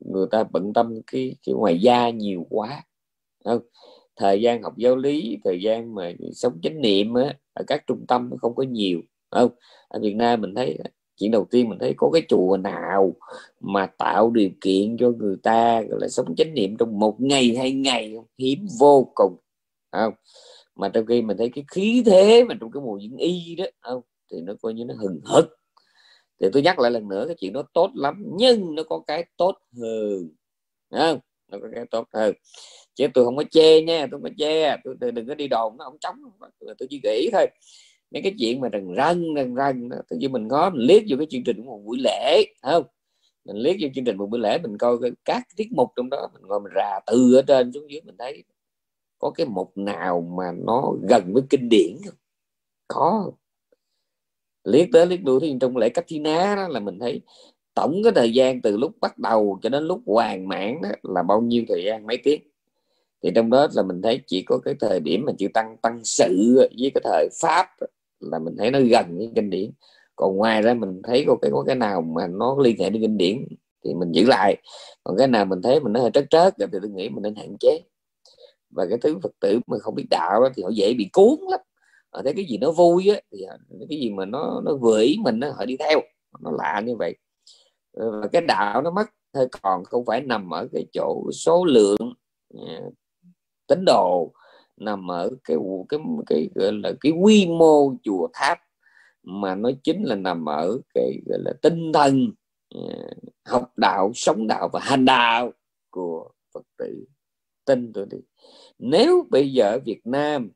người 0.00 0.26
ta 0.30 0.44
bận 0.44 0.72
tâm 0.72 1.00
cái, 1.06 1.36
cái 1.46 1.54
ngoài 1.54 1.78
da 1.80 2.10
nhiều 2.10 2.46
quá. 2.50 2.84
Không 3.44 3.62
thời 4.16 4.42
gian 4.42 4.62
học 4.62 4.76
giáo 4.76 4.96
lý 4.96 5.38
thời 5.44 5.62
gian 5.62 5.94
mà 5.94 6.12
sống 6.34 6.60
chánh 6.62 6.80
niệm 6.80 7.14
á, 7.14 7.34
ở 7.54 7.64
các 7.66 7.84
trung 7.86 8.04
tâm 8.08 8.28
nó 8.30 8.36
không 8.40 8.54
có 8.54 8.62
nhiều. 8.62 9.00
Không 9.30 9.50
ở 9.88 10.00
Việt 10.00 10.14
Nam 10.16 10.40
mình 10.40 10.54
thấy 10.54 10.78
chuyện 11.16 11.30
đầu 11.30 11.46
tiên 11.50 11.68
mình 11.68 11.78
thấy 11.78 11.94
có 11.96 12.10
cái 12.12 12.22
chùa 12.28 12.56
nào 12.56 13.14
mà 13.60 13.86
tạo 13.86 14.30
điều 14.30 14.50
kiện 14.60 14.96
cho 14.96 15.10
người 15.10 15.36
ta 15.42 15.82
gọi 15.82 16.00
là 16.00 16.08
sống 16.08 16.36
chánh 16.36 16.54
niệm 16.54 16.76
trong 16.76 16.98
một 16.98 17.20
ngày 17.20 17.56
hai 17.56 17.72
ngày 17.72 18.14
hiếm 18.38 18.66
vô 18.80 19.12
cùng. 19.14 19.36
Không 19.92 20.14
mà 20.76 20.88
trong 20.88 21.06
khi 21.06 21.22
mình 21.22 21.36
thấy 21.36 21.50
cái 21.54 21.64
khí 21.68 22.02
thế 22.06 22.44
mà 22.44 22.54
trong 22.60 22.70
cái 22.70 22.82
mùa 22.82 22.98
diễn 22.98 23.16
y 23.16 23.54
đó 23.56 23.64
không 23.80 24.02
thì 24.32 24.40
nó 24.40 24.54
coi 24.62 24.74
như 24.74 24.84
nó 24.84 24.94
hừng 24.94 25.20
hực 25.24 25.57
thì 26.41 26.49
tôi 26.53 26.62
nhắc 26.62 26.78
lại 26.78 26.91
lần 26.91 27.09
nữa 27.09 27.24
cái 27.26 27.36
chuyện 27.39 27.53
đó 27.53 27.62
tốt 27.74 27.91
lắm 27.95 28.24
nhưng 28.26 28.74
nó 28.74 28.82
có 28.82 29.03
cái 29.07 29.24
tốt 29.36 29.59
hơn. 29.80 30.30
Không? 30.91 31.18
Nó 31.49 31.59
có 31.62 31.68
cái 31.74 31.84
tốt 31.91 32.09
hơn. 32.12 32.34
Chứ 32.95 33.07
tôi 33.14 33.24
không 33.24 33.36
có 33.36 33.45
chê 33.51 33.82
nha 33.82 34.01
tôi 34.01 34.20
không 34.20 34.22
có 34.22 34.30
chê. 34.39 34.76
Tôi, 34.84 34.97
tôi 35.01 35.12
đừng 35.12 35.28
có 35.28 35.34
đi 35.34 35.49
đồn 35.49 35.76
nó 35.76 35.84
không 35.84 35.99
chống 36.01 36.16
tôi 36.78 36.89
chỉ 36.91 37.01
nghĩ 37.03 37.30
thôi. 37.32 37.47
Mấy 38.11 38.22
cái 38.22 38.34
chuyện 38.39 38.61
mà 38.61 38.68
rần 38.72 38.95
rần 38.97 39.34
rần 39.36 39.57
rần 39.57 39.91
tự 40.09 40.16
nhiên 40.16 40.32
mình 40.32 40.49
có 40.49 40.70
mình 40.70 40.86
liếc 40.86 41.03
vô 41.09 41.16
cái 41.18 41.26
chương 41.30 41.45
trình 41.45 41.57
của 41.57 41.70
một 41.70 41.82
buổi 41.84 41.99
lễ 42.01 42.45
không? 42.62 42.84
Mình 43.45 43.57
liếc 43.57 43.76
vô 43.80 43.89
chương 43.95 44.05
trình 44.05 44.16
một 44.16 44.26
buổi 44.26 44.41
lễ 44.41 44.59
mình 44.59 44.78
coi 44.78 44.97
các 45.24 45.43
tiết 45.57 45.72
mục 45.72 45.89
trong 45.97 46.11
đó 46.11 46.28
mình 46.34 46.43
ngồi 46.43 46.61
mình 46.61 46.72
rà 46.76 47.01
từ 47.07 47.34
ở 47.34 47.43
trên 47.43 47.72
xuống 47.72 47.91
dưới 47.91 48.01
mình 48.05 48.16
thấy 48.18 48.45
có 49.18 49.30
cái 49.30 49.47
mục 49.47 49.72
nào 49.76 50.20
mà 50.39 50.53
nó 50.66 50.93
gần 51.09 51.32
với 51.32 51.43
kinh 51.51 51.68
điển 51.68 51.97
không? 52.05 52.14
Có 52.89 53.30
liếc 54.68 54.88
tới 54.92 55.06
liếc 55.06 55.24
đuôi 55.24 55.38
thì 55.40 55.56
trong 55.60 55.76
lễ 55.76 55.88
cách 55.88 56.04
thi 56.08 56.18
ná 56.18 56.54
đó 56.56 56.68
là 56.68 56.80
mình 56.80 56.98
thấy 56.98 57.20
tổng 57.74 58.00
cái 58.04 58.12
thời 58.16 58.32
gian 58.32 58.62
từ 58.62 58.76
lúc 58.76 58.92
bắt 59.00 59.18
đầu 59.18 59.58
cho 59.62 59.68
đến 59.68 59.84
lúc 59.84 60.00
hoàn 60.06 60.48
mãn 60.48 60.82
đó 60.82 60.88
là 61.02 61.22
bao 61.22 61.40
nhiêu 61.40 61.64
thời 61.68 61.84
gian? 61.84 62.06
Mấy 62.06 62.16
tiếng? 62.16 62.42
Thì 63.22 63.30
trong 63.34 63.50
đó 63.50 63.66
là 63.74 63.82
mình 63.82 64.02
thấy 64.02 64.20
chỉ 64.26 64.42
có 64.42 64.58
cái 64.58 64.74
thời 64.80 65.00
điểm 65.00 65.24
mà 65.26 65.32
chữ 65.38 65.48
tăng 65.54 65.76
tăng 65.82 66.00
sự 66.04 66.54
với 66.80 66.90
cái 66.94 67.00
thời 67.04 67.28
pháp 67.40 67.66
là 68.20 68.38
mình 68.38 68.56
thấy 68.58 68.70
nó 68.70 68.80
gần 68.80 69.18
với 69.18 69.30
kinh 69.34 69.50
điển. 69.50 69.70
Còn 70.16 70.36
ngoài 70.36 70.62
ra 70.62 70.74
mình 70.74 71.02
thấy 71.04 71.24
có 71.26 71.36
cái 71.42 71.50
có 71.50 71.64
cái 71.66 71.76
nào 71.76 72.00
mà 72.00 72.26
nó 72.26 72.56
liên 72.60 72.76
hệ 72.78 72.90
đến 72.90 73.02
kinh 73.02 73.18
điển 73.18 73.48
thì 73.84 73.94
mình 73.94 74.12
giữ 74.12 74.24
lại. 74.26 74.56
Còn 75.04 75.16
cái 75.18 75.26
nào 75.26 75.44
mình 75.44 75.62
thấy 75.62 75.80
mình 75.80 75.92
nó 75.92 76.00
hơi 76.00 76.10
trớt 76.14 76.26
trớt 76.30 76.54
thì 76.58 76.78
tôi 76.82 76.90
nghĩ 76.90 77.08
mình 77.08 77.22
nên 77.22 77.34
hạn 77.34 77.56
chế. 77.60 77.80
Và 78.70 78.86
cái 78.90 78.98
thứ 78.98 79.18
phật 79.22 79.32
tử 79.40 79.60
mà 79.66 79.78
không 79.78 79.94
biết 79.94 80.06
đạo 80.10 80.40
đó, 80.42 80.48
thì 80.56 80.62
họ 80.62 80.68
dễ 80.68 80.94
bị 80.98 81.08
cuốn 81.12 81.38
lắm 81.50 81.60
họ 82.12 82.22
thấy 82.22 82.32
cái 82.36 82.44
gì 82.44 82.59
nó 82.59 82.70
vui 82.70 83.09
á 83.09 83.20
thì 83.32 83.42
à, 83.42 83.56
cái 83.88 84.00
gì 84.00 84.11
mà 84.11 84.24
nó 84.24 84.61
nó 84.64 84.76
vừa 84.76 85.00
ý 85.00 85.16
mình 85.20 85.40
đó, 85.40 85.50
họ 85.56 85.64
đi 85.64 85.76
theo 85.76 86.00
nó 86.40 86.50
lạ 86.50 86.82
như 86.86 86.96
vậy. 86.96 87.16
Ờ, 87.92 88.20
và 88.20 88.28
cái 88.32 88.42
đạo 88.42 88.82
nó 88.82 88.90
mất 88.90 89.06
thôi 89.34 89.48
còn 89.62 89.84
không 89.84 90.04
phải 90.04 90.20
nằm 90.20 90.50
ở 90.54 90.68
cái 90.72 90.86
chỗ 90.92 91.30
số 91.32 91.64
lượng 91.64 92.14
à, 92.68 92.80
tín 93.66 93.84
đồ 93.86 94.32
nằm 94.76 95.11
ở 95.11 95.30
cái 95.44 95.56
cái 95.88 96.00
cái 96.26 96.48
gọi 96.54 96.72
là 96.72 96.92
cái 97.00 97.12
quy 97.12 97.46
mô 97.46 97.94
chùa 98.02 98.28
tháp 98.32 98.59
mà 99.22 99.54
nó 99.54 99.70
chính 99.84 100.04
là 100.04 100.14
nằm 100.14 100.48
ở 100.48 100.78
cái 100.94 101.20
gọi 101.26 101.38
là 101.44 101.52
tinh 101.62 101.92
thần 101.92 102.30
à, 102.74 102.80
học 103.44 103.72
đạo 103.76 104.12
sống 104.14 104.46
đạo 104.46 104.68
và 104.72 104.80
hành 104.82 105.04
đạo 105.04 105.52
của 105.90 106.30
phật 106.54 106.64
tử. 106.78 107.04
Tin 107.64 107.92
tôi 107.92 108.06
đi. 108.11 108.18
Nếu 108.78 109.26
bây 109.30 109.52
giờ 109.52 109.78
Việt 109.84 110.00
Nam 110.04 110.50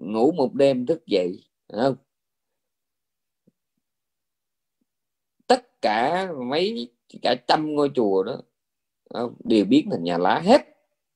ngủ 0.00 0.32
một 0.32 0.54
đêm 0.54 0.86
thức 0.86 1.06
dậy 1.06 1.44
không? 1.72 1.96
Tất 5.46 5.82
cả 5.82 6.28
mấy, 6.48 6.94
cả 7.22 7.34
trăm 7.48 7.74
ngôi 7.74 7.90
chùa 7.94 8.22
đó 8.22 8.42
không? 9.14 9.34
đều 9.44 9.64
biến 9.64 9.88
thành 9.90 10.04
nhà 10.04 10.18
lá 10.18 10.40
hết 10.40 10.62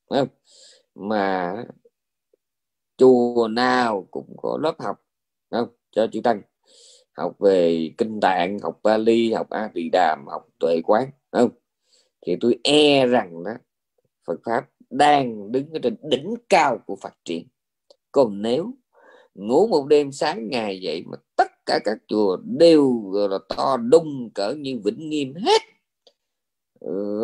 không? 0.09 0.27
mà 0.95 1.55
chùa 2.97 3.47
nào 3.47 4.07
cũng 4.11 4.35
có 4.37 4.59
lớp 4.61 4.75
học 4.79 5.05
không? 5.51 5.69
Cho 5.91 6.07
chữ 6.11 6.21
tăng. 6.23 6.41
Học 7.13 7.35
về 7.39 7.89
kinh 7.97 8.19
tạng, 8.19 8.59
học 8.59 8.79
Bali, 8.83 9.33
học 9.33 9.49
A 9.49 9.69
Tỳ 9.73 9.89
Đàm 9.91 10.25
học 10.27 10.47
tuệ 10.59 10.81
quán 10.83 11.09
không? 11.31 11.49
Thì 12.21 12.35
tôi 12.41 12.59
e 12.63 13.05
rằng 13.05 13.43
đó, 13.43 13.51
Phật 14.25 14.39
pháp 14.45 14.69
đang 14.89 15.51
đứng 15.51 15.73
ở 15.73 15.79
trên 15.83 15.95
đỉnh 16.03 16.33
cao 16.49 16.77
của 16.85 16.95
phát 16.95 17.13
triển 17.25 17.47
còn 18.15 18.41
nếu 18.41 18.73
ngủ 19.35 19.67
một 19.67 19.87
đêm 19.87 20.11
sáng 20.11 20.49
ngày 20.49 20.79
vậy 20.83 21.03
mà 21.05 21.17
tất 21.35 21.51
cả 21.65 21.79
các 21.85 21.97
chùa 22.07 22.37
đều 22.43 23.11
là 23.13 23.37
to 23.57 23.77
đung 23.77 24.29
cỡ 24.33 24.53
như 24.53 24.79
vĩnh 24.83 25.09
nghiêm 25.09 25.33
hết 25.35 25.61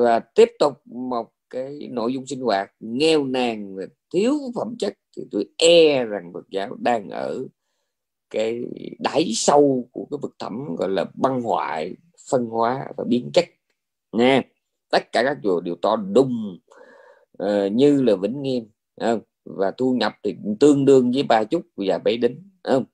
và 0.03 0.19
tiếp 0.19 0.49
tục 0.59 0.73
một 0.85 1.31
cái 1.49 1.89
nội 1.91 2.13
dung 2.13 2.25
sinh 2.25 2.41
hoạt 2.41 2.71
nghèo 2.79 3.25
nàn 3.25 3.75
và 3.75 3.83
thiếu 4.13 4.33
phẩm 4.55 4.75
chất 4.79 4.93
thì 5.17 5.23
tôi 5.31 5.45
e 5.57 6.03
rằng 6.03 6.31
Phật 6.33 6.49
giáo 6.49 6.75
đang 6.79 7.09
ở 7.09 7.45
cái 8.29 8.63
đáy 8.99 9.31
sâu 9.33 9.89
của 9.91 10.07
cái 10.11 10.17
vực 10.21 10.35
thẳm 10.39 10.75
gọi 10.75 10.89
là 10.89 11.05
băng 11.13 11.41
hoại 11.41 11.95
phân 12.29 12.45
hóa 12.45 12.87
và 12.97 13.03
biến 13.07 13.29
chất 13.33 13.45
nha 14.11 14.41
tất 14.91 15.11
cả 15.11 15.23
các 15.23 15.37
chùa 15.43 15.61
đều 15.61 15.75
to 15.81 15.95
đùng 15.95 16.59
uh, 17.43 17.71
như 17.71 18.01
là 18.01 18.15
vĩnh 18.15 18.41
nghiêm 18.41 18.69
không? 19.01 19.21
Và 19.55 19.71
thu 19.71 19.93
nhập 19.93 20.13
thì 20.23 20.35
tương 20.59 20.85
đương 20.85 21.11
với 21.11 21.23
ba 21.23 21.43
chút 21.43 21.61
và 21.75 21.97
bảy 21.97 22.17
đính 22.17 22.49
không? 22.63 22.85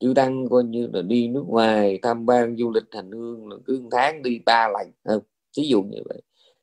Chú 0.00 0.14
tăng 0.14 0.48
coi 0.48 0.64
như 0.64 0.88
là 0.92 1.02
đi 1.02 1.28
nước 1.28 1.44
ngoài 1.46 1.98
tham 2.02 2.26
quan 2.26 2.56
du 2.56 2.70
lịch 2.70 2.84
hành 2.90 3.10
hương 3.10 3.48
là 3.48 3.56
cứ 3.64 3.82
tháng 3.90 4.22
đi 4.22 4.40
ba 4.46 4.68
lần 4.68 4.92
không? 5.04 5.22
Ví 5.56 5.68
dụ 5.68 5.82
như 5.82 5.98
vậy. 6.04 6.22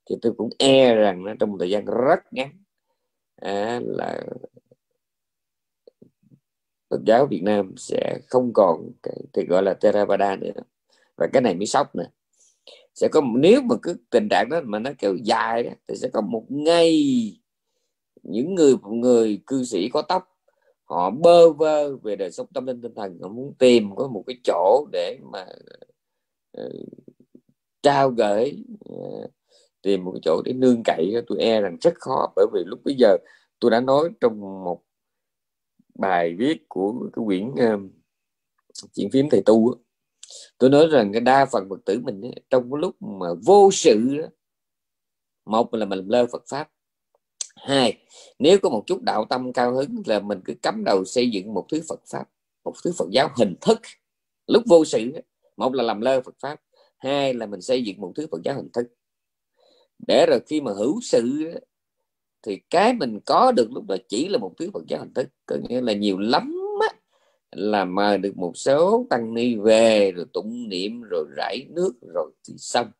Thì 0.10 0.16
tôi 0.22 0.34
cũng 0.38 0.50
e 0.58 0.96
rằng 0.96 1.24
nó 1.26 1.34
trong 1.40 1.52
một 1.52 1.58
thời 1.60 1.70
gian 1.70 1.86
rất 1.86 2.20
ngắn 2.32 2.50
à, 3.36 3.80
là 3.84 4.24
Phật 6.90 7.04
giáo 7.06 7.26
Việt 7.26 7.44
Nam 7.44 7.74
sẽ 7.78 8.20
không 8.28 8.54
còn 8.54 8.92
cái 9.04 9.18
thì 9.34 9.46
gọi 9.46 9.64
là 9.64 9.74
Theravada 9.74 10.36
nữa. 10.36 10.52
Và 11.18 11.28
cái 11.34 11.42
này 11.42 11.56
mới 11.56 11.66
sốc 11.66 11.96
nữa 11.96 12.08
sẽ 12.96 13.08
có 13.08 13.22
nếu 13.36 13.62
mà 13.62 13.76
cứ 13.82 13.98
tình 14.10 14.28
trạng 14.30 14.50
đó 14.50 14.62
mà 14.64 14.80
nó 14.80 14.92
kéo 14.98 15.16
dài 15.16 15.64
đó, 15.64 15.72
thì 15.88 15.96
sẽ 15.96 16.10
có 16.14 16.22
một 16.22 16.46
ngày 16.50 17.02
những 18.30 18.56
người 18.56 18.76
người 18.92 19.42
cư 19.48 19.64
sĩ 19.64 19.90
có 19.90 20.02
tóc 20.02 20.32
họ 20.84 21.12
bơ 21.12 21.54
vơ 21.54 21.98
về 21.98 22.16
đời 22.16 22.32
sống 22.32 22.48
tâm 22.54 22.66
linh 22.66 22.82
tinh 22.82 22.96
thần 22.96 23.20
họ 23.22 23.28
muốn 23.28 23.54
tìm 23.60 23.96
có 23.96 24.08
một 24.08 24.24
cái 24.28 24.38
chỗ 24.44 24.88
để 24.92 25.20
mà 25.32 25.46
uh, 26.62 26.74
trao 27.82 28.10
gửi 28.10 28.64
uh, 28.94 29.32
tìm 29.82 30.04
một 30.04 30.12
cái 30.12 30.22
chỗ 30.24 30.42
để 30.46 30.54
nương 30.54 30.84
cậy. 30.84 31.14
Tôi 31.28 31.40
e 31.40 31.62
rằng 31.62 31.78
rất 31.82 31.94
khó 32.00 32.34
bởi 32.36 32.46
vì 32.54 32.64
lúc 32.66 32.80
bây 32.86 32.96
giờ 32.96 33.18
tôi 33.60 33.72
đã 33.72 33.80
nói 33.80 34.10
trong 34.22 34.40
một 34.40 34.82
bài 35.96 36.36
viết 36.40 36.66
của 36.68 37.10
cái 37.14 37.26
quyển 37.26 37.48
uh, 37.50 37.82
chuyện 38.94 39.10
phím 39.12 39.30
thầy 39.30 39.42
tu 39.46 39.76
tôi 40.58 40.70
nói 40.70 40.88
rằng 40.88 41.12
cái 41.12 41.22
đa 41.22 41.46
phần 41.46 41.70
phật 41.70 41.80
tử 41.86 42.00
mình 42.00 42.22
trong 42.50 42.72
cái 42.72 42.82
lúc 42.82 43.02
mà 43.02 43.28
vô 43.46 43.70
sự 43.72 44.26
một 45.46 45.74
là 45.74 45.86
mình 45.86 46.08
lơ 46.08 46.26
Phật 46.32 46.44
pháp 46.50 46.70
hai 47.56 47.98
nếu 48.40 48.58
có 48.60 48.70
một 48.70 48.84
chút 48.88 49.02
đạo 49.02 49.26
tâm 49.30 49.54
cao 49.54 49.74
hứng 49.74 49.96
là 50.06 50.20
mình 50.20 50.42
cứ 50.46 50.54
cắm 50.62 50.84
đầu 50.86 51.06
xây 51.06 51.32
dựng 51.32 51.54
một 51.54 51.66
thứ 51.70 51.82
Phật 51.88 52.00
pháp 52.08 52.26
một 52.66 52.74
thứ 52.84 52.92
Phật 52.98 53.10
giáo 53.12 53.30
hình 53.36 53.56
thức. 53.62 53.82
Lúc 54.48 54.64
vô 54.68 54.86
sự 54.86 55.12
một 55.58 55.74
là 55.74 55.84
làm 55.84 56.02
lơ 56.02 56.22
Phật 56.22 56.36
pháp 56.40 56.62
hai 56.98 57.34
là 57.34 57.46
mình 57.46 57.62
xây 57.62 57.84
dựng 57.84 58.02
một 58.02 58.12
thứ 58.16 58.28
Phật 58.32 58.42
giáo 58.44 58.56
hình 58.56 58.70
thức. 58.74 58.88
Để 60.08 60.26
rồi 60.30 60.40
khi 60.48 60.62
mà 60.62 60.74
hữu 60.74 61.02
sự 61.02 61.52
thì 62.46 62.60
cái 62.70 62.94
mình 62.94 63.20
có 63.26 63.52
được 63.52 63.68
lúc 63.72 63.86
đó 63.88 63.96
chỉ 64.10 64.28
là 64.28 64.38
một 64.38 64.54
thứ 64.60 64.70
Phật 64.74 64.84
giáo 64.88 65.00
hình 65.00 65.14
thức. 65.14 65.30
Có 65.46 65.58
nghĩa 65.70 65.82
là 65.82 65.94
nhiều 65.94 66.18
lắm 66.18 66.56
á, 66.82 66.88
là 67.52 67.86
mời 67.86 68.18
được 68.18 68.38
một 68.38 68.52
số 68.58 69.08
tăng 69.10 69.34
ni 69.34 69.56
về 69.56 70.12
rồi 70.12 70.26
tụng 70.34 70.70
niệm 70.70 71.02
rồi 71.02 71.26
rải 71.38 71.66
nước 71.70 71.94
rồi 72.14 72.32
thì 72.48 72.54
xong. 72.58 72.92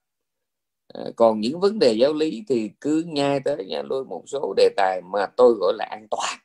Ờ, 0.96 1.12
còn 1.16 1.40
những 1.40 1.60
vấn 1.60 1.80
đề 1.80 1.94
giáo 1.94 2.14
lý 2.14 2.44
thì 2.50 2.72
cứ 2.82 3.04
nhai 3.08 3.40
tới 3.40 3.66
nha 3.66 3.82
luôn 3.82 4.10
một 4.10 4.24
số 4.28 4.54
đề 4.58 4.70
tài 4.78 5.02
mà 5.02 5.26
tôi 5.38 5.54
gọi 5.60 5.74
là 5.78 5.86
an 5.86 6.08
toàn. 6.12 6.40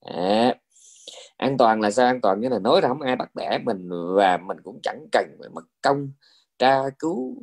À, 0.00 0.54
an 1.36 1.58
toàn 1.58 1.80
là 1.80 1.90
sao? 1.90 2.06
An 2.06 2.20
toàn 2.20 2.40
như 2.40 2.48
là 2.48 2.58
nói 2.58 2.80
ra 2.80 2.88
không 2.88 3.00
ai 3.00 3.16
bắt 3.16 3.30
bẻ 3.34 3.58
mình 3.64 3.88
và 4.16 4.36
mình 4.36 4.56
cũng 4.64 4.80
chẳng 4.82 5.06
cần 5.12 5.26
phải 5.40 5.48
mất 5.54 5.64
công 5.82 6.12
tra 6.58 6.82
cứu 6.98 7.36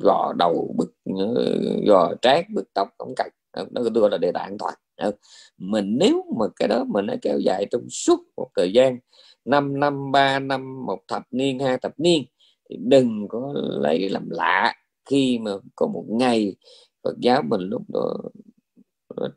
gò 0.00 0.32
đầu 0.38 0.74
bức 0.78 0.94
ờ, 1.18 1.54
gò 1.86 2.14
trát 2.22 2.44
bức 2.54 2.74
tóc 2.74 2.88
không 2.98 3.14
cần. 3.16 3.28
Đó 3.56 3.82
tôi 3.94 4.00
gọi 4.02 4.10
là 4.10 4.18
đề 4.18 4.32
tài 4.32 4.44
an 4.44 4.58
toàn. 4.58 4.74
Ờ, 4.96 5.12
mình 5.58 5.98
nếu 5.98 6.24
mà 6.38 6.46
cái 6.56 6.68
đó 6.68 6.84
mình 6.84 7.06
nó 7.06 7.14
kéo 7.22 7.38
dài 7.38 7.66
trong 7.70 7.90
suốt 7.90 8.20
một 8.36 8.48
thời 8.56 8.72
gian 8.72 8.98
5 9.44 9.80
năm 9.80 10.12
3 10.12 10.38
năm 10.38 10.86
một 10.86 10.98
thập 11.08 11.22
niên 11.30 11.58
hai 11.58 11.78
thập 11.78 12.00
niên 12.00 12.24
thì 12.70 12.76
đừng 12.80 13.28
có 13.28 13.52
lấy 13.80 14.08
làm 14.08 14.30
lạ 14.30 14.74
khi 15.08 15.38
mà 15.38 15.50
có 15.76 15.86
một 15.86 16.04
ngày 16.08 16.56
Phật 17.02 17.14
giáo 17.20 17.42
mình 17.42 17.60
lúc 17.60 17.82
đó 17.88 18.16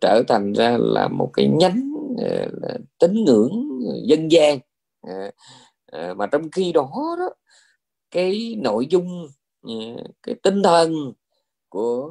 trở 0.01 0.23
thành 0.27 0.53
ra 0.53 0.77
là 0.79 1.07
một 1.07 1.29
cái 1.33 1.47
nhánh 1.47 1.93
ờ, 2.17 2.47
là 2.61 2.77
tín 2.99 3.23
ngưỡng 3.23 3.69
dân 4.05 4.31
gian. 4.31 4.59
À, 5.01 5.31
à, 5.85 6.13
mà 6.13 6.27
trong 6.27 6.51
khi 6.51 6.71
đó 6.71 7.15
đó 7.19 7.29
cái 8.11 8.55
nội 8.63 8.87
dung 8.89 9.27
cái 10.23 10.35
tinh 10.43 10.63
thần 10.63 11.13
của 11.69 12.09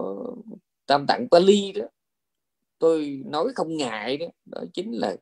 tam 0.87 1.07
tạng 1.07 1.29
Pali 1.31 1.73
đó 1.73 1.85
tôi 2.79 3.23
nói 3.27 3.49
không 3.55 3.77
ngại 3.77 4.17
đó 4.17 4.27
đó 4.45 4.63
chính 4.73 4.93
là 4.93 5.17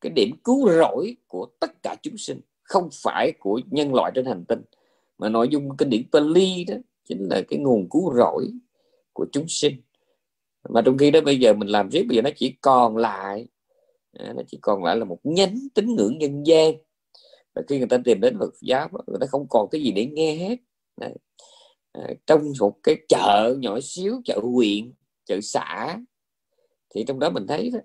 cái 0.00 0.10
điểm 0.10 0.30
cứu 0.44 0.70
rỗi 0.70 1.16
của 1.28 1.46
tất 1.60 1.82
cả 1.82 1.96
chúng 2.02 2.16
sinh 2.18 2.40
không 2.62 2.88
phải 3.02 3.32
của 3.38 3.60
nhân 3.70 3.94
loại 3.94 4.12
trên 4.14 4.26
hành 4.26 4.44
tinh 4.48 4.62
mà 5.20 5.28
nội 5.28 5.48
dung 5.48 5.76
kinh 5.76 5.90
điển 5.90 6.02
Pali 6.12 6.64
đó 6.64 6.74
chính 7.04 7.28
là 7.28 7.42
cái 7.48 7.58
nguồn 7.58 7.88
cứu 7.90 8.14
rỗi 8.14 8.50
của 9.12 9.26
chúng 9.32 9.48
sinh. 9.48 9.82
Mà 10.68 10.82
trong 10.84 10.98
khi 10.98 11.10
đó 11.10 11.20
bây 11.20 11.38
giờ 11.38 11.54
mình 11.54 11.68
làm 11.68 11.88
riết, 11.88 12.02
bây 12.08 12.16
giờ 12.16 12.22
nó 12.22 12.30
chỉ 12.36 12.54
còn 12.60 12.96
lại 12.96 13.48
à, 14.12 14.32
nó 14.36 14.42
chỉ 14.46 14.58
còn 14.62 14.84
lại 14.84 14.96
là 14.96 15.04
một 15.04 15.18
nhánh 15.22 15.58
tín 15.74 15.94
ngưỡng 15.94 16.18
nhân 16.18 16.46
gian. 16.46 16.74
Và 17.54 17.62
khi 17.68 17.78
người 17.78 17.88
ta 17.88 17.98
tìm 18.04 18.20
đến 18.20 18.38
Phật 18.38 18.54
giáo, 18.60 18.88
người 19.06 19.18
ta 19.20 19.26
không 19.26 19.46
còn 19.48 19.68
cái 19.70 19.82
gì 19.82 19.92
để 19.92 20.06
nghe 20.06 20.34
hết. 20.34 20.56
Đấy. 20.96 21.14
À, 21.92 22.14
trong 22.26 22.52
một 22.60 22.76
cái 22.82 22.96
chợ 23.08 23.56
nhỏ 23.58 23.78
xíu, 23.82 24.20
chợ 24.24 24.40
huyện, 24.42 24.92
chợ 25.24 25.40
xã, 25.42 25.98
thì 26.94 27.04
trong 27.04 27.18
đó 27.18 27.30
mình 27.30 27.46
thấy 27.46 27.70
đó, 27.70 27.78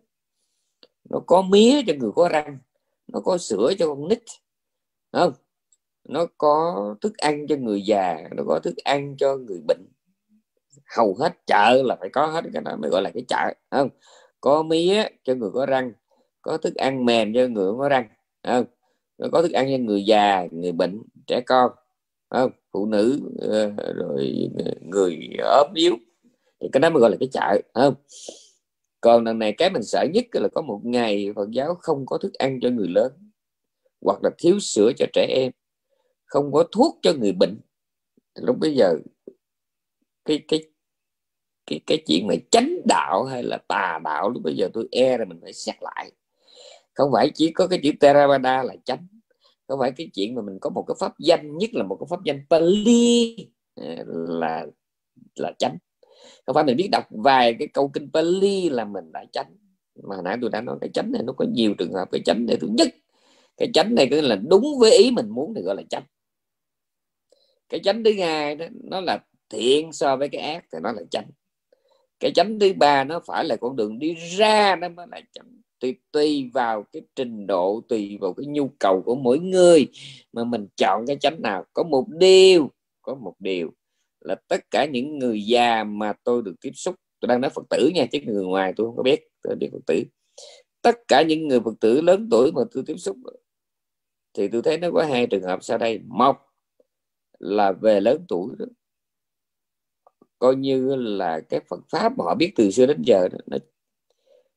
nó 1.10 1.20
có 1.28 1.42
mía 1.42 1.82
cho 1.88 1.94
người 2.00 2.12
có 2.16 2.30
răng, 2.32 2.58
nó 3.08 3.20
có 3.20 3.38
sữa 3.38 3.74
cho 3.80 3.88
con 3.88 4.08
nít 4.08 4.24
không? 5.12 5.34
Nó 6.10 6.26
có 6.38 6.96
thức 7.02 7.18
ăn 7.18 7.48
cho 7.48 7.56
người 7.56 7.82
già, 7.82 8.18
nó 8.38 8.44
có 8.48 8.60
thức 8.64 8.78
ăn 8.78 9.16
cho 9.18 9.38
người 9.38 9.62
bệnh. 9.68 9.86
Hầu 10.96 11.16
hết 11.20 11.34
chợ 11.48 11.82
là 11.86 11.96
phải 12.00 12.10
có 12.10 12.26
hết 12.26 12.44
cái 12.54 12.62
đó, 12.62 12.76
mới 12.76 12.92
gọi 12.92 13.02
là 13.02 13.12
cái 13.14 13.24
chợ 13.28 13.54
không? 13.72 13.90
Có 14.42 14.64
mía 14.64 15.04
cho 15.24 15.36
người 15.36 15.50
có 15.54 15.66
răng, 15.66 15.94
có 16.42 16.58
thức 16.58 16.76
ăn 16.76 17.06
mềm 17.06 17.34
cho 17.34 17.48
người 17.48 17.72
có 17.78 17.90
răng 17.90 18.08
không? 18.44 18.66
Nó 19.18 19.28
có 19.32 19.42
thức 19.42 19.52
ăn 19.52 19.68
cho 19.72 19.78
người 19.78 20.06
già, 20.06 20.48
người 20.52 20.72
bệnh, 20.72 21.02
trẻ 21.28 21.42
con 21.46 21.72
không? 22.30 22.52
Phụ 22.72 22.86
nữ 22.86 23.20
ờ, 23.40 23.72
rồi 23.94 24.50
người 24.82 25.30
ốm 25.40 25.68
yếu. 25.74 25.96
Thì 26.62 26.68
cái 26.72 26.80
đó 26.80 26.90
mới 26.90 27.02
gọi 27.02 27.10
là 27.10 27.18
cái 27.20 27.30
chợ 27.32 27.62
không? 27.74 27.94
Còn 29.02 29.24
lần 29.24 29.40
này 29.40 29.54
cái 29.58 29.70
mình 29.70 29.84
sợ 29.84 30.06
nhất 30.14 30.26
là 30.32 30.48
có 30.56 30.62
một 30.62 30.82
ngày 30.84 31.34
Phật 31.36 31.52
giáo 31.52 31.76
không 31.76 32.06
có 32.06 32.18
thức 32.18 32.34
ăn 32.34 32.60
cho 32.62 32.70
người 32.70 32.88
lớn, 32.88 33.12
hoặc 34.02 34.20
là 34.24 34.30
thiếu 34.38 34.60
sữa 34.60 34.92
cho 34.98 35.06
trẻ 35.14 35.28
em 35.30 35.52
không 36.26 36.52
có 36.52 36.64
thuốc 36.72 37.00
cho 37.02 37.14
người 37.14 37.32
bệnh. 37.32 37.58
Lúc 38.36 38.58
bây 38.60 38.76
giờ, 38.76 38.96
cái 40.26 40.44
cái 40.48 40.64
cái 41.66 41.80
cái 41.88 42.04
chuyện 42.08 42.28
mà 42.28 42.36
chánh 42.52 42.78
đạo 42.88 43.24
hay 43.24 43.44
là 43.44 43.58
tà 43.68 44.00
đạo, 44.04 44.30
lúc 44.30 44.44
bây 44.44 44.56
giờ 44.56 44.70
tôi 44.74 44.88
e 44.92 45.18
là 45.18 45.26
mình 45.26 45.40
phải 45.42 45.54
xét 45.54 45.76
lại. 45.82 46.12
Không 46.94 47.10
phải 47.14 47.32
chỉ 47.34 47.52
có 47.52 47.68
cái 47.68 47.80
chữ 47.84 47.92
Theravada 48.00 48.64
là 48.64 48.76
chánh, 48.86 49.08
không 49.68 49.80
phải 49.80 49.92
cái 49.92 50.10
chuyện 50.14 50.36
mà 50.36 50.42
mình 50.42 50.58
có 50.62 50.70
một 50.70 50.84
cái 50.88 50.96
pháp 51.00 51.20
danh, 51.20 51.58
nhất 51.58 51.70
là 51.74 51.84
một 51.84 51.98
cái 52.00 52.08
pháp 52.10 52.24
danh 52.24 52.46
Pali 52.50 53.36
à, 53.76 54.04
là 54.28 54.66
là 55.36 55.52
chánh. 55.60 55.78
Không 56.46 56.54
phải 56.54 56.64
mình 56.64 56.78
biết 56.78 56.90
đọc 56.92 57.04
vài 57.10 57.56
cái 57.60 57.68
câu 57.68 57.88
kinh 57.88 58.10
Pali 58.14 58.70
là 58.70 58.86
mình 58.86 59.12
đã 59.12 59.26
chánh. 59.32 59.56
Mà 60.04 60.16
nãy 60.24 60.38
tôi 60.42 60.50
đã 60.50 60.62
nói 60.62 60.78
cái 60.82 60.90
chánh 60.94 61.12
này, 61.12 61.22
nó 61.26 61.34
có 61.34 61.46
nhiều 61.54 61.74
trường 61.78 61.94
hợp 61.94 62.12
cái 62.12 62.22
chánh 62.26 62.46
này 62.46 62.58
thứ 62.62 62.68
nhất. 62.68 62.88
Cái 63.58 63.70
chánh 63.74 63.96
này 63.96 64.08
cứ 64.12 64.22
là 64.22 64.36
đúng 64.36 64.80
với 64.80 64.98
ý 64.98 65.12
mình 65.12 65.30
muốn 65.30 65.54
thì 65.56 65.62
gọi 65.62 65.76
là 65.76 65.82
chánh 65.90 66.04
cái 67.70 67.80
chánh 67.84 68.04
thứ 68.04 68.14
hai 68.20 68.56
đó, 68.56 68.66
nó 68.84 69.02
là 69.02 69.20
thiện 69.50 69.94
so 69.94 70.16
với 70.16 70.30
cái 70.30 70.42
ác 70.42 70.66
thì 70.74 70.80
nó 70.84 70.92
là 70.92 71.02
chánh 71.12 71.30
cái 72.20 72.32
chánh 72.36 72.60
thứ 72.60 72.74
ba 72.74 73.04
nó 73.04 73.22
phải 73.28 73.46
là 73.46 73.56
con 73.56 73.76
đường 73.76 74.00
đi 74.00 74.14
ra 74.14 74.76
nó 74.76 74.90
mới 74.90 75.08
là 75.12 75.22
chánh 75.34 75.62
tùy 75.80 75.96
tùy 76.12 76.50
vào 76.54 76.84
cái 76.92 77.02
trình 77.16 77.48
độ, 77.48 77.82
tùy 77.90 78.18
vào 78.22 78.34
cái 78.34 78.46
nhu 78.46 78.70
cầu 78.80 79.02
của 79.06 79.16
mỗi 79.16 79.40
người 79.40 79.88
mà 80.34 80.44
mình 80.44 80.68
chọn 80.78 81.06
cái 81.08 81.18
chánh 81.20 81.42
nào. 81.42 81.66
Có 81.74 81.84
một 81.84 82.06
điều, 82.10 82.72
có 83.02 83.16
một 83.16 83.34
điều 83.40 83.74
là 84.20 84.36
tất 84.48 84.72
cả 84.72 84.86
những 84.86 85.20
người 85.20 85.46
già 85.46 85.84
mà 85.84 86.14
tôi 86.24 86.42
được 86.42 86.56
tiếp 86.62 86.72
xúc, 86.74 86.96
tôi 87.20 87.28
đang 87.28 87.42
nói 87.42 87.50
phật 87.50 87.66
tử 87.70 87.92
nha, 87.96 88.06
chứ 88.12 88.20
người 88.26 88.46
ngoài 88.46 88.74
tôi 88.76 88.88
không 88.88 88.96
có 88.98 89.04
biết, 89.04 89.28
tôi 89.44 89.56
biết 89.56 89.70
phật 89.72 89.86
tử. 89.88 90.04
Tất 90.82 90.96
cả 91.08 91.22
những 91.22 91.48
người 91.48 91.60
phật 91.60 91.74
tử 91.80 92.02
lớn 92.02 92.28
tuổi 92.32 92.52
mà 92.52 92.62
tôi 92.74 92.84
tiếp 92.88 92.98
xúc, 92.98 93.18
thì 94.34 94.48
tôi 94.48 94.62
thấy 94.62 94.78
nó 94.78 94.92
có 94.94 95.04
hai 95.04 95.28
trường 95.28 95.44
hợp 95.44 95.64
sau 95.64 95.78
đây. 95.78 96.00
Một 96.06 96.36
là 97.46 97.72
về 97.72 98.00
lớn 98.02 98.26
tuổi 98.28 98.56
đó. 98.60 98.66
Coi 100.40 100.56
như 100.56 100.96
là 100.96 101.40
cái 101.40 101.60
Phật 101.70 101.80
pháp 101.90 102.18
mà 102.18 102.24
họ 102.26 102.36
biết 102.36 102.54
từ 102.56 102.72
xưa 102.72 102.86
đến 102.86 103.02
giờ 103.02 103.28
đó, 103.28 103.38
nó 103.48 103.58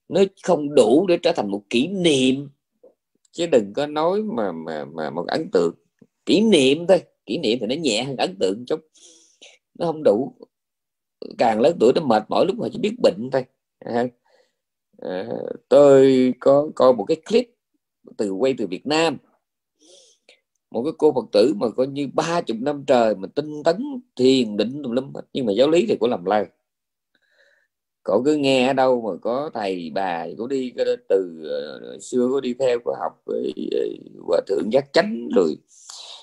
nó 0.08 0.20
không 0.42 0.74
đủ 0.74 1.06
để 1.06 1.18
trở 1.22 1.32
thành 1.32 1.50
một 1.50 1.62
kỷ 1.70 1.86
niệm. 1.86 2.48
Chứ 3.32 3.46
đừng 3.46 3.72
có 3.74 3.86
nói 3.86 4.22
mà 4.22 4.52
mà 4.52 4.84
mà 4.84 5.10
một 5.10 5.26
ấn 5.26 5.48
tượng. 5.52 5.74
Kỷ 6.26 6.40
niệm 6.40 6.86
thôi. 6.86 7.02
Kỷ 7.26 7.38
niệm 7.38 7.58
thì 7.60 7.66
nó 7.66 7.74
nhẹ 7.74 8.04
hơn 8.04 8.16
ấn 8.16 8.36
tượng 8.40 8.64
chút. 8.66 8.80
Nó 9.74 9.86
không 9.86 10.02
đủ. 10.02 10.34
Càng 11.38 11.60
lớn 11.60 11.76
tuổi 11.80 11.92
nó 11.94 12.00
mệt 12.00 12.24
mỏi 12.28 12.46
lúc 12.46 12.56
mà 12.56 12.68
chỉ 12.72 12.78
biết 12.78 12.94
bệnh 13.02 13.30
thôi. 13.32 13.44
À, 13.78 14.06
à, 14.98 15.28
tôi 15.68 16.34
có 16.40 16.70
coi 16.74 16.92
một 16.92 17.04
cái 17.04 17.16
clip 17.16 17.50
từ 18.16 18.32
quay 18.32 18.54
từ 18.58 18.66
Việt 18.66 18.86
Nam 18.86 19.16
một 20.70 20.82
cái 20.82 20.92
cô 20.98 21.12
Phật 21.12 21.24
tử 21.32 21.54
mà 21.56 21.68
coi 21.68 21.86
như 21.86 22.08
ba 22.14 22.40
chục 22.40 22.56
năm 22.60 22.84
trời 22.86 23.14
mà 23.14 23.28
tinh 23.34 23.62
tấn 23.62 24.00
thiền 24.16 24.56
định 24.56 24.82
tùm 24.82 24.92
lum 24.92 25.12
nhưng 25.32 25.46
mà 25.46 25.52
giáo 25.52 25.70
lý 25.70 25.86
thì 25.88 25.96
cũng 25.96 26.10
làm 26.10 26.24
lai. 26.24 26.46
Cậu 28.02 28.22
cứ 28.24 28.36
nghe 28.36 28.66
ở 28.66 28.72
đâu 28.72 29.00
mà 29.00 29.18
có 29.22 29.50
thầy 29.54 29.90
bà 29.94 30.26
có 30.38 30.46
đi 30.46 30.72
từ 31.08 31.42
ờ, 31.44 31.98
xưa 32.00 32.28
có 32.32 32.40
đi 32.40 32.54
theo 32.54 32.78
có 32.84 32.96
học 33.00 33.22
ờ, 33.26 33.36
hòa 34.26 34.40
thượng 34.46 34.72
giác 34.72 34.92
chánh 34.92 35.28
rồi. 35.34 35.56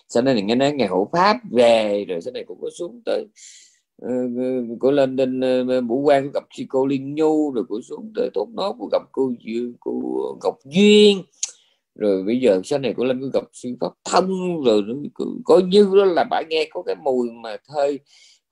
Sau 0.10 0.24
này 0.24 0.42
nghe 0.42 0.56
nói 0.56 0.72
ngày 0.72 0.88
hộ 0.88 1.10
pháp 1.12 1.38
về 1.52 2.06
rồi 2.08 2.22
sau 2.22 2.32
này 2.34 2.44
cũng 2.48 2.58
có 2.62 2.70
xuống 2.78 3.02
tới 3.06 3.28
uh, 4.06 4.94
lên 4.94 5.16
đến 5.16 5.42
vũ 5.88 6.02
quan 6.02 6.32
gặp 6.34 6.44
sư 6.58 6.64
cô 6.70 6.86
liên 6.86 7.16
nhu 7.16 7.52
rồi 7.52 7.66
cũng 7.70 7.82
xuống 7.82 8.12
tới 8.16 8.30
tốt 8.34 8.48
nốt 8.54 8.76
cô 8.80 8.90
gặp 8.92 9.02
cô 9.12 9.32
cô 9.80 10.02
ngọc 10.44 10.58
duyên 10.66 11.22
rồi 11.96 12.24
bây 12.24 12.40
giờ 12.40 12.62
sau 12.64 12.80
này 12.80 12.94
của 12.94 13.06
lên 13.06 13.22
cứ 13.22 13.32
gặp 13.34 13.44
sư 13.54 13.70
pháp 13.82 13.92
thân 14.04 14.30
rồi 14.66 14.84
có 15.46 15.62
như 15.68 15.92
đó 15.98 16.06
là 16.06 16.24
bà 16.30 16.42
nghe 16.50 16.68
có 16.72 16.84
cái 16.84 16.96
mùi 16.96 17.32
mà 17.32 17.58
hơi 17.70 18.00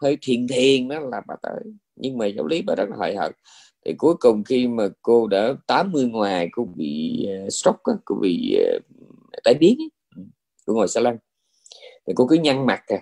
hơi 0.03 0.17
thiền 0.21 0.47
thiền 0.47 0.87
đó 0.87 0.99
là 0.99 1.21
bà 1.27 1.35
tới. 1.41 1.63
Nhưng 1.95 2.17
mà 2.17 2.25
giáo 2.25 2.47
lý 2.47 2.61
bà 2.61 2.75
rất 2.75 2.89
là 2.89 2.95
hời 2.99 3.15
hợt. 3.15 3.31
Thì 3.85 3.93
cuối 3.97 4.15
cùng 4.19 4.43
khi 4.43 4.67
mà 4.67 4.87
cô 5.01 5.27
đã 5.27 5.53
80 5.67 6.05
ngoài 6.05 6.49
cô 6.51 6.65
bị 6.75 7.25
uh, 7.45 7.53
stroke 7.53 7.93
cô 8.05 8.15
bị 8.21 8.55
ờ, 8.67 8.77
uh, 9.03 9.43
tái 9.43 9.53
biến 9.53 9.77
ừ, 10.15 10.23
cô 10.65 10.73
ngồi 10.73 10.87
xa 10.87 11.01
lăn. 11.01 11.17
Thì 12.07 12.13
cô 12.15 12.27
cứ 12.27 12.35
nhăn 12.35 12.65
mặt 12.65 12.83
à. 12.87 13.01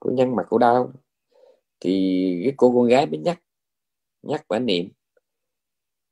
Cô 0.00 0.10
nhăn 0.10 0.36
mặt 0.36 0.42
cô 0.48 0.58
đau. 0.58 0.92
Thì 1.80 2.40
cái 2.44 2.52
cô 2.56 2.72
con 2.74 2.88
gái 2.88 3.06
mới 3.06 3.18
nhắc 3.18 3.42
nhắc 4.22 4.44
bà 4.48 4.58
niệm. 4.58 4.88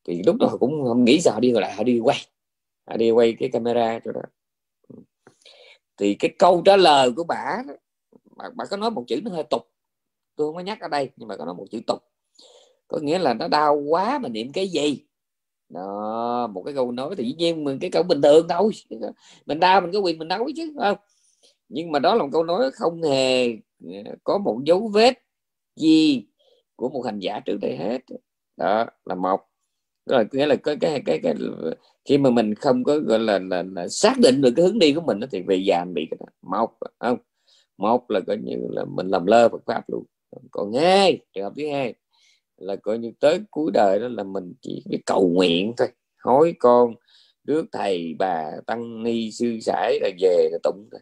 Thì 0.08 0.22
lúc 0.26 0.36
đó 0.36 0.56
cũng 0.60 0.84
không 0.84 1.04
nghĩ 1.04 1.20
sao 1.20 1.40
đi 1.40 1.52
lại 1.52 1.74
họ 1.74 1.84
đi 1.84 1.98
quay 1.98 2.18
à, 2.84 2.96
đi 2.96 3.10
quay 3.10 3.36
cái 3.38 3.48
camera 3.52 3.98
cho 4.04 4.12
đó. 4.12 4.20
Ừ. 4.88 4.96
Thì 5.96 6.14
cái 6.14 6.34
câu 6.38 6.62
trả 6.64 6.76
lời 6.76 7.12
của 7.16 7.24
bà 7.24 7.62
bà, 8.36 8.50
bà 8.56 8.64
có 8.64 8.76
nói 8.76 8.90
một 8.90 9.04
chữ 9.08 9.20
nó 9.24 9.30
hơi 9.30 9.44
tục. 9.50 9.62
Tôi 10.36 10.48
không 10.48 10.54
có 10.54 10.60
nhắc 10.60 10.80
ở 10.80 10.88
đây 10.88 11.10
nhưng 11.16 11.28
mà 11.28 11.36
có 11.36 11.44
nói 11.44 11.54
một 11.54 11.66
chữ 11.70 11.80
tục. 11.86 11.98
Có 12.88 12.98
nghĩa 13.02 13.18
là 13.18 13.34
nó 13.34 13.48
đau 13.48 13.76
quá 13.76 14.18
mà 14.18 14.28
niệm 14.28 14.52
cái 14.52 14.68
gì? 14.68 15.04
Đó 15.68 16.46
một 16.46 16.62
cái 16.62 16.74
câu 16.74 16.92
nói 16.92 17.14
thì 17.16 17.24
dĩ 17.24 17.34
nhiên 17.38 17.64
mình 17.64 17.78
cái 17.80 17.90
câu 17.90 18.02
bình 18.02 18.22
thường 18.22 18.46
thôi. 18.48 18.70
Mình 19.46 19.60
đau 19.60 19.80
mình 19.80 19.92
có 19.92 19.98
quyền 19.98 20.18
mình 20.18 20.28
nói 20.28 20.52
chứ 20.56 20.74
không? 20.78 20.98
Nhưng 21.68 21.92
mà 21.92 21.98
đó 21.98 22.14
là 22.14 22.22
một 22.22 22.28
câu 22.32 22.44
nói 22.44 22.70
không 22.70 23.02
hề 23.02 23.52
ờ, 23.84 24.14
có 24.24 24.38
một 24.38 24.60
dấu 24.64 24.88
vết 24.88 25.18
gì 25.76 26.26
của 26.76 26.88
một 26.88 27.02
hành 27.02 27.18
giả 27.18 27.40
trước 27.40 27.58
đây 27.60 27.76
hết. 27.76 28.02
Đó 28.56 28.86
là 29.04 29.14
một 29.14 29.40
rồi 30.06 30.24
nghĩa 30.32 30.46
là 30.46 30.56
cái 30.56 30.76
cái 30.80 31.02
cái, 31.06 31.20
cái 31.22 31.34
khi 32.04 32.18
mà 32.18 32.30
mình 32.30 32.54
không 32.54 32.84
có 32.84 32.98
gọi 32.98 33.18
là, 33.18 33.38
là, 33.38 33.62
là 33.62 33.88
xác 33.88 34.14
định 34.18 34.40
được 34.40 34.50
cái 34.56 34.66
hướng 34.66 34.78
đi 34.78 34.92
của 34.92 35.00
mình 35.00 35.20
đó 35.20 35.26
thì 35.32 35.42
về 35.42 35.56
già 35.56 35.84
bị 35.84 36.08
cái 36.10 36.18
đó 36.20 36.26
một 36.42 36.70
không 36.98 37.18
một 37.78 38.10
là 38.10 38.20
coi 38.26 38.36
như 38.36 38.56
là 38.70 38.84
mình 38.84 39.08
làm 39.08 39.26
lơ 39.26 39.48
Phật 39.48 39.62
pháp 39.66 39.84
luôn. 39.88 40.04
Còn 40.50 40.72
hai 40.72 41.18
trường 41.34 41.44
hợp 41.44 41.52
thứ 41.56 41.68
hai 41.68 41.94
là 42.56 42.76
coi 42.76 42.98
như 42.98 43.12
tới 43.20 43.40
cuối 43.50 43.70
đời 43.74 43.98
đó 43.98 44.08
là 44.08 44.24
mình 44.24 44.54
chỉ 44.62 44.82
biết 44.90 45.00
cầu 45.06 45.28
nguyện 45.28 45.72
thôi. 45.76 45.88
Hối 46.24 46.54
con 46.58 46.94
trước 47.46 47.66
thầy 47.72 48.14
bà 48.18 48.50
tăng 48.66 49.02
ni 49.02 49.30
sư 49.30 49.58
sãi 49.60 49.98
là 50.02 50.10
về 50.20 50.48
là 50.52 50.58
tụng 50.62 50.88
thôi. 50.92 51.00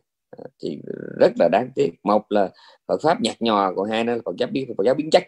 Thì 0.62 0.78
rất 1.20 1.32
là 1.38 1.48
đáng 1.52 1.70
tiếc. 1.74 1.90
Một 2.02 2.22
là 2.28 2.50
Phật 2.88 3.02
pháp 3.02 3.20
nhạt 3.20 3.36
nhòa 3.40 3.72
còn 3.76 3.90
hai 3.90 4.04
nữa 4.04 4.14
là 4.14 4.20
Phật 4.24 4.36
giáo 4.38 4.48
biến 4.52 4.74
Phật 4.78 4.84
giáo 4.84 4.94
biến 4.94 5.10
chất. 5.10 5.22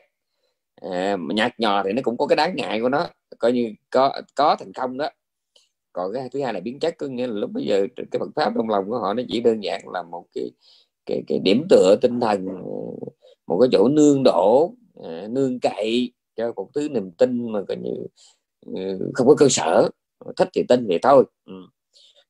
À, 0.82 1.16
nhạt 1.34 1.52
nhòa 1.59 1.82
thì 1.82 1.92
nó 1.92 2.02
cũng 2.02 2.16
có 2.16 2.26
cái 2.26 2.36
đáng 2.36 2.56
ngại 2.56 2.80
của 2.80 2.88
nó 2.88 3.09
coi 3.40 3.52
như 3.52 3.72
có 3.90 4.12
có 4.34 4.56
thành 4.58 4.72
công 4.72 4.98
đó. 4.98 5.08
Còn 5.92 6.12
cái 6.14 6.28
thứ 6.32 6.42
hai 6.42 6.54
là 6.54 6.60
biến 6.60 6.78
chất 6.80 6.94
có 6.98 7.06
nghĩa 7.06 7.26
là 7.26 7.32
lúc 7.34 7.50
bây 7.52 7.64
giờ 7.66 7.86
cái 7.96 8.18
Phật 8.20 8.30
pháp 8.36 8.52
trong 8.56 8.70
lòng 8.70 8.90
của 8.90 8.98
họ 8.98 9.14
nó 9.14 9.22
chỉ 9.28 9.40
đơn 9.40 9.64
giản 9.64 9.88
là 9.88 10.02
một 10.02 10.26
cái 10.34 10.50
cái 11.06 11.22
cái 11.28 11.38
điểm 11.38 11.66
tựa 11.70 11.96
tinh 12.02 12.20
thần 12.20 12.46
một 13.46 13.58
cái 13.60 13.68
chỗ 13.72 13.88
nương 13.88 14.22
đổ 14.24 14.74
à, 15.04 15.28
nương 15.30 15.60
cậy 15.60 16.12
cho 16.36 16.52
một 16.56 16.70
thứ 16.74 16.88
niềm 16.88 17.10
tin 17.10 17.52
mà 17.52 17.62
coi 17.68 17.76
như 17.76 17.90
ừ, 18.66 19.10
không 19.14 19.26
có 19.26 19.34
cơ 19.38 19.46
sở. 19.50 19.88
Thích 20.36 20.48
thì 20.54 20.62
tin 20.68 20.86
vậy 20.88 20.98
thôi. 21.02 21.24
Ừ. 21.46 21.54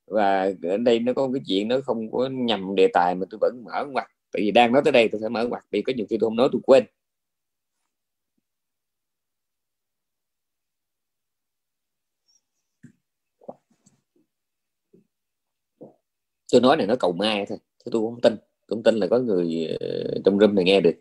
và 0.06 0.52
ở 0.62 0.76
đây 0.76 0.98
nó 0.98 1.12
có 1.12 1.26
một 1.26 1.32
cái 1.34 1.42
chuyện 1.48 1.68
nó 1.68 1.80
không 1.84 2.10
có 2.12 2.28
nhầm 2.32 2.74
đề 2.74 2.88
tài 2.92 3.14
mà 3.14 3.26
tôi 3.30 3.38
vẫn 3.40 3.62
mở 3.64 3.84
mặt 3.94 4.06
tại 4.32 4.42
vì 4.42 4.50
đang 4.50 4.72
nói 4.72 4.82
tới 4.84 4.92
đây 4.92 5.08
tôi 5.08 5.20
phải 5.20 5.30
mở 5.30 5.48
mặt 5.48 5.66
vì 5.70 5.82
có 5.82 5.92
nhiều 5.96 6.06
khi 6.10 6.16
tôi 6.20 6.28
không 6.28 6.36
nói 6.36 6.48
tôi 6.52 6.60
quên. 6.66 6.84
Tôi 16.52 16.60
nói 16.60 16.76
này 16.76 16.86
nó 16.86 16.96
cầu 16.96 17.12
mai 17.12 17.46
thôi 17.48 17.58
tôi 17.90 18.02
không 18.02 18.20
tin. 18.20 18.36
Tôi 18.36 18.76
không 18.76 18.82
tin 18.82 18.94
là 18.94 19.06
có 19.06 19.18
người 19.18 19.76
ờ, 19.80 19.86
trong 20.24 20.38
room 20.40 20.54
này 20.54 20.64
nghe 20.64 20.80
được. 20.80 20.94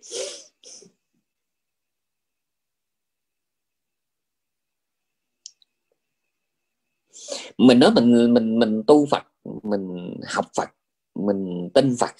Mình 7.57 7.79
nói 7.79 7.91
mình 7.95 8.33
mình 8.33 8.59
mình 8.59 8.83
tu 8.87 9.05
Phật, 9.05 9.23
mình 9.63 10.15
học 10.27 10.45
Phật, 10.57 10.69
mình 11.15 11.69
tin 11.73 11.95
Phật. 11.99 12.11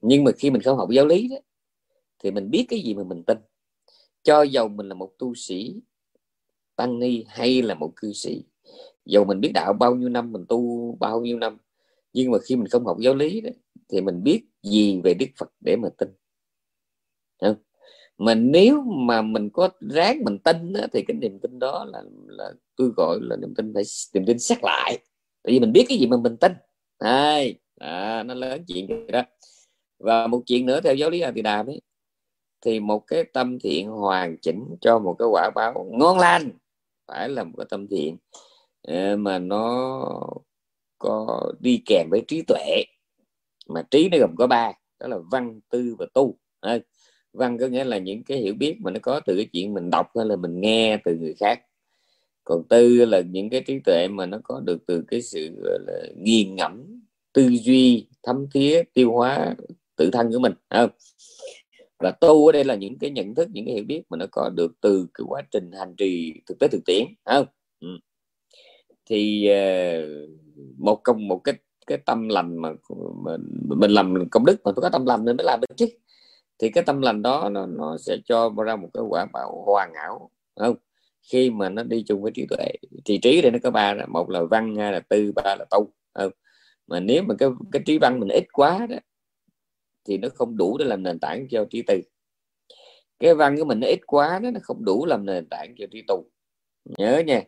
Nhưng 0.00 0.24
mà 0.24 0.32
khi 0.32 0.50
mình 0.50 0.62
không 0.62 0.78
học 0.78 0.90
giáo 0.90 1.06
lý 1.06 1.28
đó, 1.28 1.36
thì 2.24 2.30
mình 2.30 2.50
biết 2.50 2.66
cái 2.68 2.80
gì 2.80 2.94
mà 2.94 3.02
mình 3.04 3.22
tin. 3.24 3.38
Cho 4.22 4.42
dầu 4.42 4.68
mình 4.68 4.88
là 4.88 4.94
một 4.94 5.10
tu 5.18 5.34
sĩ 5.34 5.74
tăng 6.76 6.98
ni 6.98 7.24
hay 7.28 7.62
là 7.62 7.74
một 7.74 7.92
cư 7.96 8.12
sĩ, 8.12 8.44
dầu 9.04 9.24
mình 9.24 9.40
biết 9.40 9.50
đạo 9.54 9.72
bao 9.72 9.94
nhiêu 9.94 10.08
năm, 10.08 10.32
mình 10.32 10.44
tu 10.48 10.92
bao 11.00 11.20
nhiêu 11.20 11.38
năm 11.38 11.58
nhưng 12.12 12.30
mà 12.30 12.38
khi 12.38 12.56
mình 12.56 12.68
không 12.68 12.86
học 12.86 12.96
giáo 13.00 13.14
lý 13.14 13.40
đó, 13.40 13.50
thì 13.88 14.00
mình 14.00 14.22
biết 14.22 14.44
gì 14.62 15.00
về 15.04 15.14
Đức 15.14 15.26
Phật 15.36 15.52
để 15.60 15.76
mà 15.76 15.88
tin. 15.98 16.08
Không? 17.40 17.56
mà 18.20 18.34
nếu 18.34 18.82
mà 18.82 19.22
mình 19.22 19.50
có 19.50 19.68
ráng 19.80 20.24
mình 20.24 20.38
tin 20.38 20.72
đó, 20.72 20.80
thì 20.92 21.02
cái 21.08 21.16
niềm 21.16 21.38
tin 21.38 21.58
đó 21.58 21.84
là 21.84 22.02
là 22.28 22.52
tôi 22.76 22.90
gọi 22.96 23.18
là 23.22 23.36
niềm 23.36 23.54
tin 23.54 23.74
phải 23.74 23.82
niềm 24.14 24.26
tin 24.26 24.38
xét 24.38 24.58
lại. 24.62 24.98
Tại 25.42 25.52
vì 25.52 25.60
mình 25.60 25.72
biết 25.72 25.84
cái 25.88 25.98
gì 25.98 26.06
mà 26.06 26.16
mình 26.16 26.36
tin. 26.36 26.52
Hai, 27.00 27.54
à, 27.78 28.22
nó 28.22 28.34
lớn 28.34 28.64
chuyện 28.68 28.86
vậy 28.86 28.98
đó. 29.12 29.22
Và 29.98 30.26
một 30.26 30.42
chuyện 30.46 30.66
nữa 30.66 30.80
theo 30.80 30.94
giáo 30.94 31.10
lý 31.10 31.20
A 31.20 31.30
Tỳ 31.30 31.42
Đàm 31.42 31.66
ấy 31.66 31.80
thì 32.60 32.80
một 32.80 33.06
cái 33.06 33.24
tâm 33.24 33.58
thiện 33.58 33.88
hoàn 33.88 34.36
chỉnh 34.42 34.76
cho 34.80 34.98
một 34.98 35.16
cái 35.18 35.28
quả 35.32 35.50
báo 35.54 35.86
ngon 35.92 36.18
lành. 36.18 36.50
Phải 37.08 37.28
là 37.28 37.44
một 37.44 37.54
cái 37.56 37.66
tâm 37.70 37.88
thiện 37.88 38.16
ờ, 38.82 39.16
mà 39.16 39.38
nó 39.38 40.06
có 41.00 41.42
đi 41.60 41.82
kèm 41.86 42.08
với 42.10 42.22
trí 42.28 42.42
tuệ, 42.42 42.84
mà 43.68 43.82
trí 43.90 44.08
nó 44.08 44.18
gồm 44.18 44.36
có 44.36 44.46
ba, 44.46 44.72
đó 45.00 45.08
là 45.08 45.18
văn, 45.30 45.60
tư 45.70 45.96
và 45.98 46.06
tu. 46.14 46.38
Văn 47.32 47.58
có 47.58 47.66
nghĩa 47.66 47.84
là 47.84 47.98
những 47.98 48.24
cái 48.24 48.38
hiểu 48.38 48.54
biết 48.54 48.76
mà 48.80 48.90
nó 48.90 49.00
có 49.02 49.20
từ 49.26 49.36
cái 49.36 49.46
chuyện 49.52 49.74
mình 49.74 49.90
đọc 49.90 50.06
hay 50.16 50.26
là 50.26 50.36
mình 50.36 50.60
nghe 50.60 50.98
từ 51.04 51.16
người 51.16 51.34
khác. 51.40 51.60
Còn 52.44 52.62
tư 52.68 53.04
là 53.04 53.20
những 53.20 53.50
cái 53.50 53.60
trí 53.60 53.78
tuệ 53.84 54.08
mà 54.08 54.26
nó 54.26 54.38
có 54.44 54.60
được 54.60 54.86
từ 54.86 55.04
cái 55.08 55.22
sự 55.22 55.50
là, 55.86 56.02
nghiền 56.16 56.56
ngẫm, 56.56 57.02
tư 57.32 57.48
duy, 57.48 58.06
thấm 58.22 58.46
thía, 58.54 58.82
tiêu 58.94 59.12
hóa, 59.12 59.54
tự 59.96 60.10
thân 60.10 60.32
của 60.32 60.38
mình. 60.38 60.52
Không? 60.70 60.90
và 62.00 62.10
tu 62.10 62.46
ở 62.46 62.52
đây 62.52 62.64
là 62.64 62.74
những 62.74 62.98
cái 62.98 63.10
nhận 63.10 63.34
thức, 63.34 63.48
những 63.52 63.64
cái 63.64 63.74
hiểu 63.74 63.84
biết 63.84 64.02
mà 64.10 64.16
nó 64.16 64.26
có 64.32 64.50
được 64.56 64.72
từ 64.80 65.06
cái 65.14 65.24
quá 65.28 65.42
trình 65.50 65.72
hành 65.72 65.94
trì 65.96 66.34
thực 66.46 66.58
tế 66.58 66.68
thực 66.68 66.80
tiễn. 66.86 67.04
Không? 67.24 67.46
Ừ 67.80 67.88
thì 69.10 69.48
ờ, 69.48 70.02
một 70.78 71.00
công 71.04 71.28
một 71.28 71.38
cái 71.44 71.54
cái 71.86 71.98
tâm 72.06 72.28
lành 72.28 72.56
mà 72.56 72.72
mình, 73.24 73.40
mình 73.68 73.90
làm 73.90 74.28
công 74.30 74.44
đức 74.44 74.56
mà 74.64 74.72
phải 74.72 74.82
có 74.82 74.88
tâm 74.88 75.06
lành 75.06 75.24
nên 75.24 75.36
mới 75.36 75.44
làm 75.44 75.60
được 75.60 75.76
chứ. 75.76 75.86
Thì 76.58 76.70
cái 76.70 76.84
tâm 76.84 77.00
lành 77.00 77.22
đó 77.22 77.48
nó, 77.52 77.66
nó 77.66 77.96
sẽ 77.98 78.16
cho 78.24 78.54
ra 78.66 78.76
một 78.76 78.88
cái 78.94 79.02
quả 79.08 79.26
báo 79.32 79.62
hoàn 79.66 79.92
hảo 79.94 80.30
không? 80.56 80.76
Khi 81.32 81.50
mà 81.50 81.68
nó 81.68 81.82
đi 81.82 82.04
chung 82.06 82.22
với 82.22 82.32
trí 82.34 82.46
tuệ 82.50 82.66
thì 83.04 83.18
trí 83.18 83.42
đây 83.42 83.50
nó 83.50 83.58
có 83.62 83.70
ba 83.70 83.94
một 84.08 84.30
là 84.30 84.42
văn 84.50 84.76
hai 84.76 84.92
là 84.92 85.00
tư 85.00 85.32
ba 85.32 85.56
là 85.58 85.64
tu 85.70 85.92
không? 86.14 86.32
mà 86.86 87.00
nếu 87.00 87.22
mà 87.22 87.34
cái 87.38 87.48
cái 87.72 87.82
trí 87.86 87.98
văn 87.98 88.20
mình 88.20 88.28
ít 88.28 88.44
quá 88.52 88.86
đó 88.90 88.96
thì 90.04 90.18
nó 90.18 90.28
không 90.34 90.56
đủ 90.56 90.78
để 90.78 90.84
làm 90.84 91.02
nền 91.02 91.18
tảng 91.18 91.46
cho 91.50 91.64
trí 91.70 91.82
tư. 91.82 92.00
Cái 93.18 93.34
văn 93.34 93.56
của 93.58 93.64
mình 93.64 93.80
nó 93.80 93.86
ít 93.86 94.00
quá 94.06 94.38
đó, 94.42 94.50
nó 94.50 94.60
không 94.62 94.84
đủ 94.84 95.06
làm 95.06 95.26
nền 95.26 95.46
tảng 95.50 95.74
cho 95.78 95.86
trí 95.90 96.02
tu. 96.08 96.24
Nhớ 96.98 97.22
nha 97.26 97.42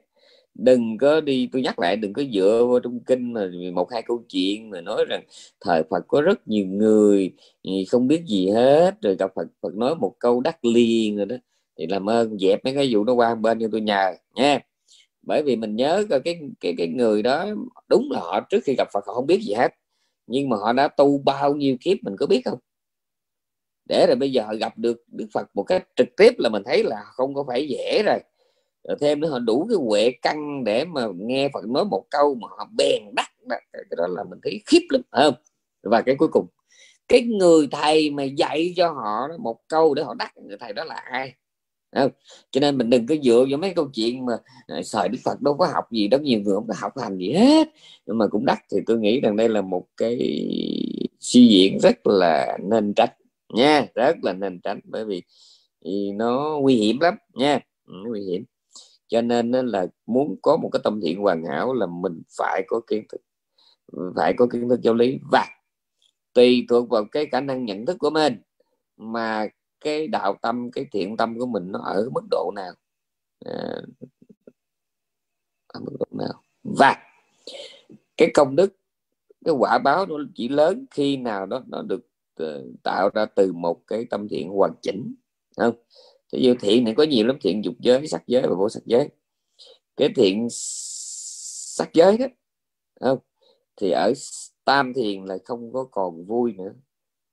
đừng 0.55 0.99
có 0.99 1.21
đi, 1.21 1.49
tôi 1.53 1.63
nhắc 1.63 1.79
lại, 1.79 1.97
đừng 1.97 2.13
có 2.13 2.23
dựa 2.35 2.67
vào 2.71 2.81
trong 2.81 3.01
kinh 3.01 3.33
mà 3.33 3.51
một 3.75 3.93
hai 3.93 4.03
câu 4.03 4.25
chuyện 4.29 4.71
mà 4.71 4.81
nói 4.81 5.05
rằng 5.09 5.23
thời 5.61 5.83
Phật 5.91 6.05
có 6.09 6.21
rất 6.21 6.49
nhiều 6.49 6.67
người 6.67 7.33
ừ, 7.63 7.71
không 7.91 8.09
biết 8.09 8.25
gì 8.27 8.49
hết, 8.51 9.03
rồi 9.03 9.17
gặp 9.17 9.31
Phật 9.35 9.47
Phật 9.63 9.75
nói 9.75 9.95
một 9.95 10.15
câu 10.19 10.41
đắc 10.41 10.65
liền 10.65 11.17
rồi 11.17 11.27
đó. 11.27 11.37
Thì 11.79 11.87
làm 11.87 12.11
ơn 12.11 12.39
dẹp 12.39 12.65
mấy 12.65 12.75
cái 12.75 12.89
vụ 12.95 13.05
nó 13.05 13.13
qua 13.15 13.35
bên 13.35 13.61
cho 13.61 13.69
tôi 13.73 13.81
nhờ, 13.81 14.13
nha. 14.35 14.61
Bởi 15.23 15.43
vì 15.43 15.57
mình 15.57 15.77
nhớ 15.77 16.05
coi 16.11 16.21
cái 16.21 16.41
cái 16.61 16.75
cái 16.79 16.89
người 16.89 17.23
đó, 17.23 17.47
đúng 17.89 18.11
là 18.11 18.21
họ 18.21 18.41
trước 18.51 18.61
khi 18.65 18.75
gặp 18.79 18.89
Phật 18.93 19.07
họ 19.07 19.15
không 19.15 19.27
biết 19.27 19.41
gì 19.43 19.55
hết, 19.55 19.75
nhưng 20.27 20.49
mà 20.49 20.57
họ 20.57 20.73
đã 20.73 20.89
tu 20.89 21.19
bao 21.19 21.55
nhiêu 21.55 21.77
kiếp 21.81 21.99
mình 22.03 22.17
có 22.19 22.27
biết 22.27 22.43
không? 22.45 22.59
Để 23.89 24.07
rồi 24.07 24.17
bây 24.17 24.33
giờ 24.33 24.43
họ 24.47 24.55
gặp 24.61 24.79
được 24.79 25.05
Đức 25.09 25.27
Phật 25.35 25.49
một 25.55 25.63
cách 25.63 25.89
trực 25.97 26.09
tiếp 26.17 26.35
là 26.39 26.49
mình 26.49 26.63
thấy 26.67 26.85
là 26.85 27.03
không 27.05 27.35
có 27.35 27.45
phải 27.49 27.69
dễ 27.69 28.03
rồi 28.07 28.19
rồi 28.89 28.97
thêm 29.01 29.21
nữa 29.21 29.29
họ 29.29 29.39
đủ 29.39 29.67
cái 29.69 29.77
huệ 29.77 30.13
căn 30.23 30.65
để 30.65 30.85
mà 30.85 31.07
nghe 31.17 31.49
Phật 31.55 31.69
nói 31.69 31.85
một 31.85 32.05
câu 32.11 32.35
mà 32.35 32.49
họ 32.51 32.69
bèn 32.79 33.03
đắc 33.17 33.29
đó. 33.49 33.57
cái 33.73 33.97
đó 33.97 34.07
là 34.07 34.25
mình 34.25 34.39
thấy 34.43 34.63
khiếp 34.67 34.87
lắm 34.91 35.03
không? 35.11 35.35
Và 35.83 36.03
cái 36.03 36.15
cuối 36.19 36.29
cùng 36.29 36.47
cái 37.09 37.23
người 37.23 37.69
thầy 37.71 38.11
mà 38.11 38.23
dạy 38.23 38.75
cho 38.77 38.89
họ 38.89 39.29
một 39.39 39.69
câu 39.69 39.95
để 39.95 40.03
họ 40.03 40.15
đắc 40.15 40.33
người 40.37 40.57
thầy 40.61 40.73
đó 40.73 40.85
là 40.85 40.95
ai? 40.95 41.35
Không? 41.97 42.11
cho 42.51 42.61
nên 42.61 42.79
mình 42.79 42.91
đừng 42.91 43.07
có 43.07 43.15
dựa 43.23 43.47
vào 43.51 43.59
mấy 43.59 43.73
câu 43.75 43.89
chuyện 43.95 44.27
mà 44.27 44.33
à, 44.67 44.83
sợi 44.85 45.09
đức 45.09 45.19
phật 45.25 45.43
đâu 45.43 45.55
có 45.55 45.67
học 45.67 45.93
gì 45.93 46.09
đó 46.09 46.19
nhiều 46.19 46.41
người 46.41 46.55
không 46.55 46.67
có 46.69 46.75
học 46.79 46.93
hành 46.99 47.19
gì 47.19 47.33
hết. 47.33 47.69
Nhưng 48.07 48.19
mà 48.19 48.27
cũng 48.27 48.47
đắc 48.47 48.59
thì 48.73 48.79
tôi 48.87 48.99
nghĩ 48.99 49.21
rằng 49.21 49.37
đây 49.37 49.49
là 49.49 49.61
một 49.61 49.87
cái 49.97 50.19
suy 51.21 51.47
diễn 51.47 51.79
rất 51.81 52.07
là 52.07 52.59
nên 52.63 52.93
tránh 52.95 53.09
nha 53.55 53.87
rất 53.95 54.17
là 54.23 54.33
nên 54.33 54.61
tránh 54.61 54.81
bởi 54.85 55.05
vì 55.05 55.23
nó 56.15 56.59
nguy 56.61 56.75
hiểm 56.75 57.01
lắm 57.01 57.15
nha. 57.35 57.61
Ừ, 57.87 57.93
nó 58.05 58.11
nguy 58.11 58.21
hiểm 58.21 58.45
cho 59.13 59.23
nên 59.23 59.51
là 59.51 59.87
muốn 60.07 60.37
có 60.43 60.57
một 60.57 60.69
cái 60.73 60.81
tâm 60.85 61.01
thiện 61.01 61.21
hoàn 61.21 61.45
hảo 61.45 61.75
là 61.75 61.87
mình 61.87 62.23
phải 62.39 62.63
có 62.67 62.81
kiến 62.87 63.05
thức 63.09 63.21
phải 64.17 64.35
có 64.37 64.47
kiến 64.53 64.69
thức 64.69 64.81
giáo 64.83 64.95
lý. 64.95 65.19
Và 65.31 65.47
tùy 66.33 66.67
thuộc 66.69 66.89
vào 66.89 67.05
cái 67.13 67.27
khả 67.27 67.41
năng 67.41 67.65
nhận 67.65 67.87
thức 67.87 67.97
của 67.99 68.11
mình 68.11 68.37
mà 68.97 69.47
cái 69.81 70.09
đạo 70.09 70.37
tâm 70.43 70.71
cái 70.71 70.87
thiện 70.93 71.17
tâm 71.17 71.39
của 71.39 71.47
mình 71.47 71.73
nó 71.73 71.79
ở 71.79 72.09
mức 72.15 72.23
độ 72.31 72.51
nào. 72.57 72.73
À, 73.45 73.83
ở 75.67 75.81
mức 75.81 75.93
độ 75.99 76.07
nào. 76.11 76.43
Và 76.63 76.97
cái 78.17 78.31
công 78.35 78.57
đức 78.57 78.77
cái 79.45 79.55
quả 79.59 79.79
báo 79.79 80.07
nó 80.07 80.17
chỉ 80.35 80.49
lớn 80.49 80.87
khi 80.91 81.17
nào 81.17 81.47
đó 81.47 81.63
nó 81.67 81.83
được 81.83 82.07
ờ, 82.35 82.65
tạo 82.83 83.11
ra 83.15 83.27
từ 83.27 83.53
một 83.53 83.87
cái 83.87 84.07
tâm 84.11 84.29
thiện 84.29 84.51
hoàn 84.51 84.73
chỉnh 84.83 85.15
không? 85.57 85.75
Thì 86.33 86.43
như 86.43 86.55
thiện 86.61 86.85
này 86.85 86.95
có 86.97 87.03
nhiều 87.03 87.27
lắm, 87.27 87.37
thiện 87.41 87.65
dục 87.65 87.75
giới, 87.81 88.07
sắc 88.07 88.23
giới 88.27 88.43
và 88.43 88.55
vô 88.55 88.69
sắc 88.69 88.83
giới. 88.87 89.09
Cái 89.97 90.09
thiện 90.17 90.47
sắc 90.51 91.91
giới 91.95 92.19
đó 92.19 92.27
không? 93.01 93.19
Thì 93.77 93.91
ở 93.91 94.13
tam 94.65 94.95
thiền 94.95 95.25
là 95.25 95.39
không 95.45 95.73
có 95.73 95.85
còn 95.91 96.27
vui 96.27 96.53
nữa, 96.53 96.73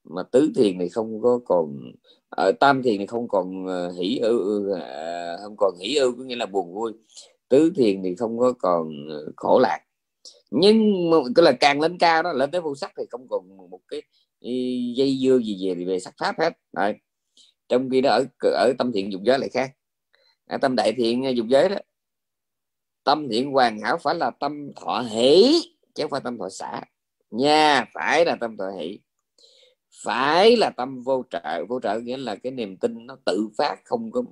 mà 0.04 0.24
tứ 0.24 0.52
thiền 0.56 0.80
thì 0.80 0.90
không 0.90 1.22
có 1.22 1.40
còn, 1.46 1.92
ở 2.30 2.52
tam 2.60 2.84
thiền 2.84 2.98
thì 2.98 3.06
ờ, 3.06 3.10
à, 3.10 3.20
không 3.68 3.88
còn 3.88 3.98
hỷ 4.02 4.18
ưu 4.18 4.42
không 5.42 5.56
còn 5.58 5.74
hỷ 5.80 5.96
ưu 5.96 6.12
có 6.18 6.24
nghĩa 6.24 6.36
là 6.36 6.46
buồn 6.46 6.74
vui. 6.74 6.94
Tứ 7.50 7.72
thiền 7.76 8.04
thì 8.04 8.16
không 8.16 8.40
có 8.40 8.54
còn 8.60 9.08
ờ, 9.10 9.32
khổ 9.38 9.60
lạc. 9.60 9.80
Nhưng 10.52 10.78
cái 11.36 11.44
là 11.46 11.52
càng 11.52 11.82
lên 11.82 11.98
cao 11.98 12.24
đó, 12.24 12.34
lên 12.34 12.52
tới 12.52 12.62
vô 12.62 12.76
sắc 12.76 12.92
thì 12.98 13.04
không 13.10 13.28
còn 13.30 13.70
một 13.70 13.82
cái 13.88 14.02
dây 14.96 15.18
dưa 15.24 15.38
gì 15.38 15.68
về 15.68 15.86
về 15.86 16.00
sắc 16.00 16.14
pháp 16.18 16.40
hết. 16.40 16.54
Đấy 16.74 16.96
trong 17.70 17.90
khi 17.90 18.02
đó 18.02 18.10
ở 18.10 18.26
ở 18.42 18.74
tâm 18.78 18.92
thiện 18.92 19.12
dục 19.12 19.22
giới 19.24 19.40
lại 19.40 19.50
khác. 19.50 19.72
Ở 20.48 20.58
tâm 20.58 20.76
đại 20.76 20.94
thiện 20.98 21.26
à, 21.26 21.30
dục 21.30 21.48
giới 21.48 21.70
đó, 21.70 21.76
tâm 23.04 23.28
thiện 23.30 23.52
hoàn 23.52 23.80
hảo 23.80 23.98
phải 23.98 24.16
là 24.16 24.32
tâm 24.40 24.72
thọ 24.76 25.02
hỷ, 25.02 25.62
chứ 25.96 26.04
không 26.04 26.12
phải 26.12 26.22
tâm 26.24 26.38
thọ 26.38 26.50
xả. 26.50 26.82
Nha, 27.32 27.86
phải 27.94 28.26
là 28.26 28.36
tâm 28.36 28.58
thọ 28.58 28.70
hỷ. 28.80 29.00
Phải 30.04 30.58
là 30.58 30.70
tâm 30.70 31.04
vô 31.04 31.24
trợ. 31.30 31.66
Vô 31.70 31.80
trợ 31.80 32.00
nghĩa 32.00 32.18
là 32.18 32.36
cái 32.36 32.52
niềm 32.52 32.78
tin 32.78 33.06
nó 33.08 33.18
tự 33.26 33.50
phát, 33.58 33.76
không 33.86 34.12
có 34.12 34.24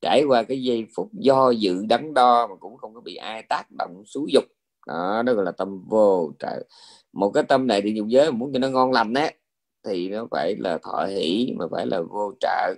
trải 0.00 0.24
qua 0.28 0.42
cái 0.42 0.62
giây 0.62 0.86
phút 0.96 1.10
do 1.12 1.50
dự, 1.50 1.86
đắn 1.88 2.14
đo 2.14 2.46
mà 2.46 2.56
cũng 2.56 2.76
không 2.76 2.94
có 2.94 3.00
bị 3.00 3.14
ai 3.14 3.42
tác 3.48 3.64
động, 3.78 4.02
xúi 4.06 4.30
dục. 4.32 4.44
Đó 4.86 5.22
đó 5.26 5.32
gọi 5.32 5.44
là 5.44 5.52
tâm 5.52 5.84
vô 5.88 6.32
trợ. 6.38 6.62
Một 7.12 7.30
cái 7.30 7.42
tâm 7.42 7.66
này 7.66 7.82
thì 7.82 7.92
dùng 7.92 8.10
giới 8.10 8.32
muốn 8.32 8.52
cho 8.52 8.58
nó 8.58 8.68
ngon 8.68 8.92
lành 8.92 9.14
á 9.14 9.30
thì 9.84 10.08
nó 10.08 10.26
phải 10.30 10.56
là 10.58 10.78
thọ 10.82 11.06
hỷ 11.06 11.54
mà 11.58 11.64
phải 11.70 11.86
là 11.86 12.00
vô 12.00 12.32
trợ 12.40 12.74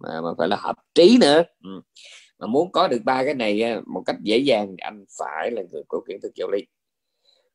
mà, 0.00 0.20
mà 0.20 0.28
phải 0.38 0.48
là 0.48 0.56
hợp 0.56 0.76
trí 0.94 1.18
nữa 1.20 1.42
ừ. 1.64 1.70
mà 2.38 2.46
muốn 2.46 2.72
có 2.72 2.88
được 2.88 3.00
ba 3.04 3.24
cái 3.24 3.34
này 3.34 3.80
một 3.86 4.02
cách 4.06 4.16
dễ 4.22 4.38
dàng 4.38 4.76
anh 4.78 5.04
phải 5.18 5.50
là 5.50 5.62
người 5.72 5.82
có 5.88 6.00
kiến 6.08 6.20
thức 6.22 6.32
giáo 6.34 6.48
lý 6.50 6.66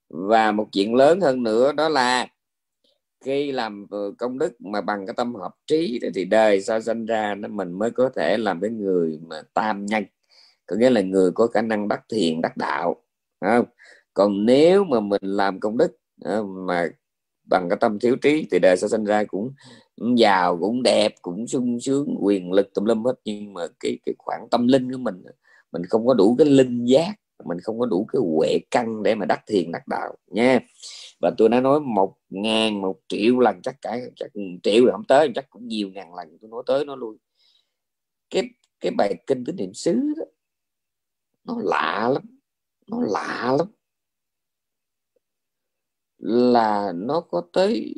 và 0.09 0.51
một 0.51 0.67
chuyện 0.71 0.95
lớn 0.95 1.21
hơn 1.21 1.43
nữa 1.43 1.71
đó 1.71 1.89
là 1.89 2.27
khi 3.25 3.51
làm 3.51 3.87
công 4.17 4.39
đức 4.39 4.61
mà 4.61 4.81
bằng 4.81 5.05
cái 5.07 5.13
tâm 5.17 5.35
hợp 5.35 5.55
trí 5.67 5.99
thì 6.15 6.25
đời 6.25 6.61
sau 6.61 6.81
sinh 6.81 7.05
ra 7.05 7.35
nó 7.35 7.47
mình 7.47 7.71
mới 7.71 7.91
có 7.91 8.09
thể 8.15 8.37
làm 8.37 8.61
cái 8.61 8.69
người 8.69 9.19
mà 9.27 9.41
tam 9.53 9.85
nhân 9.85 10.05
có 10.65 10.75
nghĩa 10.75 10.89
là 10.89 11.01
người 11.01 11.31
có 11.31 11.47
khả 11.47 11.61
năng 11.61 11.87
đắc 11.87 12.01
thiền 12.09 12.41
đắc 12.41 12.57
đạo 12.57 12.95
không? 13.41 13.65
còn 14.13 14.45
nếu 14.45 14.83
mà 14.83 14.99
mình 14.99 15.21
làm 15.23 15.59
công 15.59 15.77
đức 15.77 15.97
ờ, 16.21 16.43
mà 16.43 16.89
bằng 17.49 17.67
cái 17.69 17.77
tâm 17.81 17.99
thiếu 17.99 18.15
trí 18.15 18.47
thì 18.51 18.59
đời 18.59 18.77
sẽ 18.77 18.87
sinh 18.87 19.03
ra 19.03 19.23
cũng, 19.23 19.51
giàu 20.17 20.57
cũng 20.61 20.83
đẹp 20.83 21.15
cũng 21.21 21.47
sung 21.47 21.79
sướng 21.79 22.15
quyền 22.19 22.51
lực 22.51 22.73
tùm 22.73 22.85
lum 22.85 23.03
hết. 23.03 23.13
Nhưng 23.25 23.53
mà 23.53 23.61
cái 23.79 23.99
cái 24.05 24.15
khoảng 24.17 24.47
tâm 24.51 24.67
linh 24.67 24.91
của 24.91 24.97
mình 24.97 25.23
mình 25.71 25.85
không 25.85 26.07
có 26.07 26.13
đủ 26.13 26.35
cái 26.37 26.47
linh 26.47 26.85
giác 26.85 27.15
mình 27.45 27.59
không 27.59 27.79
có 27.79 27.85
đủ 27.85 28.05
cái 28.13 28.21
huệ 28.35 28.59
căn 28.71 29.03
để 29.03 29.15
mà 29.15 29.25
đắc 29.25 29.43
thiền 29.47 29.71
đắc 29.71 29.87
đạo 29.87 30.15
nha. 30.27 30.59
Và 31.21 31.31
tôi 31.37 31.49
đã 31.49 31.61
nói 31.61 31.79
một 31.79 32.17
ngàn 32.29 32.81
một 32.81 32.99
triệu 33.07 33.39
lần 33.39 33.61
chắc 33.61 33.75
cả 33.81 33.97
chắc 34.15 34.31
triệu 34.63 34.85
là 34.85 34.91
không 34.91 35.05
tới 35.07 35.31
chắc 35.35 35.49
cũng 35.49 35.67
nhiều 35.67 35.89
ngàn 35.89 36.15
lần 36.15 36.37
tôi 36.41 36.49
nói 36.49 36.63
tới 36.65 36.85
nó 36.85 36.95
luôn 36.95 37.17
cái 38.29 38.43
cái 38.79 38.91
bài 38.97 39.15
kinh 39.27 39.45
tứ 39.45 39.53
niệm 39.53 39.73
xứ 39.73 40.13
đó 40.17 40.25
nó 41.43 41.55
lạ 41.63 42.09
lắm 42.13 42.23
nó 42.87 43.01
lạ 43.01 43.55
lắm 43.57 43.67
là 46.19 46.91
nó 46.95 47.19
có 47.19 47.41
tới 47.53 47.95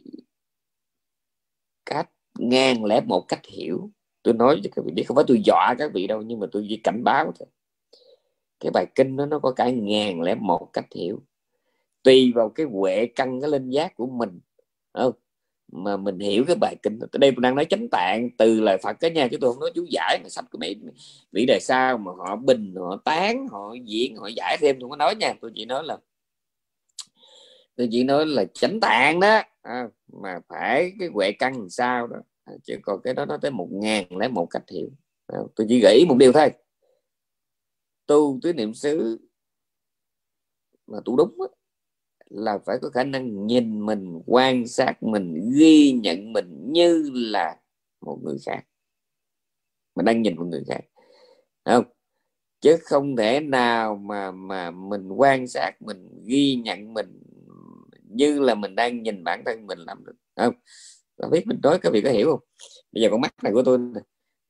cách 1.85 2.09
ngàn 2.39 2.85
lẻ 2.85 3.01
một 3.01 3.25
cách 3.27 3.45
hiểu. 3.45 3.91
Tôi 4.23 4.33
nói 4.33 4.59
cho 4.63 4.69
các 4.75 4.85
vị 4.85 4.91
biết 4.91 5.03
không 5.07 5.15
phải 5.15 5.25
tôi 5.27 5.41
dọa 5.45 5.75
các 5.79 5.91
vị 5.93 6.07
đâu, 6.07 6.21
nhưng 6.21 6.39
mà 6.39 6.47
tôi 6.51 6.65
chỉ 6.69 6.77
cảnh 6.83 7.03
báo 7.03 7.31
thôi. 7.39 7.47
Cái 8.59 8.71
bài 8.71 8.85
kinh 8.95 9.15
đó 9.17 9.25
nó 9.25 9.39
có 9.39 9.51
cả 9.51 9.69
ngàn 9.69 10.21
lẻ 10.21 10.35
một 10.35 10.69
cách 10.73 10.85
hiểu. 10.95 11.23
Tùy 12.03 12.31
vào 12.35 12.49
cái 12.49 12.65
huệ 12.65 13.05
căn, 13.15 13.41
cái 13.41 13.49
linh 13.49 13.69
giác 13.69 13.95
của 13.95 14.07
mình. 14.07 14.39
Không 14.93 15.13
mà 15.71 15.97
mình 15.97 16.19
hiểu 16.19 16.43
cái 16.47 16.55
bài 16.55 16.75
kinh 16.83 16.99
đây 16.99 17.31
tôi 17.31 17.41
đang 17.41 17.55
nói 17.55 17.65
chánh 17.65 17.87
tạng, 17.91 18.29
từ 18.37 18.61
lời 18.61 18.77
Phật 18.83 18.93
cái 18.99 19.11
nha, 19.11 19.27
chứ 19.31 19.37
tôi 19.41 19.53
không 19.53 19.59
nói 19.59 19.71
chú 19.75 19.85
giải 19.89 20.19
mà 20.23 20.29
sách 20.29 20.45
của 20.51 20.57
Mỹ 20.57 20.77
Mỹ 21.31 21.45
đời 21.45 21.59
sao 21.59 21.97
mà 21.97 22.11
họ 22.17 22.35
bình, 22.35 22.75
họ 22.75 23.01
tán, 23.05 23.47
họ 23.47 23.73
diễn 23.85 24.15
họ 24.15 24.27
giải 24.27 24.57
thêm. 24.61 24.75
Tôi 24.75 24.81
không 24.81 24.89
có 24.89 24.95
nói 24.95 25.15
nha, 25.15 25.33
tôi 25.41 25.51
chỉ 25.55 25.65
nói 25.65 25.83
là 25.83 25.97
tôi 27.79 27.87
chỉ 27.91 28.03
nói 28.03 28.25
là 28.25 28.45
chánh 28.53 28.79
tạng 28.79 29.19
đó. 29.19 29.41
À, 29.61 29.89
mà 30.07 30.39
phải 30.47 30.93
cái 30.99 31.09
huệ 31.13 31.31
căn 31.31 31.57
làm 31.57 31.69
sao 31.69 32.07
đó. 32.07 32.17
À, 32.43 32.53
chứ 32.63 32.75
còn 32.81 33.01
cái 33.03 33.13
đó 33.13 33.25
nó 33.25 33.37
tới 33.37 33.51
một 33.51 33.67
ngàn 33.71 34.17
lấy 34.17 34.29
một 34.29 34.45
cách 34.45 34.63
hiểu. 34.71 34.89
À, 35.27 35.39
tôi 35.55 35.67
chỉ 35.69 35.81
nghĩ 35.81 36.05
một 36.07 36.15
điều 36.19 36.31
thôi. 36.31 36.51
Tu 38.05 38.39
tứ 38.41 38.53
niệm 38.53 38.73
xứ 38.73 39.19
mà 40.87 40.97
tu 41.05 41.15
đúng 41.15 41.37
đó, 41.37 41.47
là 42.29 42.57
phải 42.65 42.77
có 42.81 42.89
khả 42.89 43.03
năng 43.03 43.47
nhìn 43.47 43.85
mình 43.85 44.21
quan 44.25 44.67
sát 44.67 45.03
mình 45.03 45.51
ghi 45.53 45.91
nhận 45.91 46.33
mình 46.33 46.71
như 46.71 47.09
là 47.13 47.59
một 48.01 48.19
người 48.23 48.37
khác. 48.45 48.65
Mình 49.95 50.05
đang 50.05 50.21
nhìn 50.21 50.35
một 50.35 50.45
người 50.45 50.63
khác. 50.67 50.81
Không? 51.65 51.85
Chứ 52.61 52.77
không 52.83 53.15
thể 53.15 53.39
nào 53.39 53.95
mà 53.95 54.31
mà 54.31 54.71
mình 54.71 55.09
quan 55.11 55.47
sát 55.47 55.71
mình 55.81 56.23
ghi 56.25 56.55
nhận 56.55 56.93
mình 56.93 57.19
như 58.09 58.39
là 58.39 58.55
mình 58.55 58.75
đang 58.75 59.03
nhìn 59.03 59.23
bản 59.23 59.43
thân 59.45 59.67
mình 59.67 59.79
làm 59.79 60.05
được. 60.05 60.13
Không 60.35 60.53
Tôi 61.17 61.29
biết 61.29 61.47
mình 61.47 61.59
nói 61.63 61.79
các 61.81 61.93
vị 61.93 62.01
có 62.01 62.09
hiểu 62.09 62.31
không? 62.31 62.39
Bây 62.91 63.03
giờ 63.03 63.07
con 63.11 63.21
mắt 63.21 63.33
này 63.43 63.53
của 63.53 63.63
tôi 63.63 63.79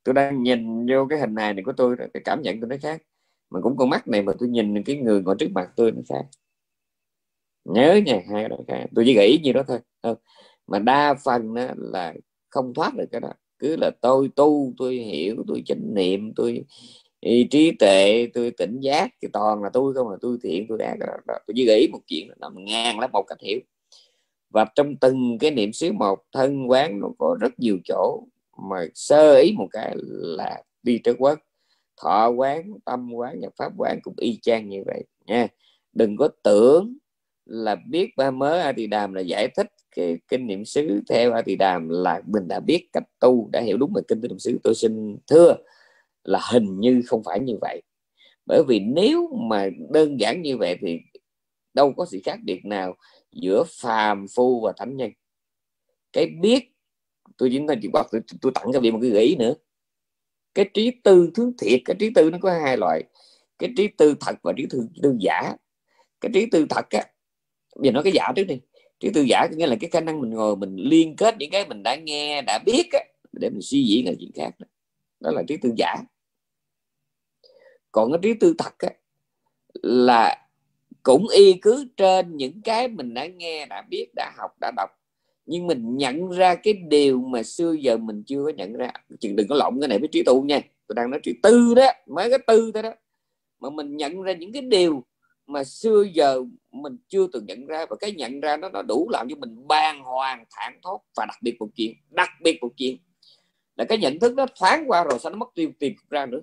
tôi 0.04 0.14
đang 0.14 0.44
nhìn 0.44 0.88
vô 0.88 1.08
cái 1.10 1.20
hình 1.20 1.34
này 1.36 1.54
này 1.54 1.64
của 1.64 1.74
tôi 1.78 1.96
cái 2.14 2.22
cảm 2.26 2.42
nhận 2.42 2.60
tôi 2.62 2.70
nó 2.70 2.76
khác. 2.82 3.02
Mà 3.50 3.60
cũng 3.62 3.78
con 3.78 3.90
mắt 3.90 4.08
này 4.08 4.22
mà 4.22 4.34
tôi 4.40 4.50
nhìn 4.50 4.84
cái 4.84 4.96
người 4.98 5.22
ngồi 5.22 5.36
trước 5.40 5.52
mặt 5.52 5.70
tôi 5.76 5.92
nó 5.92 6.02
khác. 6.10 6.26
Nhớ 7.66 8.00
nha, 8.06 8.22
hai 8.32 8.46
cái 8.50 8.60
khác. 8.68 8.86
Tôi 8.96 9.06
chỉ 9.08 9.16
nghĩ 9.16 9.40
như 9.44 9.52
đó 9.54 9.64
thôi. 9.68 9.80
Không? 10.04 10.18
mà 10.70 10.80
đa 10.80 11.14
phần 11.26 11.54
đó 11.54 11.66
là 11.78 12.14
không 12.50 12.74
thoát 12.74 12.96
được 12.96 13.06
cái 13.12 13.22
đó. 13.22 13.34
Cứ 13.60 13.76
là 13.76 13.92
tôi 14.02 14.30
tu, 14.36 14.74
tôi 14.78 14.96
hiểu, 14.96 15.44
tôi 15.48 15.64
chánh 15.66 15.94
niệm, 15.94 16.34
tôi 16.36 16.66
trí 17.22 17.72
tuệ, 17.72 18.28
tôi 18.34 18.52
tỉnh 18.52 18.80
giác 18.80 19.10
thì 19.22 19.28
toàn 19.34 19.64
là 19.64 19.70
tôi 19.74 19.94
không, 19.94 20.10
là 20.10 20.18
tôi 20.22 20.38
thiện, 20.44 20.66
tôi 20.70 20.80
ác 20.80 20.96
tôi 21.28 21.54
chỉ 21.56 21.66
nghĩ 21.66 21.88
một 21.92 22.00
chuyện 22.08 22.30
là 22.42 22.50
ngang 22.56 23.00
lắm 23.00 23.10
một 23.14 23.24
cách 23.28 23.42
hiểu. 23.42 23.60
Và 24.50 24.66
trong 24.76 24.96
từng 24.96 25.38
cái 25.40 25.52
niệm 25.52 25.74
xứ 25.74 25.92
một, 25.92 26.20
thân 26.32 26.70
quán 26.70 27.00
nó 27.00 27.08
có 27.18 27.38
rất 27.42 27.60
nhiều 27.60 27.78
chỗ 27.86 28.24
mà 28.58 28.86
sơ 28.94 29.38
ý 29.38 29.52
một 29.58 29.68
cái 29.72 29.96
là 30.12 30.64
đi 30.84 30.98
trước 31.04 31.16
quốc 31.20 31.40
thọ 32.02 32.30
quán, 32.30 32.74
tâm 32.86 33.14
quán 33.14 33.40
nhập 33.40 33.54
pháp 33.58 33.74
quán 33.78 34.00
cũng 34.04 34.14
y 34.18 34.40
chang 34.42 34.70
như 34.70 34.84
vậy, 34.86 35.04
nha. 35.26 35.48
Đừng 35.94 36.18
có 36.18 36.30
tưởng 36.44 36.98
là 37.46 37.76
biết 37.76 38.18
ba 38.18 38.32
mớ 38.32 38.60
a 38.60 38.72
tỳ 38.72 38.88
đàm 38.88 39.14
là 39.14 39.22
giải 39.22 39.48
thích 39.48 39.68
cái 39.96 40.18
kinh 40.28 40.48
niệm 40.48 40.66
xứ 40.66 41.02
theo 41.10 41.34
a 41.34 41.42
tỳ 41.42 41.56
đàm 41.56 41.90
là 41.90 42.22
mình 42.28 42.48
đã 42.48 42.60
biết 42.60 42.90
cách 42.94 43.04
tu, 43.20 43.50
đã 43.52 43.62
hiểu 43.62 43.78
đúng 43.78 43.94
về 43.96 44.02
kinh 44.08 44.22
niệm 44.22 44.40
xứ. 44.40 44.60
Tôi 44.64 44.76
xin 44.76 45.18
thưa 45.28 45.56
là 46.24 46.40
hình 46.52 46.80
như 46.80 47.02
không 47.08 47.24
phải 47.26 47.40
như 47.40 47.58
vậy. 47.62 47.82
Bởi 48.46 48.64
vì 48.68 48.80
nếu 48.80 49.30
mà 49.50 49.70
đơn 49.90 50.20
giản 50.20 50.42
như 50.42 50.58
vậy 50.58 50.78
thì 50.82 51.00
đâu 51.74 51.94
có 51.98 52.06
sự 52.06 52.20
khác 52.26 52.40
biệt 52.44 52.66
nào 52.66 52.96
giữa 53.32 53.64
phàm 53.82 54.26
phu 54.36 54.62
và 54.62 54.74
thánh 54.78 54.98
nhân. 54.98 55.12
Cái 56.14 56.28
biết 56.42 56.72
tôi 57.38 57.50
chính 57.52 57.68
là 57.68 57.76
chỉ 57.82 57.88
bắt 57.88 58.08
tôi, 58.12 58.22
tôi 58.42 58.52
tặng 58.56 58.68
cho 58.74 58.80
vị 58.80 58.92
một 58.92 59.00
cái 59.02 59.12
gợi 59.12 59.24
ý 59.24 59.36
nữa. 59.36 59.54
Cái 60.54 60.70
trí 60.74 60.92
tư 61.04 61.32
thứ 61.36 61.54
thiệt 61.62 61.82
cái 61.86 61.96
trí 62.00 62.10
tư 62.16 62.30
nó 62.32 62.38
có 62.42 62.52
hai 62.52 62.78
loại. 62.78 63.04
Cái 63.60 63.70
trí 63.78 63.88
tư 63.88 64.16
thật 64.20 64.36
và 64.44 64.54
trí 64.58 64.66
tư, 64.70 64.88
tư 65.04 65.16
giả. 65.20 65.56
Cái 66.22 66.32
trí 66.34 66.46
tư 66.46 66.66
thật 66.70 66.90
á 66.90 67.04
giờ 67.84 67.92
nói 67.92 68.04
cái 68.04 68.14
giả 68.16 68.32
trước 68.36 68.44
đi. 68.44 68.60
Trí 69.00 69.10
tư 69.14 69.26
giả 69.30 69.48
có 69.52 69.58
nghĩa 69.58 69.68
là 69.68 69.76
cái 69.82 69.90
khả 69.90 70.02
năng 70.02 70.22
mình 70.22 70.30
ngồi 70.30 70.56
mình 70.56 70.76
liên 70.76 71.16
kết 71.16 71.36
những 71.40 71.52
cái 71.52 71.68
mình 71.68 71.84
đã 71.84 71.96
nghe 71.96 72.42
đã 72.42 72.60
biết 72.66 72.90
á, 72.92 73.00
để 73.32 73.50
mình 73.50 73.62
suy 73.62 73.84
diễn 73.84 74.06
là 74.06 74.12
chuyện 74.20 74.32
khác 74.36 74.50
đó, 74.60 74.66
đó 75.20 75.32
là 75.32 75.44
trí 75.48 75.58
tư 75.58 75.72
giả. 75.78 75.96
Còn 77.92 78.12
cái 78.12 78.20
trí 78.24 78.34
tư 78.34 78.56
thật 78.58 78.78
á, 78.78 78.90
là 79.74 80.48
cũng 81.04 81.28
y 81.36 81.54
cứ 81.54 81.88
trên 81.98 82.38
những 82.38 82.62
cái 82.62 82.88
mình 82.88 83.14
đã 83.14 83.28
nghe 83.28 83.66
đã 83.66 83.82
biết 83.90 84.08
đã 84.16 84.32
học 84.38 84.52
đã 84.62 84.72
đọc. 84.76 84.90
Nhưng 85.46 85.68
mình 85.68 85.98
nhận 85.98 86.30
ra 86.30 86.56
cái 86.56 86.74
điều 86.74 87.22
mà 87.22 87.44
xưa 87.44 87.72
giờ 87.72 87.98
mình 87.98 88.24
chưa 88.26 88.44
có 88.46 88.52
nhận 88.52 88.74
ra. 88.74 88.92
Chừng 89.20 89.36
đừng 89.36 89.48
có 89.48 89.56
lộn 89.56 89.80
cái 89.82 89.88
này 89.88 90.00
với 90.00 90.10
trí 90.12 90.24
tu 90.24 90.44
nha. 90.44 90.62
Tôi 90.88 90.96
đang 90.96 91.12
nói 91.12 91.20
trí 91.24 91.34
tư 91.44 91.74
đó 91.76 91.92
mới 92.08 92.30
cái 92.30 92.40
tư 92.48 92.72
thôi 92.74 92.84
đó. 92.84 92.94
Mà 93.60 93.70
mình 93.70 93.98
nhận 93.98 94.22
ra 94.22 94.34
những 94.34 94.52
cái 94.54 94.62
điều 94.62 95.04
mà 95.48 95.64
xưa 95.64 96.04
giờ 96.14 96.44
mình 96.72 96.98
chưa 97.08 97.28
từng 97.34 97.46
nhận 97.46 97.66
ra 97.66 97.86
và 97.90 97.96
cái 98.00 98.12
nhận 98.12 98.40
ra 98.40 98.58
nó 98.58 98.70
nó 98.70 98.82
đủ 98.82 99.10
làm 99.10 99.30
cho 99.30 99.36
mình 99.36 99.68
bàng 99.68 100.04
hoàng 100.04 100.46
thản 100.52 100.80
thốt 100.84 101.02
và 101.16 101.26
đặc 101.26 101.38
biệt 101.42 101.56
một 101.60 101.70
chuyện 101.76 101.94
đặc 102.10 102.30
biệt 102.44 102.58
một 102.62 102.70
chuyện 102.78 102.98
là 103.80 103.86
cái 103.86 103.98
nhận 103.98 104.20
thức 104.20 104.34
nó 104.36 104.46
thoáng 104.60 104.84
qua 104.88 105.04
rồi 105.04 105.20
sao 105.20 105.30
nó 105.30 105.38
mất 105.38 105.50
tiêu, 105.56 105.70
tìm 105.80 105.94
ra 106.10 106.26
nữa. 106.26 106.40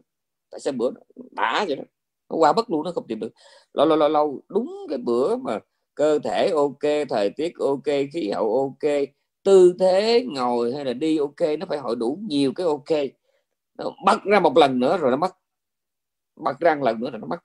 Tại 0.50 0.60
sao 0.60 0.72
bữa 0.76 0.90
đã 1.30 1.64
vậy 1.68 1.76
đó? 1.76 1.82
Nó 2.30 2.36
qua 2.36 2.52
bất 2.52 2.70
luôn, 2.70 2.84
nó 2.84 2.92
không 2.92 3.06
tìm 3.06 3.20
được. 3.20 3.32
Lâu 3.72 3.86
lâu 3.86 3.98
lâu 3.98 4.08
lâu, 4.08 4.42
đúng 4.48 4.86
cái 4.88 4.98
bữa 4.98 5.36
mà 5.36 5.58
cơ 5.94 6.18
thể 6.18 6.50
ok, 6.54 7.08
thời 7.08 7.30
tiết 7.30 7.52
ok, 7.58 7.84
khí 8.12 8.30
hậu 8.30 8.56
ok, 8.56 8.92
tư 9.42 9.74
thế 9.78 10.26
ngồi 10.28 10.74
hay 10.74 10.84
là 10.84 10.92
đi 10.92 11.18
ok, 11.18 11.40
nó 11.58 11.66
phải 11.68 11.78
hội 11.78 11.96
đủ 11.96 12.18
nhiều 12.22 12.52
cái 12.52 12.66
ok. 12.66 12.98
Nó 13.78 13.90
bắt 14.06 14.24
ra 14.24 14.40
một 14.40 14.56
lần 14.56 14.80
nữa 14.80 14.98
rồi 14.98 15.10
nó 15.10 15.16
mất. 15.16 15.36
Bắt 16.36 16.60
ra 16.60 16.74
một 16.74 16.84
lần 16.84 17.00
nữa 17.00 17.10
rồi 17.10 17.20
nó 17.20 17.26
mất. 17.26 17.38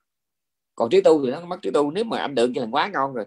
Còn 0.74 0.90
trí 0.90 1.00
tu 1.00 1.24
thì 1.24 1.30
nó 1.30 1.40
mất 1.40 1.62
trí 1.62 1.70
tu. 1.70 1.90
Nếu 1.90 2.04
mà 2.04 2.18
anh 2.18 2.34
được 2.34 2.50
thì 2.54 2.60
là 2.60 2.66
quá 2.70 2.90
ngon 2.92 3.14
rồi. 3.14 3.24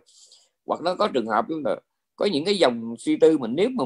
Hoặc 0.65 0.81
nó 0.81 0.95
có 0.95 1.07
trường 1.13 1.27
hợp 1.27 1.45
là 1.49 1.79
có 2.15 2.25
những 2.25 2.45
cái 2.45 2.57
dòng 2.57 2.95
suy 2.97 3.17
tư 3.17 3.37
mình 3.37 3.51
nếu 3.55 3.69
mà 3.69 3.83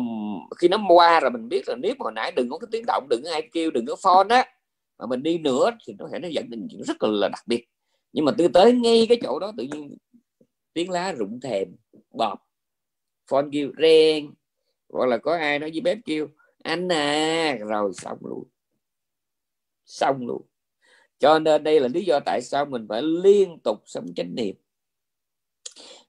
khi 0.57 0.67
nó 0.67 0.77
qua 0.89 1.19
rồi 1.19 1.31
mình 1.31 1.49
biết 1.49 1.67
là 1.67 1.75
nếu 1.75 1.95
mà 1.99 2.03
hồi 2.03 2.11
nãy 2.15 2.31
đừng 2.35 2.49
có 2.49 2.57
cái 2.57 2.67
tiếng 2.71 2.83
động, 2.87 3.07
đừng 3.09 3.21
có 3.23 3.31
ai 3.31 3.49
kêu, 3.51 3.71
đừng 3.71 3.85
có 3.85 3.95
phone 4.03 4.35
á, 4.35 4.45
mà 4.99 5.05
mình 5.05 5.23
đi 5.23 5.37
nữa 5.37 5.71
thì 5.85 5.93
nó 5.99 6.07
thể 6.11 6.19
nó 6.19 6.27
dẫn 6.27 6.49
đến 6.49 6.67
chuyện 6.71 6.81
rất 6.83 7.03
là 7.03 7.29
đặc 7.29 7.43
biệt. 7.47 7.65
Nhưng 8.13 8.25
mà 8.25 8.31
từ 8.37 8.47
tới 8.47 8.73
ngay 8.73 9.05
cái 9.09 9.19
chỗ 9.23 9.39
đó 9.39 9.51
tự 9.57 9.63
nhiên 9.63 9.97
tiếng 10.73 10.89
lá 10.89 11.11
rụng 11.11 11.39
thèm 11.39 11.67
bọt, 12.11 12.39
phone 13.27 13.47
kêu 13.51 13.71
reng 13.81 14.33
hoặc 14.89 15.05
là 15.05 15.17
có 15.17 15.37
ai 15.37 15.59
nói 15.59 15.71
với 15.71 15.81
bếp 15.81 15.97
kêu, 16.05 16.27
anh 16.63 16.91
à 16.91 17.57
rồi 17.69 17.91
xong 17.93 18.17
luôn. 18.21 18.43
Xong 19.85 20.27
luôn. 20.27 20.41
Cho 21.19 21.39
nên 21.39 21.63
đây 21.63 21.79
là 21.79 21.87
lý 21.87 22.05
do 22.05 22.19
tại 22.25 22.41
sao 22.41 22.65
mình 22.65 22.85
phải 22.89 23.01
liên 23.01 23.59
tục 23.63 23.83
sống 23.85 24.05
chánh 24.15 24.35
niệm 24.35 24.55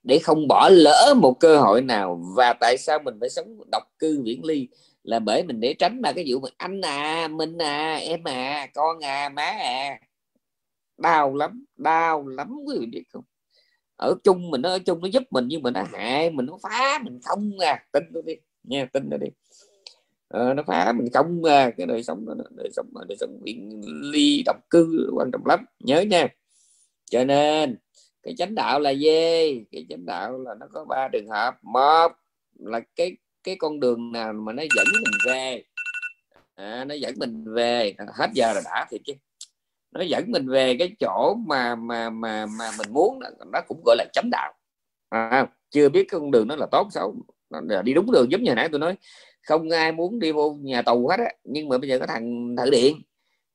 để 0.03 0.19
không 0.19 0.49
bỏ 0.49 0.69
lỡ 0.69 1.15
một 1.17 1.41
cơ 1.41 1.59
hội 1.59 1.83
nào. 1.83 2.23
Và 2.37 2.53
tại 2.53 2.79
sao 2.79 2.99
mình 3.05 3.15
phải 3.21 3.31
sống 3.31 3.61
độc 3.73 3.83
cư 3.99 4.23
viễn 4.25 4.45
ly? 4.45 4.69
Là 5.03 5.19
bởi 5.19 5.43
mình 5.43 5.61
để 5.61 5.75
tránh 5.79 6.01
mà 6.01 6.13
cái 6.13 6.25
vụ 6.29 6.41
mà 6.41 6.49
anh 6.57 6.81
à 6.81 7.29
mình 7.29 7.59
à 7.59 7.95
em 7.95 8.25
à 8.25 8.67
con 8.75 9.05
à 9.05 9.29
má 9.29 9.43
à. 9.43 10.01
Đau 10.99 11.35
lắm 11.35 11.65
đau 11.77 12.27
lắm 12.29 12.57
quý 12.67 12.77
vị 12.81 12.87
biết 12.87 13.05
không? 13.13 13.25
Ở 13.97 14.15
chung 14.25 14.51
mình 14.51 14.63
nó 14.63 14.69
ở 14.69 14.79
chung 14.79 15.01
nó 15.01 15.09
giúp 15.09 15.23
mình 15.31 15.45
nhưng 15.49 15.63
mà 15.63 15.71
nó 15.71 15.83
hại 15.93 16.31
mình 16.31 16.47
nó 16.47 16.59
phá 16.63 17.01
mình 17.05 17.21
không 17.25 17.59
à. 17.59 17.85
Tin 17.93 18.03
tôi 18.15 18.23
đi 18.27 18.35
nha 18.63 18.89
tin 18.93 19.11
tôi 19.11 19.19
đi. 19.19 19.27
Ờ, 20.29 20.55
nó 20.55 20.63
phá 20.67 20.93
mình 20.93 21.09
không 21.15 21.45
à. 21.45 21.71
Cái 21.71 21.87
đời 21.87 22.03
sống 22.03 22.27
đó, 22.27 22.35
đời 22.51 22.69
sống 22.73 22.87
đời 23.09 23.17
sống 23.21 23.41
viễn 23.43 23.81
ly 24.03 24.43
độc 24.47 24.57
cư 24.71 25.11
quan 25.15 25.31
trọng 25.33 25.47
lắm. 25.47 25.65
Nhớ 25.79 26.01
nha. 26.01 26.29
Cho 27.11 27.25
nên 27.25 27.77
cái 28.23 28.35
chánh 28.39 28.55
đạo 28.55 28.81
là 28.81 28.91
gì? 28.91 29.65
Cái 29.73 29.87
chánh 29.89 30.07
đạo 30.07 30.39
là 30.39 30.55
nó 30.61 30.67
có 30.73 30.85
ba 30.85 31.09
trường 31.13 31.29
hợp. 31.29 31.55
Một 31.63 32.13
là 32.59 32.81
cái 32.97 33.17
cái 33.43 33.57
con 33.59 33.81
đường 33.81 34.13
nào 34.13 34.33
mà 34.33 34.53
nó 34.53 34.63
dẫn 34.77 34.87
mình 34.93 35.19
về? 35.27 35.63
À, 36.55 36.85
nó 36.85 36.95
dẫn 36.95 37.15
mình 37.19 37.45
về. 37.55 37.95
Hết 38.15 38.31
giờ 38.35 38.53
là 38.53 38.61
đã 38.65 38.87
thì 38.91 38.99
chứ. 39.05 39.13
Nó 39.93 40.03
dẫn 40.03 40.25
mình 40.31 40.49
về 40.49 40.77
cái 40.79 40.97
chỗ 41.01 41.35
mà 41.47 41.75
mà 41.75 42.11
mà 42.11 42.47
mà 42.47 42.71
mình 42.79 42.93
muốn 42.93 43.21
đó, 43.21 43.29
nó 43.53 43.61
cũng 43.69 43.83
gọi 43.85 43.97
là 43.97 44.05
chánh 44.13 44.31
đạo. 44.31 44.53
À, 45.09 45.47
chưa 45.71 45.89
biết 45.89 46.07
cái 46.09 46.21
con 46.21 46.31
đường 46.31 46.49
nó 46.49 46.57
là 46.57 46.67
tốt 46.73 46.89
xấu. 46.91 47.15
Đi 47.85 47.95
đúng 47.95 48.13
đường 48.13 48.33
giống 48.33 48.43
như 48.43 48.55
nãy 48.55 48.69
tôi 48.73 48.79
nói. 48.79 48.97
Không 49.43 49.71
ai 49.71 49.93
muốn 49.93 50.19
đi 50.19 50.33
vô 50.33 50.59
nhà 50.61 50.83
tù 50.83 51.09
hết 51.09 51.17
á. 51.19 51.33
Nhưng 51.45 51.69
mà 51.69 51.79
bây 51.79 51.89
giờ 51.89 51.99
có 51.99 52.07
thằng 52.07 52.55
thợ 52.59 52.71
điện. 52.73 53.03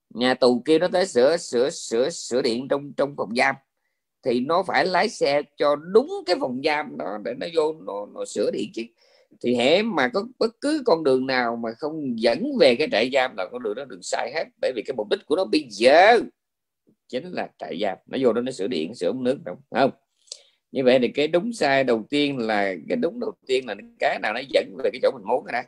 Nhà 0.09 0.33
tù 0.33 0.61
kia 0.65 0.79
nó 0.79 0.87
tới 0.87 1.07
sửa 1.07 1.37
sửa 1.37 1.69
sửa 1.69 2.09
sửa 2.09 2.41
điện 2.41 2.67
trong 2.69 2.93
trong 2.93 3.15
phòng 3.17 3.35
giam 3.35 3.55
thì 4.26 4.39
nó 4.39 4.64
phải 4.68 4.85
lái 4.85 5.10
xe 5.10 5.41
cho 5.57 5.76
đúng 5.76 6.11
cái 6.26 6.35
phòng 6.39 6.61
giam 6.64 6.97
đó 6.97 7.18
để 7.26 7.34
nó 7.39 7.47
vô 7.56 7.73
nó, 7.73 8.07
nó 8.14 8.26
sửa 8.26 8.52
điện 8.52 8.69
chứ. 8.73 8.84
Thì 9.41 9.56
hễ 9.56 9.81
mà 9.81 10.07
có 10.07 10.27
bất 10.39 10.61
cứ 10.61 10.81
con 10.85 11.03
đường 11.03 11.27
nào 11.27 11.56
mà 11.56 11.69
không 11.77 12.19
dẫn 12.19 12.57
về 12.60 12.76
cái 12.76 12.88
trại 12.91 13.10
giam 13.14 13.35
là 13.38 13.45
con 13.52 13.64
đường 13.64 13.76
đó 13.76 13.85
đường 13.85 14.02
sai 14.02 14.31
hết. 14.35 14.43
Bởi 14.61 14.72
vì 14.76 14.81
cái 14.85 14.95
mục 14.97 15.07
đích 15.10 15.26
của 15.26 15.35
nó 15.35 15.45
bây 15.45 15.65
giờ 15.69 16.19
chính 17.07 17.31
là 17.31 17.49
trại 17.60 17.80
giam. 17.81 17.97
Nó 18.06 18.18
vô 18.22 18.34
đó 18.34 18.41
nó 18.41 18.52
sửa 18.52 18.68
điện 18.68 18.95
sửa 18.95 19.14
nước 19.14 19.38
đúng 19.45 19.57
không? 19.72 19.91
Như 20.72 20.84
vậy 20.84 20.99
thì 21.02 21.07
cái 21.07 21.27
đúng 21.27 21.53
sai 21.53 21.84
đầu 21.84 22.06
tiên 22.10 22.38
là 22.38 22.73
cái 22.89 22.95
đúng 22.95 23.19
đầu 23.19 23.31
tiên 23.47 23.68
là 23.68 23.76
cái 23.99 24.19
nào 24.19 24.34
nó 24.34 24.39
dẫn 24.49 24.76
về 24.84 24.89
cái 24.93 24.99
chỗ 25.03 25.11
mình 25.14 25.27
muốn 25.27 25.45
đó. 25.53 25.61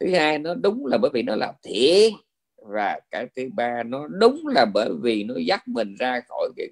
Thứ 0.00 0.14
hai 0.14 0.38
nó 0.38 0.54
đúng 0.54 0.86
là 0.86 0.98
bởi 0.98 1.10
vì 1.14 1.22
nó 1.22 1.36
là 1.36 1.52
thiện 1.62 2.14
và 2.56 3.00
cái 3.10 3.26
thứ 3.36 3.48
ba 3.54 3.82
nó 3.82 4.08
đúng 4.08 4.46
là 4.46 4.66
bởi 4.74 4.90
vì 5.02 5.24
nó 5.24 5.34
dắt 5.46 5.68
mình 5.68 5.94
ra 5.98 6.20
khỏi 6.28 6.50
cái 6.56 6.68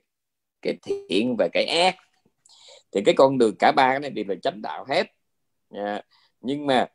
cái 0.66 0.98
thiện 1.08 1.36
và 1.38 1.48
cái 1.52 1.64
ác. 1.64 1.96
Thì 2.92 3.00
cái 3.04 3.14
con 3.14 3.38
đường 3.38 3.54
cả 3.58 3.72
ba 3.76 3.90
cái 3.90 4.00
này 4.00 4.10
đều 4.10 4.24
là 4.28 4.34
chánh 4.42 4.62
đạo 4.62 4.84
hết. 4.88 5.06
Dạ. 5.70 6.00
Nhưng 6.40 6.66
mà 6.66 6.86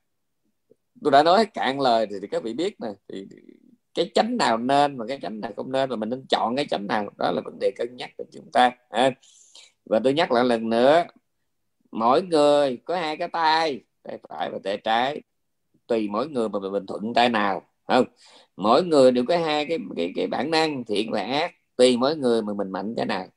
tôi 1.03 1.11
đã 1.11 1.23
nói 1.23 1.45
cạn 1.45 1.79
lời 1.79 2.07
thì, 2.09 2.15
thì 2.21 2.27
các 2.27 2.43
vị 2.43 2.53
biết 2.53 2.75
nè 2.81 2.87
thì 3.07 3.25
cái 3.93 4.11
chánh 4.15 4.37
nào 4.37 4.57
nên 4.57 4.97
và 4.97 5.05
cái 5.07 5.19
chánh 5.21 5.39
nào 5.41 5.51
không 5.55 5.71
nên 5.71 5.89
và 5.89 5.95
mình 5.95 6.09
nên 6.09 6.25
chọn 6.29 6.55
cái 6.55 6.65
chánh 6.69 6.87
nào 6.87 7.09
đó 7.17 7.31
là 7.31 7.41
vấn 7.45 7.59
đề 7.59 7.71
cân 7.75 7.95
nhắc 7.95 8.09
của 8.17 8.25
chúng 8.31 8.51
ta. 8.51 8.71
À. 8.89 9.11
và 9.85 9.99
tôi 10.03 10.13
nhắc 10.13 10.31
lại 10.31 10.43
lần 10.45 10.69
nữa 10.69 11.03
mỗi 11.91 12.21
người 12.21 12.77
có 12.85 12.95
hai 12.95 13.17
cái 13.17 13.27
tay 13.27 13.81
tay 14.03 14.17
phải 14.29 14.49
và 14.49 14.59
tay 14.63 14.77
trái. 14.77 15.21
Tùy 15.87 16.07
mỗi 16.09 16.29
người 16.29 16.49
mà 16.49 16.59
mình 16.59 16.85
thuận 16.85 17.13
tay 17.13 17.29
nào 17.29 17.61
không? 17.87 18.05
Mỗi 18.57 18.83
người 18.83 19.11
đều 19.11 19.25
có 19.27 19.37
hai 19.37 19.65
cái 19.65 19.77
cái 19.95 20.11
cái 20.15 20.27
bản 20.27 20.51
năng 20.51 20.83
thiện 20.85 21.11
và 21.11 21.21
ác. 21.21 21.51
Tùy 21.75 21.97
mỗi 21.97 22.15
người 22.15 22.41
mà 22.41 22.53
mình 22.53 22.71
mạnh 22.71 22.93
cái 22.97 23.05
nào 23.05 23.27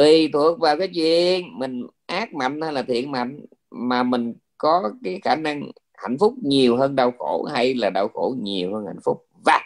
tùy 0.00 0.30
thuộc 0.32 0.60
vào 0.60 0.76
cái 0.76 0.88
chuyện 0.94 1.58
mình 1.58 1.86
ác 2.06 2.34
mạnh 2.34 2.60
hay 2.60 2.72
là 2.72 2.82
thiện 2.82 3.10
mạnh, 3.10 3.40
mà 3.70 4.02
mình 4.02 4.34
có 4.58 4.92
cái 5.04 5.20
khả 5.24 5.36
năng 5.36 5.70
hạnh 5.94 6.16
phúc 6.20 6.34
nhiều 6.42 6.76
hơn 6.76 6.96
đau 6.96 7.12
khổ 7.18 7.44
hay 7.52 7.74
là 7.74 7.90
đau 7.90 8.08
khổ 8.08 8.34
nhiều 8.42 8.74
hơn 8.74 8.86
hạnh 8.86 9.00
phúc. 9.04 9.26
Và 9.44 9.60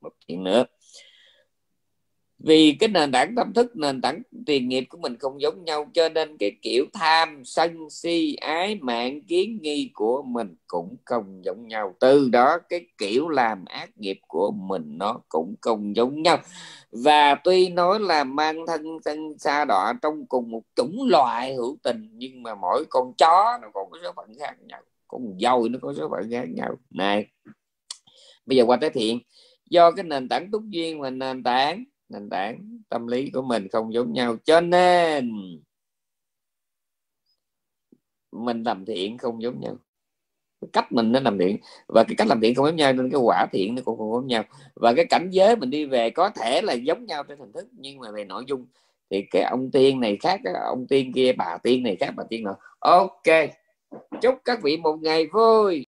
một 0.00 0.12
chuyện 0.26 0.44
nữa 0.44 0.64
vì 2.38 2.76
cái 2.80 2.88
nền 2.88 3.12
tảng 3.12 3.34
tâm 3.34 3.52
thức, 3.52 3.76
nền 3.76 4.00
tảng 4.00 4.22
tiền 4.46 4.68
nghiệp 4.68 4.84
của 4.88 4.98
mình 4.98 5.16
không 5.18 5.40
giống 5.40 5.64
nhau, 5.64 5.90
cho 5.94 6.08
nên 6.08 6.36
cái 6.38 6.52
kiểu 6.62 6.84
tham, 6.92 7.42
sân 7.44 7.90
si, 7.90 8.34
ái 8.34 8.78
mạng, 8.80 9.22
kiến 9.22 9.58
nghi 9.62 9.90
của 9.94 10.22
mình 10.22 10.56
cũng 10.66 10.96
không 11.04 11.44
giống 11.44 11.68
nhau. 11.68 11.94
Từ 12.00 12.28
đó, 12.28 12.58
cái 12.68 12.86
kiểu 12.98 13.28
làm 13.28 13.64
ác 13.64 13.90
nghiệp 13.96 14.20
của 14.28 14.50
mình 14.50 14.98
nó 14.98 15.20
cũng 15.28 15.54
không 15.60 15.96
giống 15.96 16.22
nhau. 16.22 16.38
Và 16.92 17.34
tuy 17.34 17.68
nói 17.68 18.00
là 18.00 18.24
mang 18.24 18.66
thân 18.66 18.98
thân 19.04 19.38
xa 19.38 19.64
đọa 19.64 19.92
trong 20.02 20.26
cùng 20.26 20.50
một 20.50 20.62
chủng 20.76 21.08
loại 21.08 21.54
hữu 21.54 21.76
tình, 21.82 22.08
nhưng 22.12 22.42
mà 22.42 22.54
mỗi 22.54 22.84
con 22.90 23.12
chó 23.18 23.58
nó 23.62 23.68
còn 23.74 23.90
có 23.90 23.98
số 24.02 24.12
phận 24.16 24.34
khác 24.38 24.54
nhau 24.66 24.80
con 25.08 25.38
dâu 25.40 25.68
nó 25.68 25.78
có 25.82 25.94
số 25.94 26.08
phận 26.08 26.30
khác 26.30 26.48
nhau. 26.54 26.76
Này, 26.90 27.26
bây 28.46 28.56
giờ 28.56 28.64
qua 28.66 28.76
tới 28.80 28.90
thiện. 28.90 29.18
Do 29.70 29.90
cái 29.90 30.04
nền 30.04 30.28
tảng 30.28 30.50
túc 30.50 30.62
duyên 30.68 31.00
và 31.00 31.10
nền 31.10 31.42
tảng 31.42 31.84
nền 32.08 32.30
tảng 32.30 32.80
tâm 32.88 33.06
lý 33.06 33.30
của 33.30 33.42
mình 33.42 33.68
không 33.68 33.94
giống 33.94 34.12
nhau. 34.12 34.36
Cho 34.44 34.60
nên, 34.60 35.32
mình 38.32 38.62
làm 38.62 38.84
thiện 38.84 39.18
không 39.18 39.42
giống 39.42 39.60
nhau. 39.60 39.76
Cái 40.60 40.68
cách 40.72 40.92
mình 40.92 41.12
nó 41.12 41.20
làm 41.20 41.38
thiện 41.38 41.56
và 41.88 42.04
cái 42.04 42.14
cách 42.18 42.28
làm 42.28 42.40
thiện 42.40 42.54
không 42.54 42.66
giống 42.66 42.76
nhau 42.76 42.92
nên 42.92 43.10
cái 43.10 43.20
quả 43.20 43.46
thiện 43.52 43.74
nó 43.74 43.82
cũng 43.84 43.98
không 43.98 44.12
giống 44.12 44.26
nhau. 44.26 44.44
Và 44.74 44.92
cái 44.96 45.04
cảnh 45.10 45.28
giới 45.30 45.56
mình 45.56 45.70
đi 45.70 45.84
về 45.84 46.10
có 46.10 46.30
thể 46.30 46.62
là 46.62 46.72
giống 46.72 47.06
nhau 47.06 47.24
trên 47.24 47.38
hình 47.38 47.52
thức, 47.52 47.68
nhưng 47.72 47.98
mà 47.98 48.10
về 48.10 48.24
nội 48.24 48.44
dung 48.46 48.66
thì 49.10 49.22
cái 49.30 49.42
ông 49.42 49.70
tiên 49.70 50.00
này 50.00 50.16
khác 50.20 50.40
ông 50.64 50.86
tiên 50.86 51.12
kia, 51.12 51.32
bà 51.32 51.58
tiên 51.62 51.82
này 51.82 51.96
khác, 52.00 52.10
bà 52.16 52.24
tiên 52.30 52.44
nọ. 52.44 52.56
Ok, 52.78 53.50
chúc 54.22 54.34
các 54.44 54.62
vị 54.62 54.76
một 54.76 54.96
ngày 55.02 55.26
vui. 55.26 55.86